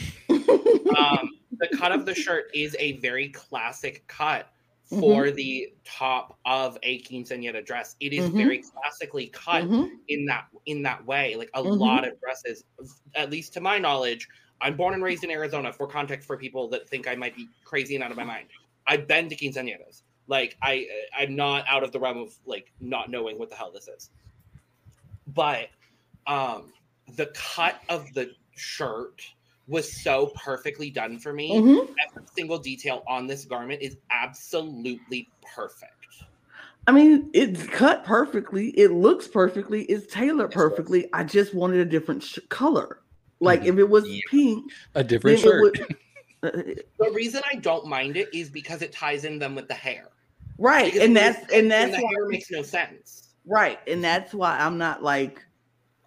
Um, 0.91 1.30
the 1.62 1.78
cut 1.78 1.91
of 1.91 2.05
the 2.05 2.14
shirt 2.16 2.49
is 2.53 2.76
a 2.80 2.93
very 2.99 3.30
classic 3.30 4.05
cut 4.07 4.49
for 4.84 5.32
the 5.32 5.72
top 5.86 6.38
of 6.45 6.78
a 6.84 7.01
quinceañera 7.03 7.66
dress. 7.66 7.95
It 8.01 8.12
is 8.12 8.30
Mhm. 8.30 8.34
very 8.36 8.57
classically 8.62 9.28
cut 9.28 9.64
Mhm. 9.64 9.99
in 10.09 10.26
that 10.26 10.47
in 10.66 10.82
that 10.82 11.05
way. 11.05 11.36
Like 11.36 11.49
a 11.53 11.64
Mhm. 11.64 11.80
lot 11.80 12.05
of 12.05 12.20
dresses, 12.20 12.66
at 13.16 13.30
least 13.30 13.53
to 13.53 13.62
my 13.62 13.78
knowledge, 13.78 14.28
I'm 14.59 14.76
born 14.76 14.93
and 14.93 15.01
raised 15.01 15.24
in 15.24 15.32
Arizona. 15.32 15.72
For 15.72 15.88
context, 15.88 16.28
for 16.28 16.36
people 16.36 16.68
that 16.70 16.89
think 16.89 17.07
I 17.07 17.16
might 17.16 17.36
be 17.36 17.47
crazy 17.64 17.95
and 17.95 18.03
out 18.03 18.12
of 18.12 18.18
my 18.18 18.26
mind, 18.26 18.49
I've 18.86 19.07
been 19.07 19.30
to 19.30 19.36
quinceañeras. 19.36 20.01
Like 20.28 20.57
I, 20.62 20.88
I'm 21.18 21.36
not 21.36 21.66
out 21.68 21.84
of 21.84 21.91
the 21.91 21.99
realm 21.99 22.18
of 22.18 22.36
like 22.45 22.74
not 22.82 23.09
knowing 23.09 23.38
what 23.39 23.49
the 23.49 23.55
hell 23.55 23.72
this 23.72 23.88
is. 23.88 24.09
But 25.28 25.70
um, 26.28 26.74
the 27.16 27.28
cut 27.28 27.82
of 27.88 28.14
the 28.14 28.36
shirt 28.55 29.22
was 29.72 29.91
so 30.03 30.32
perfectly 30.36 30.89
done 30.91 31.17
for 31.17 31.32
me. 31.34 31.49
Mhm. 31.57 31.80
Every 32.09 32.28
single 32.36 32.59
detail 32.59 33.03
on 33.07 33.26
this 33.26 33.45
garment 33.45 33.82
is 33.82 33.97
absolutely 34.11 35.30
perfect. 35.55 35.93
I 36.88 36.91
mean, 36.91 37.30
it's 37.34 37.65
cut 37.67 38.03
perfectly. 38.03 38.69
It 38.72 38.91
looks 38.91 39.28
perfectly. 39.28 39.84
It's 39.86 40.11
tailored 40.13 40.51
Yes, 40.51 40.55
yes. 40.55 40.69
perfectly. 40.69 41.09
I 41.13 41.24
just 41.24 41.53
wanted 41.53 41.80
a 41.80 41.86
different 41.86 42.22
sh- 42.22 42.39
color. 42.49 42.99
Like 43.39 43.61
Mhm. 43.61 43.67
if 43.67 43.78
it 43.78 43.89
was 43.89 44.07
Yeah. 44.07 44.19
pink, 44.30 44.72
A 44.95 45.03
different 45.03 45.39
shirt. 45.39 45.61
would. 45.61 45.97
The 46.97 47.11
reason 47.13 47.41
I 47.51 47.55
don't 47.57 47.86
mind 47.86 48.17
it 48.17 48.28
is 48.34 48.49
because 48.49 48.82
it 48.82 48.91
ties 48.91 49.26
in 49.26 49.38
them 49.39 49.53
with 49.55 49.67
the 49.67 49.76
hair. 49.76 50.09
right, 50.57 50.91
Because 50.91 51.07
and 51.07 51.15
that's 51.15 51.39
and 51.51 51.51
when 51.51 51.67
that's 51.69 51.95
the 51.95 52.03
why, 52.03 52.11
hair 52.15 52.28
makes 52.28 52.49
no 52.51 52.61
sense. 52.63 53.36
right, 53.45 53.80
and 53.88 54.03
that's 54.03 54.34
why 54.34 54.57
I'm 54.59 54.78
not 54.80 55.03
like 55.03 55.45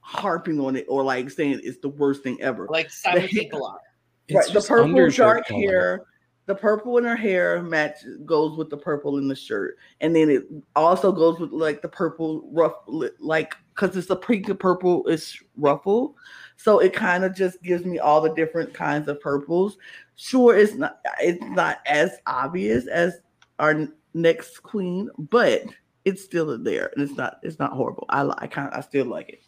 harping 0.05 0.61
on 0.61 0.77
it 0.77 0.85
or 0.89 1.03
like 1.03 1.31
saying 1.31 1.61
it's 1.65 1.79
the 1.79 1.89
worst 1.89 2.23
thing 2.23 2.41
ever. 2.41 2.67
Like 2.71 2.91
some 2.91 3.15
The- 3.21 3.27
people 3.29 3.67
are. 3.67 3.79
Right, 4.33 4.47
the 4.55 4.61
purple 4.63 4.85
undershirt 4.89 5.17
dark 5.19 5.47
color. 5.49 5.61
hair, 5.61 6.05
the 6.47 6.55
purple 6.55 6.97
in 6.97 7.05
her 7.05 7.15
hair 7.15 7.63
match 7.63 7.99
goes 8.25 8.57
with 8.57 8.71
the 8.71 8.77
purple 8.79 9.19
in 9.19 9.29
the 9.29 9.37
shirt, 9.37 9.77
and 10.01 10.17
then 10.17 10.31
it 10.31 10.45
also 10.75 11.13
goes 11.13 11.39
with 11.39 11.51
like 11.53 11.83
the 11.83 11.91
purple 11.91 12.49
rough, 12.51 12.73
like 13.19 13.55
because 13.75 13.95
it's 13.99 14.09
a 14.09 14.17
pink 14.17 14.49
and 14.49 14.59
purple 14.59 15.07
is 15.09 15.39
ruffle, 15.59 16.17
so 16.57 16.79
it 16.79 16.95
kind 16.95 17.23
of 17.23 17.35
just 17.37 17.63
gives 17.63 17.85
me 17.85 17.99
all 17.99 18.23
the 18.23 18.33
different 18.33 18.73
kinds 18.73 19.09
of 19.09 19.21
purples. 19.21 19.77
Sure, 20.17 20.57
it's 20.57 20.73
not 20.73 21.01
it's 21.21 21.45
not 21.51 21.81
as 21.85 22.13
obvious 22.27 22.87
as 22.87 23.21
our 23.59 23.87
next 24.15 24.63
queen, 24.63 25.11
but 25.19 25.65
it's 26.07 26.25
still 26.25 26.57
there, 26.57 26.91
and 26.97 27.03
it's 27.07 27.19
not 27.19 27.41
it's 27.43 27.59
not 27.59 27.73
horrible. 27.75 28.07
I 28.09 28.23
li- 28.23 28.35
I 28.39 28.47
kind 28.47 28.71
I 28.73 28.81
still 28.81 29.05
like 29.05 29.29
it. 29.29 29.43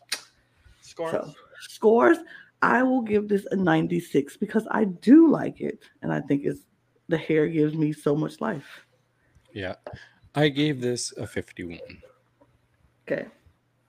Scores. 0.97 1.13
So 1.13 1.35
scores, 1.61 2.19
I 2.63 2.83
will 2.83 3.03
give 3.03 3.29
this 3.29 3.47
a 3.51 3.57
96 3.57 4.39
because 4.39 4.67
I 4.71 4.85
do 4.85 5.31
like 5.31 5.61
it. 5.61 5.79
And 6.03 6.13
I 6.13 6.21
think 6.21 6.45
it's 6.45 6.61
the 7.09 7.19
hair 7.19 7.47
gives 7.47 7.75
me 7.75 7.93
so 7.93 8.17
much 8.17 8.41
life. 8.41 8.87
Yeah. 9.53 9.75
I 10.35 10.49
gave 10.49 10.81
this 10.81 11.13
a 11.17 11.27
51. 11.27 11.81
Okay. 13.07 13.27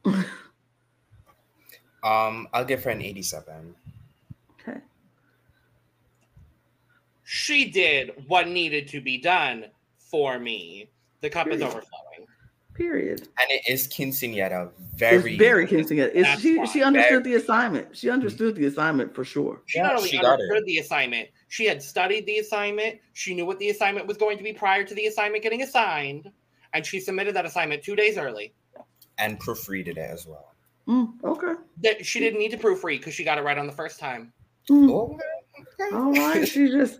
Um, 2.03 2.47
I'll 2.53 2.64
give 2.64 2.84
her 2.86 2.91
an 2.91 3.01
87. 3.01 3.76
Okay. 4.62 4.80
She 7.24 7.70
did 7.70 8.12
what 8.28 8.47
needed 8.47 8.88
to 8.89 9.01
be 9.01 9.18
done 9.18 9.66
for 9.97 10.39
me. 10.39 10.89
The 11.20 11.30
cup 11.30 11.47
is 11.47 11.58
Period. 11.58 11.68
overflowing. 11.68 12.28
Period. 12.78 13.21
And 13.39 13.49
it 13.49 13.63
is 13.67 13.88
quinceanera. 13.88 14.71
Very, 14.95 15.32
it's 15.34 15.38
very 15.39 15.65
hinting 15.65 15.99
at 15.99 16.15
it's 16.15 16.39
she 16.39 16.57
why. 16.59 16.65
she 16.65 16.84
understood 16.84 17.23
the 17.23 17.34
assignment. 17.36 17.97
She 17.97 18.09
understood 18.09 18.55
the 18.55 18.65
assignment 18.65 19.15
for 19.15 19.25
sure. 19.25 19.61
She 19.65 19.82
not 19.82 19.95
only 19.95 20.09
she 20.09 20.17
got 20.19 20.39
it. 20.39 20.43
understood 20.43 20.65
the 20.67 20.78
assignment, 20.78 21.30
she 21.47 21.65
had 21.65 21.82
studied 21.82 22.25
the 22.28 22.38
assignment. 22.38 22.99
She 23.13 23.34
knew 23.34 23.45
what 23.45 23.57
the 23.59 23.69
assignment 23.69 24.05
was 24.05 24.17
going 24.17 24.38
to 24.38 24.43
be 24.43 24.53
prior 24.53 24.84
to 24.84 24.93
the 24.93 25.07
assignment 25.07 25.43
getting 25.43 25.63
assigned. 25.63 26.32
and 26.73 26.86
she 26.86 26.99
submitted 26.99 27.36
that 27.36 27.45
assignment 27.45 27.82
two 27.84 27.95
days 27.95 28.17
early. 28.17 28.53
And 29.17 29.39
proofreaded 29.39 29.97
it 29.97 30.09
as 30.11 30.28
well. 30.28 30.53
Mm, 30.88 31.13
okay. 31.23 31.53
That 31.82 32.05
she 32.05 32.19
didn't 32.19 32.39
need 32.39 32.51
to 32.51 32.57
proofread 32.57 32.99
because 32.99 33.13
she 33.15 33.23
got 33.23 33.38
it 33.39 33.41
right 33.41 33.57
on 33.57 33.65
the 33.65 33.73
first 33.73 33.99
time. 33.99 34.32
Mm, 34.69 34.89
Oh, 34.91 35.17
okay. 35.80 35.95
all 35.95 36.11
right. 36.13 36.47
She 36.47 36.67
just 36.67 36.99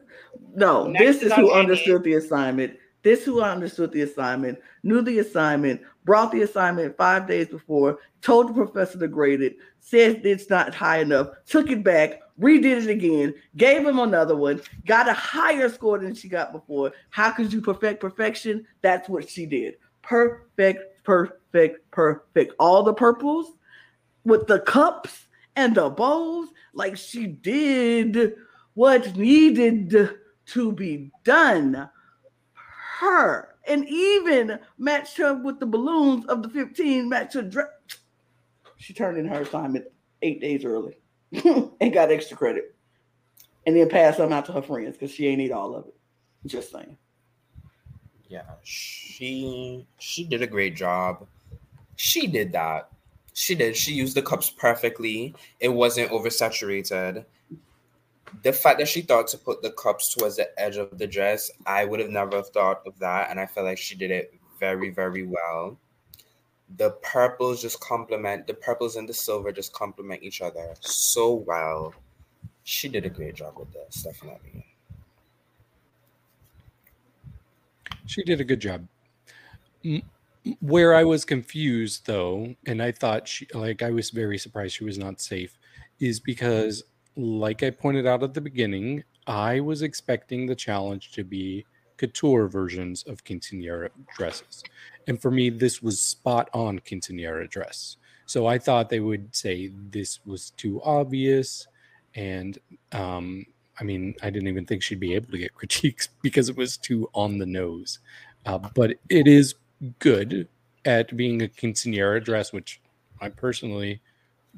no. 0.56 0.88
Next 0.88 1.04
this 1.06 1.16
is 1.18 1.24
is 1.24 1.34
who 1.34 1.52
Amy. 1.52 1.60
understood 1.60 2.04
the 2.04 2.14
assignment. 2.16 2.78
This 3.08 3.24
who 3.24 3.42
understood 3.42 3.94
the 3.94 4.02
assignment, 4.02 4.60
knew 4.84 5.02
the 5.02 5.20
assignment, 5.20 5.80
brought 6.04 6.30
the 6.30 6.42
assignment 6.42 6.98
five 6.98 7.26
days 7.26 7.48
before, 7.48 8.00
told 8.22 8.50
the 8.50 8.54
professor 8.54 9.00
to 9.00 9.08
grade 9.08 9.42
it, 9.42 9.56
said 9.80 10.26
it's 10.26 10.50
not 10.50 10.76
high 10.76 10.98
enough, 10.98 11.30
took 11.46 11.70
it 11.72 11.86
back, 11.86 12.20
redid 12.38 12.84
it 12.84 12.90
again, 12.90 13.34
gave 13.56 13.88
him 13.88 14.00
another 14.00 14.36
one, 14.36 14.60
got 14.86 15.08
a 15.08 15.14
higher 15.14 15.70
score 15.70 15.98
than 16.00 16.16
she 16.16 16.28
got 16.28 16.52
before. 16.52 16.92
How 17.10 17.32
could 17.32 17.54
you 17.54 17.62
perfect 17.62 18.02
perfection? 18.02 18.68
That's 18.82 19.08
what 19.08 19.30
she 19.30 19.46
did. 19.46 19.76
Perfect, 20.02 21.02
perfect, 21.06 21.90
perfect. 21.92 22.56
All 22.60 22.84
the 22.84 22.94
purples 22.94 23.54
with 24.26 24.48
the 24.48 24.60
cups 24.60 25.28
and 25.56 25.76
the 25.76 25.90
bowls, 25.90 26.50
like 26.74 26.98
she 26.98 27.26
did 27.28 28.36
what 28.74 29.16
needed 29.16 29.96
to 30.48 30.74
be 30.74 31.10
done. 31.24 31.90
Her 33.00 33.56
and 33.68 33.88
even 33.88 34.60
matched 34.80 35.18
her 35.18 35.36
with 35.36 35.60
the 35.60 35.68
balloons 35.68 36.26
of 36.26 36.42
the 36.42 36.50
15, 36.50 37.08
matched 37.08 37.36
her 37.36 37.44
dress. 37.44 37.68
She 38.78 38.94
turned 38.94 39.18
in 39.20 39.28
her 39.28 39.42
assignment 39.42 39.86
eight 40.24 40.42
days 40.42 40.66
early 40.66 40.98
and 41.32 41.94
got 41.94 42.12
extra 42.12 42.36
credit. 42.36 42.76
And 43.68 43.76
then 43.76 43.90
passed 43.90 44.18
them 44.18 44.34
out 44.34 44.46
to 44.46 44.54
her 44.54 44.62
friends 44.62 44.94
because 44.94 45.12
she 45.12 45.28
ain't 45.28 45.42
eat 45.42 45.52
all 45.52 45.76
of 45.76 45.86
it. 45.86 45.96
Just 46.46 46.72
saying. 46.72 46.98
Yeah, 48.30 48.44
she 48.64 49.86
she 50.00 50.24
did 50.24 50.42
a 50.42 50.48
great 50.48 50.76
job. 50.76 51.28
She 51.98 52.28
did 52.28 52.52
that. 52.54 52.90
She 53.34 53.54
did. 53.56 53.76
She 53.76 53.94
used 53.94 54.16
the 54.16 54.22
cups 54.22 54.50
perfectly. 54.50 55.36
It 55.60 55.70
wasn't 55.70 56.12
oversaturated. 56.12 57.26
The 58.44 58.54
fact 58.54 58.80
that 58.80 58.88
she 58.88 59.02
thought 59.02 59.28
to 59.30 59.38
put 59.38 59.62
the 59.62 59.72
cups 59.72 60.14
towards 60.14 60.36
the 60.36 60.50
edge 60.60 60.78
of 60.78 60.98
the 60.98 61.08
dress, 61.08 61.50
I 61.66 61.86
would 61.86 62.00
have 62.00 62.10
never 62.10 62.42
thought 62.42 62.82
of 62.86 62.98
that, 63.00 63.30
and 63.30 63.40
I 63.40 63.46
feel 63.46 63.64
like 63.64 63.78
she 63.78 63.96
did 63.96 64.12
it 64.12 64.34
very, 64.60 64.90
very 64.90 65.24
well. 65.26 65.78
The 66.78 66.92
purples 67.02 67.62
just 67.62 67.80
complement 67.80 68.46
the 68.46 68.54
purples 68.54 68.98
and 68.98 69.08
the 69.08 69.14
silver 69.14 69.52
just 69.52 69.72
complement 69.72 70.24
each 70.24 70.42
other 70.42 70.74
so 70.82 71.34
well. 71.34 71.94
She 72.64 72.90
did 72.90 73.06
a 73.06 73.10
great 73.10 73.36
job 73.36 73.58
with 73.58 73.72
this, 73.72 74.04
definitely. 74.04 74.66
She 78.06 78.24
did 78.24 78.42
a 78.42 78.44
good 78.44 78.60
job. 78.60 78.88
Where 80.60 80.94
I 80.96 81.04
was 81.04 81.24
confused 81.24 82.06
though, 82.06 82.56
and 82.66 82.82
I 82.82 82.92
thought 82.92 83.28
she 83.28 83.48
like 83.54 83.82
I 83.82 83.92
was 83.92 84.10
very 84.10 84.38
surprised 84.38 84.76
she 84.76 84.84
was 84.84 84.98
not 84.98 85.22
safe, 85.22 85.58
is 86.00 86.20
because 86.20 86.84
like 87.18 87.64
I 87.64 87.72
pointed 87.72 88.06
out 88.06 88.24
at 88.24 88.34
the 88.34 88.42
beginning, 88.42 89.04
I 89.26 89.60
was 89.60 89.82
expecting 89.82 90.46
the 90.46 90.56
challenge 90.56 91.12
to 91.14 91.24
be 91.24 91.66
couture 91.98 92.48
versions 92.48 93.04
of 93.04 93.24
quinceanera 93.24 93.90
dresses. 94.16 94.64
And 95.08 95.20
for 95.20 95.32
me, 95.32 95.50
this 95.50 95.82
was 95.82 96.00
spot 96.00 96.50
on 96.54 96.80
quinceanera 96.80 97.50
dress. 97.50 97.98
So 98.28 98.46
I 98.46 98.60
thought 98.60 98.90
they 98.90 99.00
would 99.00 99.36
say 99.36 99.72
this 99.90 100.20
was 100.26 100.52
too 100.52 100.80
obvious. 100.84 101.68
And 102.14 102.60
um, 102.92 103.46
I 103.80 103.84
mean, 103.84 104.16
I 104.22 104.30
didn't 104.30 104.50
even 104.50 104.66
think 104.66 104.84
she'd 104.84 105.00
be 105.00 105.16
able 105.16 105.32
to 105.32 105.38
get 105.40 105.54
critiques 105.56 106.10
because 106.22 106.50
it 106.50 106.58
was 106.58 106.78
too 106.78 107.10
on 107.14 107.40
the 107.40 107.46
nose. 107.48 108.00
Uh, 108.46 108.60
but 108.76 108.92
it 109.10 109.28
is 109.28 109.56
good 110.00 110.48
at 110.86 111.18
being 111.18 111.42
a 111.42 111.48
quinceanera 111.48 112.24
dress, 112.24 112.54
which 112.54 112.80
I 113.20 113.30
personally 113.30 114.02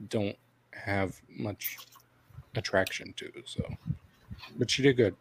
don't 0.09 0.35
have 0.73 1.19
much 1.29 1.77
attraction 2.55 3.13
to. 3.17 3.31
So, 3.45 3.63
but 4.57 4.69
she 4.69 4.83
did 4.83 4.97
good. 4.97 5.15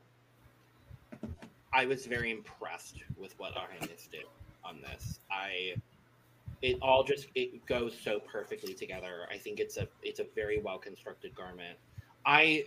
I 1.73 1.87
was 1.87 2.07
very 2.07 2.31
impressed 2.31 3.03
with 3.17 3.39
what 3.39 3.57
Our 3.57 3.69
Highness 3.79 4.09
did 4.11 4.25
on 4.65 4.81
this. 4.81 5.21
I 5.31 5.75
it 6.63 6.79
all 6.83 7.05
just 7.05 7.29
it 7.35 7.65
goes 7.67 7.97
so 8.03 8.21
perfectly 8.21 8.75
together. 8.75 9.27
I 9.31 9.37
think 9.37 9.61
it's 9.61 9.77
a 9.77 9.89
it's 10.03 10.21
a 10.21 10.27
very 10.35 10.61
well 10.61 10.79
constructed 10.79 11.35
garment. 11.35 11.79
I 12.27 12.65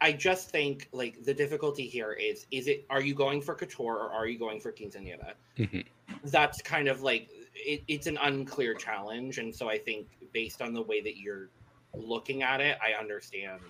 I 0.00 0.12
just 0.12 0.50
think 0.50 0.88
like 0.92 1.24
the 1.24 1.34
difficulty 1.34 1.86
here 1.86 2.12
is 2.12 2.46
is 2.50 2.68
it 2.68 2.84
are 2.90 3.02
you 3.02 3.14
going 3.14 3.40
for 3.40 3.54
couture 3.54 3.96
or 3.96 4.10
are 4.10 4.26
you 4.26 4.38
going 4.38 4.60
for 4.60 4.72
quinceanera? 4.72 5.34
Mhm. 5.58 5.84
That's 6.24 6.62
kind 6.62 6.88
of 6.88 7.02
like 7.02 7.28
it, 7.54 7.82
it's 7.88 8.06
an 8.06 8.18
unclear 8.22 8.74
challenge, 8.74 9.38
and 9.38 9.54
so 9.54 9.68
I 9.68 9.78
think 9.78 10.06
based 10.32 10.62
on 10.62 10.72
the 10.72 10.82
way 10.82 11.00
that 11.00 11.16
you're 11.16 11.48
looking 11.96 12.42
at 12.42 12.60
it, 12.60 12.78
I 12.82 12.98
understand 12.98 13.60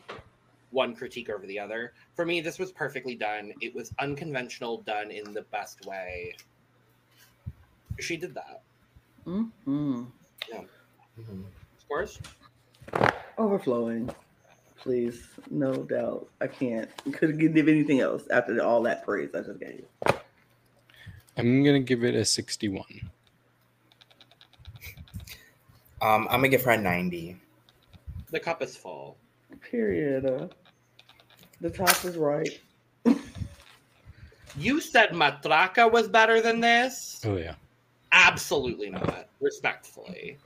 one 0.70 0.94
critique 0.94 1.30
over 1.30 1.46
the 1.46 1.58
other. 1.58 1.92
For 2.14 2.26
me, 2.26 2.40
this 2.40 2.58
was 2.58 2.72
perfectly 2.72 3.14
done. 3.14 3.52
It 3.60 3.74
was 3.74 3.92
unconventional, 3.98 4.82
done 4.82 5.10
in 5.10 5.32
the 5.32 5.42
best 5.42 5.86
way. 5.86 6.34
She 8.00 8.16
did 8.16 8.34
that. 8.34 8.62
Mm-hmm. 9.26 10.04
Mhm. 11.18 11.44
Scores? 11.78 12.20
Overflowing. 13.38 14.10
Please, 14.76 15.26
no 15.50 15.72
doubt. 15.72 16.28
I 16.40 16.46
can't. 16.46 16.90
Couldn't 17.12 17.38
give 17.38 17.68
anything 17.68 18.00
else 18.00 18.24
after 18.30 18.62
all 18.62 18.82
that 18.82 19.04
praise 19.04 19.30
I 19.34 19.40
just 19.40 19.58
gave. 19.58 19.80
You. 20.06 20.14
I'm 21.38 21.64
gonna 21.64 21.80
give 21.80 22.04
it 22.04 22.14
a 22.14 22.24
61. 22.24 22.84
Um, 26.02 26.28
I'm 26.30 26.38
gonna 26.40 26.48
give 26.48 26.62
her 26.64 26.72
a 26.72 26.76
90. 26.80 27.40
The 28.30 28.40
cup 28.40 28.62
is 28.62 28.76
full. 28.76 29.16
Period. 29.70 30.26
Uh, 30.26 30.48
the 31.60 31.70
top 31.70 32.04
is 32.04 32.16
right. 32.16 32.60
You 34.58 34.80
said 34.80 35.10
Matraka 35.10 35.90
was 35.90 36.08
better 36.08 36.40
than 36.40 36.60
this? 36.60 37.20
Oh 37.24 37.36
yeah. 37.36 37.54
Absolutely 38.12 38.90
not. 38.90 39.28
Respectfully. 39.40 40.38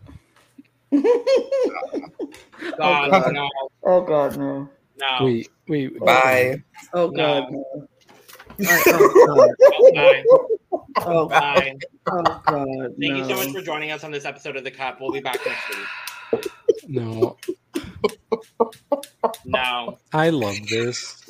oh 0.92 1.24
God, 2.76 3.10
God. 3.10 3.32
no, 3.32 3.48
God, 3.84 4.36
no. 4.36 4.68
no. 4.98 5.24
Wait, 5.24 5.48
wait. 5.68 5.98
Bye. 6.00 6.62
Oh 6.92 7.08
God, 7.08 7.52
no. 7.52 7.64
I- 8.60 8.82
oh 8.88 9.92
God. 9.94 10.24
Oh, 11.06 11.28
Bye. 11.28 11.76
oh 12.08 12.42
God. 12.46 12.94
Thank 13.00 13.16
you 13.16 13.24
so 13.24 13.36
much 13.36 13.50
for 13.50 13.62
joining 13.62 13.90
us 13.90 14.04
on 14.04 14.10
this 14.10 14.24
episode 14.24 14.56
of 14.56 14.64
The 14.64 14.70
Cup. 14.70 15.00
We'll 15.00 15.12
be 15.12 15.20
back 15.20 15.38
next 15.46 15.68
week. 15.70 15.86
No, 16.92 17.36
No. 19.44 19.98
I 20.12 20.30
love 20.30 20.56
this. 20.68 21.20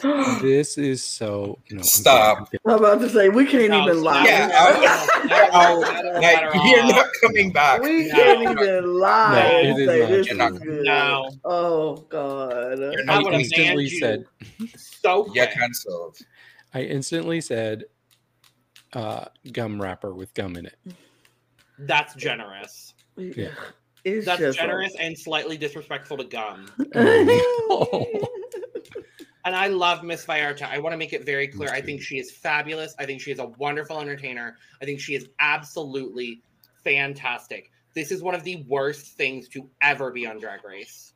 This 0.41 0.79
is 0.79 1.03
so 1.03 1.59
no. 1.71 1.79
I'm 1.79 1.83
Stop. 1.85 2.49
I'm 2.67 2.75
about 2.79 3.01
to 3.03 3.09
say 3.11 3.29
we 3.29 3.45
can't 3.47 3.71
No, 3.71 3.83
even 3.83 4.03
lie. 4.03 4.25
Yeah, 4.25 4.51
I'll- 5.53 5.81
Like, 5.81 6.55
you're 6.65 6.87
not 6.87 7.07
coming 7.21 7.53
back. 7.53 7.83
we 7.83 8.07
No. 8.09 8.15
can't 8.15 8.59
even 8.59 8.95
lie 8.99 9.35
No, 9.43 9.59
and 9.59 9.79
it 9.79 9.83
is 9.83 9.87
say 9.89 10.01
not. 10.01 10.09
this 10.09 10.27
is 10.29 10.37
not- 10.37 10.63
good. 10.63 10.85
No. 10.85 11.31
Oh 11.45 11.97
God. 12.09 12.79
You're 12.79 13.01
I 13.01 13.05
not 13.05 13.15
I 13.17 13.23
would 13.23 13.25
have 13.25 13.25
coming 13.33 13.41
instantly 13.41 13.85
instantly 13.85 13.99
said. 13.99 14.25
So 15.03 15.27
You're 15.35 15.47
quick. 15.47 15.57
cancelled. 15.59 16.17
I 16.73 16.83
instantly 16.83 17.41
said, 17.43 17.85
uh, 18.95 19.27
gum 19.53 19.81
wrapper 19.83 20.15
with 20.15 20.33
gum 20.35 20.57
in 20.57 20.67
it. 20.67 20.79
That's 21.79 22.15
generous. 22.15 22.95
Yeah. 23.17 23.49
It's 24.05 24.27
That's 24.27 24.41
just 24.41 24.59
generous 24.59 24.95
and 24.99 25.19
slightly 25.19 25.57
disrespectful 25.57 26.17
to 26.19 26.25
gum. 26.25 26.71
Oh, 26.95 28.07
And 29.45 29.57
I 29.57 29.69
love 29.69 30.03
Miss 30.05 30.27
Vallarta. 30.27 30.65
I 30.65 30.79
want 30.79 30.93
to 30.93 30.99
make 30.99 31.15
it 31.15 31.25
very 31.25 31.49
clear. 31.49 31.71
I 31.71 31.81
think 31.81 32.03
she 32.03 32.19
is 32.19 32.31
fabulous. 32.31 32.95
I 32.99 33.07
think 33.07 33.23
she 33.23 33.31
is 33.31 33.39
a 33.39 33.47
wonderful 33.47 33.99
entertainer. 33.99 34.59
I 34.83 34.85
think 34.85 35.01
she 35.01 35.15
is 35.15 35.29
absolutely 35.41 36.43
fantastic. 36.85 37.71
This 37.95 38.13
is 38.13 38.23
one 38.23 38.35
of 38.35 38.45
the 38.45 38.65
worst 38.69 39.17
things 39.17 39.49
to 39.49 39.69
ever 39.81 40.11
be 40.11 40.27
on 40.27 40.39
Drag 40.39 40.63
Race. 40.65 41.15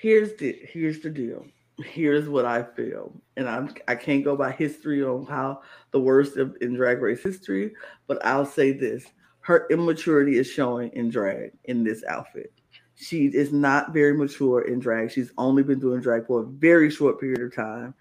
here's 0.00 0.34
the 0.36 0.58
here's 0.72 1.00
the 1.00 1.10
deal. 1.10 1.44
Here's 1.84 2.28
what 2.28 2.44
I 2.44 2.62
feel, 2.62 3.12
and 3.36 3.48
I'm 3.48 3.74
I 3.88 3.94
can't 3.94 4.24
go 4.24 4.36
by 4.36 4.52
history 4.52 5.02
on 5.04 5.26
how 5.26 5.62
the 5.92 6.00
worst 6.00 6.36
of 6.36 6.56
in 6.60 6.74
drag 6.74 7.00
race 7.00 7.22
history, 7.22 7.72
but 8.06 8.24
I'll 8.24 8.44
say 8.46 8.72
this: 8.72 9.04
her 9.50 9.66
immaturity 9.70 10.38
is 10.38 10.48
showing 10.48 10.90
in 10.94 11.10
drag 11.10 11.52
in 11.64 11.84
this 11.84 12.04
outfit. 12.08 12.52
She 12.96 13.26
is 13.26 13.52
not 13.52 13.92
very 13.92 14.14
mature 14.16 14.62
in 14.62 14.80
drag. 14.80 15.12
She's 15.12 15.32
only 15.38 15.64
been 15.64 15.80
doing 15.80 16.00
drag 16.02 16.28
for 16.28 16.42
a 16.42 16.46
very 16.46 16.90
short 16.90 17.20
period 17.20 17.42
of 17.42 17.54
time, 17.56 17.94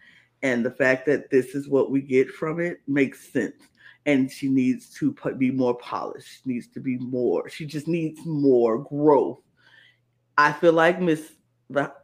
and 0.44 0.66
the 0.66 0.72
fact 0.72 1.08
that 1.08 1.32
this 1.32 1.56
is 1.56 1.68
what 1.70 1.92
we 1.92 2.02
get 2.02 2.30
from 2.32 2.62
it 2.62 2.82
makes 2.88 3.34
sense. 3.34 3.56
And 4.06 4.32
she 4.32 4.50
needs 4.50 4.92
to 5.00 5.14
pu- 5.14 5.36
be 5.36 5.52
more 5.52 5.76
polished. 5.78 6.44
She 6.44 6.54
needs 6.54 6.68
to 6.70 6.82
be 6.82 6.98
more. 7.00 7.50
She 7.50 7.66
just 7.66 7.90
needs 7.90 8.22
more 8.26 8.80
growth. 8.84 9.40
I 10.38 10.54
feel 10.54 10.74
like 10.74 11.02
Miss 11.02 11.34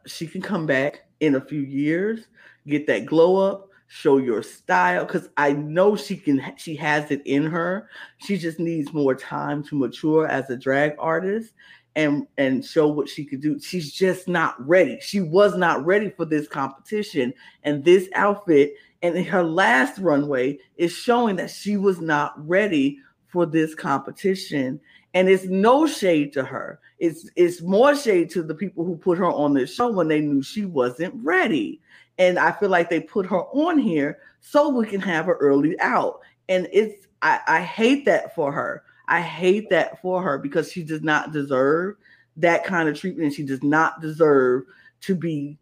she 0.06 0.26
can 0.26 0.42
come 0.42 0.66
back 0.66 1.02
in 1.20 1.36
a 1.36 1.42
few 1.42 1.60
years, 1.62 2.26
get 2.68 2.86
that 2.88 3.06
glow 3.06 3.36
up, 3.38 3.65
show 3.88 4.18
your 4.18 4.42
style 4.42 5.04
because 5.04 5.28
I 5.36 5.52
know 5.52 5.96
she 5.96 6.16
can 6.16 6.42
she 6.56 6.76
has 6.76 7.10
it 7.10 7.22
in 7.24 7.46
her. 7.46 7.88
She 8.18 8.36
just 8.36 8.58
needs 8.58 8.92
more 8.92 9.14
time 9.14 9.62
to 9.64 9.78
mature 9.78 10.26
as 10.26 10.50
a 10.50 10.56
drag 10.56 10.94
artist 10.98 11.52
and 11.94 12.26
and 12.36 12.64
show 12.64 12.88
what 12.88 13.08
she 13.08 13.24
could 13.24 13.40
do. 13.40 13.58
She's 13.58 13.92
just 13.92 14.28
not 14.28 14.54
ready. 14.66 14.98
She 15.00 15.20
was 15.20 15.56
not 15.56 15.84
ready 15.84 16.10
for 16.10 16.24
this 16.24 16.48
competition 16.48 17.32
and 17.62 17.84
this 17.84 18.08
outfit 18.14 18.74
and 19.02 19.16
in 19.16 19.24
her 19.24 19.42
last 19.42 19.98
runway 19.98 20.58
is 20.76 20.92
showing 20.92 21.36
that 21.36 21.50
she 21.50 21.76
was 21.76 22.00
not 22.00 22.34
ready 22.46 22.98
for 23.28 23.46
this 23.46 23.74
competition 23.74 24.80
and 25.14 25.28
it's 25.30 25.44
no 25.44 25.86
shade 25.86 26.32
to 26.34 26.44
her. 26.44 26.80
It's 26.98 27.30
it's 27.36 27.62
more 27.62 27.94
shade 27.94 28.30
to 28.30 28.42
the 28.42 28.54
people 28.54 28.84
who 28.84 28.96
put 28.96 29.18
her 29.18 29.30
on 29.30 29.54
this 29.54 29.74
show 29.74 29.90
when 29.90 30.08
they 30.08 30.20
knew 30.20 30.42
she 30.42 30.64
wasn't 30.66 31.14
ready. 31.24 31.80
And 32.18 32.38
I 32.38 32.52
feel 32.52 32.70
like 32.70 32.88
they 32.88 33.00
put 33.00 33.26
her 33.26 33.42
on 33.42 33.78
here 33.78 34.18
so 34.40 34.70
we 34.70 34.86
can 34.86 35.00
have 35.00 35.26
her 35.26 35.34
early 35.34 35.78
out. 35.80 36.20
And 36.48 36.68
it's 36.72 37.06
I, 37.22 37.40
I 37.46 37.60
hate 37.60 38.04
that 38.06 38.34
for 38.34 38.52
her. 38.52 38.84
I 39.08 39.20
hate 39.20 39.70
that 39.70 40.00
for 40.02 40.22
her 40.22 40.38
because 40.38 40.72
she 40.72 40.82
does 40.82 41.02
not 41.02 41.32
deserve 41.32 41.96
that 42.36 42.64
kind 42.64 42.88
of 42.88 42.98
treatment. 42.98 43.34
She 43.34 43.44
does 43.44 43.62
not 43.62 44.00
deserve 44.00 44.64
to 45.02 45.14
be 45.14 45.58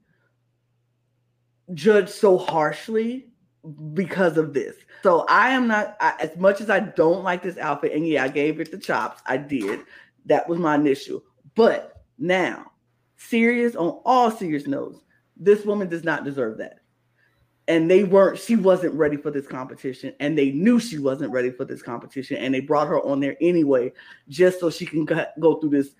judged 1.72 2.10
so 2.10 2.36
harshly 2.36 3.26
because 3.94 4.36
of 4.36 4.52
this. 4.52 4.76
So 5.02 5.26
I 5.28 5.50
am 5.50 5.66
not 5.66 5.96
I, 6.00 6.14
as 6.20 6.36
much 6.36 6.60
as 6.60 6.70
I 6.70 6.80
don't 6.80 7.22
like 7.22 7.42
this 7.42 7.58
outfit, 7.58 7.92
and 7.92 8.06
yeah, 8.06 8.24
I 8.24 8.28
gave 8.28 8.60
it 8.60 8.70
the 8.70 8.78
chops. 8.78 9.22
I 9.26 9.36
did. 9.36 9.80
That 10.26 10.48
was 10.48 10.58
my 10.58 10.74
initial. 10.74 11.22
But 11.54 12.02
now, 12.18 12.72
serious 13.16 13.76
on 13.76 14.00
all 14.04 14.30
serious 14.30 14.66
notes, 14.66 15.00
this 15.36 15.64
woman 15.64 15.88
does 15.88 16.04
not 16.04 16.24
deserve 16.24 16.58
that. 16.58 16.80
And 17.66 17.90
they 17.90 18.04
weren't, 18.04 18.38
she 18.38 18.56
wasn't 18.56 18.94
ready 18.94 19.16
for 19.16 19.30
this 19.30 19.46
competition. 19.46 20.14
And 20.20 20.36
they 20.36 20.50
knew 20.50 20.78
she 20.78 20.98
wasn't 20.98 21.32
ready 21.32 21.50
for 21.50 21.64
this 21.64 21.82
competition. 21.82 22.36
And 22.36 22.54
they 22.54 22.60
brought 22.60 22.88
her 22.88 23.00
on 23.02 23.20
there 23.20 23.36
anyway, 23.40 23.92
just 24.28 24.60
so 24.60 24.68
she 24.68 24.84
can 24.84 25.06
go 25.40 25.54
through 25.56 25.70
this. 25.70 25.94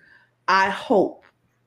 I 0.47 0.69
hope, 0.69 1.25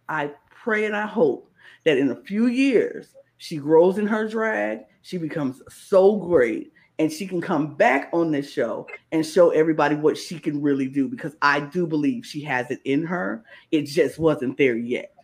I 0.09 0.31
pray 0.51 0.85
and 0.85 0.97
I 0.97 1.07
hope 1.07 1.51
that 1.85 1.99
in 1.99 2.11
a 2.11 2.23
few 2.23 2.47
years, 2.47 3.15
she 3.39 3.57
grows 3.57 3.99
in 3.99 4.07
her 4.07 4.29
drag, 4.29 4.81
she 5.03 5.19
becomes 5.19 5.63
so 5.69 6.17
great, 6.17 6.73
and 6.99 7.11
she 7.11 7.27
can 7.27 7.41
come 7.41 7.75
back 7.75 8.11
on 8.13 8.33
this 8.33 8.53
show 8.53 8.87
and 9.13 9.25
show 9.25 9.51
everybody 9.51 9.95
what 9.95 10.19
she 10.19 10.39
can 10.39 10.61
really 10.61 10.89
do 10.89 11.09
because 11.09 11.37
I 11.41 11.61
do 11.61 11.87
believe 11.87 12.27
she 12.27 12.43
has 12.43 12.71
it 12.71 12.81
in 12.85 13.05
her. 13.05 13.45
It 13.71 13.83
just 13.83 14.19
wasn't 14.19 14.59
there 14.59 14.77
yet. 14.77 15.15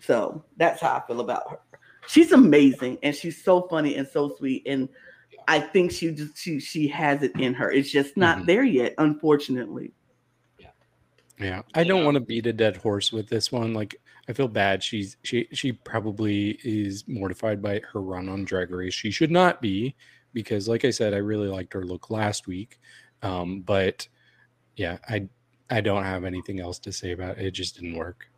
So 0.00 0.44
that's 0.56 0.80
how 0.80 0.94
I 0.94 1.06
feel 1.06 1.20
about 1.20 1.50
her. 1.50 1.58
She's 2.08 2.32
amazing 2.32 2.98
and 3.02 3.14
she's 3.14 3.42
so 3.42 3.62
funny 3.68 3.96
and 3.96 4.08
so 4.08 4.34
sweet. 4.36 4.62
And 4.66 4.88
I 5.46 5.60
think 5.60 5.92
she 5.92 6.10
just 6.12 6.36
she 6.38 6.60
she 6.60 6.88
has 6.88 7.22
it 7.22 7.32
in 7.38 7.54
her. 7.54 7.70
It's 7.70 7.90
just 7.90 8.16
not 8.16 8.38
mm-hmm. 8.38 8.46
there 8.46 8.64
yet, 8.64 8.94
unfortunately. 8.98 9.92
Yeah. 10.58 10.70
Yeah. 11.38 11.62
I 11.74 11.84
don't 11.84 12.04
want 12.04 12.16
to 12.16 12.20
beat 12.20 12.46
a 12.46 12.52
dead 12.52 12.76
horse 12.76 13.12
with 13.12 13.28
this 13.28 13.52
one. 13.52 13.74
Like 13.74 13.96
I 14.28 14.32
feel 14.32 14.48
bad. 14.48 14.82
She's 14.82 15.16
she 15.22 15.48
she 15.52 15.72
probably 15.72 16.58
is 16.64 17.04
mortified 17.08 17.60
by 17.60 17.80
her 17.92 18.00
run 18.00 18.28
on 18.28 18.44
Drag 18.44 18.70
Race. 18.70 18.94
She 18.94 19.10
should 19.10 19.30
not 19.30 19.60
be 19.60 19.96
because, 20.32 20.68
like 20.68 20.84
I 20.84 20.90
said, 20.90 21.14
I 21.14 21.18
really 21.18 21.48
liked 21.48 21.72
her 21.72 21.84
look 21.84 22.10
last 22.10 22.46
week. 22.46 22.78
Um, 23.22 23.60
but 23.60 24.06
yeah, 24.76 24.98
I 25.08 25.28
I 25.68 25.80
don't 25.80 26.04
have 26.04 26.24
anything 26.24 26.60
else 26.60 26.78
to 26.80 26.92
say 26.92 27.12
about 27.12 27.38
it. 27.38 27.46
It 27.46 27.50
just 27.52 27.76
didn't 27.76 27.96
work. 27.96 28.28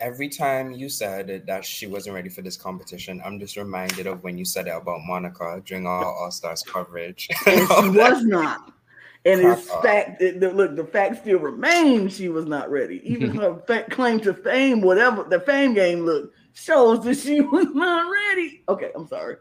Every 0.00 0.28
time 0.28 0.72
you 0.72 0.88
said 0.88 1.44
that 1.46 1.64
she 1.64 1.86
wasn't 1.86 2.14
ready 2.14 2.30
for 2.30 2.42
this 2.42 2.56
competition, 2.56 3.20
I'm 3.24 3.38
just 3.38 3.56
reminded 3.56 4.06
of 4.06 4.24
when 4.24 4.38
you 4.38 4.44
said 4.44 4.66
it 4.66 4.70
about 4.70 5.00
Monica 5.04 5.62
during 5.64 5.86
our 5.86 6.04
All 6.22 6.30
Stars 6.30 6.62
coverage. 6.62 7.28
And 7.46 7.68
she 7.68 7.88
was 7.90 8.24
not. 8.24 8.72
And 9.26 9.42
it's 9.42 9.70
fact, 9.82 10.22
it, 10.22 10.40
the, 10.40 10.50
look, 10.50 10.76
the 10.76 10.84
fact 10.84 11.20
still 11.20 11.40
remains 11.40 12.16
she 12.16 12.30
was 12.30 12.46
not 12.46 12.70
ready. 12.70 13.02
Even 13.04 13.30
her 13.36 13.54
claim 13.90 14.18
to 14.20 14.32
fame, 14.32 14.80
whatever 14.80 15.24
the 15.24 15.40
fame 15.40 15.74
game 15.74 16.06
look 16.06 16.32
shows 16.54 17.04
that 17.04 17.18
she 17.18 17.42
was 17.42 17.66
not 17.74 18.10
ready. 18.10 18.62
Okay, 18.66 18.90
I'm 18.94 19.06
sorry. 19.06 19.36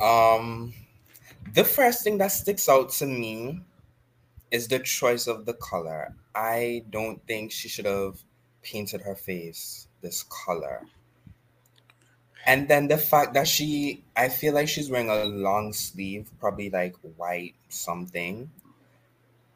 Um, 0.00 0.74
the 1.54 1.62
first 1.62 2.02
thing 2.02 2.18
that 2.18 2.32
sticks 2.32 2.68
out 2.68 2.90
to 2.94 3.06
me 3.06 3.60
is 4.50 4.66
the 4.66 4.80
choice 4.80 5.28
of 5.28 5.46
the 5.46 5.54
color. 5.54 6.14
I 6.34 6.84
don't 6.90 7.24
think 7.26 7.52
she 7.52 7.68
should 7.68 7.86
have 7.86 8.18
painted 8.64 9.02
her 9.02 9.14
face 9.14 9.86
this 10.00 10.24
color. 10.24 10.82
And 12.46 12.68
then 12.68 12.88
the 12.88 12.98
fact 12.98 13.34
that 13.34 13.48
she, 13.48 14.04
I 14.16 14.28
feel 14.28 14.52
like 14.52 14.68
she's 14.68 14.90
wearing 14.90 15.08
a 15.08 15.24
long 15.24 15.72
sleeve, 15.72 16.30
probably 16.40 16.68
like 16.68 16.94
white 17.16 17.54
something. 17.68 18.50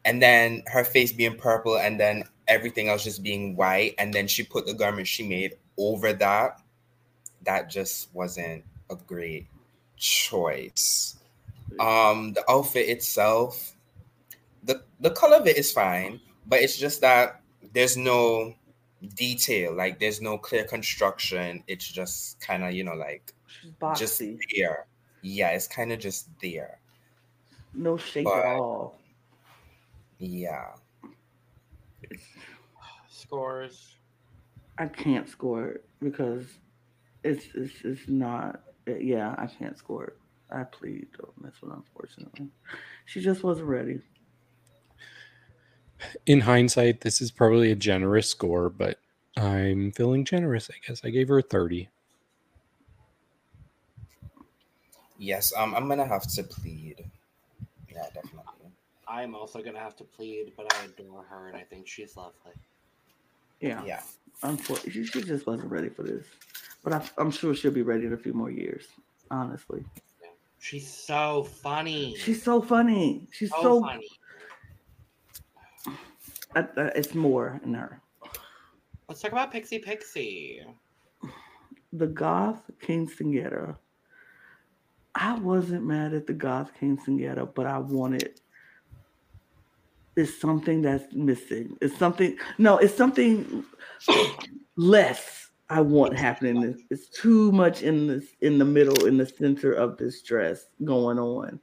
And 0.05 0.21
then 0.21 0.63
her 0.67 0.83
face 0.83 1.11
being 1.11 1.37
purple, 1.37 1.77
and 1.77 1.99
then 1.99 2.23
everything 2.47 2.89
else 2.89 3.03
just 3.03 3.21
being 3.21 3.55
white. 3.55 3.93
And 3.99 4.13
then 4.13 4.27
she 4.27 4.43
put 4.43 4.65
the 4.65 4.73
garment 4.73 5.07
she 5.07 5.27
made 5.27 5.55
over 5.77 6.13
that. 6.13 6.61
That 7.43 7.69
just 7.69 8.13
wasn't 8.13 8.63
a 8.89 8.95
great 8.95 9.47
choice. 9.97 11.15
Um, 11.79 12.33
the 12.33 12.43
outfit 12.49 12.89
itself, 12.89 13.75
the 14.63 14.81
the 14.99 15.11
color 15.11 15.37
of 15.37 15.47
it 15.47 15.57
is 15.57 15.71
fine, 15.71 16.19
but 16.47 16.59
it's 16.59 16.77
just 16.77 17.01
that 17.01 17.41
there's 17.73 17.95
no 17.95 18.55
detail. 19.15 19.73
Like 19.73 19.99
there's 19.99 20.21
no 20.21 20.37
clear 20.37 20.63
construction. 20.63 21.63
It's 21.67 21.87
just 21.87 22.39
kind 22.39 22.63
of 22.63 22.73
you 22.73 22.83
know 22.83 22.93
like 22.93 23.33
just 23.95 24.19
there. 24.19 24.87
Yeah, 25.21 25.49
it's 25.49 25.67
kind 25.67 25.91
of 25.91 25.99
just 25.99 26.29
there. 26.41 26.79
No 27.73 27.97
shape 27.97 28.25
but, 28.25 28.45
at 28.45 28.55
all. 28.57 28.99
Yeah. 30.17 30.67
Scores. 33.09 33.95
I 34.77 34.87
can't 34.87 35.27
score 35.27 35.67
it 35.67 35.85
because 36.01 36.45
it's 37.23 37.47
it's 37.53 37.73
it's 37.83 38.07
not. 38.07 38.61
Yeah, 38.87 39.35
I 39.37 39.45
can't 39.45 39.77
score 39.77 40.05
it. 40.05 40.17
I 40.51 40.63
plead 40.63 41.07
on 41.21 41.31
this 41.43 41.61
one, 41.61 41.73
unfortunately. 41.73 42.47
She 43.05 43.21
just 43.21 43.43
wasn't 43.43 43.67
ready 43.67 43.99
in 46.25 46.41
hindsight, 46.41 47.01
this 47.01 47.21
is 47.21 47.31
probably 47.31 47.71
a 47.71 47.75
generous 47.75 48.29
score, 48.29 48.69
but 48.69 48.99
I'm 49.37 49.91
feeling 49.91 50.25
generous, 50.25 50.69
I 50.69 50.75
guess. 50.85 51.01
I 51.03 51.09
gave 51.09 51.27
her 51.29 51.39
a 51.39 51.43
30. 51.43 51.89
Yes, 55.17 55.51
um, 55.57 55.75
I'm 55.75 55.89
gonna 55.89 56.07
have 56.07 56.27
to 56.27 56.43
plead. 56.43 57.03
Yeah, 57.93 58.05
definitely. 58.13 58.43
I'm 59.07 59.35
also 59.35 59.61
gonna 59.61 59.79
have 59.79 59.95
to 59.97 60.03
plead, 60.03 60.53
but 60.55 60.73
I 60.73 60.85
adore 60.85 61.23
her 61.23 61.47
and 61.47 61.57
I 61.57 61.63
think 61.63 61.87
she's 61.87 62.15
lovely. 62.15 62.53
Yeah. 63.59 63.83
Yeah. 63.83 64.01
Unfortunately, 64.43 65.05
she 65.05 65.21
just 65.21 65.45
wasn't 65.45 65.69
ready 65.69 65.89
for 65.89 66.03
this. 66.03 66.25
But 66.83 66.93
I, 66.93 67.21
am 67.21 67.31
sure 67.31 67.53
she'll 67.53 67.71
be 67.71 67.81
ready 67.81 68.05
in 68.05 68.13
a 68.13 68.17
few 68.17 68.33
more 68.33 68.49
years, 68.49 68.85
honestly. 69.29 69.83
She's 70.59 70.87
so 70.87 71.43
funny. 71.43 72.15
She's 72.17 72.41
so 72.41 72.61
funny. 72.61 73.27
She's 73.31 73.49
so, 73.49 73.61
so 73.61 73.81
funny 73.81 74.07
uh, 76.55 76.63
it's 76.95 77.13
more 77.13 77.59
in 77.63 77.73
her. 77.73 78.01
Let's 79.07 79.21
talk 79.21 79.31
about 79.31 79.51
Pixie 79.51 79.79
Pixie. 79.79 80.63
The 81.93 82.07
Goth 82.07 82.61
King 82.79 83.07
Quinceañera. 83.07 83.75
I 85.15 85.37
wasn't 85.39 85.83
mad 85.83 86.13
at 86.13 86.27
the 86.27 86.33
Goth 86.33 86.71
King 86.79 86.97
Quinceañera, 86.97 87.53
but 87.53 87.65
I 87.65 87.79
wanted. 87.79 88.39
It's 90.15 90.39
something 90.39 90.81
that's 90.81 91.13
missing. 91.13 91.77
It's 91.81 91.97
something. 91.97 92.37
No, 92.57 92.77
it's 92.77 92.95
something 92.95 93.63
less. 94.75 95.49
I 95.71 95.81
want 95.81 96.17
happening. 96.17 96.83
It's 96.89 97.09
too 97.09 97.51
much 97.51 97.83
in 97.83 98.07
this 98.07 98.25
in 98.41 98.57
the 98.57 98.65
middle, 98.65 99.05
in 99.05 99.17
the 99.17 99.25
center 99.25 99.73
of 99.73 99.97
this 99.97 100.21
dress 100.21 100.65
going 100.83 101.19
on, 101.19 101.59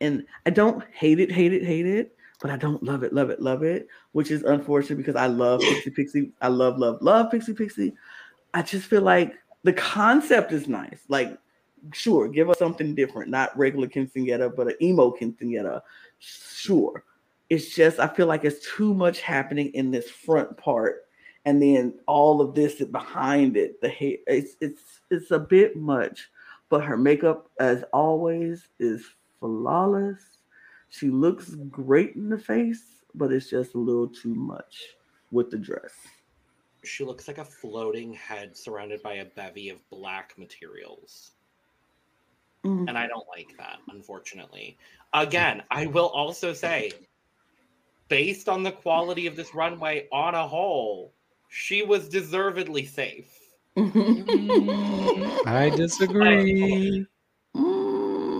and 0.00 0.24
I 0.46 0.50
don't 0.50 0.82
hate 0.92 1.20
it, 1.20 1.30
hate 1.30 1.52
it, 1.52 1.64
hate 1.64 1.86
it 1.86 2.13
but 2.44 2.52
I 2.52 2.58
don't 2.58 2.82
love 2.82 3.02
it, 3.04 3.14
love 3.14 3.30
it, 3.30 3.40
love 3.40 3.62
it, 3.62 3.88
which 4.12 4.30
is 4.30 4.42
unfortunate 4.42 4.96
because 4.96 5.16
I 5.16 5.28
love 5.28 5.60
Pixie 5.62 5.88
Pixie. 5.88 6.32
I 6.42 6.48
love, 6.48 6.78
love, 6.78 7.00
love 7.00 7.30
Pixie 7.30 7.54
Pixie. 7.54 7.94
I 8.52 8.60
just 8.60 8.84
feel 8.84 9.00
like 9.00 9.32
the 9.62 9.72
concept 9.72 10.52
is 10.52 10.68
nice. 10.68 11.00
Like, 11.08 11.38
sure, 11.94 12.28
give 12.28 12.50
us 12.50 12.58
something 12.58 12.94
different, 12.94 13.30
not 13.30 13.56
regular 13.56 13.88
quinceanera, 13.88 14.54
but 14.54 14.66
an 14.66 14.74
emo 14.82 15.12
quinceanera. 15.12 15.80
Sure. 16.18 17.04
It's 17.48 17.74
just 17.74 17.98
I 17.98 18.08
feel 18.08 18.26
like 18.26 18.44
it's 18.44 18.70
too 18.76 18.92
much 18.92 19.22
happening 19.22 19.70
in 19.72 19.90
this 19.90 20.10
front 20.10 20.54
part, 20.58 21.06
and 21.46 21.62
then 21.62 21.94
all 22.06 22.42
of 22.42 22.54
this 22.54 22.74
behind 22.74 23.56
it. 23.56 23.80
The 23.80 23.88
hair, 23.88 24.18
it's 24.26 24.56
it's 24.60 25.00
it's 25.10 25.30
a 25.30 25.38
bit 25.38 25.76
much, 25.76 26.28
but 26.68 26.84
her 26.84 26.98
makeup, 26.98 27.50
as 27.58 27.84
always, 27.90 28.68
is 28.78 29.02
flawless 29.40 30.33
she 30.94 31.10
looks 31.10 31.56
great 31.70 32.14
in 32.14 32.28
the 32.28 32.38
face, 32.38 33.02
but 33.16 33.32
it's 33.32 33.50
just 33.50 33.74
a 33.74 33.78
little 33.78 34.06
too 34.06 34.32
much 34.32 34.94
with 35.32 35.50
the 35.50 35.58
dress. 35.58 35.92
she 36.84 37.02
looks 37.02 37.26
like 37.26 37.38
a 37.38 37.44
floating 37.44 38.12
head 38.12 38.56
surrounded 38.56 39.02
by 39.02 39.14
a 39.14 39.24
bevy 39.24 39.70
of 39.70 39.78
black 39.90 40.38
materials. 40.38 41.32
Mm. 42.64 42.88
And 42.88 42.96
I 42.96 43.08
don't 43.08 43.26
like 43.26 43.56
that, 43.58 43.78
unfortunately. 43.88 44.76
Again, 45.12 45.64
I 45.70 45.86
will 45.86 46.08
also 46.08 46.52
say, 46.52 46.92
based 48.08 48.48
on 48.48 48.62
the 48.62 48.70
quality 48.70 49.26
of 49.26 49.34
this 49.34 49.52
runway 49.52 50.06
on 50.12 50.36
a 50.36 50.46
whole, 50.46 51.12
she 51.48 51.82
was 51.82 52.08
deservedly 52.08 52.84
safe. 52.84 53.36
I 53.76 55.72
disagree. 55.74 57.06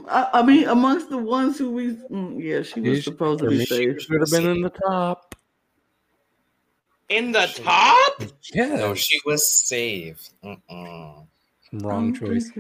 I, 0.09 0.29
I 0.35 0.43
mean, 0.43 0.69
amongst 0.69 1.09
the 1.11 1.19
ones 1.19 1.59
who 1.59 1.71
we, 1.71 1.93
mm, 2.11 2.43
yeah, 2.43 2.63
she 2.63 2.81
was 2.81 2.99
She- 2.99 3.03
supposed 3.03 3.41
to 3.43 3.49
be 3.49 3.59
me, 3.59 3.65
she 3.67 3.75
safe. 3.75 4.03
should 4.03 4.21
have 4.21 4.31
been 4.31 4.51
in 4.51 4.63
the 4.63 4.71
top. 4.71 5.35
In 7.09 7.33
the 7.33 7.47
top? 7.63 8.23
Yeah, 8.55 8.77
No, 8.77 8.95
she 8.95 9.19
was 9.27 9.51
safe. 9.69 10.29
Mm-mm. 10.45 11.27
wrong 11.73 12.15
choice. 12.15 12.51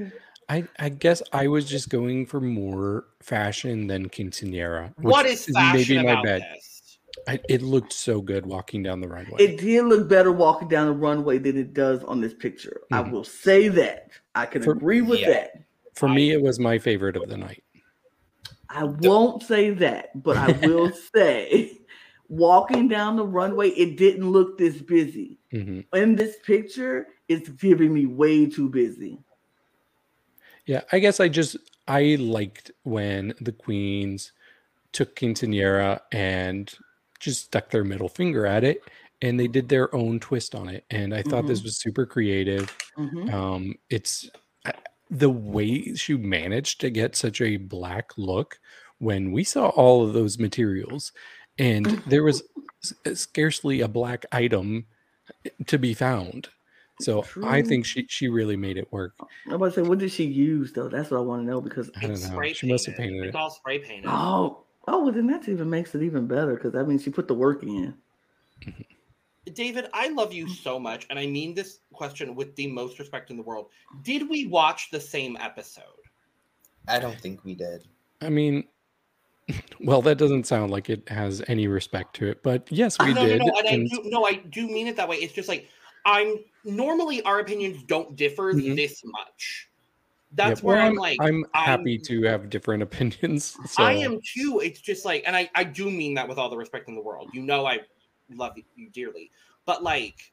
I, 0.49 0.65
I 0.79 0.91
guess 0.91 1.23
I 1.33 1.49
was 1.49 1.65
just 1.65 1.89
going 1.89 2.27
for 2.27 2.41
more 2.41 3.07
fashion 3.23 3.87
than 3.87 4.11
quinceanera. 4.11 4.93
What 5.01 5.25
is 5.25 5.47
fashion 5.47 5.97
maybe 5.97 6.07
my 6.07 6.13
about 6.13 6.25
bad. 6.25 6.43
this? 6.55 6.99
I, 7.27 7.41
it 7.49 7.63
looked 7.63 7.95
so 7.95 8.21
good 8.21 8.45
walking 8.45 8.83
down 8.83 9.01
the 9.01 9.09
runway. 9.09 9.37
It 9.39 9.59
did 9.59 9.85
look 9.87 10.09
better 10.09 10.31
walking 10.33 10.69
down 10.69 10.87
the 10.89 10.93
runway 10.93 11.39
than 11.39 11.57
it 11.57 11.73
does 11.73 12.05
on 12.05 12.21
this 12.21 12.35
picture. 12.35 12.83
I 12.93 13.03
Mhm. 13.03 13.13
will 13.13 13.25
say 13.25 13.69
that. 13.69 14.11
I 14.35 14.45
can 14.45 14.63
For- 14.63 14.73
agree 14.73 15.01
with 15.01 15.21
Yeah. 15.21 15.31
that. 15.31 15.63
For 15.95 16.09
me, 16.09 16.33
it 16.33 16.43
was 16.43 16.59
my 16.59 16.79
favorite 16.79 17.17
of 17.17 17.29
the 17.29 17.37
night. 17.37 17.63
I 18.69 18.85
won't 18.85 19.43
say 19.43 19.71
that, 19.71 20.23
but 20.23 20.37
I 20.37 20.51
will 20.67 20.93
say 21.15 21.79
walking 22.29 22.89
down 22.89 23.17
the 23.17 23.27
runway, 23.27 23.71
it 23.71 23.97
didn't 23.97 24.31
look 24.31 24.59
this 24.59 24.81
busy. 24.81 25.39
hmm 25.51 25.81
In 25.93 26.17
this 26.17 26.37
picture, 26.45 27.09
it's 27.29 27.49
giving 27.49 27.93
me 27.93 28.07
way 28.07 28.47
too 28.47 28.69
busy. 28.69 29.19
Yeah, 30.67 30.83
I 30.93 30.99
guess 30.99 31.21
I 31.21 31.29
just 31.29 31.57
I 31.87 32.17
liked 32.19 32.71
when 32.85 33.35
the 33.41 33.53
queens 33.53 34.33
took 34.93 35.15
quinceanera 35.17 36.01
and 36.13 36.73
just 37.21 37.45
stuck 37.45 37.71
their 37.71 37.85
middle 37.85 38.09
finger 38.09 38.47
at 38.47 38.65
it, 38.65 38.83
and 39.21 39.39
they 39.39 39.49
did 39.49 39.69
their 39.69 39.95
own 39.95 40.21
twist 40.21 40.55
on 40.55 40.69
it. 40.69 40.85
And 40.91 41.15
I 41.15 41.23
thought 41.23 41.47
this 41.47 41.63
was 41.63 41.79
super 41.81 42.07
creative. 42.07 42.75
Mhm. 42.97 43.33
Um, 43.33 43.75
it's 43.91 44.29
I- 44.65 44.73
the 45.11 45.31
way 45.31 45.95
she 45.95 46.17
managed 46.17 46.81
to 46.81 46.91
get 46.91 47.17
such 47.17 47.41
a 47.41 47.57
black 47.57 48.13
look 48.17 48.59
when 48.99 49.33
we 49.33 49.45
saw 49.45 49.69
all 49.69 50.07
of 50.07 50.13
those 50.13 50.39
materials, 50.39 51.13
and 51.59 51.87
mm-hmm. 51.87 52.11
there 52.11 52.23
was 52.23 52.43
uh, 53.07 53.15
scarcely 53.15 53.81
a 53.81 53.89
black 53.89 54.25
item 54.33 54.87
eh, 55.45 55.51
to 55.67 55.79
be 55.79 55.95
found. 55.95 56.49
So 57.01 57.25
I 57.43 57.61
think 57.63 57.85
she 57.85 58.07
she 58.09 58.29
really 58.29 58.57
made 58.57 58.77
it 58.79 58.93
work. 58.93 59.15
I'm 59.47 59.55
about 59.55 59.75
to 59.75 59.83
say, 59.83 59.83
what 59.83 59.99
did 59.99 60.13
she 60.13 60.25
use 60.25 60.73
though? 60.73 60.89
That's 60.89 61.11
what 61.11 61.19
I 61.19 61.23
want 61.23 61.43
to 61.43 61.47
know 61.47 61.61
because 61.61 61.91
I 61.97 62.03
don't 62.03 62.11
know. 62.11 62.17
spray 62.17 62.53
She 62.53 62.71
must 62.71 62.87
have 62.87 62.97
painted. 62.97 63.15
painted 63.15 63.29
It's 63.29 63.35
it. 63.35 63.39
all 63.39 63.51
spray 63.51 63.81
painted. 63.81 64.07
oh, 64.09 64.63
oh, 64.87 65.05
well 65.05 65.13
then 65.13 65.27
that 65.27 65.49
even 65.49 65.69
makes 65.69 65.95
it 65.95 66.03
even 66.03 66.29
better 66.29 66.55
because 66.55 66.73
that 66.73 66.87
means 66.87 67.03
she 67.03 67.11
put 67.11 67.27
the 67.27 67.35
work 67.35 67.65
in. 67.65 67.95
Mm-hmm. 68.65 68.83
David, 69.53 69.89
I 69.93 70.09
love 70.09 70.33
you 70.33 70.49
so 70.49 70.79
much, 70.79 71.07
and 71.11 71.19
I 71.19 71.27
mean 71.27 71.55
this 71.55 71.81
question 71.93 72.35
with 72.35 72.57
the 72.57 72.67
most 72.67 72.99
respect 72.99 73.31
in 73.31 73.37
the 73.37 73.43
world. 73.43 73.67
Did 74.03 74.29
we 74.29 74.47
watch 74.47 74.91
the 74.91 75.01
same 75.01 75.37
episode? 75.39 75.85
I 76.89 76.99
don't 76.99 77.19
think 77.21 77.45
we 77.45 77.55
did. 77.55 77.87
I 78.23 78.31
mean, 78.31 78.65
well, 79.81 80.01
that 80.03 80.17
doesn't 80.17 80.47
sound 80.47 80.71
like 80.71 80.89
it 80.89 81.07
has 81.09 81.43
any 81.49 81.67
respect 81.67 82.17
to 82.17 82.27
it, 82.29 82.43
but 82.43 82.67
yes, 82.71 82.97
we 82.99 83.13
no, 83.13 83.27
did. 83.27 83.39
no, 83.41 83.47
no, 83.47 83.53
and 83.59 83.69
I 83.69 83.77
do, 83.77 84.03
no, 84.07 84.25
I 84.25 84.35
do 84.35 84.67
mean 84.67 84.87
it 84.87 84.97
that 84.97 85.09
way. 85.09 85.17
It's 85.17 85.35
just 85.35 85.49
like 85.49 85.69
I'm 86.07 86.37
normally 86.65 87.23
our 87.23 87.41
opinions 87.41 87.83
don't 87.85 88.17
differ 88.17 88.53
Mhm. 88.55 88.77
this 88.77 89.03
much. 89.05 89.69
yeah, 90.37 90.49
That's 90.49 90.63
where 90.63 90.77
well, 90.77 90.87
I'm, 90.87 90.95
like, 90.97 91.19
I'm 91.21 91.45
happy 91.55 91.95
I'm- 91.97 92.05
to 92.07 92.23
have 92.25 92.49
different 92.51 92.83
opinions. 92.89 93.57
So 93.67 93.83
I 93.83 93.93
am 93.93 94.21
too. 94.35 94.61
It's 94.65 94.81
just 94.81 95.05
like, 95.05 95.23
and 95.27 95.37
I, 95.37 95.51
I 95.55 95.65
do 95.65 95.91
mean 95.91 96.15
that 96.15 96.27
with 96.29 96.39
all 96.39 96.49
the 96.49 96.57
respect 96.57 96.89
in 96.89 96.95
the 96.95 97.03
world. 97.03 97.31
You 97.35 97.43
know, 97.43 97.67
I 97.67 97.81
love 98.31 98.55
you 98.77 98.91
dearly, 98.91 99.31
but 99.67 99.83
like, 99.83 100.33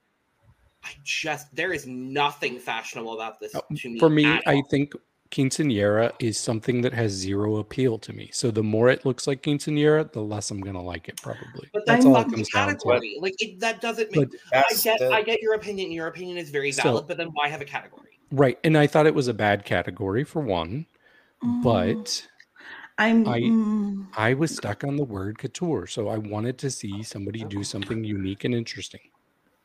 I 0.84 0.90
just 1.04 1.54
there 1.56 1.74
is 1.74 1.86
nothing 1.88 2.58
fashionable 2.60 3.14
about 3.14 3.40
this 3.40 3.54
Uh, 3.56 3.62
to 3.78 3.90
me. 3.90 4.00
For 4.00 4.10
me, 4.10 4.26
I 4.26 4.56
all. 4.56 4.64
think 4.70 4.94
quinceanera 5.32 6.12
is 6.20 6.38
something 6.38 6.82
that 6.82 6.94
has 6.94 7.12
zero 7.12 7.58
appeal 7.58 7.98
to 8.00 8.12
me. 8.12 8.30
So 8.34 8.52
the 8.52 8.64
more 8.64 8.90
it 8.90 9.06
looks 9.06 9.28
like 9.28 9.42
quinceanera, 9.44 10.12
the 10.12 10.22
less 10.22 10.52
I'm 10.52 10.60
gonna 10.60 10.82
like 10.84 11.08
it. 11.08 11.22
Probably. 11.22 11.70
But 11.72 11.86
That's 11.86 12.04
that's 12.04 12.06
all 12.06 12.16
it 12.16 12.24
fucking 12.24 12.34
comes 12.34 12.50
down 12.50 12.68
to. 12.68 12.74
category. 12.76 13.18
Like 13.22 13.36
it, 13.40 13.60
that 13.60 13.80
doesn't 13.80 14.14
make. 14.16 14.30
I 14.54 14.64
get, 14.84 15.00
the- 15.00 15.12
I 15.12 15.22
get 15.22 15.42
your 15.42 15.54
opinion. 15.54 15.92
Your 15.92 16.08
opinion 16.08 16.38
is 16.38 16.50
very 16.50 16.72
Still- 16.72 16.92
valid. 16.94 17.08
But 17.08 17.18
then 17.18 17.28
why 17.34 17.48
have 17.48 17.62
a 17.62 17.66
category? 17.66 18.08
right, 18.32 18.58
and 18.64 18.78
I 18.78 18.88
thought 18.88 19.08
it 19.08 19.14
was 19.16 19.28
a 19.28 19.34
bad 19.34 19.66
category 19.66 20.24
for 20.24 20.42
one, 20.42 20.86
Mm, 21.44 21.64
but 21.64 22.28
I'm. 22.98 23.26
I- 23.26 23.40
mm, 23.42 24.08
I 24.18 24.34
was 24.34 24.52
stuck 24.54 24.84
on 24.84 24.98
the 24.98 25.06
word 25.06 25.38
couture, 25.38 25.88
so 25.88 26.10
I 26.10 26.18
wanted 26.18 26.58
to 26.60 26.70
see 26.70 27.02
somebody 27.02 27.46
do 27.46 27.64
something 27.64 28.04
unique 28.04 28.44
and 28.44 28.54
interesting. 28.54 29.00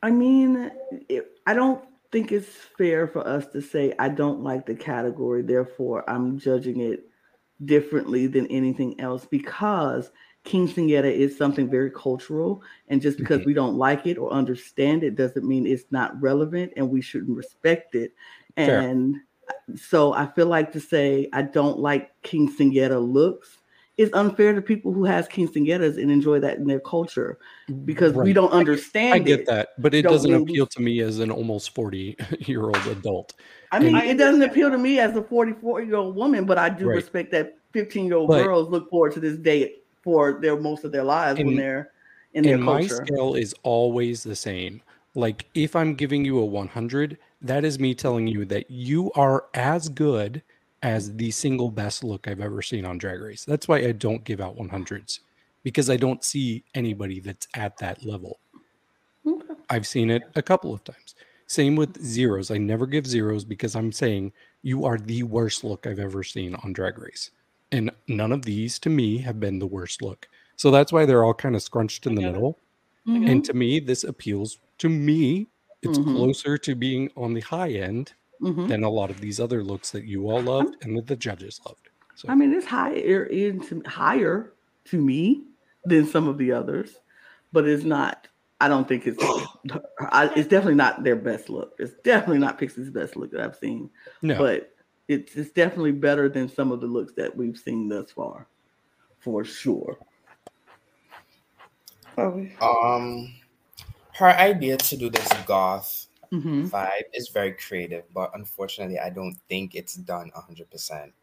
I 0.01 0.11
mean, 0.11 0.71
it, 1.09 1.31
I 1.45 1.53
don't 1.53 1.83
think 2.11 2.31
it's 2.31 2.47
fair 2.77 3.07
for 3.07 3.27
us 3.27 3.47
to 3.47 3.61
say 3.61 3.93
I 3.99 4.09
don't 4.09 4.41
like 4.41 4.65
the 4.65 4.75
category, 4.75 5.41
therefore 5.41 6.09
I'm 6.09 6.37
judging 6.39 6.79
it 6.79 7.09
differently 7.65 8.27
than 8.27 8.47
anything 8.47 8.99
else 9.01 9.25
because 9.25 10.11
King 10.43 10.67
quinceanera 10.67 11.11
is 11.11 11.37
something 11.37 11.69
very 11.69 11.91
cultural, 11.91 12.63
and 12.87 13.01
just 13.01 13.17
because 13.17 13.41
Mhm. 13.41 13.45
we 13.47 13.53
don't 13.53 13.75
like 13.75 14.07
it 14.07 14.17
or 14.17 14.31
understand 14.31 15.03
it 15.03 15.15
doesn't 15.15 15.45
mean 15.45 15.67
it's 15.67 15.91
not 15.91 16.19
relevant, 16.21 16.71
and 16.77 16.89
we 16.89 17.01
shouldn't 17.01 17.35
respect 17.35 17.95
it. 17.95 18.13
Fair. 18.55 18.79
And 18.81 19.17
so 19.75 20.13
I 20.13 20.27
feel 20.27 20.47
like 20.47 20.71
to 20.73 20.79
say 20.79 21.29
I 21.33 21.41
don't 21.43 21.79
like 21.79 22.11
quinceanera 22.23 22.99
looks 23.01 23.57
is 23.97 24.11
unfair 24.13 24.53
to 24.53 24.61
people 24.61 24.93
who 24.93 25.05
has 25.05 25.27
quinceañeras 25.27 25.97
and 25.99 26.11
enjoy 26.11 26.39
that 26.39 26.57
in 26.57 26.67
their 26.67 26.79
culture 26.79 27.39
because 27.83 28.13
we 28.13 28.31
don't 28.31 28.51
understand 28.51 29.15
I 29.15 29.19
get 29.19 29.39
it. 29.41 29.45
that, 29.47 29.69
but 29.79 29.93
it 29.95 30.03
don't 30.03 30.11
doesn't 30.13 30.31
really- 30.31 30.43
appeal 30.43 30.67
to 30.67 30.81
me 30.81 30.99
as 31.01 31.17
an 31.19 31.31
almost 31.31 31.73
40 31.73 32.15
year 32.41 32.61
old 32.63 32.77
adult. 32.87 33.33
I 33.71 33.79
mean, 33.79 33.95
And- 33.95 34.07
it 34.07 34.17
doesn't 34.17 34.43
appeal 34.43 34.69
to 34.69 34.77
me 34.77 34.99
as 34.99 35.15
a 35.15 35.23
44 35.23 35.81
year 35.81 35.95
old 35.95 36.15
woman, 36.15 36.45
but 36.45 36.57
I 36.59 36.69
do 36.69 36.85
Right. 36.87 36.95
respect 36.95 37.31
that 37.31 37.57
15 37.73 38.05
year 38.05 38.17
old 38.17 38.29
girls 38.29 38.69
look 38.69 38.87
forward 38.89 39.13
to 39.13 39.19
this 39.19 39.37
day 39.37 39.75
for 40.03 40.39
their 40.41 40.55
most 40.59 40.83
of 40.83 40.91
their 40.91 41.03
lives 41.03 41.39
when 41.39 41.55
they're 41.55 41.89
in 42.35 42.43
their 42.43 42.53
And 42.55 42.63
my 42.63 42.81
culture. 42.85 43.03
scale 43.05 43.33
is 43.33 43.55
always 43.63 44.21
the 44.23 44.35
same. 44.35 44.81
Like 45.15 45.47
if 45.55 45.75
I'm 45.75 45.95
giving 45.95 46.23
you 46.23 46.37
a 46.37 46.45
100, 46.45 47.17
that 47.41 47.63
is 47.63 47.79
me 47.79 47.93
telling 47.93 48.27
you 48.27 48.45
that 48.45 48.69
you 48.69 49.11
are 49.13 49.45
as 49.53 49.89
good 49.89 50.41
as 50.83 51.15
the 51.15 51.31
single 51.31 51.71
best 51.71 52.03
look 52.03 52.27
I've 52.27 52.41
ever 52.41 52.61
seen 52.61 52.85
on 52.85 52.97
Drag 52.97 53.19
Race. 53.19 53.45
That's 53.45 53.67
why 53.67 53.77
I 53.79 53.91
don't 53.91 54.23
give 54.23 54.41
out 54.41 54.57
100s 54.57 55.19
because 55.63 55.89
I 55.89 55.97
don't 55.97 56.23
see 56.23 56.63
anybody 56.75 57.19
that's 57.19 57.47
at 57.53 57.77
that 57.77 58.05
level. 58.05 58.39
Okay. 59.25 59.53
I've 59.69 59.87
seen 59.87 60.09
it 60.09 60.23
a 60.35 60.41
couple 60.41 60.73
of 60.73 60.83
times. 60.83 61.15
Same 61.47 61.75
with 61.75 62.01
zeros. 62.03 62.51
I 62.51 62.57
never 62.57 62.85
give 62.85 63.07
zeros 63.07 63.43
because 63.43 63.75
I'm 63.75 63.91
saying 63.91 64.31
you 64.61 64.85
are 64.85 64.97
the 64.97 65.23
worst 65.23 65.63
look 65.63 65.87
I've 65.87 65.99
ever 65.99 66.23
seen 66.23 66.55
on 66.55 66.73
Drag 66.73 66.97
Race. 66.99 67.31
And 67.71 67.91
none 68.07 68.31
of 68.31 68.43
these 68.43 68.79
to 68.79 68.89
me 68.89 69.17
have 69.19 69.39
been 69.39 69.59
the 69.59 69.67
worst 69.67 70.01
look. 70.01 70.27
So 70.55 70.71
that's 70.71 70.91
why 70.91 71.05
they're 71.05 71.23
all 71.23 71.33
kind 71.33 71.55
of 71.55 71.61
scrunched 71.61 72.07
in 72.07 72.15
the 72.15 72.21
middle. 72.21 72.59
Mhm. 73.07 73.29
And 73.29 73.45
to 73.45 73.53
me, 73.53 73.79
this 73.79 74.03
appeals 74.03 74.59
to 74.79 74.89
me. 74.89 75.47
It's 75.81 75.97
Mhm. 75.97 76.13
closer 76.15 76.57
to 76.57 76.75
being 76.75 77.11
on 77.15 77.33
the 77.33 77.41
high 77.41 77.71
end 77.71 78.13
Mhm. 78.41 78.67
than 78.67 78.83
a 78.83 78.89
lot 78.89 79.09
of 79.11 79.21
these 79.21 79.39
other 79.39 79.63
looks 79.63 79.91
that 79.91 80.05
you 80.05 80.27
all 80.29 80.41
loved 80.41 80.75
and 80.83 80.97
that 80.97 81.07
the 81.07 81.15
judges 81.15 81.59
loved. 81.65 81.89
So 82.15 82.29
I 82.29 82.35
mean, 82.35 82.53
it's 82.53 82.65
higher 82.65 83.25
into 83.25 83.81
higher 83.85 84.53
to 84.85 85.01
me 85.01 85.45
than 85.85 86.05
some 86.05 86.27
of 86.27 86.37
the 86.37 86.51
others, 86.51 86.97
but 87.51 87.67
it's 87.67 87.83
not. 87.83 88.27
I 88.59 88.67
don't 88.67 88.87
think 88.87 89.05
it's. 89.05 89.23
I, 89.99 90.31
it's 90.35 90.47
definitely 90.47 90.75
not 90.75 91.03
their 91.03 91.15
best 91.15 91.49
look. 91.49 91.75
It's 91.77 91.93
definitely 92.03 92.39
not 92.39 92.57
Pixie's 92.57 92.89
best 92.89 93.15
look 93.15 93.31
that 93.31 93.41
I've 93.41 93.55
seen, 93.55 93.91
no, 94.23 94.37
but 94.37 94.73
it's 95.07 95.35
it's 95.35 95.51
definitely 95.51 95.91
better 95.91 96.27
than 96.27 96.49
some 96.49 96.71
of 96.71 96.81
the 96.81 96.87
looks 96.87 97.13
that 97.13 97.35
we've 97.35 97.57
seen 97.57 97.87
thus 97.87 98.11
far, 98.11 98.47
for 99.19 99.43
sure. 99.43 99.99
Oh, 102.17 102.47
Um, 102.61 103.31
her 104.17 104.29
idea 104.37 104.77
to 104.77 104.97
do 104.97 105.09
this 105.09 105.27
goth 105.45 106.07
hmm 106.31 106.65
vibe 106.65 107.03
is 107.13 107.29
very 107.29 107.53
creative, 107.53 108.03
but 108.13 108.31
unfortunately, 108.33 108.99
I 108.99 109.09
don't 109.09 109.37
think 109.47 109.75
it's 109.75 109.95
done 109.95 110.31
hundred 110.35 110.69
percent. 110.69 111.13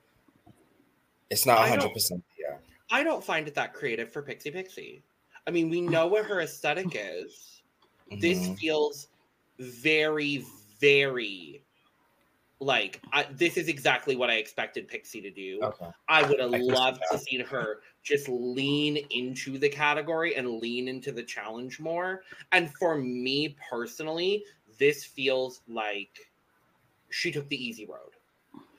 It's 1.28 1.44
not 1.44 1.58
I 1.58 1.68
don't- 1.68 1.80
hundred 1.80 1.92
percent. 1.92 2.24
Yeah. 2.40 2.56
I 2.90 3.02
don't 3.02 3.24
find 3.24 3.46
it 3.48 3.54
that 3.56 3.74
creative 3.74 4.12
for 4.12 4.22
Pixie 4.22 4.50
Pixie. 4.50 5.02
I 5.46 5.50
mean, 5.50 5.68
we 5.68 5.80
know 5.80 6.06
what 6.06 6.24
her 6.26 6.40
aesthetic 6.40 6.86
is. 6.94 7.62
This 8.20 8.38
Mhm. 8.48 8.58
feels 8.58 9.08
very, 9.58 10.44
very 10.80 11.63
like 12.60 13.00
I, 13.12 13.26
this 13.32 13.56
is 13.56 13.68
exactly 13.68 14.16
what 14.16 14.30
I 14.30 14.34
expected 14.34 14.88
Pixie 14.88 15.20
to 15.20 15.30
do. 15.30 15.60
Okay. 15.62 15.88
I 16.08 16.22
would 16.28 16.38
have 16.38 16.52
I 16.52 16.58
can 16.58 16.66
see 16.66 16.72
loved 16.72 17.02
to 17.10 17.18
see 17.18 17.38
her 17.38 17.80
just 18.02 18.28
lean 18.28 18.98
into 19.10 19.58
the 19.58 19.68
category 19.68 20.36
and 20.36 20.60
lean 20.60 20.88
into 20.88 21.12
the 21.12 21.22
challenge 21.22 21.80
more. 21.80 22.22
And 22.52 22.72
for 22.74 22.98
me 22.98 23.56
personally, 23.70 24.44
this 24.78 25.04
feels 25.04 25.62
like 25.66 26.18
she 27.10 27.32
took 27.32 27.48
the 27.48 27.62
easy 27.62 27.86
road. 27.86 28.10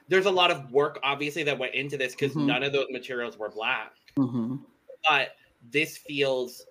There's 0.08 0.28
a 0.28 0.32
lot 0.32 0.52
of 0.52 0.72
work, 0.72 1.00
obviously, 1.04 1.44
that 1.44 1.58
went 1.58 1.74
into 1.74 1.98
this 1.98 2.14
because 2.14 2.36
Mhm. 2.36 2.46
none 2.46 2.64
of 2.64 2.74
those 2.74 2.88
materials 2.92 3.38
were 3.38 3.50
black. 3.50 3.94
Mhm. 4.18 4.64
But 5.08 5.36
this 5.72 5.98
feels, 5.98 6.66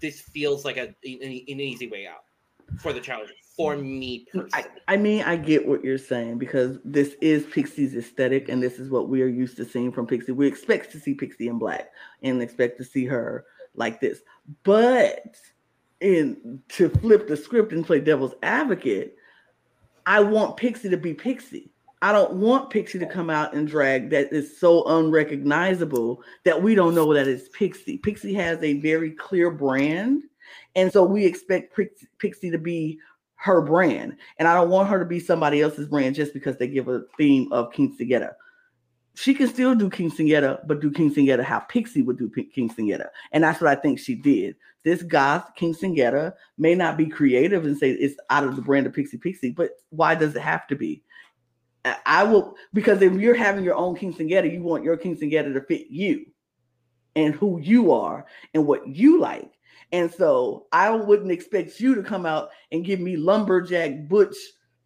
this 0.00 0.20
feels 0.20 0.64
like 0.64 0.76
a 0.76 0.94
an, 1.04 1.22
an 1.22 1.60
easy 1.60 1.88
way 1.88 2.06
out 2.06 2.24
for 2.80 2.92
the 2.92 3.00
challenge 3.00 3.30
for 3.60 3.76
mm. 3.76 3.98
me 3.98 4.26
personally. 4.32 4.50
I, 4.88 4.94
I 4.94 4.96
mean, 4.96 5.22
I 5.22 5.36
get 5.36 5.66
what 5.66 5.84
you're 5.84 5.98
saying 5.98 6.38
because 6.38 6.78
this 6.84 7.14
is 7.20 7.44
Pixie's 7.46 7.94
aesthetic, 7.94 8.48
and 8.48 8.62
this 8.62 8.78
is 8.78 8.90
what 8.90 9.08
we 9.08 9.22
are 9.22 9.28
used 9.28 9.56
to 9.58 9.64
seeing 9.64 9.92
from 9.92 10.06
Pixie. 10.06 10.32
We 10.32 10.46
expect 10.46 10.90
to 10.92 11.00
see 11.00 11.14
Pixie 11.14 11.48
in 11.48 11.58
black 11.58 11.90
and 12.22 12.42
expect 12.42 12.78
to 12.78 12.84
see 12.84 13.04
her 13.06 13.44
like 13.74 14.00
this. 14.00 14.20
But 14.62 15.36
in 16.00 16.62
to 16.70 16.88
flip 16.88 17.28
the 17.28 17.36
script 17.36 17.72
and 17.72 17.84
play 17.84 18.00
devil's 18.00 18.34
advocate, 18.42 19.16
I 20.06 20.20
want 20.20 20.56
Pixie 20.56 20.88
to 20.88 20.96
be 20.96 21.14
Pixie. 21.14 21.70
I 22.02 22.12
don't 22.12 22.32
want 22.34 22.70
Pixie 22.70 22.98
to 22.98 23.06
come 23.06 23.28
out 23.28 23.52
and 23.52 23.68
drag 23.68 24.08
that 24.10 24.32
is 24.32 24.58
so 24.58 24.84
unrecognizable 24.84 26.22
that 26.44 26.62
we 26.62 26.74
don't 26.74 26.94
know 26.94 27.12
that 27.12 27.28
it's 27.28 27.50
Pixie. 27.50 27.98
Pixie 27.98 28.32
has 28.32 28.62
a 28.62 28.80
very 28.80 29.10
clear 29.10 29.50
brand, 29.50 30.22
and 30.74 30.90
so 30.90 31.04
we 31.04 31.26
expect 31.26 31.78
Pixie 32.18 32.50
to 32.50 32.58
be 32.58 32.98
her 33.40 33.62
brand. 33.62 34.16
And 34.38 34.46
I 34.46 34.54
don't 34.54 34.68
want 34.68 34.90
her 34.90 34.98
to 34.98 35.04
be 35.06 35.18
somebody 35.18 35.62
else's 35.62 35.88
brand 35.88 36.14
just 36.14 36.34
because 36.34 36.58
they 36.58 36.68
give 36.68 36.88
a 36.88 37.04
theme 37.16 37.50
of 37.52 37.72
King 37.72 37.96
Quinceañera. 37.96 38.34
She 39.14 39.34
can 39.34 39.48
still 39.48 39.74
do 39.74 39.88
King 39.88 40.10
Quinceañera, 40.10 40.60
but 40.66 40.80
do 40.80 40.90
King 40.90 41.12
Quinceañera 41.12 41.42
how 41.42 41.60
Pixie 41.60 42.02
would 42.02 42.18
do 42.18 42.28
P- 42.28 42.50
Quinceañera. 42.54 43.06
And 43.32 43.42
that's 43.42 43.58
what 43.58 43.70
I 43.70 43.80
think 43.80 43.98
she 43.98 44.14
did. 44.14 44.56
This 44.84 45.02
goth 45.02 45.50
Quinceañera 45.58 46.34
may 46.58 46.74
not 46.74 46.98
be 46.98 47.06
creative 47.06 47.64
and 47.64 47.78
say 47.78 47.92
it's 47.92 48.16
out 48.28 48.44
of 48.44 48.56
the 48.56 48.62
brand 48.62 48.86
of 48.86 48.92
Pixie 48.92 49.16
Pixie, 49.16 49.52
but 49.52 49.70
why 49.88 50.14
does 50.14 50.36
it 50.36 50.42
have 50.42 50.66
to 50.66 50.76
be? 50.76 51.02
I- 51.86 51.96
I 52.04 52.24
will 52.24 52.56
because 52.74 53.00
if 53.00 53.14
you're 53.14 53.34
having 53.34 53.64
your 53.64 53.74
own 53.74 53.96
King 53.96 54.12
quinceañera, 54.12 54.52
you 54.52 54.62
want 54.62 54.84
your 54.84 54.98
King 54.98 55.16
quinceañera 55.16 55.54
to 55.54 55.62
fit 55.62 55.86
you 55.88 56.26
and 57.16 57.34
who 57.34 57.58
you 57.58 57.90
are 57.92 58.26
and 58.52 58.66
what 58.66 58.86
you 58.86 59.18
like. 59.18 59.50
And 59.92 60.12
so 60.12 60.66
I 60.72 60.90
wouldn't 60.90 61.32
expect 61.32 61.80
you 61.80 61.94
to 61.94 62.02
come 62.02 62.24
out 62.24 62.50
and 62.70 62.84
give 62.84 63.00
me 63.00 63.16
lumberjack 63.16 64.08
butch 64.08 64.36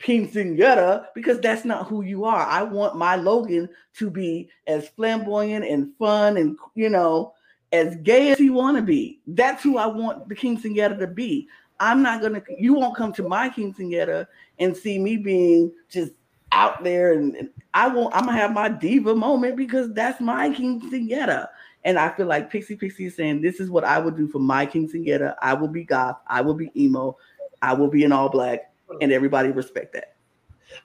quinceañera 0.01 1.07
because 1.15 1.41
that's 1.41 1.65
not 1.65 1.87
who 1.87 2.03
you 2.03 2.25
are. 2.25 2.43
I 2.43 2.63
want 2.63 2.97
my 2.97 3.17
Logan 3.17 3.69
to 3.99 4.11
be 4.11 4.49
as 4.67 4.89
flamboyant 4.89 5.65
and 5.65 5.93
fun 5.99 6.37
and 6.37 6.59
you 6.75 6.89
know 6.89 7.35
as 7.73 7.97
gay 7.97 8.31
as 8.31 8.39
he 8.39 8.51
want 8.51 8.77
to 8.77 8.83
be. 8.83 9.21
That's 9.27 9.63
who 9.63 9.79
I 9.79 9.87
want 9.87 10.29
the 10.29 10.35
quinceañera 10.35 10.99
to 10.99 11.07
be. 11.07 11.49
I'm 11.81 12.03
not 12.03 12.23
gonna. 12.23 12.43
You 12.59 12.75
won't 12.75 12.97
come 12.97 13.13
to 13.15 13.23
my 13.29 13.51
quinceañera 13.51 14.27
and 14.59 14.77
see 14.77 14.99
me 14.99 15.17
being 15.17 15.73
just 15.91 16.13
out 16.53 16.85
there, 16.85 17.13
and, 17.15 17.35
and 17.35 17.51
I 17.75 17.89
won't. 17.89 18.15
I'm 18.15 18.27
gonna 18.27 18.39
have 18.39 18.53
my 18.53 18.69
diva 18.69 19.15
moment 19.15 19.57
because 19.57 19.93
that's 19.93 20.21
my 20.21 20.51
quinceañera. 20.51 21.49
And 21.85 21.99
I 21.99 22.11
feel 22.11 22.27
like 22.27 22.51
Pixie 22.51 22.77
Pixie 22.77 23.07
is 23.07 23.17
saying, 23.17 23.43
"This 23.43 23.61
is 23.61 23.71
what 23.71 23.85
I 23.85 23.99
would 23.99 24.17
do 24.17 24.27
for 24.29 24.39
my 24.39 24.67
quinceañera. 24.67 25.35
I 25.43 25.55
will 25.55 25.69
be 25.69 25.85
goth. 25.85 26.19
I 26.27 26.41
will 26.41 26.55
be 26.55 26.71
emo. 26.77 27.17
I 27.61 27.75
will 27.75 27.89
be 27.89 28.05
in 28.05 28.13
all 28.13 28.29
black, 28.29 28.73
and 29.01 29.13
everybody 29.13 29.51
respect 29.51 29.93
that." 29.93 30.15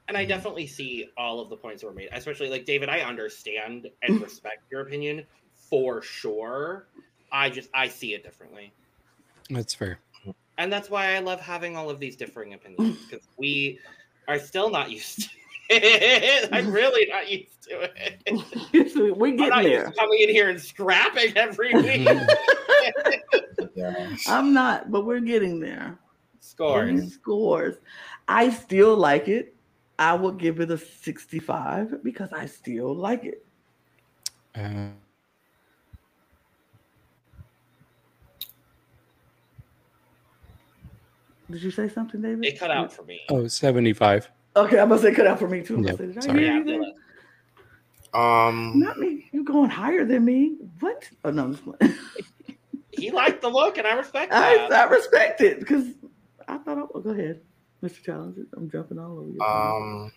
and 0.08 0.18
I 0.18 0.26
definitely 0.26 0.68
see 0.68 1.10
all 1.18 1.40
of 1.40 1.50
the 1.50 1.56
points 1.56 1.82
that 1.82 1.88
were 1.88 1.94
made, 1.94 2.10
especially 2.12 2.50
like 2.50 2.66
David. 2.66 2.90
I 2.90 3.02
understand 3.02 3.90
and 4.02 4.16
mm-hmm. 4.16 4.24
respect 4.24 4.64
your 4.72 4.82
opinion 4.82 5.26
for 5.56 6.02
sure. 6.02 6.88
I 7.32 7.50
just 7.50 7.70
I 7.74 7.88
see 7.88 8.14
it 8.14 8.24
differently, 8.24 8.74
That's 9.50 9.74
fair. 9.74 10.00
and 10.58 10.74
that's 10.74 10.90
why 10.90 11.16
I 11.16 11.20
love 11.20 11.40
having 11.40 11.78
all 11.78 11.90
of 11.90 12.00
these 12.00 12.16
differing 12.16 12.54
opinions 12.54 12.98
because 13.10 13.26
we 13.38 13.80
are 14.28 14.40
still 14.40 14.70
not 14.70 14.90
used 14.92 15.22
to 15.22 15.30
it. 15.70 16.50
I'm 16.54 16.72
really 16.72 17.08
not 17.10 17.30
used 17.30 17.64
to 17.64 17.82
it. 17.82 18.22
We're 19.18 19.30
I'm 19.30 19.36
getting 19.38 19.50
not 19.50 19.64
used 19.64 19.76
there. 19.76 19.86
to 19.86 19.92
coming 19.94 20.20
in 20.22 20.30
here 20.30 20.50
and 20.50 20.60
scrapping 20.60 21.36
every 21.38 21.74
week. 21.76 22.08
Yeah. 23.76 24.16
I'm 24.28 24.54
not, 24.54 24.92
but 24.92 25.06
we're 25.06 25.20
getting 25.20 25.60
there. 25.60 25.98
Scores. 26.40 26.90
Three 27.00 27.10
scores. 27.10 27.76
I 28.28 28.50
still 28.50 28.96
like 28.98 29.28
it. 29.28 29.56
I 29.98 30.14
would 30.14 30.38
give 30.38 30.60
it 30.60 30.72
a 30.72 30.78
65 30.78 32.04
because 32.04 32.32
I 32.34 32.46
still 32.46 32.96
like 32.96 33.26
it. 33.26 33.46
Uh, 34.56 34.88
Did 41.52 41.64
you 41.64 41.72
say 41.72 41.90
something, 41.90 42.22
David? 42.22 42.46
It 42.46 42.60
cut 42.60 42.70
out 42.72 42.94
for 42.94 43.04
me. 43.04 43.22
oh, 43.30 43.48
75. 43.48 44.30
Okay, 44.56 44.80
I'm 44.80 44.90
gonna 44.90 45.02
say 45.02 45.14
cut 45.14 45.28
out 45.28 45.40
for 45.40 45.48
me 45.48 45.62
too. 45.62 45.76
I'm 45.78 45.84
Yep, 45.84 45.98
gonna 45.98 46.14
say, 46.14 46.14
Did 46.14 46.18
I 46.18 46.22
sorry. 46.28 46.44
hear 46.44 46.52
anything? 46.54 46.94
Um. 48.14 48.80
Not 48.80 48.98
me. 48.98 49.30
You're 49.32 49.44
going 49.44 49.70
higher 49.70 50.04
than 50.06 50.26
me? 50.26 50.58
What? 50.80 51.08
Oh 51.24 51.30
no, 51.32 51.44
I'm 51.46 51.54
just 51.54 51.64
playing. 51.64 51.96
he 52.92 53.12
liked 53.12 53.42
the 53.42 53.50
look, 53.50 53.78
and 53.78 53.86
I 53.86 53.94
respect 53.94 54.34
I, 54.34 54.56
that. 54.68 54.72
I 54.72 54.84
respect 54.86 55.42
it 55.42 55.60
because 55.60 55.86
I 56.48 56.58
thought. 56.58 56.78
I, 56.80 56.82
oh, 56.94 57.00
go 57.00 57.12
ahead, 57.12 57.42
Mr. 57.84 58.04
Challenger. 58.04 58.48
I'm 58.58 58.70
jumping 58.70 58.98
all 58.98 59.20
over 59.20 59.30
you. 59.30 59.42
Um. 59.42 60.12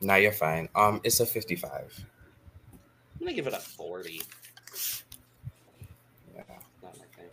Now 0.00 0.16
you're 0.16 0.32
fine. 0.32 0.68
Um. 0.74 1.00
It's 1.04 1.20
a 1.20 1.26
55. 1.26 2.04
I'm 2.72 2.78
gonna 3.20 3.32
give 3.32 3.46
it 3.46 3.54
a 3.54 3.58
40. 3.60 4.20
Yeah. 6.34 6.42
Not 6.82 6.98
my 6.98 7.04
thing. 7.16 7.30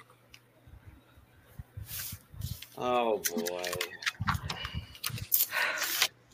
Oh 2.78 3.18
boy. 3.18 3.64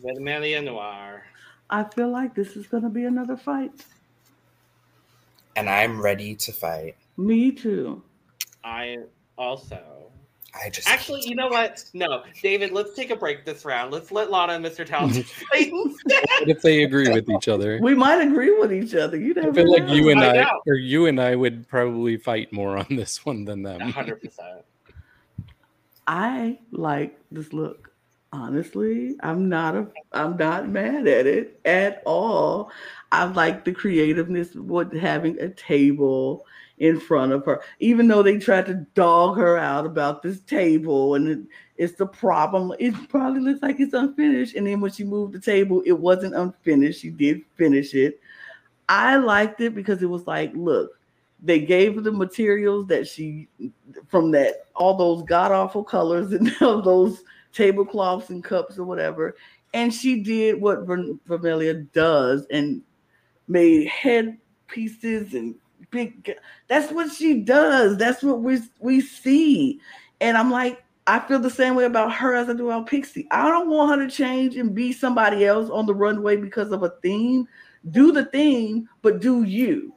Vermelha 0.04 0.64
Noir. 0.64 1.24
I 1.70 1.84
feel 1.84 2.10
like 2.10 2.34
this 2.34 2.56
is 2.56 2.68
gonna 2.68 2.89
be 2.89 3.06
another 3.06 3.38
fight. 3.38 3.72
And 5.56 5.70
I'm 5.70 6.02
ready 6.02 6.36
to 6.36 6.52
fight. 6.52 6.95
Me 7.18 7.52
too. 7.52 8.02
I 8.64 9.00
also. 9.38 10.10
I 10.56 10.70
just 10.70 10.89
Actually, 10.89 11.22
you 11.26 11.36
know 11.36 11.47
what? 11.47 11.84
No, 11.93 12.24
David, 12.41 12.72
let's 12.72 12.95
take 12.95 13.12
a 13.12 13.16
break 13.16 13.45
this 13.45 13.66
round. 13.66 13.91
Let's 13.91 14.12
let 14.12 14.32
Lana 14.32 14.54
and 14.54 14.66
Mr. 14.66 14.84
Talent. 14.84 15.26
fight 15.52 15.72
instead. 15.72 16.24
If 16.47 16.62
they 16.62 16.84
agree 16.84 17.08
with 17.10 17.30
each 17.30 17.47
other? 17.47 17.80
We 17.82 17.93
might 17.93 18.22
agree 18.22 18.58
with 18.58 18.74
each 18.74 18.95
other. 18.95 19.16
You 19.18 19.34
I 19.38 19.41
never 19.41 19.54
feel 19.54 19.72
like 19.72 19.88
you 19.89 20.10
and 20.10 20.22
I 20.22 20.41
I, 20.41 20.60
or 20.66 20.74
you 20.74 21.06
and 21.06 21.22
I 21.22 21.36
would 21.36 21.68
probably 21.68 22.18
fight 22.18 22.52
more 22.52 22.78
on 22.78 22.88
this 22.89 23.26
one 23.26 23.45
than 23.45 23.62
them. 23.62 23.80
100%. 23.80 24.64
I 26.08 26.58
like 26.72 27.20
this 27.32 27.54
look. 27.54 27.89
Honestly, 28.32 29.15
I'm 29.21 29.49
not 29.49 29.75
a 29.75 29.88
I'm 30.11 30.38
not 30.38 30.69
mad 30.69 31.07
at 31.07 31.25
it 31.25 31.59
at 31.65 32.03
all. 32.05 32.71
I 33.11 33.23
like 33.25 33.65
the 33.65 33.71
creativeness 33.71 34.53
with 34.53 34.93
having 34.95 35.39
a 35.39 35.49
table 35.49 36.45
in 36.77 36.99
front 36.99 37.32
of 37.32 37.43
her, 37.45 37.61
even 37.80 38.07
though 38.07 38.21
they 38.21 38.38
tried 38.38 38.67
to 38.67 38.86
dog 38.93 39.38
her 39.38 39.57
out 39.57 39.86
about 39.86 40.21
this 40.21 40.41
table 40.41 41.15
and 41.15 41.27
it, 41.27 41.39
it's 41.77 41.95
the 41.97 42.05
problem. 42.05 42.71
It 42.80 42.93
probably 43.09 43.41
looks 43.41 43.63
like 43.63 43.80
it's 43.80 43.93
unfinished. 43.93 44.55
And 44.55 44.67
then 44.67 44.80
when 44.80 44.91
she 44.91 45.03
moved 45.03 45.34
the 45.34 45.39
table, 45.39 45.82
it 45.86 45.93
wasn't 45.93 46.36
unfinished. 46.36 47.01
She 47.01 47.09
did 47.09 47.41
finish 47.55 47.95
it. 47.95 48.19
I 48.88 49.17
liked 49.17 49.59
it 49.61 49.73
because 49.75 50.03
it 50.03 50.09
was 50.09 50.27
like, 50.27 50.51
look, 50.55 50.99
they 51.41 51.59
gave 51.59 51.95
her 51.95 52.01
the 52.01 52.11
materials 52.11 52.88
that 52.88 53.07
she 53.07 53.47
from 54.07 54.32
that 54.32 54.65
all 54.75 54.97
those 54.97 55.23
god 55.23 55.51
awful 55.51 55.84
colors 55.84 56.32
and 56.34 56.53
all 56.61 56.82
those 56.82 57.23
tablecloths 57.54 58.30
and 58.30 58.43
cups 58.43 58.78
or 58.78 58.84
whatever. 58.86 59.36
And 59.74 59.93
she 59.93 60.22
did 60.22 60.60
what 60.60 60.86
Ver- 60.86 61.14
Vermelha 61.28 61.91
does 61.93 62.45
and 62.52 62.82
made 63.47 63.88
headpieces 63.88 65.34
and 65.34 65.56
big. 65.91 66.36
That's 66.68 66.91
what 66.91 67.12
she 67.12 67.41
does. 67.41 67.97
That's 67.97 68.24
what 68.24 68.41
we 68.41 68.60
we 68.80 69.02
see. 69.02 69.80
And 70.22 70.38
I'm 70.38 70.52
like, 70.52 70.84
I 71.08 71.20
feel 71.20 71.39
the 71.39 71.50
same 71.50 71.76
way 71.76 71.86
about 71.86 72.14
her 72.14 72.36
as 72.36 72.50
I 72.50 72.54
do 72.54 72.70
about 72.70 72.88
Pixie. 72.88 73.28
I 73.32 73.47
don't 73.47 73.70
want 73.70 74.00
her 74.00 74.08
to 74.08 74.14
change 74.14 74.56
and 74.56 74.76
be 74.76 74.91
somebody 74.91 75.45
else 75.45 75.70
on 75.70 75.86
the 75.86 75.95
runway 75.95 76.36
because 76.36 76.72
of 76.72 76.84
a 76.84 76.93
theme. 77.02 77.47
Do 77.89 78.12
the 78.12 78.26
theme, 78.26 78.88
but 79.02 79.20
do 79.20 79.43
you. 79.43 79.93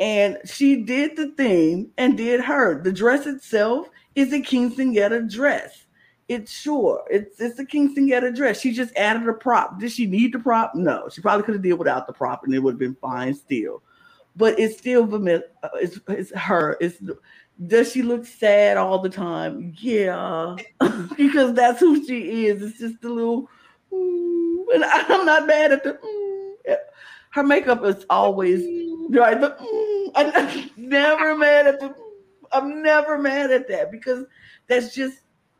And 0.00 0.38
she 0.44 0.82
did 0.82 1.16
the 1.16 1.28
theme 1.28 1.90
and 1.96 2.16
did 2.16 2.40
her. 2.40 2.82
The 2.82 2.92
dress 2.92 3.26
itself 3.26 3.88
is 4.14 4.32
a 4.32 4.40
quinceañera 4.40 5.32
dress. 5.32 5.83
It's 6.28 6.50
sure 6.50 7.04
it's 7.10 7.38
it's 7.38 7.56
the 7.56 7.66
Kingston 7.66 8.06
quinceañera 8.08 8.32
address. 8.32 8.60
She 8.60 8.72
just 8.72 8.96
added 8.96 9.28
a 9.28 9.34
prop. 9.34 9.78
Did 9.78 9.92
she 9.92 10.06
need 10.06 10.32
the 10.32 10.38
prop? 10.38 10.74
No, 10.74 11.08
she 11.10 11.20
probably 11.20 11.44
could 11.44 11.54
have 11.54 11.62
did 11.62 11.74
without 11.74 12.06
the 12.06 12.14
prop, 12.14 12.44
and 12.44 12.54
it 12.54 12.60
would 12.60 12.74
have 12.74 12.78
been 12.78 12.96
fine 12.96 13.34
still. 13.34 13.82
But 14.36 14.58
it's 14.58 14.78
still 14.78 15.04
uh, 15.14 15.68
it's 15.74 16.00
it's 16.08 16.34
her. 16.34 16.76
It's 16.80 16.96
does 17.66 17.92
she 17.92 18.02
look 18.02 18.26
sad 18.26 18.76
all 18.76 18.98
the 18.98 19.08
time? 19.08 19.74
Yeah, 19.78 20.56
because 21.16 21.54
that's 21.54 21.80
who 21.80 22.04
she 22.04 22.46
is. 22.46 22.62
It's 22.62 22.78
just 22.78 23.04
a 23.04 23.08
little. 23.08 23.48
Mm, 23.92 24.64
and 24.74 24.84
I'm 24.84 25.26
not 25.26 25.46
mad 25.46 25.72
at 25.72 25.84
the. 25.84 25.92
Mm. 25.92 26.76
Her 27.30 27.42
makeup 27.42 27.84
is 27.84 28.06
always 28.10 28.62
right. 29.10 29.40
The, 29.40 29.50
mm, 29.50 30.10
I'm 30.14 30.70
never 30.76 31.36
mad 31.36 31.66
at 31.66 31.80
the. 31.80 31.88
mm. 31.88 31.94
I'm 32.52 32.82
never 32.82 33.18
mad 33.18 33.50
at 33.50 33.68
that 33.68 33.90
because 33.90 34.24
that's 34.68 34.94
just 34.94 35.18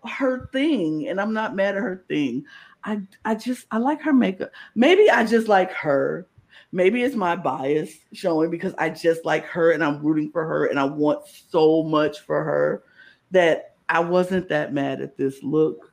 her 0.08 0.48
thing, 0.52 1.08
and 1.08 1.20
I'm 1.20 1.32
not 1.32 1.54
mad 1.54 1.76
at 1.76 1.82
her 1.82 2.04
thing. 2.08 2.44
I 2.84 3.00
I 3.24 3.34
just 3.34 3.66
I 3.70 3.78
like 3.78 4.00
her 4.02 4.12
makeup. 4.12 4.50
Maybe 4.74 5.10
I 5.10 5.24
just 5.24 5.48
like 5.48 5.72
her. 5.72 6.26
Maybe 6.72 7.02
it's 7.02 7.14
my 7.14 7.36
bias 7.36 7.92
showing 8.12 8.50
because 8.50 8.74
I 8.78 8.90
just 8.90 9.24
like 9.24 9.44
her 9.46 9.70
and 9.70 9.82
I'm 9.82 10.02
rooting 10.02 10.30
for 10.30 10.44
her 10.44 10.66
and 10.66 10.78
I 10.78 10.84
want 10.84 11.26
so 11.26 11.84
much 11.84 12.20
for 12.20 12.42
her 12.42 12.82
that 13.30 13.76
I 13.88 14.00
wasn't 14.00 14.48
that 14.48 14.72
mad 14.72 15.00
at 15.00 15.16
this 15.16 15.42
look. 15.42 15.92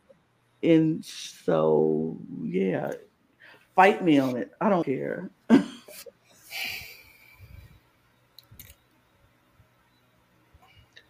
And 0.64 1.05
so 1.05 2.18
yeah, 2.43 2.93
fight 3.76 4.03
me 4.03 4.20
on 4.20 4.38
it. 4.38 4.51
I 4.59 4.70
don't 4.70 4.84
care. 4.84 5.30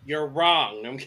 You're 0.05 0.27
wrong. 0.27 0.99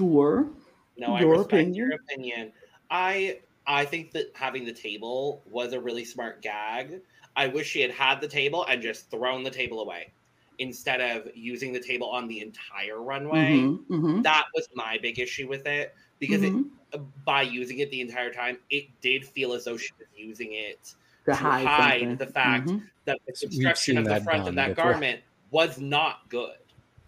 No, 0.00 0.08
I'm 0.08 0.24
kidding. 0.24 0.46
Sure. 0.46 0.50
No, 0.96 1.14
I 1.14 1.20
Your 1.20 1.28
respect 1.28 1.70
opinion? 1.70 1.74
your 1.74 1.92
opinion. 1.94 2.52
I 2.90 3.40
I 3.66 3.84
think 3.84 4.12
that 4.12 4.32
having 4.34 4.64
the 4.64 4.72
table 4.72 5.42
was 5.46 5.72
a 5.72 5.80
really 5.80 6.04
smart 6.04 6.42
gag. 6.42 7.02
I 7.36 7.46
wish 7.48 7.68
she 7.68 7.80
had 7.80 7.90
had 7.92 8.20
the 8.20 8.28
table 8.28 8.64
and 8.66 8.82
just 8.82 9.10
thrown 9.10 9.42
the 9.44 9.50
table 9.50 9.80
away 9.80 10.14
instead 10.58 11.00
of 11.00 11.28
using 11.34 11.72
the 11.72 11.80
table 11.80 12.10
on 12.10 12.28
the 12.28 12.40
entire 12.40 13.02
runway. 13.02 13.72
Mhm, 13.72 13.86
mhm, 13.88 14.22
That 14.22 14.46
was 14.54 14.68
my 14.74 14.98
big 14.98 15.18
issue 15.18 15.48
with 15.48 15.66
it 15.66 15.94
because 16.18 16.42
mhm. 16.42 16.70
it, 16.92 16.98
by 17.24 17.42
using 17.42 17.78
it 17.80 17.90
the 17.90 18.00
entire 18.00 18.32
time, 18.32 18.58
it 18.70 19.00
did 19.00 19.26
feel 19.26 19.52
as 19.54 19.64
though 19.64 19.76
she 19.76 19.92
was 19.98 20.08
using 20.16 20.52
it 20.54 20.94
To 21.26 21.34
to 21.34 21.34
hide 21.34 21.64
hide 21.64 22.18
the 22.18 22.26
fact 22.26 22.68
Mhm, 22.68 22.90
that 23.06 23.18
the 23.26 23.34
We've 23.40 23.40
construction 23.40 23.96
of 23.98 24.08
the 24.08 24.16
front 24.16 24.44
done 24.44 24.48
of 24.48 24.54
that 24.56 24.74
before. 24.74 24.74
garment 24.74 25.22
was 25.50 25.80
not 25.80 26.28
good. 26.28 26.58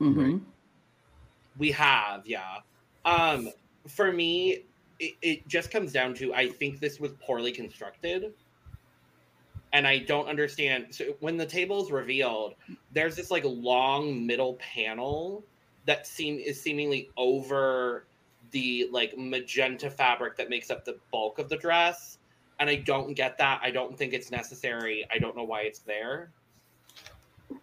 mhm. 0.00 0.44
We 1.56 1.70
have, 1.72 2.26
yeah. 2.26 2.60
Um, 3.04 3.50
for 3.86 4.12
me, 4.12 4.64
it, 4.98 5.14
it 5.22 5.48
just 5.48 5.70
comes 5.70 5.92
down 5.92 6.14
to 6.14 6.34
I 6.34 6.48
think 6.48 6.80
this 6.80 7.00
was 7.00 7.12
poorly 7.20 7.52
constructed. 7.52 8.32
And 9.72 9.86
I 9.88 9.98
don't 9.98 10.28
understand. 10.28 10.86
So 10.90 11.16
when 11.18 11.36
the 11.36 11.46
table 11.46 11.82
is 11.84 11.90
revealed, 11.90 12.54
there's 12.92 13.16
this 13.16 13.30
like 13.30 13.42
long 13.44 14.24
middle 14.24 14.54
panel 14.54 15.44
that 15.86 16.06
seem 16.06 16.38
is 16.38 16.60
seemingly 16.60 17.10
over 17.16 18.06
the 18.52 18.88
like 18.92 19.18
magenta 19.18 19.90
fabric 19.90 20.36
that 20.36 20.48
makes 20.48 20.70
up 20.70 20.84
the 20.84 20.96
bulk 21.10 21.40
of 21.40 21.48
the 21.48 21.56
dress. 21.56 22.18
And 22.60 22.70
I 22.70 22.76
don't 22.76 23.14
get 23.14 23.36
that. 23.38 23.60
I 23.64 23.72
don't 23.72 23.98
think 23.98 24.12
it's 24.12 24.30
necessary. 24.30 25.04
I 25.12 25.18
don't 25.18 25.36
know 25.36 25.42
why 25.42 25.62
it's 25.62 25.80
there. 25.80 26.30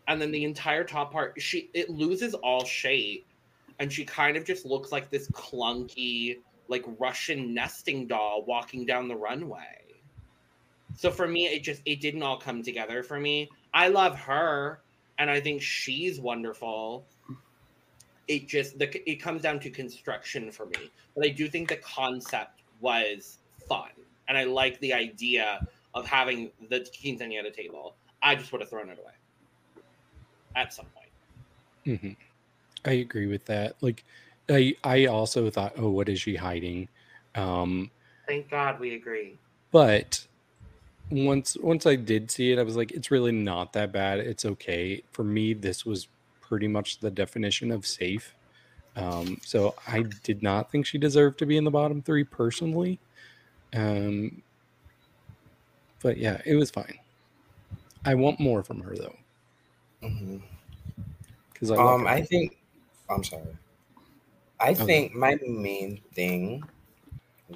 And 0.10 0.22
then 0.22 0.32
the 0.32 0.44
entire 0.44 0.84
top 0.84 1.14
part, 1.14 1.42
she 1.42 1.70
it 1.74 1.90
loses 1.90 2.34
all 2.34 2.66
shape 2.66 3.26
and 3.82 3.92
she 3.92 4.06
kind 4.06 4.38
of 4.38 4.46
just 4.46 4.64
looks 4.64 4.92
like 4.92 5.10
this 5.10 5.28
clunky 5.32 6.38
like 6.68 6.86
russian 7.00 7.52
nesting 7.52 8.06
doll 8.06 8.46
walking 8.48 8.86
down 8.86 9.08
the 9.08 9.16
runway. 9.16 9.82
So 10.96 11.10
for 11.10 11.28
me 11.28 11.48
it 11.48 11.64
just 11.64 11.82
it 11.86 12.00
didn't 12.00 12.22
all 12.22 12.38
come 12.38 12.62
together 12.62 13.02
for 13.02 13.20
me. 13.20 13.50
I 13.74 13.88
love 13.88 14.16
her 14.20 14.82
and 15.18 15.30
i 15.32 15.42
think 15.42 15.64
she's 15.64 16.22
wonderful. 16.22 17.06
It 18.28 18.48
just 18.48 18.78
the 18.78 19.10
it 19.10 19.16
comes 19.16 19.42
down 19.42 19.60
to 19.62 19.72
construction 19.72 20.52
for 20.52 20.68
me. 20.68 20.92
But 21.16 21.26
i 21.26 21.30
do 21.30 21.50
think 21.50 21.68
the 21.68 21.78
concept 21.78 22.62
was 22.82 23.40
fun 23.68 23.90
and 24.28 24.38
i 24.38 24.44
like 24.44 24.80
the 24.80 24.94
idea 24.94 25.68
of 25.96 26.06
having 26.06 26.52
the 26.70 26.82
quinceañera 26.82 27.52
table. 27.52 27.96
I 28.22 28.36
just 28.36 28.52
would 28.52 28.62
have 28.62 28.70
thrown 28.70 28.90
it 28.90 29.00
away 29.00 29.18
at 30.56 30.72
some 30.72 30.86
point. 30.94 32.00
Hmm 32.00 32.14
I 32.86 32.92
agree 32.94 33.28
with 33.28 33.46
that. 33.46 33.76
Like, 33.82 34.04
I 34.50 34.76
I 34.84 35.06
also 35.06 35.50
thought, 35.50 35.74
oh, 35.78 35.90
what 35.90 36.10
is 36.10 36.20
she 36.22 36.36
hiding? 36.36 36.88
Um, 37.36 37.90
thank 38.28 38.50
god 38.50 38.80
we 38.80 38.96
agree 38.96 39.38
but 39.72 40.26
once 41.10 41.58
once 41.62 41.86
I 41.86 41.96
did 41.96 42.30
see 42.32 42.52
it, 42.52 42.60
I 42.60 42.64
was 42.64 42.76
like, 42.78 42.92
it's 42.92 43.12
really 43.12 43.32
not 43.32 43.74
that 43.74 43.92
bad. 43.92 44.20
It's 44.20 44.46
okay. 44.46 45.02
For 45.12 45.24
me, 45.24 45.54
this 45.54 45.86
was 45.86 46.08
pretty 46.42 46.68
much 46.68 47.00
the 47.00 47.12
definition 47.12 47.72
of 47.72 47.86
safe. 47.86 48.34
Um, 48.96 49.40
so 49.44 49.76
I 49.88 50.04
did 50.24 50.44
not 50.44 50.72
think 50.72 50.86
she 50.86 50.98
deserved 50.98 51.40
to 51.40 51.46
be 51.46 51.58
in 51.58 51.64
the 51.64 51.72
bottom 51.72 52.02
three 52.02 52.24
personally. 52.24 53.00
Um, 53.74 54.42
but 56.02 56.18
yeah, 56.18 56.42
it 56.46 56.56
was 56.56 56.72
fine. 56.72 56.98
I 58.06 58.16
want 58.16 58.40
more 58.40 58.64
from 58.64 58.82
her 58.82 58.96
though, 58.96 59.16
Mhm. 60.02 60.42
because 61.54 61.72
I 61.72 61.76
love 61.76 61.96
Um, 61.96 62.02
her. 62.02 62.08
I 62.08 62.22
think. 62.22 62.58
I'm 63.12 63.24
sorry. 63.24 63.58
I 64.60 64.74
Okay. 64.80 64.86
think 64.86 65.16
my 65.16 65.38
main 65.48 66.02
thing 66.14 66.64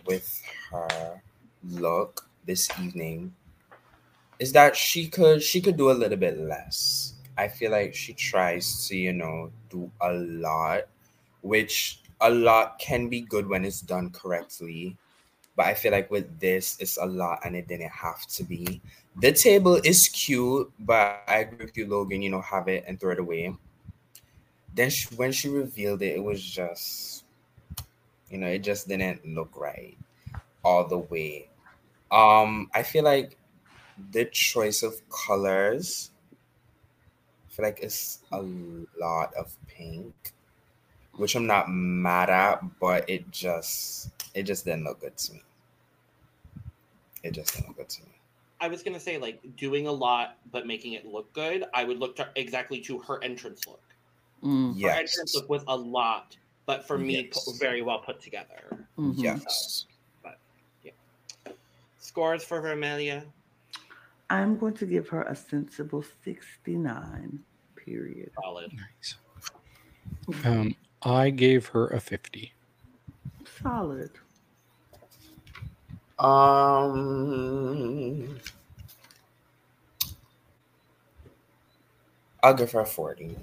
with 0.05 0.41
her 0.71 1.21
look 1.63 2.29
this 2.45 2.69
evening 2.79 3.33
is 4.39 4.53
that 4.53 4.75
she 4.75 5.07
could 5.07 5.41
she 5.41 5.61
could 5.61 5.77
do 5.77 5.91
a 5.91 5.97
little 5.97 6.17
bit 6.17 6.37
less. 6.39 7.13
I 7.37 7.47
feel 7.47 7.71
like 7.71 7.93
she 7.95 8.13
tries 8.13 8.87
to 8.87 8.97
you 8.97 9.13
know 9.13 9.51
do 9.69 9.91
a 10.01 10.13
lot, 10.13 10.83
which 11.41 12.01
a 12.21 12.29
lot 12.29 12.79
can 12.79 13.09
be 13.09 13.21
good 13.21 13.47
when 13.47 13.65
it's 13.65 13.81
done 13.81 14.09
correctly. 14.11 14.97
But 15.55 15.67
I 15.67 15.73
feel 15.73 15.91
like 15.91 16.11
with 16.11 16.39
this, 16.39 16.77
it's 16.79 16.97
a 16.97 17.05
lot 17.05 17.39
and 17.45 17.55
it 17.55 17.67
didn't 17.67 17.91
have 17.91 18.25
to 18.27 18.43
be. 18.43 18.81
The 19.21 19.31
table 19.31 19.75
is 19.83 20.09
cute, 20.09 20.71
but 20.79 21.23
I 21.27 21.39
agree 21.39 21.65
with 21.65 21.77
you, 21.77 21.87
Logan. 21.87 22.21
You 22.21 22.29
know, 22.29 22.41
have 22.41 22.67
it 22.67 22.83
and 22.87 22.99
throw 22.99 23.11
it 23.11 23.19
away. 23.19 23.53
Then 24.75 24.89
she, 24.89 25.07
when 25.15 25.31
she 25.31 25.47
revealed 25.47 26.01
it, 26.01 26.17
it 26.17 26.23
was 26.23 26.43
just, 26.43 27.23
you 28.29 28.37
know, 28.37 28.47
it 28.47 28.59
just 28.59 28.87
didn't 28.87 29.25
look 29.25 29.51
right 29.55 29.97
all 30.63 30.85
the 30.85 30.97
way. 30.97 31.47
Um, 32.11 32.69
I 32.73 32.83
feel 32.83 33.03
like 33.03 33.37
the 34.11 34.25
choice 34.25 34.83
of 34.83 35.01
colors, 35.09 36.11
I 37.47 37.53
feel 37.53 37.65
like 37.65 37.79
it's 37.81 38.19
a 38.33 38.41
lot 38.99 39.33
of 39.35 39.55
pink, 39.67 40.33
which 41.15 41.35
I'm 41.35 41.47
not 41.47 41.69
mad 41.69 42.29
at, 42.29 42.61
but 42.79 43.09
it 43.09 43.31
just, 43.31 44.09
it 44.33 44.43
just 44.43 44.65
didn't 44.65 44.83
look 44.83 44.99
good 44.99 45.15
to 45.17 45.33
me. 45.33 45.43
It 47.23 47.31
just 47.31 47.53
didn't 47.53 47.69
look 47.69 47.77
good 47.77 47.89
to 47.89 48.03
me. 48.03 48.09
I 48.59 48.67
was 48.67 48.83
gonna 48.83 48.99
say 48.99 49.17
like 49.17 49.39
doing 49.57 49.87
a 49.87 49.91
lot 49.91 50.37
but 50.51 50.65
making 50.65 50.93
it 50.93 51.05
look 51.05 51.31
good. 51.33 51.65
I 51.73 51.83
would 51.83 51.99
look 51.99 52.15
to 52.17 52.27
exactly 52.35 52.79
to 52.81 52.99
her 52.99 53.23
entrance 53.23 53.67
look. 53.67 53.81
Mm, 54.43 54.73
Her 54.73 54.79
Yes. 54.79 54.99
entrance 54.99 55.35
look 55.35 55.49
was 55.49 55.63
a 55.67 55.75
lot, 55.75 56.37
but 56.65 56.85
for 56.87 56.97
me, 56.97 57.25
Yes. 57.31 57.43
pu- 57.45 57.53
very 57.57 57.81
well 57.81 57.99
put 57.99 58.21
together. 58.21 58.87
mhm. 58.97 59.13
Yes. 59.17 59.85
Scores 61.99 62.43
for 62.43 62.61
Vermelha. 62.61 63.25
I'm 64.29 64.57
going 64.57 64.75
to 64.75 64.85
give 64.85 65.09
her 65.09 65.23
a 65.23 65.35
sensible 65.35 66.03
69. 66.23 67.43
Period. 67.75 68.31
Solid. 68.41 68.71
nice. 68.73 69.15
Um, 70.45 70.75
I 71.01 71.29
gave 71.31 71.67
her 71.67 71.87
a 71.87 71.99
fifty. 71.99 72.53
Solid. 73.61 74.11
Um, 76.19 78.39
I'll 82.43 82.53
give 82.53 82.71
her 82.71 82.81
a 82.81 82.85
40. 82.85 83.35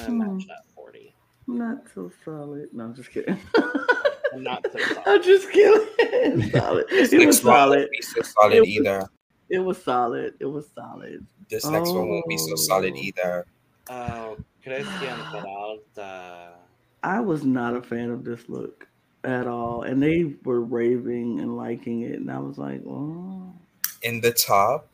I'm 0.00 0.18
gonna 0.18 0.30
Hmm. 0.30 0.36
match 0.36 0.46
that 0.48 0.62
forty. 0.74 1.14
Not 1.46 1.84
so 1.94 2.10
solid. 2.24 2.68
No, 2.72 2.84
I'm 2.84 2.94
just 2.94 3.10
kidding. 3.10 3.38
I'm 4.32 4.42
not 4.42 4.66
so 4.72 4.78
solid. 4.94 5.02
I'm 5.06 5.22
just 5.22 5.50
kidding. 5.52 6.50
solid. 6.50 6.86
It 6.90 7.26
was 7.26 7.40
solid. 7.40 7.78
won't 7.78 7.90
be 7.90 8.02
so 8.02 8.22
solid 8.22 8.52
It 8.54 8.60
was- 8.60 8.68
either. 8.68 9.08
It 9.50 9.58
was 9.58 9.82
solid. 9.82 10.34
It 10.40 10.46
was 10.46 10.66
solid. 10.74 11.26
This 11.50 11.66
next 11.66 11.90
one 11.90 12.08
won't 12.08 12.26
be 12.26 12.38
so 12.38 12.54
solid 12.56 12.94
Oh. 12.96 13.00
either. 13.00 13.46
Oh, 13.90 14.36
Cristian 14.64 15.30
Peralta. 15.30 16.54
I 17.02 17.20
was 17.20 17.44
not 17.44 17.76
a 17.76 17.82
fan 17.82 18.10
of 18.10 18.24
this 18.24 18.48
look 18.48 18.88
at 19.22 19.46
all. 19.46 19.82
And 19.82 20.02
they 20.02 20.34
were 20.44 20.62
raving 20.62 21.40
and 21.40 21.56
liking 21.58 22.00
it. 22.02 22.14
And 22.18 22.30
I 22.30 22.38
was 22.38 22.56
like, 22.56 22.80
oh. 22.88 23.52
In 24.02 24.22
the 24.22 24.32
top, 24.32 24.88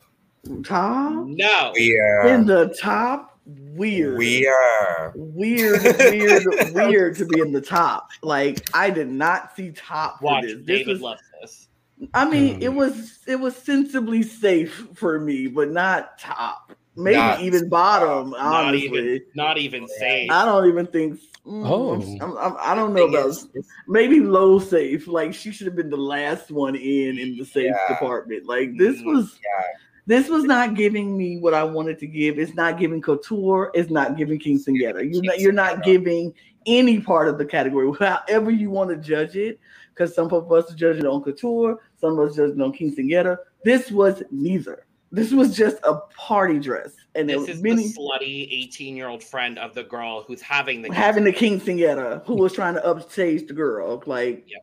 Top? 0.63 1.25
No. 1.27 1.71
we 1.75 1.97
are. 1.99 2.27
In 2.27 2.45
the 2.45 2.75
top? 2.79 3.30
Weird. 3.45 4.17
we 4.17 4.47
are. 4.47 5.13
Weird, 5.15 5.81
weird, 5.99 6.45
weird 6.73 7.17
to 7.17 7.25
be 7.25 7.39
in 7.41 7.51
the 7.51 7.61
top. 7.79 8.09
Like 8.21 8.65
I 8.73 8.89
did 8.89 9.09
not 9.09 9.55
see 9.55 9.71
top 9.71 10.21
Watch 10.21 10.43
this. 10.43 10.53
This 10.57 10.65
David 10.65 10.87
was 10.93 11.01
loves 11.01 11.21
this. 11.41 11.67
I 12.13 12.29
mean, 12.29 12.55
Um, 12.55 12.61
it 12.61 12.69
was 12.73 13.19
it 13.27 13.35
was 13.39 13.55
sensibly 13.55 14.23
safe 14.23 14.87
for 14.93 15.19
me, 15.19 15.47
but 15.47 15.69
not 15.71 16.17
top. 16.19 16.73
maybe 16.95 17.17
Not- 17.17 17.41
even 17.41 17.69
bottom. 17.69 18.31
Not 18.31 18.65
Honestly, 18.65 18.85
even, 18.87 19.21
not 19.35 19.57
even 19.57 19.87
safe. 19.87 20.29
I 20.31 20.45
don't 20.45 20.67
even 20.67 20.85
think. 20.87 21.19
mm, 21.45 21.63
Oh. 21.65 21.93
I'm, 22.23 22.37
I'm, 22.37 22.57
I 22.59 22.75
don't 22.75 22.93
know 22.93 23.07
about 23.07 23.29
is, 23.29 23.47
maybe 23.87 24.19
low 24.19 24.59
safe. 24.59 25.07
Like 25.07 25.33
she 25.33 25.51
should 25.51 25.65
have 25.67 25.75
been 25.75 25.89
the 25.89 25.97
last 25.97 26.51
one 26.51 26.75
in 26.75 27.17
in 27.17 27.37
the 27.37 27.45
safe 27.45 27.65
Yeah. 27.75 27.87
department. 27.95 28.45
Like 28.45 28.77
this 28.77 28.97
Mm, 29.01 29.05
was 29.05 29.39
yeah. 29.43 29.67
This 30.07 30.29
was 30.29 30.43
not 30.43 30.75
giving 30.75 31.17
me 31.17 31.37
what 31.37 31.53
I 31.53 31.63
wanted 31.63 31.99
to 31.99 32.07
give. 32.07 32.39
It's 32.39 32.55
not 32.55 32.79
giving 32.79 33.01
couture. 33.01 33.71
It's 33.73 33.91
not 33.91 34.17
giving 34.17 34.39
Quinceañera. 34.39 35.11
You're 35.11 35.23
not 35.23 35.39
you're 35.39 35.51
not 35.51 35.83
giving 35.83 36.33
any 36.65 36.99
part 36.99 37.27
of 37.27 37.37
the 37.37 37.45
category, 37.45 37.91
however 37.99 38.51
you 38.51 38.69
want 38.69 38.89
to 38.89 38.97
judge 38.97 39.35
it. 39.35 39.59
Because 39.93 40.15
some 40.15 40.31
of 40.31 40.51
us 40.51 40.73
judge 40.73 40.97
it 40.97 41.05
on 41.05 41.21
couture, 41.21 41.77
some 41.99 42.17
of 42.17 42.29
us 42.29 42.35
judge 42.35 42.51
it 42.51 42.61
on 42.61 42.73
Quinceañera. 42.73 43.37
This 43.63 43.91
was 43.91 44.23
neither. 44.31 44.85
This 45.11 45.31
was 45.33 45.55
just 45.55 45.77
a 45.83 45.95
party 46.17 46.57
dress, 46.57 46.93
and 47.15 47.29
This 47.29 47.37
was 47.37 47.49
is 47.49 47.61
many 47.61 47.89
the 47.89 47.93
slutty 47.93 48.47
18 48.49 48.95
year 48.95 49.09
old 49.09 49.21
friend 49.21 49.59
of 49.59 49.75
the 49.75 49.83
girl 49.83 50.23
who's 50.23 50.41
having 50.41 50.81
the 50.81 50.93
having 50.93 51.25
the 51.25 51.33
Quinceañera 51.33 52.25
who 52.25 52.35
was 52.35 52.53
trying 52.53 52.75
to 52.75 52.85
upstage 52.85 53.47
the 53.47 53.53
girl, 53.53 54.01
like 54.05 54.45
Yep. 54.47 54.61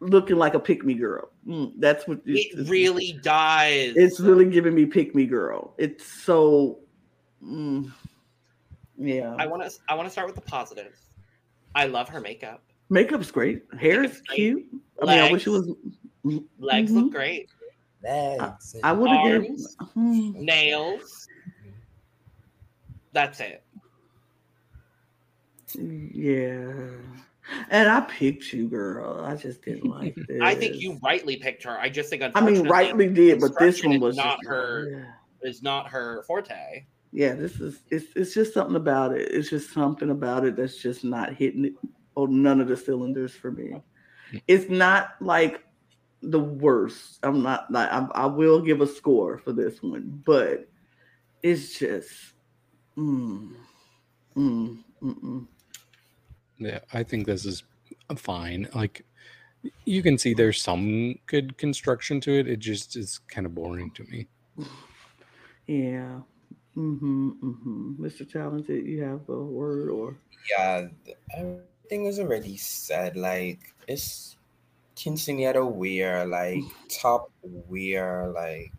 Looking 0.00 0.36
like 0.36 0.54
a 0.54 0.60
pick 0.60 0.84
me 0.84 0.94
girl. 0.94 1.30
Mm, 1.46 1.72
that's 1.78 2.06
what 2.06 2.24
this- 2.24 2.46
It 2.46 2.56
this- 2.56 2.68
really 2.68 3.18
does. 3.22 3.96
It's 3.96 4.20
really 4.20 4.48
giving 4.50 4.74
me 4.74 4.86
pick 4.86 5.14
me 5.14 5.26
girl. 5.26 5.74
It's 5.78 6.04
so, 6.04 6.78
mm, 7.44 7.90
yeah. 8.96 9.34
I 9.38 9.46
want 9.46 9.62
to. 9.62 9.78
I 9.88 9.94
want 9.94 10.06
to 10.06 10.10
start 10.10 10.26
with 10.26 10.36
the 10.36 10.42
positives. 10.42 11.00
I 11.74 11.86
love 11.86 12.08
her 12.10 12.20
makeup. 12.20 12.62
Makeup's 12.90 13.30
great. 13.30 13.62
Hair 13.78 14.04
is 14.04 14.10
Makeup's 14.12 14.20
great. 14.28 14.36
cute. 14.36 14.66
I 15.02 15.06
mean, 15.06 15.18
I 15.18 15.32
wish 15.32 15.46
it 15.46 15.50
was. 15.50 15.70
Legs 16.58 16.90
Mhm. 16.90 16.94
look 16.94 17.12
great. 17.12 17.50
Legs. 18.02 18.76
I 18.82 18.92
would 18.92 19.10
have 19.10 19.24
given. 19.24 19.46
Arms. 19.50 19.76
Hmm. 19.94 20.30
Nails. 20.44 21.28
That's 23.12 23.40
it. 23.40 23.62
Yeah. 25.74 26.90
And 27.70 27.88
I 27.88 28.00
picked 28.02 28.52
you, 28.52 28.68
girl. 28.68 29.24
I 29.24 29.34
just 29.36 29.62
didn't 29.62 29.88
like 29.88 30.14
this. 30.14 30.40
I 30.42 30.54
think 30.54 30.76
you 30.76 30.98
rightly 31.02 31.36
picked 31.36 31.64
her. 31.64 31.78
I 31.78 31.88
just 31.88 32.10
think 32.10 32.22
I 32.22 32.40
mean, 32.40 32.66
rightly 32.68 33.08
did, 33.08 33.40
but 33.40 33.58
this 33.58 33.82
one 33.82 34.00
was 34.00 34.16
not 34.16 34.44
her- 34.44 34.88
Yeah. 34.90 35.48
is 35.48 35.62
not 35.62 35.88
her 35.88 36.22
forte. 36.26 36.84
yeah, 37.12 37.34
this 37.34 37.60
is 37.60 37.80
it's 37.90 38.06
it's 38.16 38.34
just 38.34 38.52
something 38.54 38.76
about 38.76 39.16
it. 39.16 39.32
It's 39.32 39.50
just 39.50 39.72
something 39.72 40.10
about 40.10 40.44
it 40.44 40.56
that's 40.56 40.76
just 40.76 41.04
not 41.04 41.34
hitting 41.34 41.64
it 41.64 41.74
on 42.16 42.42
none 42.42 42.60
of 42.60 42.68
the 42.68 42.76
cylinders 42.76 43.32
for 43.32 43.50
me. 43.50 43.80
It's 44.46 44.68
not 44.68 45.10
like 45.20 45.62
the 46.20 46.40
worst. 46.40 47.18
I'm 47.22 47.42
not 47.42 47.70
like 47.70 47.90
I, 47.90 48.06
I 48.14 48.26
will 48.26 48.60
give 48.60 48.80
a 48.80 48.86
score 48.86 49.38
for 49.38 49.52
this 49.52 49.82
one, 49.82 50.20
but 50.24 50.68
it's 51.42 51.78
just 51.78 52.12
mm, 52.96 53.54
mm, 54.36 54.78
mm-mm. 55.02 55.46
Yeah, 56.58 56.80
I 56.92 57.02
think 57.02 57.26
this 57.26 57.44
is 57.44 57.62
fine. 58.16 58.68
Like 58.74 59.04
you 59.84 60.02
can 60.02 60.18
see 60.18 60.34
there's 60.34 60.62
some 60.62 61.18
good 61.26 61.56
construction 61.58 62.20
to 62.22 62.32
it. 62.38 62.48
It 62.48 62.58
just 62.58 62.96
is 62.96 63.20
kind 63.28 63.46
of 63.46 63.54
boring 63.54 63.90
to 63.92 64.04
me. 64.04 64.26
yeah. 65.66 66.20
Mm-hmm, 66.76 67.30
mm-hmm. 67.42 68.04
Mr. 68.04 68.30
Talented, 68.30 68.86
you 68.86 69.02
have 69.02 69.28
a 69.28 69.38
word 69.38 69.88
or 69.88 70.16
yeah, 70.50 70.86
th- 71.04 71.16
everything 71.36 72.04
was 72.04 72.20
already 72.20 72.56
said. 72.56 73.16
Like 73.16 73.74
it's 73.86 74.36
quinceanera 74.96 75.68
wear, 75.68 76.26
like 76.26 76.62
top 76.88 77.30
wear, 77.42 78.28
like. 78.28 78.72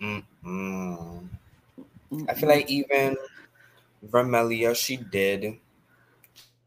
Mm-mm. 0.00 1.28
I 2.28 2.34
feel 2.34 2.48
like 2.48 2.70
even 2.70 3.16
Vermelha, 4.10 4.76
she 4.76 4.96
did 4.98 5.58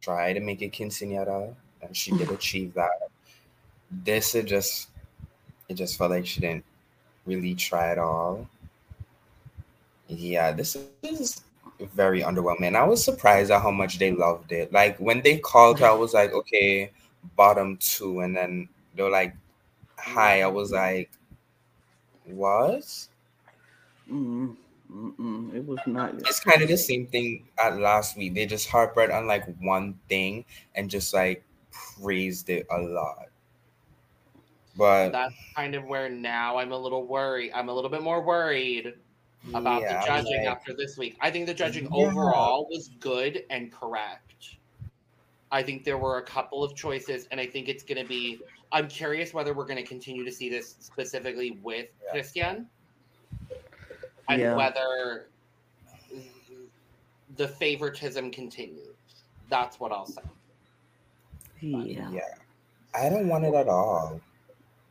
try 0.01 0.33
to 0.33 0.39
make 0.39 0.61
it 0.61 0.73
quinceanera, 0.73 1.53
and 1.81 1.95
she 1.95 2.11
did 2.11 2.31
achieve 2.37 2.73
that. 2.73 3.09
This 3.91 4.35
it 4.35 4.45
just, 4.45 4.89
it 5.67 5.75
just 5.75 5.97
felt 5.97 6.11
like 6.11 6.25
she 6.25 6.41
didn't 6.41 6.65
really 7.25 7.55
try 7.55 7.89
at 7.89 7.97
all. 7.97 8.47
Yeah, 10.07 10.51
this 10.51 10.77
is 11.03 11.41
very 11.93 12.21
underwhelming. 12.21 12.75
I 12.75 12.83
was 12.83 13.03
surprised 13.03 13.51
at 13.51 13.61
how 13.61 13.71
much 13.71 13.99
they 13.99 14.11
loved 14.11 14.51
it. 14.51 14.73
Like 14.73 14.97
when 14.97 15.21
they 15.21 15.37
called 15.37 15.79
her, 15.79 15.87
I 15.87 15.93
was 15.93 16.13
like, 16.13 16.33
okay, 16.33 16.91
bottom 17.35 17.77
two, 17.77 18.21
and 18.21 18.35
then 18.35 18.67
they 18.95 19.03
were 19.03 19.09
like, 19.09 19.35
hi. 19.97 20.41
I 20.41 20.47
was 20.47 20.71
like, 20.71 21.11
what? 22.25 23.07
mm, 24.11 24.55
mm-mm. 24.91 25.55
it 25.55 25.65
was 25.65 25.79
not. 25.85 26.15
It's 26.15 26.39
kind 26.39 26.61
of 26.61 26.67
the 26.67 26.77
same 26.77 27.07
thing 27.07 27.47
at 27.57 27.79
last 27.79 28.17
week. 28.17 28.33
They 28.33 28.45
just 28.45 28.69
harped 28.69 28.97
on 28.97 29.27
like 29.27 29.45
one 29.59 29.99
thing 30.09 30.45
and 30.75 30.89
just 30.89 31.13
like 31.13 31.43
praised 31.71 32.49
it 32.49 32.67
a 32.71 32.79
lot. 32.79 33.27
But 34.77 35.09
That's 35.11 35.35
kind 35.55 35.75
of 35.75 35.83
where 35.85 36.09
now 36.09 36.57
I'm 36.57 36.71
a 36.71 36.77
little 36.77 37.05
worried. 37.05 37.51
I'm 37.53 37.69
a 37.69 37.73
little 37.73 37.89
bit 37.89 38.01
more 38.01 38.21
worried 38.21 38.93
about 39.53 39.81
yeah, 39.81 39.99
the 39.99 40.07
judging 40.07 40.45
like, 40.45 40.47
after 40.47 40.73
this 40.73 40.97
week. 40.97 41.17
I 41.19 41.31
think 41.31 41.47
the 41.47 41.53
judging 41.53 41.85
Yeah. 41.85 42.07
overall 42.07 42.67
was 42.69 42.89
good 42.99 43.43
and 43.49 43.71
correct. 43.71 44.55
I 45.51 45.63
think 45.63 45.83
there 45.83 45.97
were 45.97 46.17
a 46.17 46.21
couple 46.21 46.63
of 46.63 46.75
choices, 46.75 47.27
and 47.31 47.39
I 47.39 47.45
think 47.45 47.67
it's 47.67 47.83
going 47.83 48.01
to 48.01 48.07
be. 48.07 48.39
I'm 48.71 48.87
curious 48.87 49.33
whether 49.33 49.53
we're 49.53 49.65
going 49.65 49.83
to 49.83 49.87
continue 49.87 50.23
to 50.23 50.31
see 50.31 50.49
this 50.49 50.75
specifically 50.79 51.59
with 51.63 51.87
Yeah. 52.05 52.21
Cristian, 52.21 52.65
and 54.29 54.41
Yeah. 54.41 54.55
whether 54.55 55.27
the 57.35 57.47
favoritism 57.47 58.31
continues. 58.31 58.95
That's 59.49 59.79
what 59.79 59.91
I'll 59.91 60.05
say. 60.05 60.21
Yeah. 61.61 62.09
yeah, 62.11 62.21
I 62.93 63.09
don't 63.09 63.27
want 63.27 63.43
it 63.43 63.53
at 63.53 63.67
all. 63.67 64.21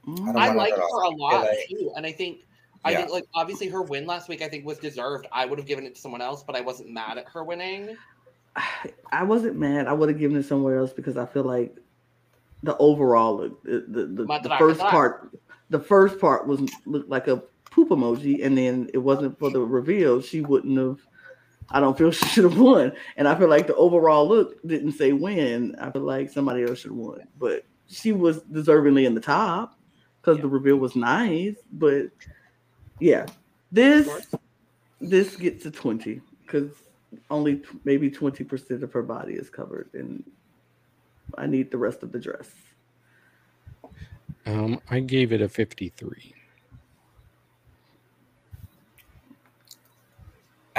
Mm. 0.06 0.20
I 0.20 0.27
don't 0.27 0.36
I 0.36 0.47
want 0.48 0.56
it 0.56 0.59
like 0.59 0.73
at 0.74 0.78
her 0.81 0.85
all. 0.85 1.01
a 1.02 1.06
I 1.06 1.10
feel 1.10 1.19
lot 1.19 1.40
like- 1.47 1.69
too, 1.69 1.93
and 1.97 2.06
I 2.06 2.12
think 2.12 2.39
I 2.85 2.90
Yeah. 2.93 2.98
think 2.98 3.10
like 3.10 3.24
obviously 3.35 3.69
her 3.69 3.82
win 3.82 4.06
last 4.06 4.28
week 4.28 4.43
I 4.43 4.48
think 4.48 4.65
was 4.66 4.78
deserved. 4.78 5.27
I 5.32 5.47
would 5.47 5.59
have 5.59 5.66
given 5.66 5.85
it 5.86 5.94
to 5.94 6.01
someone 6.01 6.20
else, 6.20 6.43
but 6.43 6.55
I 6.56 6.60
wasn't 6.60 6.90
mad 6.90 7.19
at 7.19 7.27
her 7.28 7.43
winning. 7.43 7.97
I 9.12 9.23
wasn't 9.24 9.56
mad. 9.56 9.86
I 9.86 9.93
would 9.93 10.09
have 10.09 10.19
given 10.19 10.36
it 10.36 10.44
somewhere 10.44 10.78
else 10.78 10.93
because 10.93 11.16
I 11.16 11.27
feel 11.27 11.44
like 11.44 11.74
the 12.62 12.77
overall 12.78 13.36
the 13.39 13.48
the, 13.65 14.06
the, 14.06 14.27
the 14.43 14.56
first 14.59 14.81
part, 14.81 15.31
the 15.70 15.78
first 15.81 16.19
part 16.20 16.47
was 16.47 16.60
looked 16.86 17.09
like 17.09 17.28
a 17.28 17.43
poop 17.79 17.91
emoji, 17.91 18.45
and 18.45 18.59
then 18.59 18.91
it 18.93 18.99
wasn't 18.99 19.39
for 19.39 19.51
the 19.51 19.61
reveal. 19.61 20.21
She 20.21 20.41
wouldn't 20.41 20.77
have. 20.79 20.99
I 21.71 21.81
don't 21.81 21.97
feel 21.97 22.11
she 22.13 22.27
should 22.27 22.45
have 22.45 22.59
won, 22.59 22.93
and 23.17 23.29
I 23.29 23.39
feel 23.39 23.49
like 23.49 23.67
the 23.67 23.77
overall 23.77 24.29
look 24.29 24.61
didn't 24.67 24.93
say 24.93 25.13
win. 25.13 25.77
I 25.81 25.91
feel 25.91 26.03
like 26.03 26.31
somebody 26.31 26.65
else 26.65 26.81
should 26.81 26.91
have 26.91 26.99
won, 26.99 27.21
but 27.39 27.65
she 27.89 28.13
was 28.13 28.41
deservingly 28.43 29.07
in 29.07 29.15
the 29.15 29.21
top 29.21 29.79
because 30.21 30.41
the 30.41 30.49
reveal 30.49 30.77
was 30.77 30.97
nice. 30.97 31.57
But 31.73 32.09
yeah, 32.99 33.27
this 33.71 34.27
this 35.01 35.37
gets 35.37 35.65
a 35.67 35.71
twenty 35.71 36.21
because 36.43 36.71
only 37.31 37.57
t- 37.57 37.65
maybe 37.85 38.11
20% 38.11 38.83
of 38.83 38.93
her 38.93 39.03
body 39.03 39.33
is 39.33 39.49
covered 39.49 39.89
and 39.95 40.23
I 41.39 41.47
need 41.47 41.71
the 41.71 41.79
rest 41.79 42.03
of 42.03 42.13
the 42.13 42.19
dress. 42.19 42.51
Um, 44.45 44.79
I 44.91 45.01
gave 45.01 45.33
it 45.33 45.41
a 45.41 45.49
53. 45.49 46.35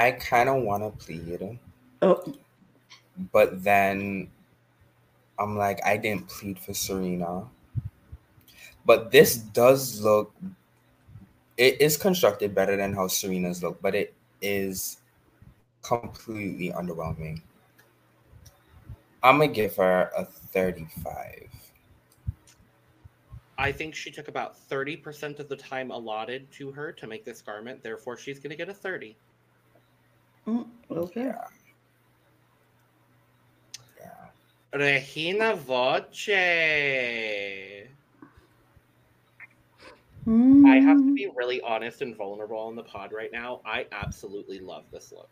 I 0.00 0.12
kind 0.12 0.48
of 0.48 0.62
want 0.62 0.82
to 0.82 1.04
plead, 1.04 1.58
Oh, 2.00 2.32
but 3.32 3.62
then 3.62 4.30
I'm 5.38 5.58
like, 5.58 5.78
I 5.84 5.98
didn't 5.98 6.26
plead 6.26 6.58
for 6.58 6.72
Serena. 6.72 7.46
But 8.86 9.10
this 9.10 9.36
does 9.36 10.00
look, 10.00 10.34
it 11.58 11.78
is 11.82 11.98
constructed 11.98 12.54
better 12.54 12.78
than 12.78 12.94
how 12.94 13.08
Serena's 13.08 13.62
look, 13.62 13.82
but 13.82 13.94
it 13.94 14.14
is 14.40 14.96
completely 15.82 16.70
underwhelming. 16.70 17.42
I'm 19.22 19.38
gonna 19.38 19.52
give 19.52 19.76
her 19.76 20.10
a 20.16 20.24
35. 20.24 21.46
I 23.58 23.70
think 23.70 23.94
she 23.94 24.10
took 24.10 24.28
about 24.28 24.56
30% 24.70 25.40
of 25.40 25.50
the 25.50 25.56
time 25.56 25.90
allotted 25.90 26.50
to 26.52 26.72
her 26.72 26.90
to 26.92 27.06
make 27.06 27.26
this 27.26 27.42
garment, 27.42 27.82
therefore 27.82 28.16
she's 28.16 28.38
going 28.38 28.48
to 28.48 28.56
get 28.56 28.70
a 28.70 28.74
30. 28.74 29.14
Mm, 30.46 30.66
okay. 30.90 31.26
Yeah. 31.26 31.48
Yeah. 33.98 34.78
Regina 34.78 35.54
Voce. 35.56 36.28
I 40.64 40.76
have 40.76 41.04
to 41.06 41.12
be 41.12 41.28
really 41.34 41.60
honest 41.62 42.02
and 42.02 42.16
vulnerable 42.16 42.58
on 42.58 42.76
the 42.76 42.82
pod 42.82 43.12
right 43.12 43.32
now. 43.32 43.60
I 43.64 43.86
absolutely 43.92 44.60
love 44.60 44.84
this 44.92 45.12
look. 45.12 45.30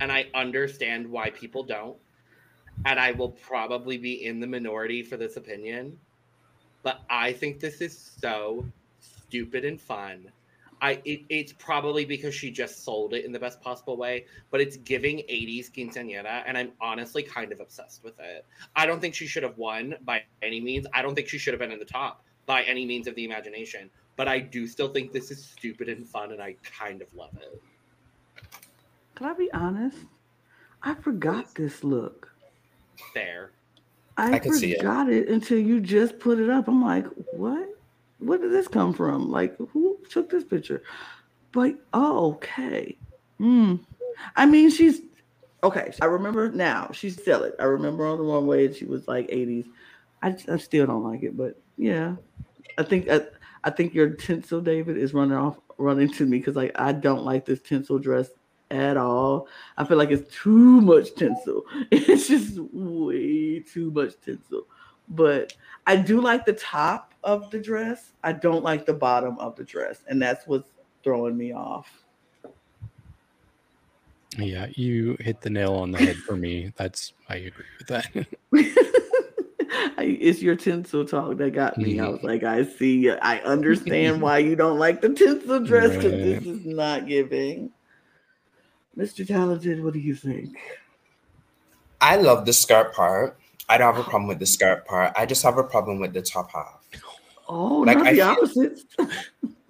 And 0.00 0.10
I 0.10 0.26
understand 0.34 1.08
why 1.08 1.30
people 1.30 1.62
don't. 1.62 1.96
And 2.86 2.98
I 2.98 3.12
will 3.12 3.30
probably 3.30 3.98
be 3.98 4.24
in 4.24 4.40
the 4.40 4.46
minority 4.46 5.02
for 5.02 5.16
this 5.16 5.36
opinion. 5.36 5.98
But 6.82 7.00
I 7.08 7.32
think 7.32 7.60
this 7.60 7.80
is 7.80 7.96
so 7.96 8.66
stupid 9.00 9.64
and 9.64 9.80
fun. 9.80 10.32
I 10.84 11.00
it, 11.06 11.22
it's 11.30 11.54
probably 11.54 12.04
because 12.04 12.34
she 12.34 12.50
just 12.50 12.84
sold 12.84 13.14
it 13.14 13.24
in 13.24 13.32
the 13.32 13.38
best 13.38 13.58
possible 13.62 13.96
way, 13.96 14.26
but 14.50 14.60
it's 14.60 14.76
giving 14.76 15.20
80s 15.20 15.72
quinceañera, 15.72 16.42
and 16.46 16.58
I'm 16.58 16.72
honestly 16.78 17.22
kind 17.22 17.52
of 17.52 17.60
obsessed 17.60 18.04
with 18.04 18.20
it. 18.20 18.44
I 18.76 18.84
don't 18.84 19.00
think 19.00 19.14
she 19.14 19.26
should 19.26 19.44
have 19.44 19.56
won 19.56 19.94
by 20.04 20.24
any 20.42 20.60
means. 20.60 20.86
I 20.92 21.00
don't 21.00 21.14
think 21.14 21.26
she 21.26 21.38
should 21.38 21.54
have 21.54 21.58
been 21.58 21.72
in 21.72 21.78
the 21.78 21.86
top 21.86 22.22
by 22.44 22.64
any 22.64 22.84
means 22.84 23.06
of 23.06 23.14
the 23.14 23.24
imagination. 23.24 23.88
But 24.16 24.28
I 24.28 24.40
do 24.40 24.66
still 24.66 24.88
think 24.88 25.10
this 25.10 25.30
is 25.30 25.42
stupid 25.42 25.88
and 25.88 26.06
fun, 26.06 26.32
and 26.32 26.42
I 26.42 26.54
kind 26.78 27.00
of 27.00 27.08
love 27.14 27.34
it. 27.40 27.62
Can 29.14 29.26
I 29.26 29.32
be 29.32 29.50
honest? 29.54 29.96
I 30.82 30.92
forgot 30.96 31.54
this 31.54 31.82
look. 31.82 32.30
Fair. 33.14 33.52
I, 34.18 34.34
I 34.34 34.38
can 34.38 34.52
see 34.52 34.72
it. 34.72 34.80
forgot 34.80 35.08
it. 35.08 35.30
until 35.30 35.58
you 35.58 35.80
just 35.80 36.18
put 36.18 36.38
it 36.38 36.50
up. 36.50 36.68
I'm 36.68 36.84
like, 36.84 37.06
what? 37.32 37.70
Where 38.24 38.38
did 38.38 38.52
this 38.52 38.68
come 38.68 38.92
from? 38.92 39.30
Like, 39.30 39.56
who 39.58 39.98
took 40.08 40.30
this 40.30 40.44
picture? 40.44 40.82
But 41.52 41.76
oh, 41.92 42.34
okay. 42.34 42.96
Hmm. 43.38 43.76
I 44.36 44.46
mean, 44.46 44.70
she's 44.70 45.00
okay. 45.62 45.92
I 46.00 46.06
remember 46.06 46.50
now. 46.50 46.90
She's 46.92 47.20
still 47.20 47.42
it. 47.44 47.54
I 47.58 47.64
remember 47.64 48.06
on 48.06 48.18
the 48.18 48.24
one 48.24 48.46
way 48.46 48.72
she 48.72 48.84
was 48.84 49.06
like 49.06 49.28
80s. 49.28 49.66
I, 50.22 50.36
I 50.48 50.56
still 50.56 50.86
don't 50.86 51.04
like 51.04 51.22
it, 51.22 51.36
but 51.36 51.60
yeah, 51.76 52.16
I 52.78 52.82
think 52.82 53.08
I, 53.10 53.22
I 53.62 53.70
think 53.70 53.94
your 53.94 54.10
tinsel, 54.10 54.60
David, 54.60 54.96
is 54.96 55.14
running 55.14 55.36
off, 55.36 55.58
running 55.78 56.10
to 56.14 56.26
me 56.26 56.38
because 56.38 56.56
like 56.56 56.72
I 56.76 56.92
don't 56.92 57.24
like 57.24 57.44
this 57.44 57.60
tinsel 57.60 57.98
dress 57.98 58.30
at 58.70 58.96
all. 58.96 59.48
I 59.76 59.84
feel 59.84 59.98
like 59.98 60.10
it's 60.10 60.34
too 60.34 60.80
much 60.80 61.14
tinsel. 61.14 61.64
It's 61.90 62.28
just 62.28 62.58
way 62.58 63.60
too 63.60 63.90
much 63.90 64.14
tinsel. 64.24 64.66
But 65.08 65.54
I 65.86 65.96
do 65.96 66.20
like 66.20 66.44
the 66.44 66.54
top 66.54 67.14
of 67.22 67.50
the 67.50 67.60
dress. 67.60 68.12
I 68.22 68.32
don't 68.32 68.64
like 68.64 68.86
the 68.86 68.94
bottom 68.94 69.38
of 69.38 69.56
the 69.56 69.64
dress, 69.64 70.04
and 70.08 70.20
that's 70.20 70.46
what's 70.46 70.70
throwing 71.02 71.36
me 71.36 71.52
off. 71.52 72.04
Yeah, 74.36 74.66
you 74.74 75.16
hit 75.20 75.40
the 75.40 75.50
nail 75.50 75.74
on 75.74 75.92
the 75.92 75.98
head 75.98 76.16
for 76.16 76.36
me. 76.36 76.72
That's 76.76 77.12
I 77.28 77.36
agree 77.36 77.64
with 77.78 77.86
that. 77.88 78.26
It's 79.96 80.42
your 80.42 80.56
tinsel 80.56 81.04
talk 81.04 81.38
that 81.38 81.52
got 81.52 81.78
me. 81.78 81.98
I 81.98 82.08
was 82.08 82.20
like, 82.22 82.44
I 82.44 82.64
see, 82.64 83.10
I 83.10 83.38
understand 83.38 84.20
why 84.20 84.38
you 84.38 84.54
don't 84.54 84.78
like 84.78 85.00
the 85.00 85.08
tinsel 85.08 85.60
dress 85.60 85.96
because 85.96 86.12
this 86.12 86.46
is 86.46 86.66
not 86.66 87.06
giving. 87.06 87.70
Mr. 88.96 89.26
Talented, 89.26 89.82
what 89.82 89.92
do 89.94 90.00
you 90.00 90.14
think? 90.14 90.56
I 92.00 92.16
love 92.16 92.44
the 92.44 92.52
skirt 92.52 92.94
part. 92.94 93.38
I 93.68 93.78
don't 93.78 93.94
have 93.94 94.04
a 94.04 94.08
problem 94.08 94.28
with 94.28 94.38
the 94.38 94.46
skirt 94.46 94.86
part. 94.86 95.12
I 95.16 95.26
just 95.26 95.42
have 95.42 95.58
a 95.58 95.64
problem 95.64 95.98
with 96.00 96.12
the 96.12 96.22
top 96.22 96.50
half. 96.52 96.86
Oh, 97.48 97.78
Like, 97.86 97.98
not 97.98 98.06
I 98.08 98.10
the 98.12 98.16
feel- 98.18 98.26
opposites. 98.28 98.84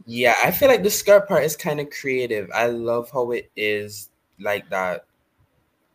Yeah, 0.06 0.34
I 0.44 0.50
feel 0.50 0.68
like 0.68 0.82
the 0.82 0.90
skirt 0.90 1.26
part 1.28 1.44
is 1.44 1.56
kind 1.56 1.80
of 1.80 1.88
creative. 1.90 2.50
I 2.54 2.66
love 2.66 3.10
how 3.10 3.30
it 3.30 3.50
is 3.56 4.10
like 4.38 4.68
that 4.70 5.06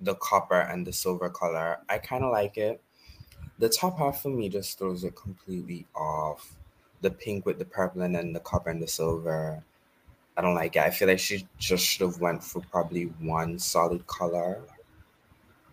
the 0.02 0.16
copper 0.16 0.60
and 0.62 0.88
the 0.88 0.94
silver 0.94 1.30
color. 1.30 1.78
I 1.90 1.98
kind 2.00 2.24
of 2.24 2.32
like 2.32 2.58
it. 2.58 2.82
The 3.60 3.70
top 3.70 4.00
half 4.00 4.22
for 4.22 4.30
me 4.30 4.50
just 4.50 4.80
throws 4.80 5.04
it 5.04 5.16
completely 5.16 5.86
off. 5.96 6.56
The 7.02 7.12
pink 7.12 7.46
with 7.46 7.60
the 7.60 7.66
purple 7.66 8.02
and 8.02 8.16
then 8.16 8.34
the 8.34 8.40
copper 8.40 8.70
and 8.72 8.82
the 8.82 8.88
silver. 8.88 9.62
I 10.38 10.42
don't 10.42 10.56
like 10.56 10.76
it. 10.78 10.82
I 10.84 10.90
feel 10.90 11.08
like 11.10 11.20
she 11.20 11.46
just 11.58 11.86
should 11.86 12.08
have 12.08 12.20
went 12.22 12.44
for 12.44 12.62
probably 12.72 13.04
one 13.20 13.60
solid 13.60 14.08
color 14.08 14.62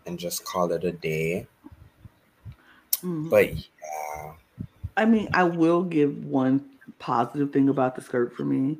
and 0.06 0.18
just 0.18 0.44
call 0.44 0.70
it 0.72 0.84
a 0.84 0.92
day. 0.92 1.46
Mm. 3.06 3.30
But 3.30 3.54
yeah, 3.54 4.32
I 4.96 5.04
mean, 5.04 5.28
I 5.32 5.44
will 5.44 5.82
give 5.82 6.24
one 6.24 6.64
positive 6.98 7.52
thing 7.52 7.68
about 7.68 7.94
the 7.94 8.02
skirt 8.02 8.34
for 8.34 8.44
me. 8.44 8.78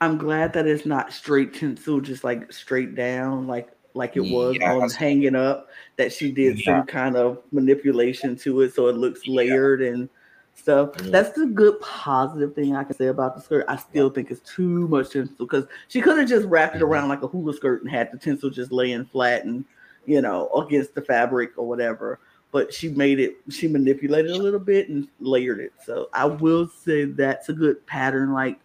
I'm 0.00 0.18
glad 0.18 0.52
that 0.52 0.66
it's 0.66 0.84
not 0.84 1.12
straight 1.12 1.54
tinsel, 1.54 2.00
just 2.00 2.24
like 2.24 2.52
straight 2.52 2.94
down, 2.94 3.46
like 3.46 3.70
like 3.94 4.16
it 4.16 4.20
was 4.24 4.56
Yeah, 4.60 4.74
on 4.74 4.90
hanging 4.90 5.36
up. 5.36 5.68
That 5.96 6.12
she 6.12 6.32
did 6.32 6.58
Yeah. 6.58 6.78
some 6.78 6.86
kind 6.86 7.16
of 7.16 7.38
manipulation 7.52 8.36
to 8.38 8.62
it, 8.62 8.74
so 8.74 8.88
it 8.88 8.96
looks 8.96 9.26
layered 9.28 9.80
and 9.82 10.08
stuff. 10.54 10.90
Yeah. 11.02 11.10
That's 11.10 11.30
the 11.30 11.46
good 11.46 11.80
positive 11.80 12.54
thing 12.54 12.74
I 12.76 12.84
can 12.84 12.96
say 12.96 13.06
about 13.06 13.36
the 13.36 13.40
skirt. 13.40 13.64
I 13.68 13.76
still 13.76 14.10
think 14.10 14.30
it's 14.30 14.40
too 14.40 14.88
much 14.88 15.10
tinsel 15.10 15.46
because 15.46 15.64
she 15.88 16.00
could 16.00 16.18
have 16.18 16.28
just 16.28 16.46
wrapped 16.48 16.76
it 16.76 16.80
Mhm. 16.80 16.88
around 16.88 17.08
like 17.08 17.22
a 17.22 17.28
hula 17.28 17.54
skirt 17.54 17.82
and 17.82 17.90
had 17.90 18.10
the 18.12 18.18
tinsel 18.18 18.50
just 18.50 18.72
laying 18.72 19.04
flat 19.04 19.44
and 19.44 19.64
you 20.06 20.20
know 20.20 20.50
against 20.50 20.94
the 20.94 21.00
fabric 21.00 21.52
or 21.56 21.66
whatever 21.66 22.18
but 22.54 22.72
she 22.72 22.88
made 22.88 23.18
it 23.18 23.36
she 23.50 23.66
manipulated 23.66 24.30
a 24.30 24.36
little 24.38 24.60
bit 24.60 24.88
and 24.88 25.08
layered 25.18 25.58
it 25.58 25.72
so 25.84 26.08
i 26.14 26.24
will 26.24 26.68
say 26.68 27.04
that's 27.04 27.48
a 27.48 27.52
good 27.52 27.84
pattern 27.86 28.32
like 28.32 28.58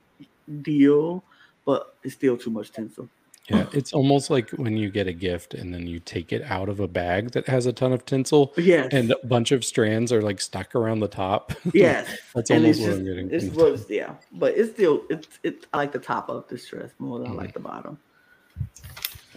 deal 0.61 1.23
but 1.65 1.95
it's 2.03 2.13
still 2.13 2.37
too 2.37 2.51
much 2.51 2.71
tinsel 2.71 3.09
yeah, 3.51 3.65
it's 3.73 3.93
almost 3.93 4.29
like 4.29 4.51
when 4.51 4.77
you 4.77 4.91
get 4.91 5.07
a 5.07 5.11
gift 5.11 5.55
and 5.55 5.73
then 5.73 5.87
you 5.87 5.99
take 5.99 6.31
it 6.31 6.43
out 6.43 6.69
of 6.69 6.79
a 6.81 6.87
bag 6.87 7.31
that 7.31 7.47
has 7.47 7.65
a 7.65 7.73
ton 7.73 7.91
of 7.91 8.05
tinsel 8.05 8.53
yes 8.57 8.89
and 8.91 9.09
a 9.11 9.17
bunch 9.25 9.51
of 9.51 9.65
strands 9.65 10.11
are 10.13 10.21
like 10.21 10.39
stuck 10.39 10.75
around 10.75 10.99
the 10.99 11.07
top. 11.07 11.51
yes 11.73 12.05
That's 12.35 12.51
and 12.51 12.59
almost 12.63 12.79
it's 12.79 12.87
what 12.87 12.91
just 12.91 12.99
I'm 12.99 13.05
getting. 13.05 13.31
it's 13.31 13.45
confused. 13.45 13.71
was 13.71 13.89
yeah 13.89 14.13
but 14.33 14.55
it's 14.55 14.71
still 14.71 15.01
it's 15.09 15.39
it's 15.41 15.65
i 15.73 15.77
like 15.77 15.91
the 15.91 15.97
top 15.97 16.29
of 16.29 16.47
the 16.47 16.57
dress 16.57 16.91
more 16.99 17.17
than 17.17 17.29
i 17.29 17.31
Mhm. 17.31 17.37
like 17.37 17.53
the 17.55 17.59
bottom 17.59 17.97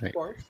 Of 0.02 0.12
course. 0.12 0.42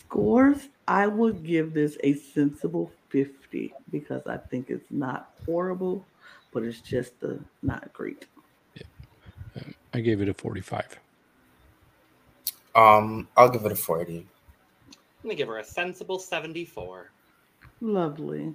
scores 0.00 0.68
i 0.88 1.06
would 1.06 1.44
give 1.44 1.74
this 1.74 1.98
a 2.02 2.14
sensible 2.14 2.90
50 3.12 3.72
because 3.90 4.26
i 4.26 4.36
think 4.36 4.70
it's 4.70 4.90
not 4.90 5.34
horrible 5.46 6.04
but 6.52 6.64
it's 6.64 6.80
just 6.80 7.12
uh, 7.22 7.34
not 7.62 7.92
great 7.92 8.26
I 9.94 10.00
gave 10.00 10.22
it 10.22 10.28
a 10.28 10.34
45. 10.34 10.98
um, 12.74 13.28
I'll 13.36 13.50
give 13.50 13.64
it 13.66 13.72
a 13.72 13.76
40. 13.76 14.18
I'm 14.18 14.26
gonna 15.22 15.34
give 15.34 15.48
her 15.48 15.58
a 15.58 15.64
sensible 15.64 16.18
74. 16.18 17.10
lovely 17.80 18.54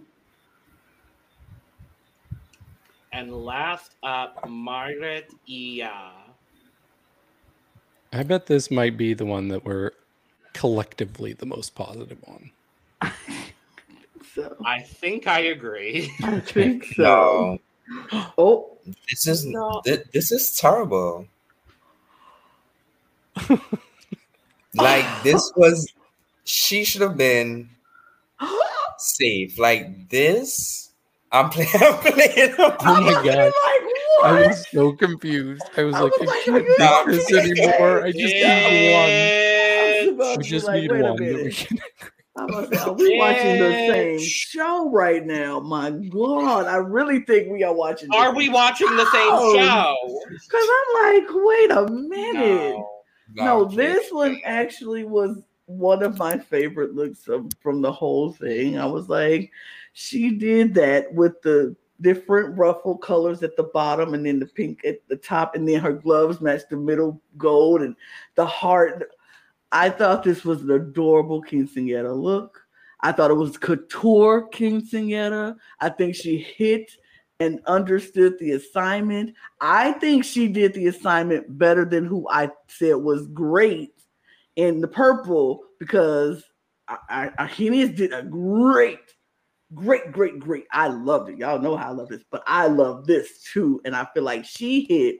And 3.12 3.34
last 3.34 3.96
up, 4.04 4.48
Margaret 4.48 5.30
Y 5.48 5.78
Ya. 5.80 6.12
I 8.14 8.24
bet 8.24 8.48
this 8.48 8.70
might 8.72 8.98
be 8.98 9.14
the 9.14 9.26
one 9.26 9.48
that 9.50 9.66
we're 9.66 9.92
collectively 10.54 11.34
the 11.34 11.46
most 11.46 11.76
positive 11.76 12.24
on. 12.28 12.52
So 14.38 14.56
I 14.66 14.82
think 14.82 15.28
I 15.28 15.40
agree. 15.40 16.14
i 16.24 16.40
think 16.56 16.86
so 16.96 17.60
No, 18.14 18.26
oh 18.38 18.78
this 19.10 19.28
is 19.28 19.46
No. 19.46 19.82
thi- 19.86 20.04
this 20.14 20.32
is 20.32 20.58
terrible. 20.58 21.28
like 24.76 25.06
this 25.24 25.52
was 25.56 25.92
she 26.44 26.84
should 26.84 27.02
have 27.02 27.18
been 27.18 27.70
safe. 28.98 29.58
Like 29.60 30.10
this, 30.10 30.92
I'm 31.32 31.50
playing. 31.50 31.70
I'm 31.76 31.98
playing. 32.00 32.56
Oh 32.60 33.02
my 33.02 33.14
God. 33.14 33.26
like, 33.26 33.54
I 34.24 34.32
what? 34.34 34.48
was 34.48 34.68
so 34.72 34.94
confused. 34.94 35.64
I 35.78 35.84
was 35.84 35.96
I 35.96 36.02
like, 36.02 36.18
was 36.18 36.30
I 36.30 36.34
like, 36.34 36.46
can't 36.46 36.66
do 36.66 37.12
you 37.12 37.18
this 37.18 37.32
anymore. 37.34 38.04
I 38.04 38.12
just 38.12 38.34
need 38.34 38.94
one. 38.94 39.32
I 39.80 40.14
was 40.18 40.38
We 40.38 40.44
just 40.44 40.68
like, 40.68 40.82
need 40.84 40.92
one. 40.92 41.52
That 42.38 42.50
we 42.50 42.56
minute. 42.56 42.70
can- 42.70 42.74
I'm 42.74 42.74
about 42.74 42.74
say, 42.74 42.80
are 42.82 42.94
we 42.94 43.18
watching 43.18 43.60
the 43.60 43.94
same 43.94 44.20
show 44.20 44.90
right 44.92 45.26
now? 45.26 45.60
My 45.60 45.92
God, 45.92 46.68
I 46.68 46.78
really 46.78 47.22
think 47.22 47.52
we 47.52 47.64
are 47.64 47.74
watching. 47.74 48.10
Are 48.12 48.34
we 48.36 48.50
watching 48.50 48.96
the 48.96 49.10
same 49.12 49.30
show? 49.30 50.22
Because 50.30 50.68
I'm 50.70 51.16
like, 51.16 51.28
wait 51.32 51.72
a 51.72 51.92
minute. 51.92 52.76
No. 52.76 52.90
No, 53.34 53.66
I'm 53.68 53.76
this 53.76 54.10
one 54.12 54.40
actually 54.46 55.04
was 55.04 55.42
one 55.66 56.02
of 56.02 56.18
my 56.18 56.38
favorite 56.38 56.96
looks 56.96 57.28
of, 57.28 57.52
from 57.62 57.82
the 57.82 57.92
whole 57.92 58.32
thing. 58.32 58.80
I 58.80 58.86
was 58.86 59.10
like, 59.10 59.52
she 59.94 60.32
did 60.32 60.74
that 60.76 61.14
with 61.14 61.42
the 61.42 61.76
different 62.00 62.58
ruffle 62.58 62.98
colors 62.98 63.44
at 63.44 63.58
the 63.58 63.64
bottom 63.64 64.14
and 64.14 64.26
then 64.26 64.40
the 64.40 64.46
pink 64.46 64.86
at 64.86 65.00
the 65.10 65.18
top, 65.18 65.56
and 65.56 65.68
then 65.68 65.82
her 65.82 65.92
gloves 65.92 66.40
matched 66.40 66.70
the 66.70 66.78
middle 66.78 67.22
gold 67.38 67.82
and 67.82 67.96
the 68.36 68.46
heart. 68.46 69.12
I 69.72 69.90
thought 69.90 70.24
this 70.24 70.46
was 70.46 70.62
an 70.62 70.72
adorable 70.72 71.44
quinceanera 71.44 72.16
look. 72.16 72.62
I 73.02 73.12
thought 73.12 73.32
it 73.32 73.36
was 73.36 73.58
couture 73.58 74.50
quinceanera. 74.50 75.56
I 75.80 75.90
think 75.90 76.16
she 76.16 76.38
hit 76.38 76.92
and 77.40 77.60
understood 77.68 78.40
the 78.40 78.52
assignment. 78.52 79.36
I 79.62 79.92
think 79.94 80.24
she 80.24 80.48
did 80.48 80.74
the 80.74 80.88
assignment 80.88 81.58
better 81.58 81.86
than 81.86 82.06
who 82.06 82.28
I 82.30 82.50
said 82.68 82.96
was 82.96 83.28
great 83.28 83.94
in 84.56 84.82
the 84.82 84.88
purple 84.88 85.64
because 85.80 86.44
I, 86.88 87.32
I, 87.38 87.48
did 87.58 88.14
a 88.14 88.24
great, 88.24 89.00
great, 89.74 90.12
great, 90.12 90.40
great. 90.40 90.66
I 90.72 90.88
loved 90.88 91.30
it. 91.30 91.38
Y'all 91.38 91.62
know 91.62 91.76
how 91.76 91.90
I 91.90 91.92
love 91.92 92.08
this, 92.08 92.24
but 92.32 92.44
I 92.48 92.68
love 92.68 93.06
this 93.06 93.44
too. 93.44 93.82
And 93.86 93.96
I 93.96 94.08
feel 94.14 94.24
like 94.24 94.46
she 94.46 94.86
hit 94.90 95.18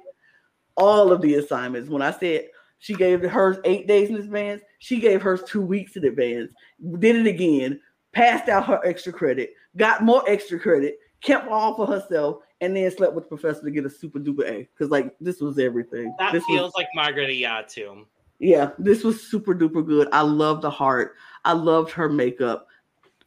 all 0.76 1.12
of 1.12 1.22
the 1.22 1.36
assignments. 1.36 1.90
When 1.90 2.02
I 2.02 2.12
said 2.12 2.48
she 2.80 2.94
gave 2.94 3.22
hers 3.24 3.58
eight 3.64 3.88
days 3.88 4.10
in 4.10 4.16
advance, 4.16 4.62
she 4.80 5.00
gave 5.00 5.22
hers 5.22 5.42
two 5.48 5.62
weeks 5.62 5.96
in 5.96 6.06
advance, 6.06 6.52
did 7.00 7.16
it 7.16 7.28
again, 7.28 7.80
passed 8.12 8.50
out 8.50 8.66
her 8.66 8.82
extra 8.86 9.12
credit, 9.12 9.54
got 9.76 10.04
more 10.04 10.24
extra 10.28 10.60
credit, 10.60 10.98
kept 11.22 11.48
all 11.48 11.76
for 11.76 11.86
herself, 11.88 12.38
and 12.62 12.76
then 12.76 12.90
slept 12.92 13.14
with 13.14 13.26
the 13.26 13.36
professor 13.36 13.62
to 13.64 13.72
get 13.72 13.86
a 13.86 13.90
super 13.90 14.20
duper 14.20 14.44
A. 14.50 14.70
Because 14.74 14.90
like 14.92 15.16
this 15.20 15.42
was 15.42 15.60
everything. 15.60 16.16
That 16.20 16.34
this 16.34 16.44
feels 16.46 16.62
was, 16.62 16.74
like 16.76 16.88
Margaret 16.96 17.30
too. 17.70 18.06
yeah, 18.40 18.72
this 18.78 19.04
was 19.04 19.22
super 19.22 19.54
duper 19.54 19.86
good. 19.86 20.08
I 20.12 20.22
love 20.22 20.62
the 20.62 20.70
heart. 20.72 21.16
I 21.46 21.54
loved 21.54 21.92
her 21.92 22.10
makeup. 22.10 22.68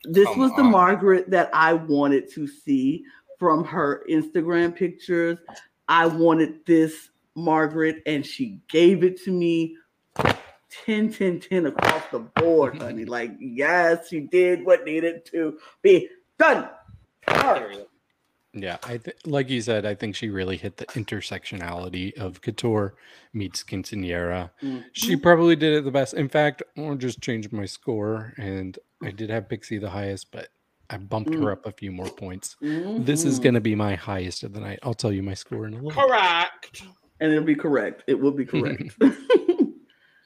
This 0.05 0.27
Come 0.29 0.39
was 0.39 0.51
the 0.53 0.63
on. 0.63 0.71
Margaret 0.71 1.31
that 1.31 1.51
I 1.53 1.75
wanted 1.75 2.31
to 2.33 2.47
see 2.47 3.05
from 3.39 3.65
her 3.65 4.05
Instagram 4.09 4.75
pictures. 4.75 5.39
I 5.89 6.07
wanted 6.07 6.65
this 6.67 7.10
Margaret, 7.37 8.03
and 8.07 8.25
she 8.25 8.61
gave 8.69 9.03
it 9.05 9.23
to 9.25 9.31
me 9.33 9.77
10 10.85 11.11
10 11.13 11.41
10 11.41 11.67
across 11.67 12.03
the 12.13 12.19
board, 12.21 12.77
honey. 12.79 13.05
Like, 13.05 13.33
yes, 13.41 14.09
she 14.09 14.21
did 14.21 14.65
what 14.65 14.85
needed 14.85 15.25
to 15.27 15.59
be 15.83 16.09
done. 16.39 16.69
Yeah, 18.53 18.79
I 18.83 18.97
th- 18.99 19.17
like 19.27 19.49
you 19.49 19.61
said, 19.61 19.87
I 19.87 19.95
think 19.95 20.17
she 20.17 20.29
really 20.29 20.57
hit 20.57 20.77
the 20.77 20.87
intersectionality 20.87 22.19
of 22.19 22.41
Couture 22.41 22.95
meets 23.33 23.63
Quinceanera. 23.63 24.51
She 24.93 25.15
Mhm. 25.17 25.23
probably 25.23 25.55
did 25.55 25.73
it 25.75 25.85
the 25.85 25.93
best. 25.93 26.15
In 26.15 26.29
fact, 26.29 26.61
I'll 26.77 26.97
just 26.97 27.21
change 27.21 27.53
my 27.53 27.65
score, 27.67 28.35
and 28.39 28.77
I 29.05 29.13
did 29.13 29.31
have 29.31 29.49
Pixie 29.49 29.79
the 29.79 29.91
highest, 29.91 30.33
but 30.33 30.49
I 30.89 30.97
bumped 30.97 31.31
Mm. 31.31 31.45
her 31.45 31.53
up 31.53 31.65
a 31.65 31.71
few 31.71 31.93
more 31.93 32.09
points. 32.11 32.57
This 32.61 33.25
is 33.25 33.39
Mhm. 33.39 33.43
going 33.45 33.55
to 33.55 33.61
be 33.61 33.77
my 33.77 33.95
highest 33.95 34.43
of 34.43 34.53
the 34.53 34.59
night. 34.61 34.81
I'll 34.83 34.95
tell 34.95 35.13
you 35.13 35.23
my 35.23 35.35
score 35.35 35.67
in 35.69 35.75
a 35.75 35.77
little. 35.77 35.91
bit. 35.93 36.81
Correct. 37.21 37.23
and 37.23 37.33
it'll 37.33 37.45
be 37.45 37.55
correct. 37.55 38.05
It 38.07 38.19
will 38.19 38.33
be 38.33 38.47
correct. 38.47 38.97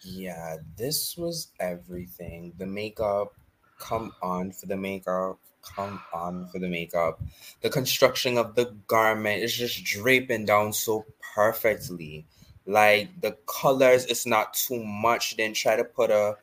Yeah, 0.04 0.56
this 0.76 1.16
was 1.16 1.48
everything. 1.60 2.52
The 2.58 2.66
makeup, 2.66 3.32
come 3.78 4.12
on 4.22 4.52
for 4.52 4.66
the 4.66 4.76
makeup, 4.76 5.38
come 5.62 6.00
on 6.12 6.46
for 6.48 6.58
the 6.58 6.68
makeup. 6.68 7.22
The 7.62 7.70
construction 7.70 8.36
of 8.36 8.54
the 8.54 8.76
garment 8.86 9.42
is 9.42 9.56
just 9.56 9.82
draping 9.82 10.44
down 10.44 10.74
so 10.74 11.06
perfectly. 11.34 12.26
Like 12.66 13.20
the 13.22 13.36
colors, 13.46 14.04
it's 14.04 14.26
not 14.26 14.52
too 14.52 14.84
much. 14.84 15.28
She 15.28 15.36
didn't 15.36 15.56
try 15.56 15.76
to 15.76 15.84
put 15.84 16.10
a 16.10 16.36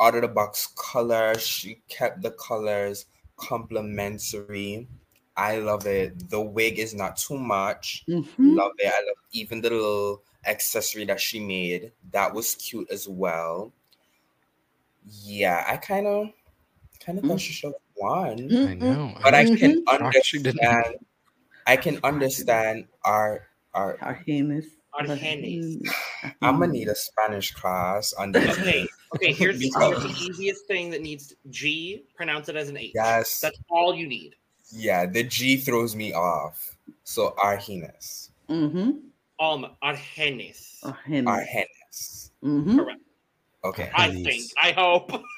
out 0.00 0.14
of 0.14 0.22
the 0.22 0.28
box 0.28 0.68
color. 0.74 1.38
She 1.38 1.82
kept 1.88 2.22
the 2.22 2.30
colors 2.30 3.04
complementary. 3.36 4.88
I 5.36 5.58
love 5.58 5.86
it. 5.86 6.30
The 6.30 6.40
wig 6.40 6.78
is 6.78 6.94
not 6.94 7.16
too 7.16 7.38
much. 7.38 8.04
Mhm. 8.08 8.28
Love 8.38 8.72
it. 8.78 8.86
I 8.86 8.98
love 9.06 9.16
even 9.32 9.60
the 9.60 9.70
little 9.70 10.22
accessory 10.46 11.04
that 11.06 11.20
she 11.20 11.40
made. 11.40 11.92
That 12.12 12.32
was 12.32 12.54
cute 12.54 12.88
as 12.90 13.08
well. 13.08 13.72
Yeah, 15.22 15.64
I 15.68 15.76
kind 15.76 16.06
of 16.06 16.28
kind 17.00 17.18
of 17.18 17.24
thought 17.24 17.40
she 17.40 17.52
should 17.52 17.72
have 17.72 17.80
won, 17.96 18.54
I 18.66 18.74
know. 18.74 19.14
but 19.22 19.34
I 19.34 19.44
can 19.44 19.84
Mhm. 19.84 19.98
Shocked 20.12 20.24
she 20.26 20.38
understand. 20.38 20.96
I 21.66 21.76
can 21.76 21.98
understand 22.04 22.86
our 23.04 23.48
our. 23.74 23.98
Our 24.00 24.14
highness. 24.14 24.66
Our 24.92 25.06
highness. 25.16 25.76
I'm 26.40 26.60
gonna 26.60 26.72
need 26.72 26.88
a 26.88 26.94
Spanish 26.94 27.52
class 27.52 28.12
on 28.12 28.32
this. 28.32 28.56
Okay. 28.58 28.86
Okay. 29.16 29.32
Here's, 29.32 29.60
here's 29.60 29.74
the 30.02 30.14
easiest 30.20 30.66
thing 30.66 30.90
that 30.90 31.02
needs 31.02 31.34
G. 31.50 32.04
Pronounce 32.14 32.48
it 32.48 32.56
as 32.56 32.68
an 32.68 32.76
H. 32.76 32.92
Yes, 32.94 33.40
That's 33.40 33.58
all 33.68 33.94
you 33.94 34.06
need. 34.06 34.36
Yeah. 34.74 35.06
The 35.06 35.22
G 35.24 35.56
throws 35.56 35.94
me 35.96 36.12
off. 36.12 36.76
So 37.04 37.34
our 37.42 37.56
highness, 37.56 38.30
Mm-hmm. 38.50 38.90
Um, 39.44 39.66
Argennis. 39.82 40.78
Our 40.84 40.90
our 40.90 40.96
highness. 41.06 41.50
highness. 41.52 42.30
Mm-hmm. 42.44 42.78
Correct. 42.78 43.00
Okay. 43.64 43.90
I 43.94 44.10
think. 44.10 44.44
I 44.62 44.72
hope. 44.72 45.10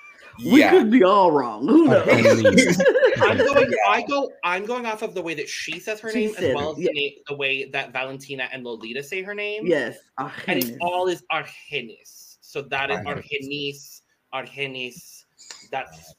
We 0.45 0.61
Yeah. 0.61 0.71
could 0.73 0.91
be 0.91 1.03
all 1.03 1.33
wrong. 1.33 1.67
Who 1.67 1.87
knows? 1.87 2.07
I'm 3.23 3.39
going. 3.39 3.71
Yeah. 3.71 3.77
I 3.89 4.05
go. 4.07 4.31
I'm 4.45 4.67
going 4.67 4.85
off 4.85 5.01
of 5.01 5.15
the 5.15 5.23
way 5.23 5.33
that 5.33 5.49
she 5.49 5.81
says 5.81 5.99
her 6.01 6.13
She 6.13 6.27
name, 6.27 6.35
as 6.37 6.55
well 6.55 6.73
as 6.73 6.79
yeah. 6.79 6.91
the, 6.93 7.01
na- 7.17 7.23
the 7.29 7.37
way 7.37 7.65
that 7.71 7.91
Valentina 7.95 8.47
and 8.53 8.63
Lolita 8.63 9.03
say 9.03 9.23
her 9.23 9.35
name. 9.35 9.67
yes, 9.67 9.97
our 10.19 10.31
and 10.47 10.63
it 10.63 10.77
all 10.83 11.07
is 11.09 11.23
Argennis. 11.33 12.37
So 12.43 12.61
that 12.61 12.91
is 12.91 12.99
Argennis. 12.99 14.03
Argennis. 14.35 14.45
Argennis. 14.53 15.25
That's 15.71 16.15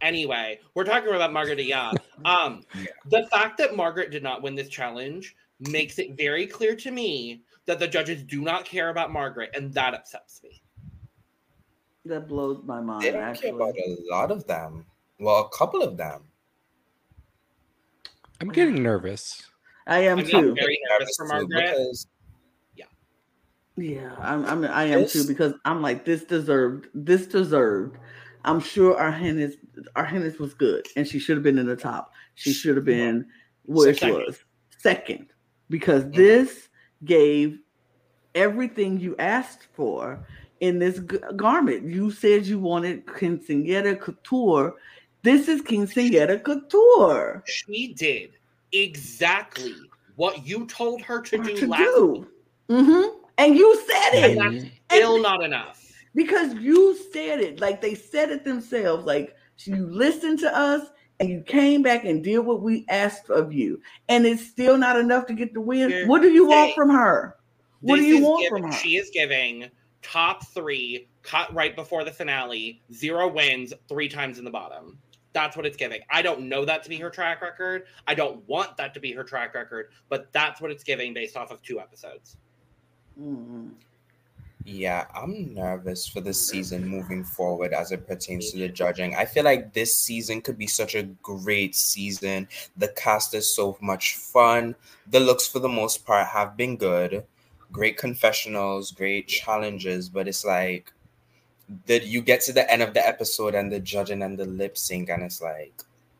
anyway. 0.00 0.60
We're 0.74 0.84
talking 0.84 1.08
about 1.14 1.32
Margaret 1.32 1.58
Y 1.58 1.64
Ya. 1.64 1.92
Um, 2.24 2.64
Yeah. 2.74 2.86
the 3.06 3.26
fact 3.26 3.58
that 3.58 3.76
Margaret 3.76 4.10
did 4.10 4.22
not 4.22 4.42
win 4.42 4.54
this 4.54 4.68
challenge 4.68 5.36
makes 5.60 5.98
it 5.98 6.16
very 6.16 6.46
clear 6.46 6.74
to 6.76 6.90
me 6.90 7.42
that 7.66 7.78
the 7.78 7.88
judges 7.88 8.22
do 8.22 8.40
not 8.40 8.64
care 8.64 8.88
about 8.90 9.12
Margaret, 9.12 9.50
and 9.54 9.72
that 9.74 9.92
upsets 9.94 10.40
me. 10.42 10.62
that 12.04 12.28
blows 12.28 12.62
my 12.64 12.80
mind. 12.80 13.02
They 13.02 13.10
don't 13.10 13.22
actually. 13.22 13.50
care 13.50 13.56
about 13.56 13.74
a 13.76 13.96
lot 14.10 14.30
of 14.30 14.46
them. 14.46 14.86
Well, 15.18 15.40
a 15.52 15.56
couple 15.56 15.82
of 15.82 15.96
them. 15.96 16.22
I'm 18.40 18.48
getting 18.48 18.82
nervous. 18.82 19.42
I 19.86 20.00
am 20.00 20.18
I'm 20.20 20.26
too. 20.26 20.54
very 20.54 20.78
nervous 20.90 21.16
for 21.16 21.26
Margaret. 21.26 21.70
because 21.70 22.06
Yeah, 23.76 24.14
I'm, 24.18 24.44
I'm 24.46 24.64
I 24.64 24.84
am 24.84 25.06
too 25.06 25.26
because 25.26 25.52
I'm 25.64 25.82
like 25.82 26.04
this 26.04 26.24
deserved 26.24 26.88
this 26.94 27.26
deserved. 27.26 27.98
I'm 28.46 28.60
sure 28.60 28.96
our 28.96 29.10
Highness 29.10 29.54
our 29.96 30.04
Highness 30.04 30.38
was 30.38 30.54
good 30.54 30.86
and 30.96 31.06
she 31.06 31.18
should 31.18 31.36
have 31.36 31.42
been 31.42 31.58
in 31.58 31.66
the 31.66 31.76
top. 31.76 32.12
She 32.36 32.52
should 32.52 32.76
have 32.76 32.84
been 32.84 33.26
where 33.64 33.92
she 33.94 34.10
was 34.10 34.38
second 34.78 35.26
because 35.68 36.04
Mhm. 36.04 36.14
this 36.14 36.68
gave 37.04 37.58
everything 38.34 39.00
you 39.00 39.16
asked 39.18 39.66
for 39.74 40.24
in 40.60 40.78
this 40.78 40.98
g- 41.00 41.18
garment. 41.36 41.84
You 41.88 42.10
said 42.10 42.46
you 42.46 42.58
wanted 42.58 43.04
quinceanera 43.06 44.00
couture. 44.00 44.74
This 45.22 45.48
is 45.48 45.60
quinceanera 45.62 46.42
couture. 46.42 47.42
She 47.46 47.94
did 47.94 48.30
exactly 48.72 49.74
what 50.16 50.46
you 50.46 50.66
told 50.66 51.02
her 51.02 51.20
to 51.20 51.38
do 51.38 51.56
To 51.56 51.66
last 51.66 51.80
do. 51.80 52.26
Mm-hmm. 52.68 53.18
And 53.38 53.56
you 53.56 53.76
said 53.86 54.10
it. 54.14 54.38
And 54.38 54.60
that's 54.62 54.66
still 54.90 55.20
not 55.20 55.42
enough. 55.42 55.82
Because 56.16 56.54
you 56.54 56.96
said 57.12 57.38
it 57.40 57.60
like 57.60 57.80
they 57.80 57.94
said 57.94 58.30
it 58.30 58.42
themselves 58.44 59.04
like 59.04 59.36
you 59.60 59.86
listened 59.86 60.40
to 60.40 60.56
us 60.56 60.88
and 61.20 61.28
you 61.28 61.42
came 61.42 61.82
back 61.82 62.04
and 62.04 62.24
did 62.24 62.40
what 62.40 62.60
we 62.62 62.84
asked 62.88 63.30
of 63.30 63.52
you 63.52 63.80
and 64.08 64.26
it's 64.26 64.44
still 64.44 64.76
not 64.76 64.98
enough 64.98 65.26
to 65.26 65.34
get 65.34 65.54
the 65.54 65.60
win 65.60 65.90
You're 65.90 66.08
what 66.08 66.22
do 66.22 66.28
you 66.30 66.48
want 66.48 66.74
from 66.74 66.90
her 66.90 67.36
what 67.82 67.96
do 67.96 68.02
you 68.02 68.20
want 68.24 68.42
giving- 68.42 68.62
from 68.64 68.72
her 68.72 68.78
She 68.78 68.96
is 68.96 69.10
giving 69.14 69.70
top 70.02 70.46
three, 70.48 71.08
cut 71.22 71.52
right 71.52 71.74
before 71.74 72.04
the 72.04 72.12
finale, 72.12 72.80
zero 72.92 73.26
wins, 73.28 73.72
three 73.88 74.08
times 74.08 74.38
in 74.38 74.44
the 74.44 74.50
bottom. 74.50 74.98
That's 75.32 75.56
what 75.56 75.66
it's 75.66 75.76
giving. 75.76 76.00
I 76.10 76.22
don't 76.22 76.42
know 76.48 76.64
that 76.64 76.84
to 76.84 76.88
be 76.88 76.96
her 76.98 77.10
track 77.10 77.42
record. 77.42 77.86
I 78.06 78.14
don't 78.14 78.46
want 78.48 78.76
that 78.76 78.94
to 78.94 79.00
be 79.00 79.12
her 79.12 79.24
track 79.24 79.52
record, 79.54 79.90
but 80.08 80.32
that's 80.32 80.60
what 80.60 80.70
it's 80.70 80.84
giving 80.84 81.12
based 81.12 81.36
off 81.36 81.50
of 81.50 81.60
two 81.62 81.80
episodes. 81.80 82.36
Mhm. 83.20 83.72
Yeah, 84.68 85.06
I'm 85.14 85.54
nervous 85.54 86.08
for 86.08 86.20
this 86.20 86.48
season 86.48 86.84
moving 86.88 87.22
forward 87.22 87.72
as 87.72 87.92
it 87.92 88.06
pertains 88.08 88.50
to 88.50 88.58
the 88.58 88.68
judging. 88.68 89.14
I 89.14 89.24
feel 89.24 89.44
like 89.44 89.72
this 89.72 89.96
season 89.96 90.40
could 90.42 90.58
be 90.58 90.66
such 90.66 90.96
a 90.96 91.04
great 91.22 91.76
season. 91.76 92.48
The 92.76 92.88
cast 92.88 93.32
is 93.34 93.46
so 93.54 93.78
much 93.80 94.16
fun. 94.16 94.74
The 95.08 95.20
looks, 95.20 95.46
for 95.46 95.60
the 95.60 95.68
most 95.68 96.04
part, 96.04 96.26
have 96.26 96.56
been 96.56 96.76
good. 96.76 97.24
Great 97.70 97.96
confessionals, 97.96 98.90
great 98.90 99.28
challenges, 99.28 100.08
but 100.08 100.26
it's 100.26 100.44
like 100.44 100.92
that 101.86 102.04
you 102.06 102.20
get 102.20 102.40
to 102.42 102.52
the 102.52 102.68
end 102.70 102.82
of 102.82 102.92
the 102.92 103.06
episode 103.06 103.54
and 103.54 103.70
the 103.70 103.78
judging 103.80 104.22
and 104.22 104.36
the 104.36 104.46
lip 104.46 104.76
sync, 104.76 105.08
and 105.10 105.22
it's 105.22 105.40
like, 105.40 105.74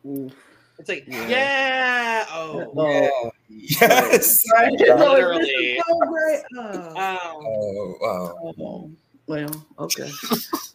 Oof. 0.05 0.31
It's 0.79 0.89
like, 0.89 1.05
Yeah. 1.07 1.27
yeah, 1.27 2.25
oh, 2.29 2.71
Oh. 2.77 3.31
yeah, 3.49 3.49
yes, 3.49 4.43
Right. 4.53 4.71
Yeah. 4.77 4.97
So 4.97 5.11
Literally. 5.11 5.81
This 5.99 6.39
is 6.39 6.43
so 6.51 6.53
great. 6.53 6.93
Oh. 6.93 6.93
oh. 6.97 7.97
oh, 8.01 8.05
oh. 8.05 8.55
Oh, 8.59 8.91
well, 9.27 9.65
okay. 9.79 10.09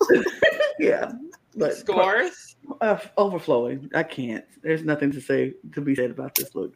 yeah. 0.78 1.12
But 1.56 1.74
Scores? 1.74 2.56
uh, 2.80 2.98
overflowing. 3.16 3.90
I 3.94 4.02
can't. 4.02 4.44
There's 4.62 4.84
nothing 4.84 5.10
to 5.12 5.20
say 5.20 5.54
to 5.72 5.80
be 5.80 5.94
said 5.94 6.10
about 6.10 6.34
this 6.34 6.54
look. 6.54 6.74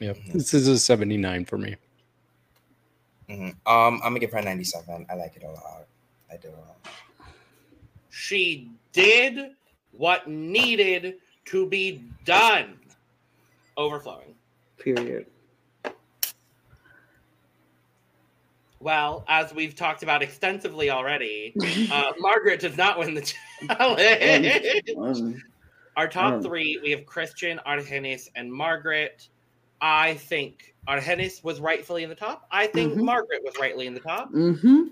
Yep. 0.00 0.18
This 0.32 0.52
is 0.54 0.68
a 0.68 0.78
79 0.78 1.44
for 1.44 1.58
me. 1.58 1.76
Mhm. 3.28 3.50
Um, 3.50 3.54
I'm 3.66 4.00
gonna 4.00 4.18
give 4.18 4.32
her 4.32 4.38
a 4.38 4.42
97. 4.42 5.06
I 5.08 5.14
like 5.14 5.36
it 5.36 5.44
a 5.44 5.50
lot. 5.50 5.86
I 6.30 6.36
do. 6.36 6.50
She 8.10 8.70
did 8.92 9.52
what 9.92 10.28
needed 10.28 11.16
to 11.46 11.66
be 11.66 12.04
done. 12.24 12.78
Overflowing. 13.76 14.34
Period. 14.78 15.26
Well, 18.86 19.24
as 19.28 19.54
we've 19.54 19.76
talked 19.76 20.02
about 20.02 20.22
extensively 20.22 20.90
already, 20.90 21.54
uh, 21.92 22.12
Margaret 22.18 22.58
does 22.60 22.76
not 22.76 22.98
win 22.98 23.14
the 23.14 23.34
challenge. 23.68 25.40
Our 25.96 26.08
top 26.08 26.42
three, 26.42 26.80
we 26.82 26.90
have 26.90 27.02
Cristian, 27.02 27.62
Argennis, 27.64 28.28
and 28.34 28.52
Margaret. 28.52 29.28
I 29.80 30.14
think 30.14 30.74
Argennis 30.88 31.44
was 31.44 31.60
rightfully 31.60 32.02
in 32.02 32.08
the 32.08 32.14
top. 32.16 32.46
I 32.50 32.66
think 32.66 32.94
Mhm. 32.94 33.04
Margaret 33.04 33.40
was 33.44 33.54
rightly 33.60 33.86
in 33.86 33.94
the 33.94 34.00
top. 34.00 34.30
hmm 34.30 34.84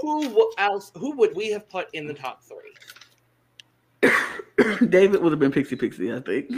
Who 0.00 0.52
else? 0.58 0.92
Who 0.96 1.16
would 1.16 1.34
we 1.34 1.50
have 1.50 1.68
put 1.68 1.88
in 1.94 2.06
the 2.06 2.14
top 2.14 2.42
three? 2.44 4.10
David 4.88 5.20
would 5.22 5.32
have 5.32 5.40
been 5.40 5.50
Pixie 5.52 5.74
Pixie, 5.76 6.12
I 6.12 6.20
think. 6.20 6.52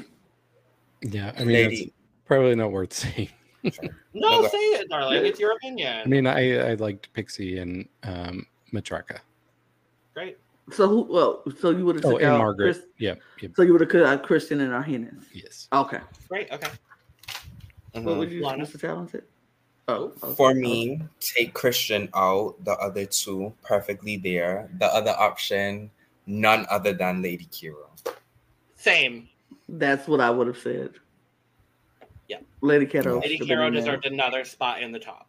Yeah. 1.03 1.33
I 1.37 1.45
mean, 1.45 1.53
that's- 1.55 1.71
Lady, 1.71 1.93
Probably 2.27 2.55
not 2.57 2.73
worth 2.73 2.93
saying. 2.95 3.29
No, 3.65 4.43
No, 4.43 4.49
say 4.49 4.59
it, 4.59 4.89
darling. 4.91 5.25
It's 5.25 5.41
your 5.41 5.53
opinion. 5.53 6.03
I 6.05 6.07
mean, 6.07 6.27
I 6.27 6.71
I 6.71 6.75
liked 6.75 7.13
Pixie 7.15 7.59
and 7.59 7.89
um, 8.03 8.47
Matraka. 8.73 9.19
Great. 10.15 10.39
So 10.71 10.89
who? 10.89 11.03
Well, 11.03 11.43
so 11.59 11.71
you 11.71 11.85
would 11.85 11.97
have 11.97 12.05
Oh, 12.05 12.13
took 12.13 12.23
and 12.23 12.39
Margaret. 12.39 12.75
Chris, 12.75 12.87
Yep. 12.99 13.21
Yep. 13.41 13.51
so 13.57 13.63
you 13.63 13.73
would 13.73 13.81
have 13.81 13.91
cut 13.91 14.05
out 14.05 14.23
Cristian 14.23 14.61
and 14.61 14.71
Argennis. 14.73 15.25
Yes. 15.33 15.69
Okay. 15.73 16.01
Great. 16.29 16.51
Okay. 16.53 16.69
Mhm. 17.95 18.05
What 18.05 18.17
would 18.19 18.31
you, 18.33 18.43
Lana? 18.45 18.65
Mr. 18.65 18.81
Talented? 18.81 19.25
Oh, 19.89 20.13
okay. 20.23 20.35
For 20.35 20.55
me, 20.55 21.01
take 21.21 21.53
Cristian 21.55 22.09
out, 22.15 22.57
the 22.65 22.73
other 22.73 23.05
two 23.05 23.53
perfectly 23.63 24.17
there. 24.17 24.71
The 24.79 24.87
other 24.87 25.11
option, 25.19 25.91
none 26.27 26.65
other 26.71 26.93
than 26.95 27.21
Lady 27.23 27.47
Kero. 27.47 27.89
Same. 28.77 29.29
that's 29.69 30.07
what 30.09 30.21
I 30.21 30.29
would 30.31 30.47
have 30.47 30.59
said. 30.59 30.95
Yeah. 32.29 32.39
Lady 32.61 32.87
Kero. 32.87 33.21
Lady 33.21 33.37
should've 33.37 33.49
been 33.49 33.59
Kero 33.59 33.67
in 33.69 33.75
there. 33.75 33.83
deserved 33.83 34.07
another 34.07 34.45
spot 34.45 34.83
in 34.83 34.93
the 34.93 34.99
top. 34.99 35.29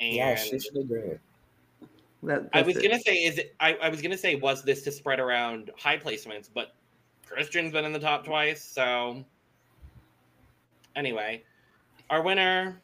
And 0.00 0.14
Yeah, 0.14 0.34
she 0.34 0.58
should 0.58 0.76
have 0.76 0.88
great. 0.88 1.18
That, 2.22 2.48
I 2.52 2.62
was 2.62 2.76
it. 2.76 2.82
gonna 2.82 3.00
say, 3.00 3.24
is 3.24 3.38
it? 3.38 3.54
I, 3.60 3.74
I 3.74 3.88
was 3.88 4.02
gonna 4.02 4.18
say, 4.18 4.34
was 4.34 4.62
this 4.62 4.82
to 4.82 4.92
spread 4.92 5.20
around 5.20 5.70
high 5.78 5.98
placements? 5.98 6.48
But 6.52 6.74
Cristian's 7.24 7.72
been 7.72 7.84
in 7.84 7.92
the 7.92 8.00
top 8.00 8.24
twice, 8.24 8.64
so 8.64 9.24
anyway, 10.96 11.42
our 12.10 12.22
winner. 12.22 12.80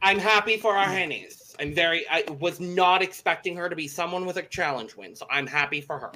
I'm 0.00 0.18
happy 0.18 0.56
for 0.56 0.76
our 0.76 0.86
mm. 0.86 1.08
Hennies. 1.26 1.56
I'm 1.58 1.74
very. 1.74 2.06
I 2.08 2.24
was 2.38 2.60
not 2.60 3.02
expecting 3.02 3.56
her 3.56 3.68
to 3.68 3.76
be 3.76 3.88
someone 3.88 4.26
with 4.26 4.36
a 4.36 4.42
challenge 4.42 4.96
win, 4.96 5.16
so 5.16 5.26
I'm 5.30 5.46
happy 5.46 5.80
for 5.80 5.98
her. 5.98 6.12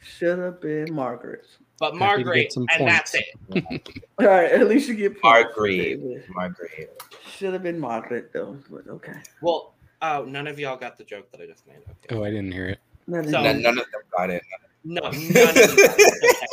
Should 0.00 0.38
have 0.38 0.60
been 0.60 0.92
Margaret. 0.92 1.46
But 1.78 1.96
Margaret, 1.96 2.34
get 2.42 2.52
some 2.52 2.66
and 2.78 2.86
that's 2.86 3.14
it. 3.14 3.24
All 4.18 4.26
right, 4.26 4.50
at 4.52 4.68
least 4.68 4.88
you 4.88 4.94
get. 4.94 5.22
Margaret. 5.22 6.28
Margaret. 6.30 7.02
Should 7.36 7.52
have 7.54 7.62
been 7.62 7.78
Margaret 7.80 8.32
though, 8.34 8.58
but 8.70 8.86
okay. 8.88 9.14
Well, 9.40 9.74
oh, 10.02 10.24
none 10.24 10.46
of 10.46 10.58
y'all 10.58 10.76
got 10.76 10.98
the 10.98 11.04
joke 11.04 11.30
that 11.32 11.40
I 11.40 11.46
just 11.46 11.66
made. 11.66 11.78
Okay. 12.04 12.14
Oh, 12.16 12.22
I 12.24 12.28
didn't 12.30 12.52
hear 12.52 12.66
it. 12.68 12.78
That 13.08 13.24
is- 13.24 13.30
So- 13.32 13.42
None, 13.42 13.62
none 13.62 13.78
of 13.78 13.86
them 13.90 14.02
got 14.16 14.28
it. 14.30 14.42
No, 14.84 15.00
none 15.04 15.12
of 15.12 15.20
you. 15.20 15.88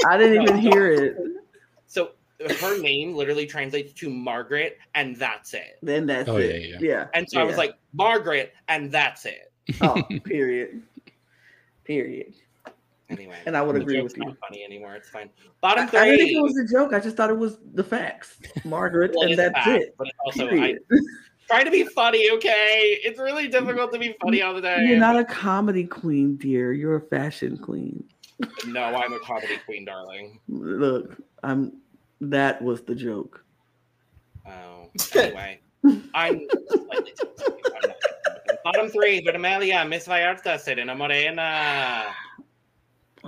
I 0.08 0.18
didn't 0.18 0.44
even 0.44 0.58
hear 0.58 0.92
it. 0.92 1.18
So 1.88 2.12
her 2.62 2.78
name 2.82 3.14
literally 3.16 3.46
translates 3.48 3.94
to 3.94 4.10
Margaret, 4.10 4.78
and 4.96 5.16
that's 5.16 5.54
it. 5.54 5.78
Then 5.82 6.06
that's 6.06 6.30
Oh, 6.30 6.38
it. 6.38 6.70
yeah, 6.70 6.78
yeah. 6.80 7.08
And 7.14 7.30
so 7.30 7.40
I 7.42 7.44
was 7.44 7.58
like, 7.58 7.76
Margaret, 7.94 8.54
and 8.70 8.92
that's 8.92 9.26
it. 9.26 9.52
oh, 9.82 10.02
period. 10.24 10.84
Period. 11.84 12.34
Anyway, 13.10 13.38
And 13.46 13.56
I 13.56 13.62
would 13.62 13.76
agree 13.78 14.02
with 14.02 14.18
you. 14.18 14.26
not 14.26 14.38
funny 14.42 14.64
anymore. 14.66 14.96
It's 14.96 15.10
fine. 15.10 15.30
Bottom 15.62 15.90
I, 15.94 15.98
I 15.98 16.06
didn't 16.12 16.18
think 16.28 16.38
it 16.38 16.42
was 16.42 16.58
a 16.58 16.66
joke. 16.66 16.94
I 16.94 17.00
just 17.00 17.16
thought 17.16 17.30
it 17.30 17.38
was 17.38 17.58
the 17.74 17.84
facts. 17.84 18.38
Margaret, 18.66 19.12
Well, 19.16 19.30
and 19.30 19.40
that's 19.40 19.66
it. 19.68 19.96
But 19.98 20.08
also, 20.26 20.50
I 20.50 20.76
try 21.48 21.64
to 21.64 21.72
be 21.72 21.84
funny, 21.86 22.30
okay? 22.32 23.00
It's 23.04 23.18
really 23.20 23.48
difficult 23.48 23.94
to 23.94 24.00
be 24.00 24.14
funny 24.22 24.42
all 24.42 24.54
the 24.54 24.62
time. 24.62 24.86
You're 24.86 24.98
not 25.00 25.18
a 25.18 25.24
comedy 25.24 25.86
queen, 25.86 26.36
dear. 26.36 26.74
You're 26.74 26.98
a 26.98 27.02
fashion 27.02 27.58
queen. 27.58 28.04
No, 28.68 28.84
I'm 28.84 29.14
a 29.14 29.20
comedy 29.20 29.58
queen, 29.66 29.86
darling. 29.86 30.40
Look, 30.50 31.16
I'm. 31.44 31.74
That 32.20 32.62
was 32.62 32.82
the 32.82 32.96
joke. 32.96 33.44
Oh, 34.48 34.90
anyway, 35.16 35.60
I'm 36.14 36.48
slightly 36.70 37.14
tipsy. 37.16 37.46
I'm 37.48 37.90
not- 37.90 37.96
Bottom 38.64 38.90
three, 38.90 39.24
Vermelha, 39.26 39.88
Miss 39.88 40.08
Vallarta, 40.08 40.60
Serena 40.60 40.94
Morena. 40.96 42.06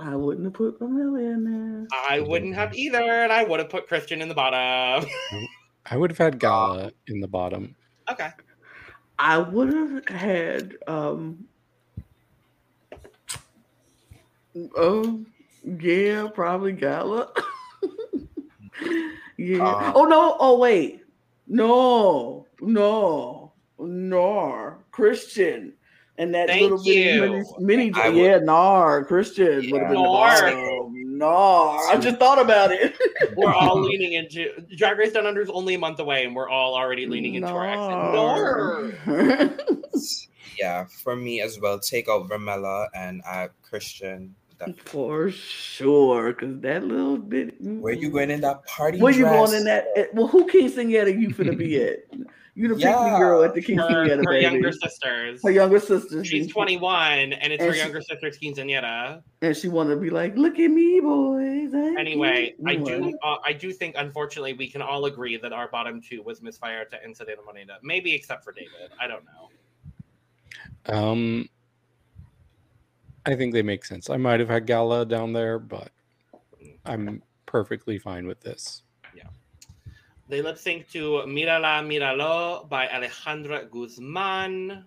I 0.02 0.16
wouldn't 0.16 0.46
have 0.46 0.54
put 0.54 0.78
Pamela 0.78 1.18
in 1.18 1.44
there. 1.44 1.88
I 2.08 2.20
wouldn't 2.20 2.54
have 2.54 2.74
either, 2.74 3.02
and 3.02 3.32
I 3.32 3.44
would 3.44 3.60
have 3.60 3.68
put 3.68 3.88
Cristian 3.88 4.20
in 4.20 4.28
the 4.28 4.34
bottom. 4.34 5.08
I 5.86 5.96
would 5.96 6.10
have 6.10 6.18
had 6.18 6.38
Gala 6.38 6.92
in 7.06 7.20
the 7.20 7.28
bottom. 7.28 7.74
okay. 8.10 8.30
I 9.18 9.36
would 9.36 9.72
have 9.74 10.08
had 10.08 10.76
um 10.86 11.44
oh 14.76 15.24
yeah, 15.64 16.28
probably 16.32 16.72
Gala. 16.72 17.30
yeah. 19.36 19.66
Uh, 19.66 19.92
oh 19.94 20.04
no, 20.04 20.36
oh 20.40 20.58
wait. 20.58 21.04
No, 21.46 22.46
no, 22.60 23.52
no, 23.78 24.74
Cristian. 24.92 25.72
And 26.20 26.34
that 26.34 26.48
Thank 26.48 26.62
little 26.62 26.78
bitty 26.84 27.00
you. 27.00 27.44
mini, 27.58 27.86
mini 27.88 27.92
I 27.94 28.08
would- 28.10 28.16
yeah, 28.18 28.38
Nar, 28.38 29.06
Cristian 29.06 29.70
would 29.72 29.80
have 29.80 29.90
been 29.90 30.02
the 30.02 30.02
Nar. 30.02 30.40
bottom. 30.42 31.18
Nar. 31.18 31.88
I 31.88 31.96
just 31.98 32.18
thought 32.18 32.38
about 32.38 32.72
it. 32.72 32.94
We're 33.36 33.52
all 33.54 33.80
leaning 33.88 34.12
into 34.12 34.50
Drag 34.76 34.98
Race 34.98 35.12
Down 35.12 35.26
Under 35.26 35.40
is 35.40 35.48
only 35.50 35.74
a 35.74 35.78
month 35.78 35.98
away, 35.98 36.24
and 36.26 36.34
we're 36.36 36.48
all 36.50 36.74
already 36.76 37.06
leaning 37.06 37.34
into 37.36 37.48
our 37.48 37.66
exit. 37.66 39.00
Nor. 39.16 40.30
Yeah, 40.58 40.84
for 41.02 41.16
me 41.16 41.40
as 41.40 41.58
well, 41.58 41.78
take 41.78 42.08
out 42.08 42.28
Vermelha 42.28 42.88
and 42.94 43.22
add 43.26 43.50
Cristian. 43.70 44.30
That- 44.58 44.78
For 44.80 45.30
sure, 45.30 46.34
because 46.34 46.60
that 46.60 46.84
little 46.84 47.16
bit. 47.16 47.54
Where 47.60 47.94
you 47.94 48.10
going 48.10 48.30
in 48.30 48.42
that 48.42 48.66
party 48.66 48.98
Where 48.98 49.10
you 49.12 49.24
going 49.24 49.54
in 49.54 49.64
that? 49.64 49.86
eh, 49.96 50.04
Well, 50.12 50.26
who 50.26 50.46
quinceanera 50.46 51.18
you 51.18 51.30
finna 51.30 51.56
be 51.56 51.82
at? 51.82 52.00
You 52.60 52.68
the 52.68 52.78
Yeah. 52.78 52.92
picnic 52.92 53.18
girl 53.20 53.42
at 53.42 53.54
the 53.54 53.62
Her, 53.62 53.66
quinceanera, 53.68 54.16
her 54.18 54.22
baby. 54.32 54.42
younger 54.42 54.70
sisters. 54.72 55.42
her 55.42 55.50
younger 55.50 55.80
sister. 55.80 56.22
She's 56.22 56.46
21, 56.52 57.32
and 57.32 57.52
it's 57.54 57.62
And 57.62 57.70
her 57.70 57.72
she- 57.72 57.78
younger 57.80 58.02
sister's 58.02 58.38
quinceañera. 58.38 59.22
and 59.40 59.56
she 59.56 59.68
wanted 59.68 59.94
to 59.94 60.00
be 60.02 60.10
like, 60.10 60.36
"Look 60.36 60.58
at 60.58 60.68
me, 60.70 61.00
boys." 61.00 61.72
I'm 61.72 61.96
Anyway, 61.96 62.54
cute." 62.58 62.68
I 62.68 62.74
do, 62.76 63.18
uh, 63.22 63.36
I 63.42 63.54
do 63.54 63.72
think, 63.72 63.94
unfortunately, 63.96 64.52
we 64.52 64.68
can 64.68 64.82
all 64.82 65.06
agree 65.06 65.38
that 65.38 65.54
our 65.54 65.68
bottom 65.68 66.02
two 66.02 66.22
was 66.22 66.42
Miss 66.42 66.58
Vallarta 66.58 67.02
and 67.02 67.16
Serena 67.16 67.40
Morena. 67.46 67.78
Maybe 67.82 68.12
except 68.12 68.44
for 68.44 68.52
David. 68.52 68.90
I 69.00 69.06
don't 69.06 69.24
know. 69.24 69.48
Um, 70.94 71.48
I 73.24 73.36
think 73.36 73.54
they 73.54 73.62
make 73.62 73.86
sense. 73.86 74.10
I 74.10 74.18
might 74.18 74.38
have 74.38 74.50
had 74.50 74.66
Gala 74.66 75.06
down 75.06 75.32
there, 75.32 75.58
but 75.58 75.92
I'm 76.84 77.22
perfectly 77.46 77.98
fine 77.98 78.26
with 78.26 78.40
this. 78.42 78.82
They 80.30 80.42
lip 80.42 80.58
sync 80.58 80.88
to 80.92 81.24
Mirala 81.26 81.82
Miralo 81.84 82.68
by 82.68 82.86
Alejandra 82.86 83.68
Guzman. 83.68 84.84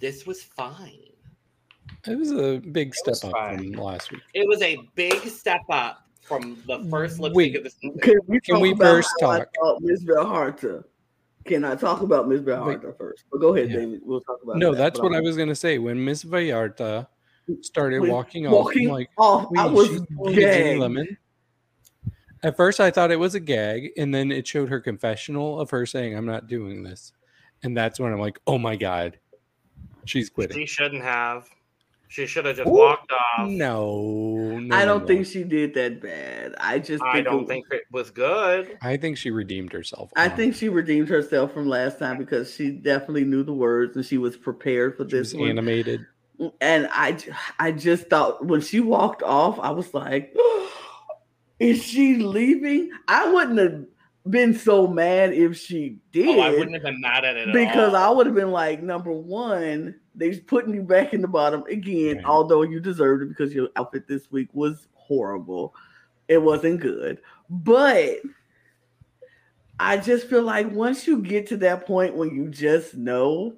This 0.00 0.24
was 0.24 0.40
fine. 0.44 1.00
It 2.06 2.16
was 2.16 2.30
a 2.30 2.58
big 2.58 2.94
step 2.94 3.16
up 3.24 3.32
fine. 3.32 3.72
from 3.74 3.82
last 3.82 4.12
week. 4.12 4.20
It 4.34 4.46
was 4.46 4.62
a 4.62 4.78
big 4.94 5.18
step 5.28 5.62
up 5.68 6.06
from 6.22 6.62
the 6.68 6.86
first 6.88 7.18
lip 7.18 7.34
sync 7.34 7.56
of 7.56 7.64
the 7.64 7.70
season. 7.70 7.98
Can 8.00 8.20
we, 8.28 8.38
Can 8.40 8.60
we 8.60 8.76
first 8.76 9.10
I 9.20 9.38
talk? 9.38 9.48
thought 9.60 9.82
Miss 9.82 10.04
Vallarta? 10.04 10.84
Can 11.44 11.64
I 11.64 11.74
talk 11.74 12.02
about 12.02 12.28
Miss 12.28 12.40
Vallarta 12.42 12.96
first? 12.96 13.24
But 13.32 13.40
go 13.40 13.52
ahead, 13.56 13.70
Yeah. 13.70 13.80
David. 13.80 14.00
We'll 14.04 14.20
talk 14.20 14.38
about. 14.44 14.58
No, 14.58 14.70
that, 14.72 14.78
that's 14.78 15.00
what 15.00 15.10
I 15.12 15.16
I'm- 15.16 15.24
was 15.24 15.36
gonna 15.36 15.56
say. 15.56 15.78
When 15.78 16.04
Miss 16.04 16.22
Vallarta 16.22 17.08
started 17.62 17.98
When 18.00 18.10
walking 18.12 18.46
off, 18.46 18.52
Walking 18.52 18.86
I'm 18.86 18.92
like, 18.94 19.10
off, 19.18 19.48
I 19.58 19.66
was 19.66 19.88
she's 19.88 20.00
doing 20.02 20.34
a 20.34 20.40
gagged. 20.40 20.78
Lemon. 20.78 21.16
At 22.42 22.56
first, 22.56 22.80
I 22.80 22.90
thought 22.90 23.10
it 23.10 23.18
was 23.18 23.34
a 23.34 23.40
gag, 23.40 23.90
and 23.96 24.14
then 24.14 24.30
it 24.30 24.46
showed 24.46 24.68
her 24.68 24.80
confessional 24.80 25.60
of 25.60 25.70
her 25.70 25.86
saying, 25.86 26.16
"I'm 26.16 26.26
not 26.26 26.46
doing 26.46 26.82
this," 26.82 27.12
and 27.62 27.76
that's 27.76 27.98
when 27.98 28.12
I'm 28.12 28.20
like, 28.20 28.38
"Oh 28.46 28.58
my 28.58 28.76
god, 28.76 29.18
she's 30.04 30.30
quitting." 30.30 30.56
She 30.58 30.66
shouldn't 30.66 31.02
have. 31.02 31.48
She 32.10 32.24
should 32.26 32.46
have 32.46 32.56
just 32.56 32.66
Ooh. 32.66 32.72
walked 32.72 33.12
off. 33.12 33.50
No, 33.50 34.58
no 34.58 34.74
I 34.74 34.86
don't 34.86 35.02
no. 35.02 35.06
think 35.06 35.26
she 35.26 35.44
did 35.44 35.74
that 35.74 36.00
bad. 36.00 36.54
I 36.58 36.78
just 36.78 37.02
I 37.02 37.14
think 37.14 37.26
don't 37.26 37.42
it- 37.42 37.48
think 37.48 37.66
it 37.70 37.82
was 37.92 38.10
good. 38.10 38.78
I 38.80 38.96
think 38.96 39.18
she 39.18 39.30
redeemed 39.30 39.72
herself. 39.74 40.10
I 40.16 40.30
think 40.30 40.54
she 40.54 40.70
redeemed 40.70 41.10
herself 41.10 41.52
from 41.52 41.68
last 41.68 41.98
time 41.98 42.16
because 42.16 42.54
she 42.54 42.70
definitely 42.70 43.24
knew 43.24 43.42
the 43.42 43.52
words 43.52 43.94
and 43.94 44.06
she 44.06 44.16
was 44.16 44.38
prepared 44.38 44.96
for 44.96 45.04
she 45.04 45.16
this 45.16 45.34
was 45.34 45.40
one. 45.40 45.50
animated. 45.50 46.06
And 46.62 46.88
I, 46.92 47.18
I 47.58 47.72
just 47.72 48.08
thought 48.08 48.46
when 48.46 48.62
she 48.62 48.80
walked 48.80 49.22
off, 49.22 49.58
I 49.58 49.70
was 49.72 49.92
like, 49.92 50.32
oh 50.38 50.67
"Is 51.58 51.82
she 51.82 52.16
leaving?" 52.16 52.90
I 53.08 53.30
wouldn't 53.32 53.58
have 53.58 53.84
been 54.30 54.54
so 54.54 54.86
mad 54.86 55.32
if 55.32 55.56
she 55.56 55.96
did. 56.12 56.28
Oh, 56.28 56.40
I 56.40 56.50
wouldn't 56.50 56.74
have 56.74 56.82
been 56.82 57.00
mad 57.00 57.24
at 57.24 57.36
it 57.36 57.52
because 57.52 57.94
I 57.94 58.10
would 58.10 58.26
have 58.26 58.34
been 58.34 58.50
like, 58.50 58.82
number 58.82 59.10
one, 59.12 59.94
they're 60.14 60.34
putting 60.46 60.74
you 60.74 60.82
back 60.82 61.14
in 61.14 61.22
the 61.22 61.28
bottom 61.28 61.62
again, 61.70 62.16
Right. 62.16 62.24
although 62.26 62.62
you 62.62 62.78
deserved 62.80 63.22
it 63.22 63.28
because 63.30 63.54
your 63.54 63.68
outfit 63.76 64.06
this 64.06 64.30
week 64.30 64.48
was 64.52 64.86
horrible. 64.92 65.74
It 66.28 66.42
wasn't 66.42 66.80
good. 66.80 67.20
But 67.48 68.16
I 69.80 69.96
just 69.96 70.28
feel 70.28 70.42
like 70.42 70.70
once 70.72 71.06
you 71.06 71.22
get 71.22 71.46
to 71.48 71.56
that 71.58 71.86
point 71.86 72.14
when 72.16 72.34
you 72.34 72.48
just 72.48 72.94
know, 72.96 73.54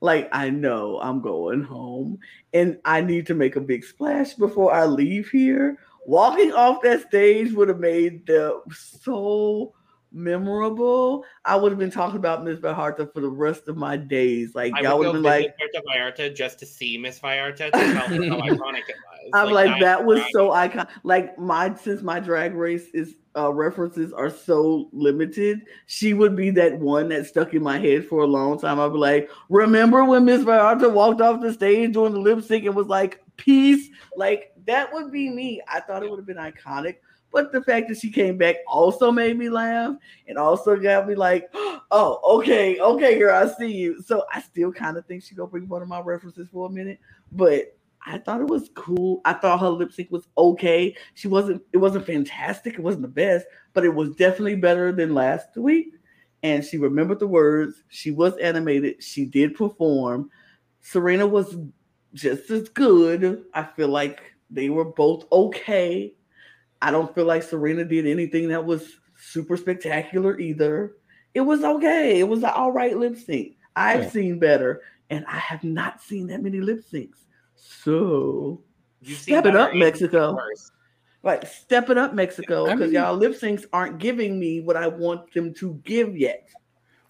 like, 0.00 0.28
I 0.32 0.50
know 0.50 0.98
I'm 1.00 1.20
going 1.20 1.62
home 1.62 2.18
and 2.52 2.78
I 2.84 3.00
need 3.00 3.26
to 3.28 3.34
make 3.34 3.56
a 3.56 3.60
big 3.60 3.84
splash 3.84 4.34
before 4.34 4.74
I 4.74 4.84
leave 4.86 5.30
here. 5.30 5.78
Walking 6.06 6.52
off 6.52 6.82
that 6.82 7.06
stage 7.08 7.52
would 7.52 7.68
have 7.68 7.78
made 7.78 8.26
the 8.26 8.60
so 8.72 9.74
memorable. 10.12 11.24
I 11.44 11.56
would 11.56 11.72
have 11.72 11.78
been 11.78 11.90
talking 11.90 12.16
about 12.16 12.44
Miss 12.44 12.58
Vallarta 12.58 13.12
for 13.12 13.20
the 13.20 13.28
rest 13.28 13.68
of 13.68 13.76
my 13.76 13.96
days. 13.96 14.54
Like 14.54 14.72
I 14.74 14.80
y'all 14.80 14.98
would 14.98 15.06
have 15.06 15.14
been 15.14 15.22
like, 15.22 15.54
Puerto 15.56 15.82
Vallarta 15.86 16.34
just 16.34 16.58
to 16.60 16.66
see 16.66 16.98
Miss 16.98 17.18
Vallarta 17.18 17.56
to 17.56 17.70
tell 17.70 17.94
how 17.94 18.06
iconic 18.08 18.88
it 18.88 18.96
I'm 19.34 19.50
like, 19.50 19.80
that 19.80 20.04
was 20.04 20.22
so 20.32 20.50
iconic. 20.50 20.88
Like 21.02 21.38
my 21.38 21.74
since 21.74 22.02
my 22.02 22.20
drag 22.20 22.54
race 22.54 22.88
is 22.92 23.14
uh, 23.36 23.52
references 23.52 24.12
are 24.12 24.30
so 24.30 24.88
limited, 24.92 25.60
she 25.86 26.14
would 26.14 26.34
be 26.34 26.50
that 26.50 26.78
one 26.78 27.08
that 27.10 27.26
stuck 27.26 27.54
in 27.54 27.62
my 27.62 27.78
head 27.78 28.04
for 28.04 28.22
a 28.22 28.26
long 28.26 28.58
time. 28.58 28.80
I'd 28.80 28.92
be 28.92 28.98
like, 28.98 29.30
remember 29.48 30.04
when 30.04 30.24
Miss 30.24 30.42
Vallarta 30.42 30.92
walked 30.92 31.20
off 31.20 31.40
the 31.40 31.52
stage 31.52 31.92
during 31.92 32.12
the 32.12 32.20
lip 32.20 32.42
sync 32.42 32.64
and 32.64 32.74
was 32.74 32.88
like, 32.88 33.22
peace? 33.36 33.88
Like 34.16 34.52
that 34.70 34.92
would 34.92 35.10
be 35.10 35.26
mm-hmm. 35.26 35.36
me. 35.36 35.62
I 35.68 35.80
thought 35.80 36.02
it 36.02 36.10
would 36.10 36.18
have 36.18 36.26
been 36.26 36.36
iconic. 36.36 36.96
But 37.32 37.52
the 37.52 37.62
fact 37.62 37.88
that 37.88 37.98
she 37.98 38.10
came 38.10 38.36
back 38.36 38.56
also 38.66 39.12
made 39.12 39.38
me 39.38 39.48
laugh 39.48 39.94
and 40.26 40.36
also 40.36 40.76
got 40.76 41.06
me 41.06 41.14
like, 41.14 41.48
oh, 41.90 42.38
okay, 42.38 42.80
okay, 42.80 43.18
girl, 43.18 43.34
I 43.36 43.52
see 43.52 43.72
you. 43.72 44.02
So 44.02 44.24
I 44.32 44.40
still 44.40 44.72
kind 44.72 44.96
of 44.96 45.06
think 45.06 45.22
she 45.22 45.34
gonna 45.34 45.48
bring 45.48 45.68
one 45.68 45.82
of 45.82 45.88
my 45.88 46.00
references 46.00 46.48
for 46.52 46.66
a 46.66 46.70
minute, 46.70 46.98
but 47.32 47.76
I 48.04 48.18
thought 48.18 48.40
it 48.40 48.48
was 48.48 48.70
cool. 48.74 49.20
I 49.24 49.34
thought 49.34 49.60
her 49.60 49.68
lip 49.68 49.92
sync 49.92 50.10
was 50.10 50.26
okay. 50.36 50.96
She 51.14 51.28
wasn't, 51.28 51.62
it 51.72 51.76
wasn't 51.76 52.06
fantastic. 52.06 52.74
It 52.74 52.80
wasn't 52.80 53.02
the 53.02 53.08
best, 53.08 53.46
but 53.74 53.84
it 53.84 53.94
was 53.94 54.10
definitely 54.16 54.56
better 54.56 54.90
than 54.90 55.14
last 55.14 55.56
week. 55.56 55.94
And 56.42 56.64
she 56.64 56.78
remembered 56.78 57.18
the 57.18 57.26
words. 57.26 57.82
She 57.88 58.10
was 58.10 58.36
animated. 58.38 59.02
She 59.02 59.26
did 59.26 59.54
perform. 59.54 60.30
Serena 60.80 61.26
was 61.26 61.56
just 62.14 62.50
as 62.50 62.68
good. 62.70 63.44
I 63.52 63.64
feel 63.64 63.88
like 63.88 64.29
they 64.50 64.68
were 64.68 64.84
both 64.84 65.30
okay. 65.30 66.14
I 66.82 66.90
don't 66.90 67.14
feel 67.14 67.26
like 67.26 67.42
Serena 67.42 67.84
did 67.84 68.06
anything 68.06 68.48
that 68.48 68.64
was 68.64 68.98
super 69.16 69.56
spectacular 69.56 70.38
either. 70.38 70.94
It 71.34 71.42
was 71.42 71.62
okay. 71.62 72.18
It 72.20 72.28
was 72.28 72.42
an 72.42 72.50
all 72.50 72.72
right 72.72 72.96
lip 72.96 73.16
sync. 73.16 73.56
I've 73.76 74.04
yeah. 74.04 74.10
seen 74.10 74.38
better, 74.38 74.82
and 75.10 75.24
I 75.26 75.38
have 75.38 75.62
not 75.62 76.00
seen 76.02 76.26
that 76.28 76.42
many 76.42 76.60
lip 76.60 76.82
syncs. 76.90 77.18
So 77.54 78.62
you 79.02 79.14
step 79.14 79.46
it 79.46 79.56
up, 79.56 79.74
Mexico. 79.74 80.36
Like 81.22 81.46
step 81.46 81.90
it 81.90 81.98
up, 81.98 82.14
Mexico, 82.14 82.64
because 82.70 82.92
y'all 82.92 83.16
lip 83.16 83.32
syncs 83.32 83.66
aren't 83.72 83.98
giving 83.98 84.40
me 84.40 84.60
what 84.60 84.76
I 84.76 84.86
want 84.86 85.32
them 85.34 85.52
to 85.54 85.74
give 85.84 86.16
yet. 86.16 86.48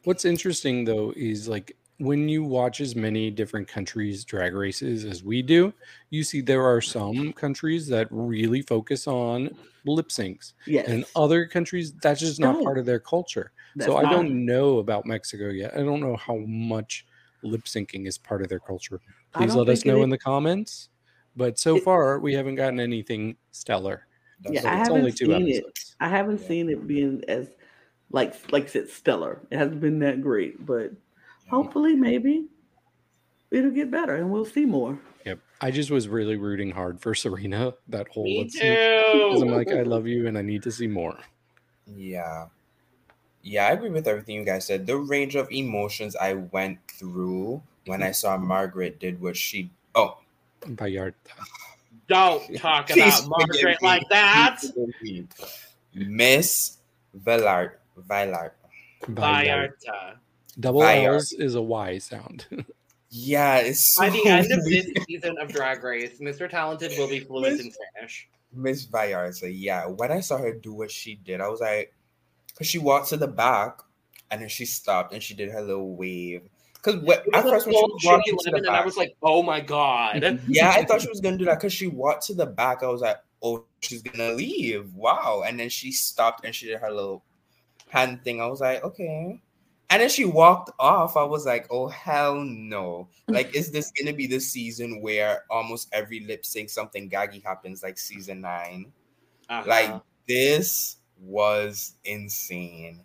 What's 0.04 0.24
interesting 0.24 0.84
though 0.84 1.12
is 1.16 1.48
like 1.48 1.76
when 2.00 2.30
you 2.30 2.42
watch 2.42 2.80
as 2.80 2.96
many 2.96 3.30
different 3.30 3.68
countries 3.68 4.24
drag 4.24 4.54
races 4.54 5.04
as 5.04 5.22
we 5.22 5.42
do, 5.42 5.72
you 6.08 6.24
see 6.24 6.40
there 6.40 6.64
are 6.64 6.80
some 6.80 7.30
countries 7.34 7.86
that 7.88 8.08
really 8.10 8.62
focus 8.62 9.06
on 9.06 9.50
lip 9.84 10.08
syncs. 10.08 10.54
Yes. 10.66 10.88
And 10.88 11.04
other 11.14 11.46
countries 11.46 11.92
that's 12.02 12.20
just 12.20 12.40
not 12.40 12.58
no. 12.58 12.64
part 12.64 12.78
of 12.78 12.86
their 12.86 13.00
culture. 13.00 13.52
That's 13.76 13.86
so 13.86 13.98
I 13.98 14.10
don't 14.10 14.46
know 14.46 14.78
about 14.78 15.04
Mexico 15.04 15.50
yet. 15.50 15.74
I 15.74 15.82
don't 15.82 16.00
know 16.00 16.16
how 16.16 16.36
much 16.38 17.06
lip 17.42 17.64
syncing 17.64 18.06
is 18.06 18.16
part 18.16 18.40
of 18.40 18.48
their 18.48 18.60
culture. 18.60 18.98
Please 19.34 19.54
let 19.54 19.68
us 19.68 19.84
know 19.84 20.02
in 20.02 20.08
the 20.08 20.18
comments. 20.18 20.88
But 21.36 21.58
so 21.58 21.76
it, 21.76 21.84
far, 21.84 22.18
we 22.18 22.32
haven't 22.32 22.54
gotten 22.54 22.80
anything 22.80 23.36
stellar. 23.50 24.06
Yeah, 24.48 24.62
I 24.64 24.76
haven't 24.76 25.18
seen 25.18 25.32
episodes. 25.32 25.58
it. 25.58 25.94
I 26.00 26.08
haven't 26.08 26.40
yeah. 26.40 26.48
seen 26.48 26.70
it 26.70 26.86
being 26.86 27.22
as 27.28 27.48
like 28.10 28.34
like 28.50 28.64
I 28.64 28.68
said, 28.68 28.88
stellar. 28.88 29.40
It 29.50 29.58
hasn't 29.58 29.82
been 29.82 29.98
that 29.98 30.22
great, 30.22 30.64
but 30.64 30.92
hopefully, 31.50 31.94
maybe 31.94 32.46
it'll 33.50 33.70
get 33.70 33.90
better, 33.90 34.16
and 34.16 34.30
we'll 34.30 34.44
see 34.44 34.64
more. 34.64 34.98
Yep. 35.26 35.38
I 35.60 35.70
just 35.70 35.90
was 35.90 36.08
really 36.08 36.36
rooting 36.36 36.70
hard 36.70 37.00
for 37.00 37.14
Serena 37.14 37.74
that 37.88 38.08
whole. 38.08 38.24
Me 38.24 38.48
too. 38.48 38.58
Because 38.58 39.42
I'm 39.42 39.50
like, 39.50 39.70
I 39.70 39.82
love 39.82 40.06
you, 40.06 40.26
and 40.26 40.38
I 40.38 40.42
need 40.42 40.62
to 40.62 40.72
see 40.72 40.86
more. 40.86 41.18
Yeah. 41.86 42.46
Yeah, 43.42 43.66
I 43.66 43.72
agree 43.72 43.90
with 43.90 44.06
everything 44.06 44.36
you 44.36 44.44
guys 44.44 44.66
said. 44.66 44.86
The 44.86 44.96
range 44.96 45.34
of 45.34 45.50
emotions 45.50 46.14
I 46.16 46.34
went 46.34 46.78
through 46.88 47.62
when 47.86 48.02
I 48.02 48.06
mm-hmm. 48.06 48.12
saw 48.12 48.36
Margaret 48.36 48.98
did 49.00 49.20
what 49.20 49.36
she 49.36 49.70
oh 49.94 50.18
Vallarta. 50.62 51.14
Don't 52.06 52.56
talk 52.56 52.90
about 52.94 53.28
Margaret 53.28 53.82
like 53.82 54.06
that. 54.10 54.60
Miss 55.94 56.78
Villard 57.14 57.78
Villard 57.96 58.52
Vallarta. 59.04 60.16
Double 60.58 60.82
L's 60.82 61.32
is 61.32 61.54
a 61.54 61.62
Y 61.62 61.98
sound. 61.98 62.46
yeah, 63.10 63.58
it's 63.58 63.92
so 63.92 64.02
by 64.02 64.10
the 64.10 64.26
end 64.26 64.50
of 64.52 64.64
this 64.64 64.90
season 65.06 65.36
of 65.38 65.52
Drag 65.52 65.82
Race, 65.82 66.18
Mr. 66.20 66.48
Talented 66.48 66.92
will 66.98 67.08
be 67.08 67.20
fluent 67.20 67.52
Miss, 67.52 67.66
in 67.66 67.72
Spanish. 67.72 68.28
Miss 68.52 68.86
Vallarta, 68.86 69.50
yeah. 69.52 69.86
When 69.86 70.10
I 70.10 70.20
saw 70.20 70.38
her 70.38 70.52
do 70.52 70.72
what 70.74 70.90
she 70.90 71.14
did, 71.14 71.40
I 71.40 71.48
was 71.48 71.60
like, 71.60 71.94
because 72.48 72.66
she 72.66 72.78
walked 72.78 73.08
to 73.10 73.16
the 73.16 73.28
back 73.28 73.80
and 74.30 74.42
then 74.42 74.48
she 74.48 74.64
stopped 74.64 75.12
and 75.12 75.22
she 75.22 75.34
did 75.34 75.50
her 75.50 75.62
little 75.62 75.94
wave. 75.94 76.42
Because 76.74 76.94
at 77.34 77.42
first 77.42 77.66
when 77.66 77.74
she 77.74 78.08
walked 78.08 78.26
to 78.26 78.50
the 78.50 78.52
back, 78.52 78.66
and 78.66 78.68
I 78.68 78.84
was 78.84 78.96
like, 78.96 79.14
"Oh 79.22 79.42
my 79.42 79.60
god!" 79.60 80.40
yeah, 80.48 80.70
I 80.70 80.84
thought 80.84 81.02
she 81.02 81.10
was 81.10 81.20
gonna 81.20 81.36
do 81.36 81.44
that 81.44 81.58
because 81.58 81.74
she 81.74 81.88
walked 81.88 82.26
to 82.26 82.34
the 82.34 82.46
back. 82.46 82.82
I 82.82 82.86
was 82.86 83.02
like, 83.02 83.18
"Oh, 83.42 83.66
she's 83.80 84.00
gonna 84.00 84.32
leave!" 84.32 84.94
Wow! 84.94 85.42
And 85.46 85.60
then 85.60 85.68
she 85.68 85.92
stopped 85.92 86.44
and 86.44 86.54
she 86.54 86.66
did 86.66 86.80
her 86.80 86.90
little 86.90 87.22
hand 87.90 88.24
thing. 88.24 88.40
I 88.40 88.46
was 88.46 88.62
like, 88.62 88.82
"Okay." 88.82 89.40
And 89.90 90.00
then 90.00 90.08
she 90.08 90.24
walked 90.24 90.70
off. 90.78 91.16
I 91.16 91.24
was 91.24 91.44
like, 91.44 91.66
"Oh 91.68 91.88
hell 91.88 92.36
no!" 92.36 93.08
Like, 93.28 93.54
is 93.54 93.72
this 93.72 93.90
gonna 93.98 94.12
be 94.12 94.26
the 94.26 94.40
season 94.40 95.02
where 95.02 95.44
almost 95.50 95.88
every 95.92 96.20
lip 96.20 96.46
sync 96.46 96.70
something 96.70 97.10
gaggy 97.10 97.42
happens, 97.42 97.82
like 97.82 97.98
season 97.98 98.40
9 98.40 98.92
uh-huh. 99.50 99.64
Like 99.66 100.00
this 100.28 100.96
was 101.20 101.96
insane. 102.04 103.02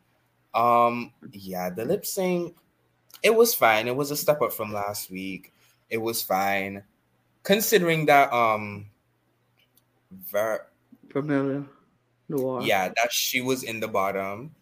Um, 0.53 1.11
yeah, 1.31 1.71
the 1.71 1.83
lip 1.83 2.05
sync, 2.05 2.55
it 3.23 3.33
was 3.33 3.55
fine. 3.55 3.87
It 3.87 3.95
was 3.95 4.11
a 4.11 4.15
step 4.15 4.41
up 4.41 4.53
from 4.53 4.71
last 4.71 5.09
week. 5.09 5.53
It 5.89 5.97
was 5.97 6.21
fine, 6.21 6.83
considering 7.43 8.05
that 8.05 8.31
um, 8.31 8.85
ver- 10.11 10.67
Vermelha 11.07 11.67
Noir. 12.29 12.61
Yeah, 12.61 12.89
that 12.89 13.11
she 13.11 13.41
was 13.41 13.63
in 13.63 13.79
the 13.79 13.87
bottom. 13.87 14.53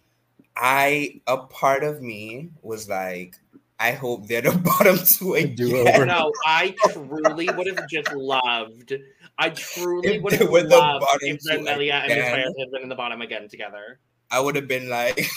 I 0.56 1.22
a 1.28 1.38
part 1.38 1.84
of 1.84 2.02
me 2.02 2.50
was 2.62 2.90
like, 2.90 3.36
I 3.80 3.92
hope 3.92 4.28
they're 4.28 4.42
the 4.42 4.52
bottom 4.64 4.98
two 4.98 5.34
again. 5.34 6.08
No, 6.08 6.32
I 6.46 6.76
truly 6.90 7.50
would 7.50 7.68
have 7.68 7.88
just 7.90 8.14
loved. 8.14 8.94
I 9.38 9.50
truly 9.50 10.20
would 10.20 10.34
have 10.34 10.50
loved 10.50 11.06
if 11.22 11.42
Vermelha 11.42 11.92
and 11.92 12.08
Miss 12.08 12.58
had 12.58 12.72
been 12.72 12.84
in 12.84 12.90
the 12.90 12.96
bottom 12.96 13.22
again 13.22 13.50
together. 13.50 14.00
I 14.30 14.40
would 14.40 14.56
have 14.56 14.68
been 14.68 14.90
like. 14.90 15.28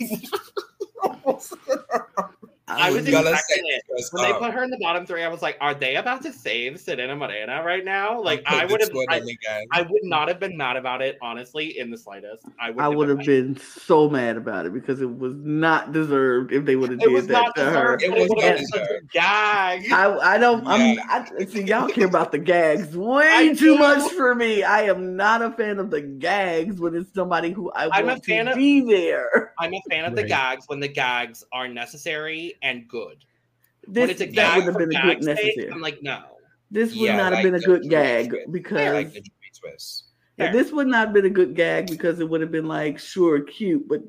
I 2.68 2.90
was 2.90 3.08
expecting 3.08 3.64
it 3.66 3.82
when 4.12 4.24
they 4.24 4.38
put 4.38 4.52
her 4.52 4.62
in 4.62 4.70
the 4.70 4.78
bottom 4.78 5.06
three. 5.06 5.22
I 5.22 5.28
was 5.28 5.42
like, 5.42 5.56
"Are 5.60 5.74
they 5.74 5.96
about 5.96 6.22
to 6.22 6.32
save 6.32 6.78
Serena 6.78 7.16
Morena 7.16 7.62
right 7.64 7.84
now?" 7.84 8.20
Like, 8.20 8.42
I 8.46 8.66
would 8.66 8.80
have, 8.80 8.90
I, 9.08 9.20
I, 9.72 9.82
would 9.82 10.04
not 10.04 10.28
have 10.28 10.38
been 10.38 10.56
mad 10.56 10.76
about 10.76 11.00
it, 11.00 11.18
honestly, 11.22 11.78
in 11.78 11.90
the 11.90 11.96
slightest. 11.96 12.44
I 12.60 12.70
would, 12.70 12.80
I 12.80 12.88
would 12.88 13.08
have 13.08 13.18
been, 13.18 13.54
been 13.54 13.62
so 13.62 14.08
mad 14.10 14.36
about 14.36 14.66
it 14.66 14.74
because 14.74 15.00
it 15.00 15.18
was 15.18 15.34
not 15.36 15.92
deserved 15.92 16.52
if 16.52 16.64
they 16.64 16.76
would 16.76 16.90
have 16.90 17.00
did 17.00 17.28
that 17.28 17.52
to 17.56 17.64
her. 17.64 17.98
It 18.00 18.12
was 18.12 18.28
not 18.30 18.58
deserved. 18.58 19.12
Gag. 19.12 19.90
I, 19.92 20.34
I 20.34 20.38
don't. 20.38 20.66
I'm. 20.66 20.98
I, 21.08 21.44
see, 21.46 21.62
y'all 21.62 21.88
care 21.88 22.06
about 22.06 22.32
the 22.32 22.38
gags 22.38 22.96
way 22.96 23.54
too 23.54 23.78
much 23.78 24.12
for 24.12 24.34
me. 24.34 24.62
I 24.62 24.82
am 24.82 25.16
not 25.16 25.42
a 25.42 25.50
fan 25.52 25.78
of 25.78 25.90
the 25.90 26.02
gags 26.02 26.80
when 26.80 26.94
it's 26.94 27.12
somebody 27.14 27.50
who 27.50 27.70
I 27.72 27.88
I'm 27.90 28.06
want 28.06 28.18
a 28.18 28.22
fan 28.22 28.46
to 28.46 28.52
of, 28.52 28.58
be 28.58 28.80
there. 28.80 29.54
I'm 29.58 29.72
a 29.72 29.80
fan 29.88 30.04
of 30.04 30.12
right. 30.12 30.22
the 30.22 30.28
gags 30.28 30.64
when 30.68 30.80
the 30.80 30.88
gags 30.88 31.44
are 31.52 31.68
necessary 31.68 32.57
and 32.62 32.88
good. 32.88 33.24
This 33.86 34.02
when 34.02 34.10
it's 34.10 34.20
a 34.20 34.26
that 34.32 34.56
would 34.56 34.66
have 34.66 34.78
been 34.78 34.94
a 34.94 35.02
good 35.02 35.22
necessary. 35.22 35.70
I'm 35.70 35.80
like, 35.80 36.02
no. 36.02 36.22
This 36.70 36.90
would 36.90 37.00
yeah, 37.00 37.16
not 37.16 37.32
have 37.32 37.42
been 37.42 37.54
a 37.54 37.60
good 37.60 37.88
gag 37.88 38.34
because 38.50 38.82
yeah, 38.82 38.92
like 38.92 39.24
yeah, 40.36 40.52
this 40.52 40.70
would 40.70 40.86
not 40.86 41.06
have 41.06 41.14
been 41.14 41.24
a 41.24 41.30
good 41.30 41.54
gag 41.54 41.90
because 41.90 42.20
it 42.20 42.28
would 42.28 42.40
have 42.42 42.52
been 42.52 42.68
like 42.68 42.98
sure 42.98 43.40
cute, 43.40 43.88
but 43.88 44.02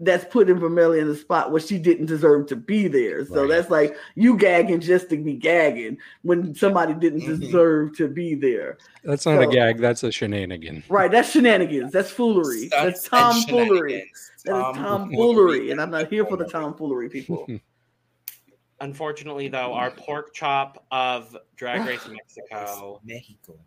that's 0.00 0.24
putting 0.24 0.56
Vermelha 0.56 1.00
in 1.00 1.08
the 1.08 1.16
spot 1.16 1.52
where 1.52 1.60
she 1.60 1.78
didn't 1.78 2.06
deserve 2.06 2.46
to 2.48 2.56
be 2.56 2.88
there. 2.88 3.24
So 3.24 3.42
right. 3.42 3.48
that's 3.48 3.70
like 3.70 3.96
you 4.16 4.36
gagging 4.36 4.80
just 4.80 5.08
to 5.10 5.16
be 5.16 5.34
gagging 5.34 5.98
when 6.22 6.54
somebody 6.54 6.94
didn't 6.94 7.20
mm-hmm. 7.20 7.40
deserve 7.40 7.96
to 7.98 8.08
be 8.08 8.34
there. 8.34 8.78
That's 9.04 9.26
not 9.26 9.42
so, 9.42 9.48
a 9.48 9.52
gag. 9.52 9.78
That's 9.78 10.02
a 10.02 10.10
shenanigan. 10.10 10.82
Right. 10.88 11.10
That's 11.10 11.30
shenanigans. 11.30 11.92
That's 11.92 12.10
foolery. 12.10 12.68
That's, 12.68 13.08
that's 13.08 13.44
tomfoolery. 13.44 14.10
That 14.44 14.70
is 14.70 14.76
tomfoolery, 14.76 15.70
and 15.72 15.80
I'm 15.80 15.90
not 15.90 16.08
here 16.08 16.26
for 16.26 16.36
the 16.36 16.44
tomfoolery, 16.44 17.08
people. 17.08 17.46
Unfortunately, 18.80 19.48
though, 19.48 19.72
our 19.72 19.90
pork 19.90 20.34
chop 20.34 20.84
of 20.90 21.36
Drag 21.56 21.86
Race 21.86 22.06
Mexico, 22.08 23.00
Mexico. 23.04 23.58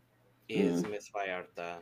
is 0.49 0.83
mm. 0.83 0.91
Miss 0.91 1.09
Vallarta. 1.09 1.77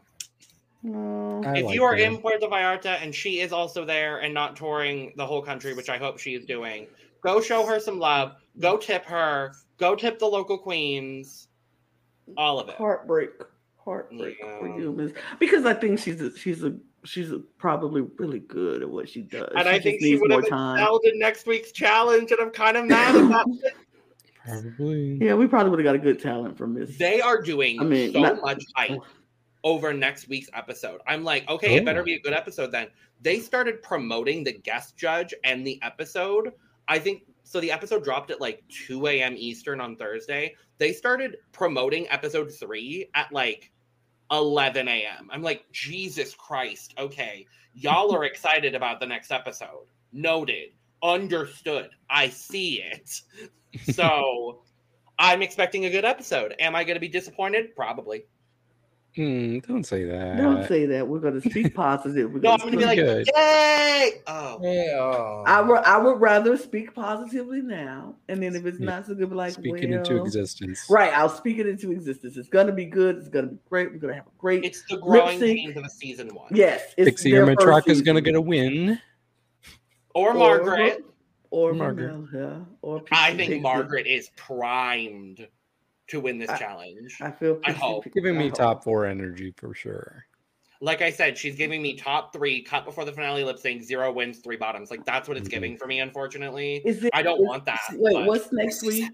if 1.56 1.66
like 1.66 1.76
you 1.76 1.84
are 1.84 1.96
her. 1.96 2.02
in 2.02 2.18
Puerto 2.18 2.48
Vallarta 2.48 3.02
and 3.02 3.14
she 3.14 3.42
is 3.42 3.52
also 3.52 3.84
there 3.84 4.20
and 4.20 4.34
not 4.34 4.56
touring 4.56 5.12
the 5.18 5.26
whole 5.26 5.42
country, 5.42 5.74
which 5.74 5.90
I 5.90 5.98
hope 5.98 6.20
she 6.20 6.36
is 6.36 6.46
doing, 6.46 6.88
go 7.22 7.42
show 7.42 7.66
her 7.66 7.80
some 7.80 8.00
love. 8.00 8.36
Go 8.60 8.78
tip 8.78 9.04
her. 9.06 9.54
Go 9.78 9.96
tip 9.96 10.20
the 10.20 10.28
local 10.28 10.58
queens. 10.58 11.50
All 12.38 12.60
of 12.60 12.70
it. 12.70 12.76
Heartbreak, 12.76 13.32
heartbreak 13.84 14.38
yeah. 14.42 14.60
for 14.60 14.80
you, 14.80 14.94
Miss. 14.94 15.12
Because 15.40 15.66
I 15.66 15.74
think 15.74 16.00
she's 16.00 16.22
a, 16.22 16.36
she's 16.38 16.64
a 16.64 16.76
she's 17.06 17.32
probably 17.58 18.02
really 18.18 18.40
good 18.40 18.82
at 18.82 18.90
what 18.90 19.08
she 19.08 19.22
does. 19.22 19.50
And 19.56 19.64
she 19.64 19.70
I 19.70 19.80
think 19.80 20.02
she 20.02 20.18
would 20.18 20.32
have 20.32 20.44
excelled 20.44 21.02
in 21.06 21.20
next 21.20 21.46
week's 21.46 21.72
challenge, 21.72 22.32
and 22.32 22.40
I'm 22.40 22.52
kind 22.52 22.78
of 22.78 22.86
mad 22.86 23.16
about 23.16 23.46
it. 23.64 23.74
Probably. 24.46 25.18
Yeah, 25.22 25.34
we 25.36 25.48
probably 25.48 25.72
would 25.72 25.80
have 25.80 25.86
got 25.86 25.96
a 25.96 26.00
good 26.00 26.20
talent 26.20 26.58
from 26.58 26.74
this. 26.74 26.98
They 26.98 27.22
are 27.22 27.42
doing 27.42 27.80
I 27.80 27.84
mean, 27.84 28.14
so 28.14 28.22
not- 28.22 28.42
much 28.42 28.64
hype 28.76 28.92
oh. 28.92 29.06
over 29.64 29.94
next 29.94 30.28
week's 30.28 30.50
episode. 30.54 31.02
I'm 31.08 31.24
like, 31.24 31.50
okay, 31.50 31.76
it 31.76 31.86
better 31.86 32.02
Oh. 32.02 32.06
be 32.06 32.16
a 32.16 32.20
good 32.20 32.34
episode 32.34 32.72
then. 32.72 32.88
They 33.22 33.40
started 33.40 33.82
promoting 33.82 34.44
the 34.44 34.52
guest 34.54 34.98
judge 34.98 35.34
and 35.44 35.66
the 35.66 35.80
episode. 35.82 36.52
I 36.88 37.00
think 37.00 37.24
so. 37.44 37.60
The 37.60 37.72
episode 37.72 38.04
dropped 38.04 38.30
at 38.30 38.40
like 38.40 38.64
2 38.88 39.08
a.m. 39.08 39.34
Eastern 39.38 39.82
on 39.82 39.96
Thursday. 39.96 40.54
They 40.78 40.94
started 40.94 41.38
promoting 41.52 42.08
episode 42.10 42.52
three 42.52 43.10
at 43.16 43.32
like 43.32 43.72
11 44.32 44.88
a.m. 44.88 45.30
I'm 45.32 45.42
like, 45.42 45.66
Jesus 45.72 46.34
Christ. 46.34 46.94
Okay. 46.98 47.46
Y'all 47.74 48.16
are 48.16 48.24
excited 48.24 48.76
about 48.76 49.00
the 49.00 49.06
next 49.06 49.32
episode. 49.32 49.88
Noted. 50.12 50.70
Understood. 51.04 51.90
I 52.10 52.30
see 52.30 52.82
it. 52.82 53.22
So 53.92 54.62
I'm 55.20 55.42
expecting 55.42 55.84
a 55.84 55.90
good 55.90 56.06
episode. 56.06 56.56
Am 56.60 56.78
I 56.78 56.86
going 56.86 56.96
to 56.96 57.02
be 57.02 57.10
disappointed? 57.10 57.76
Probably. 57.76 58.24
Hmm, 59.16 59.60
don't 59.60 59.86
say 59.86 60.04
that. 60.04 60.36
Don't 60.38 60.68
say 60.68 60.86
that. 60.88 61.08
We're 61.08 61.20
going 61.20 61.40
to 61.42 61.50
speak 61.50 61.74
positive. 61.74 62.32
We're 62.34 62.40
No, 62.42 62.52
I'm 62.52 62.58
gonna 62.60 62.72
going 62.72 62.72
to 62.74 62.78
be 62.80 62.86
like, 62.86 62.98
Good. 63.26 63.28
yay! 63.34 64.12
Oh, 64.28 64.60
Yeah. 64.62 65.44
I 65.48 65.62
would, 65.62 65.78
I 65.80 65.98
would 65.98 66.20
rather 66.20 66.58
speak 66.58 66.94
positively 66.94 67.62
now, 67.62 68.16
and 68.28 68.44
then 68.44 68.56
if 68.58 68.66
it's 68.66 68.78
Yeah. 68.80 68.88
not 68.88 69.06
so 69.06 69.16
good, 69.16 69.30
be 69.30 69.36
like, 69.36 69.54
Speak 69.54 69.72
well, 69.72 69.82
it 69.82 69.90
into 69.90 70.22
existence. 70.22 70.86
right? 70.90 71.14
I'll 71.14 71.30
speak 71.30 71.60
it 71.60 71.68
into 71.68 71.92
existence. 71.94 72.36
It's 72.36 72.50
gonna 72.50 72.74
be 72.74 72.86
good. 72.86 73.16
It's 73.18 73.30
gonna 73.30 73.48
be 73.48 73.58
great. 73.70 73.92
We're 73.94 74.00
gonna 74.00 74.16
have 74.16 74.28
a 74.28 74.38
great. 74.38 74.66
it's 74.66 74.84
the 74.90 74.98
growing 74.98 75.40
sync. 75.40 75.60
pains 75.60 75.78
of 75.78 75.86
a 75.86 75.90
season 75.90 76.36
one. 76.36 76.48
yes, 76.54 76.94
it's 76.98 77.10
Pixie 77.10 77.32
their 77.32 77.44
or 77.44 77.56
first 77.56 77.66
Matraka 77.68 77.90
is 77.90 78.02
going 78.02 78.16
to 78.16 78.22
get 78.22 78.36
a 78.36 78.42
win. 78.42 79.00
Or 80.14 80.34
Margaret. 80.34 81.04
or 81.52 81.74
Margaret. 81.74 82.14
Vanilla, 82.32 82.66
or 82.82 83.02
I 83.12 83.28
think 83.30 83.40
Pixie. 83.50 83.60
Margaret 83.62 84.08
is 84.08 84.30
primed 84.36 85.48
to 86.08 86.20
win 86.20 86.38
this 86.38 86.50
I- 86.50 86.58
challenge. 86.58 87.18
I 87.22 87.32
feel. 87.32 87.60
I 87.66 87.72
hope. 87.72 88.06
Giving 88.14 88.36
I 88.36 88.40
me 88.40 88.48
hope. 88.50 88.58
top 88.58 88.84
four 88.84 89.06
energy 89.06 89.54
for 89.58 89.74
sure. 89.74 90.26
Like 90.82 91.02
I 91.02 91.10
said, 91.10 91.38
she's 91.38 91.56
giving 91.56 91.82
me 91.82 91.96
top 91.96 92.34
three, 92.34 92.62
cut 92.62 92.84
before 92.86 93.06
the 93.06 93.14
finale 93.14 93.44
lip 93.44 93.58
sync, 93.58 93.82
zero 93.82 94.12
wins, 94.12 94.40
three 94.40 94.58
bottoms. 94.58 94.92
Like 94.92 95.06
that's 95.06 95.28
what 95.28 95.38
it's 95.38 95.48
Mhm. 95.48 95.52
giving 95.52 95.78
for 95.78 95.88
me, 95.88 96.00
unfortunately. 96.02 96.82
Is 96.86 97.04
it? 97.04 97.12
I 97.14 97.24
don't 97.24 97.40
is- 97.42 97.48
want 97.48 97.66
that, 97.66 97.80
Wait, 97.94 98.26
what's 98.28 98.52
next 98.52 98.84
week? 98.84 99.10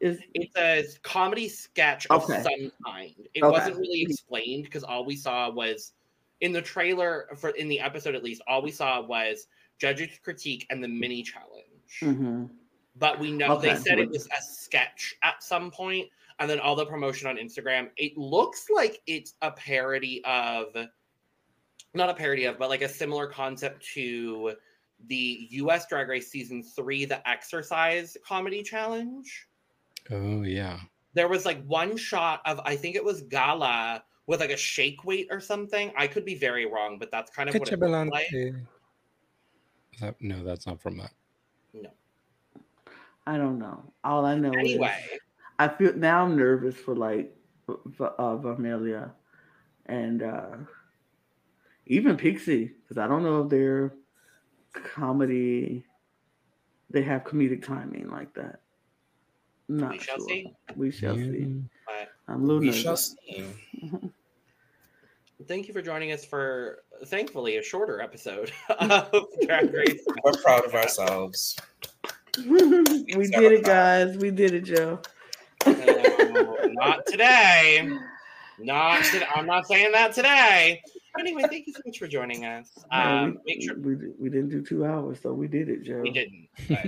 Is 0.00 0.18
It's 0.34 0.56
a 0.56 0.84
comedy 1.02 1.48
sketch 1.48 2.08
of 2.10 2.24
some 2.24 2.42
kind. 2.84 3.14
It 3.34 3.42
Okay. 3.44 3.50
wasn't 3.50 3.76
really 3.78 4.02
explained 4.02 4.64
because 4.64 4.82
all 4.82 5.04
we 5.04 5.14
saw 5.14 5.48
was 5.50 5.92
in 6.40 6.50
the 6.52 6.60
trailer 6.60 7.28
for 7.36 7.50
in 7.50 7.68
the 7.68 7.78
episode 7.78 8.16
at 8.16 8.24
least, 8.24 8.42
all 8.48 8.60
we 8.62 8.72
saw 8.72 9.00
was 9.00 9.46
judges 9.78 10.18
critique 10.24 10.66
and 10.70 10.82
the 10.82 10.88
mini 10.88 11.22
challenge. 11.22 11.68
mhm. 12.00 12.50
But 12.96 13.18
we 13.18 13.32
know 13.32 13.58
they 13.58 13.74
said 13.76 13.98
it 13.98 14.10
was 14.10 14.26
a 14.26 14.42
sketch 14.42 15.14
at 15.22 15.42
some 15.42 15.70
point, 15.70 16.08
and 16.38 16.50
then 16.50 16.60
all 16.60 16.76
the 16.76 16.86
promotion 16.86 17.28
on 17.28 17.36
Instagram. 17.36 17.88
It 17.96 18.16
looks 18.18 18.66
like 18.74 19.00
it's 19.06 19.34
a 19.42 19.50
parody 19.50 20.22
of, 20.24 20.66
not 21.94 22.10
a 22.10 22.14
parody 22.14 22.44
of, 22.44 22.58
but 22.58 22.68
like 22.68 22.82
a 22.82 22.88
similar 22.88 23.26
concept 23.26 23.84
to 23.94 24.52
the 25.08 25.46
U.S. 25.50 25.86
Drag 25.86 26.08
Race 26.08 26.30
season 26.30 26.62
three, 26.62 27.04
the 27.04 27.26
Exercise 27.28 28.16
Comedy 28.26 28.62
Challenge. 28.62 29.48
Oh 30.10 30.42
yeah. 30.42 30.78
There 31.14 31.28
was 31.28 31.44
like 31.44 31.64
one 31.64 31.96
shot 31.96 32.40
of 32.46 32.60
I 32.64 32.76
think 32.76 32.96
it 32.96 33.04
was 33.04 33.22
Gala 33.22 34.02
with 34.26 34.40
like 34.40 34.50
a 34.50 34.56
shake 34.56 35.04
weight 35.04 35.28
or 35.30 35.40
something. 35.40 35.92
I 35.96 36.06
could 36.06 36.24
be 36.24 36.34
very 36.34 36.66
wrong, 36.66 36.98
but 36.98 37.10
that's 37.10 37.30
kind 37.30 37.48
of 37.48 37.54
what 37.54 37.70
it 37.70 37.78
looked 37.78 38.12
like. 38.12 38.28
That, 40.00 40.16
no, 40.20 40.42
that's 40.42 40.66
not 40.66 40.80
from 40.80 40.98
that. 40.98 41.12
I 43.26 43.36
don't 43.36 43.58
know. 43.58 43.82
All 44.04 44.24
I 44.24 44.34
know 44.36 44.52
Anyway, 44.52 44.94
is 45.12 45.20
I 45.58 45.68
feel 45.68 45.94
now 45.94 46.24
I'm 46.24 46.36
nervous 46.36 46.74
for 46.76 46.94
like 46.96 47.34
v- 47.68 47.74
v- 47.86 48.04
uh, 48.04 48.36
Vermelha 48.36 49.10
and 49.86 50.22
uh 50.22 50.56
even 51.86 52.16
Pixie 52.16 52.72
because 52.82 52.98
I 52.98 53.06
don't 53.06 53.22
know 53.22 53.42
if 53.42 53.48
they're 53.50 53.92
comedy. 54.72 55.84
They 56.90 57.02
have 57.02 57.24
comedic 57.24 57.64
timing 57.64 58.10
like 58.10 58.32
that. 58.34 58.60
Not 59.68 59.92
we 59.92 59.98
shall 59.98 60.16
sure. 60.18 60.28
see. 60.28 60.52
We 60.76 60.90
shall 60.90 61.14
see. 61.16 61.62
But 61.86 62.08
I'm 62.28 62.42
a 62.42 62.44
little 62.44 62.60
We 62.60 62.66
nervous. 62.66 62.82
shall 62.82 62.96
see. 62.96 63.44
thank 65.48 65.66
you 65.68 65.74
for 65.74 65.82
joining 65.82 66.12
us 66.12 66.24
for 66.24 66.84
thankfully 67.06 67.56
a 67.56 67.62
shorter 67.62 68.00
episode 68.00 68.52
of 68.68 69.10
Drag 69.46 69.72
Race. 69.72 70.04
We're 70.24 70.32
proud 70.42 70.64
of 70.66 70.74
ourselves. 70.74 71.56
we 72.46 73.28
did 73.28 73.52
it, 73.52 73.64
guys. 73.64 74.16
We 74.16 74.30
did 74.30 74.52
it, 74.54 74.64
Joe. 74.64 75.00
No, 75.66 76.56
not 76.64 77.06
today. 77.06 77.88
Not 78.58 79.04
today. 79.04 79.26
I'm 79.34 79.46
not 79.46 79.66
saying 79.66 79.92
that 79.92 80.14
today. 80.14 80.82
Anyway, 81.18 81.42
thank 81.48 81.66
you 81.66 81.74
so 81.74 81.80
much 81.84 81.98
for 81.98 82.06
joining 82.06 82.44
us. 82.46 82.70
No, 82.90 82.98
Um, 82.98 83.38
we, 83.44 83.54
make 83.54 83.62
sure 83.62 83.78
we, 83.78 83.96
we 84.18 84.30
didn't 84.30 84.48
do 84.48 84.62
two 84.62 84.84
hours, 84.86 85.20
so 85.20 85.34
we 85.34 85.46
did 85.46 85.68
it, 85.68 85.82
Joe. 85.82 86.00
we 86.00 86.10
didn't. 86.10 86.48
But, 86.68 86.86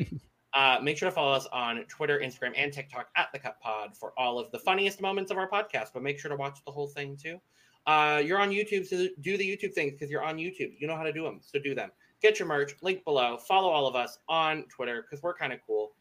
uh, 0.59 0.79
make 0.83 0.97
sure 0.97 1.11
to 1.11 1.15
follow 1.15 1.33
us 1.33 1.47
on 1.53 1.85
Twitter, 1.89 2.21
Instagram, 2.21 2.53
and 2.57 2.73
TikTok 2.73 3.09
at 3.17 3.29
the 3.33 3.39
Cut 3.39 3.61
Pod 3.61 3.95
for 3.95 4.19
all 4.19 4.39
of 4.39 4.51
the 4.51 4.59
funniest 4.59 5.03
moments 5.03 5.31
of 5.31 5.37
our 5.37 5.49
podcast. 5.49 5.89
But 5.93 6.03
make 6.03 6.19
sure 6.19 6.31
to 6.31 6.37
watch 6.37 6.59
the 6.65 6.73
whole 6.73 6.87
thing 6.87 7.19
too. 7.23 7.39
Uh, 7.87 8.23
you're 8.25 8.39
on 8.39 8.49
YouTube, 8.51 8.87
so 8.87 9.07
do 9.21 9.37
the 9.37 9.45
YouTube 9.45 9.75
things 9.75 9.93
because 9.93 10.11
you're 10.11 10.25
on 10.25 10.37
YouTube. 10.39 10.73
You 10.79 10.87
know 10.87 10.97
how 10.97 11.03
to 11.03 11.13
do 11.13 11.23
them, 11.23 11.41
so 11.43 11.59
do 11.59 11.75
them. 11.75 11.91
Get 12.25 12.39
your 12.39 12.49
merch, 12.49 12.75
link 12.81 13.05
below. 13.05 13.37
Follow 13.37 13.69
all 13.69 13.87
of 13.87 13.95
us 13.95 14.19
on 14.31 14.63
Twitter 14.71 15.03
because 15.03 15.23
we're 15.23 15.35
kind 15.35 15.53
of 15.53 15.59
cool. 15.67 15.93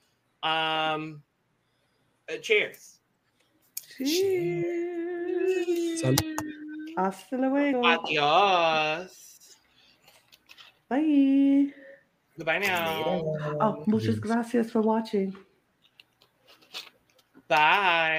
Um, 0.42 1.22
uh, 2.32 2.38
cheers. 2.38 3.02
Cheers. 3.98 4.64
Hasta 6.96 7.36
luego. 7.36 7.84
Adios. 7.84 9.58
Bye. 10.88 11.74
Goodbye 12.38 12.60
now. 12.60 13.36
Oh, 13.60 13.84
muchas 13.86 14.18
gracias 14.18 14.72
for 14.72 14.80
watching. 14.82 15.36
Bye. 17.50 18.12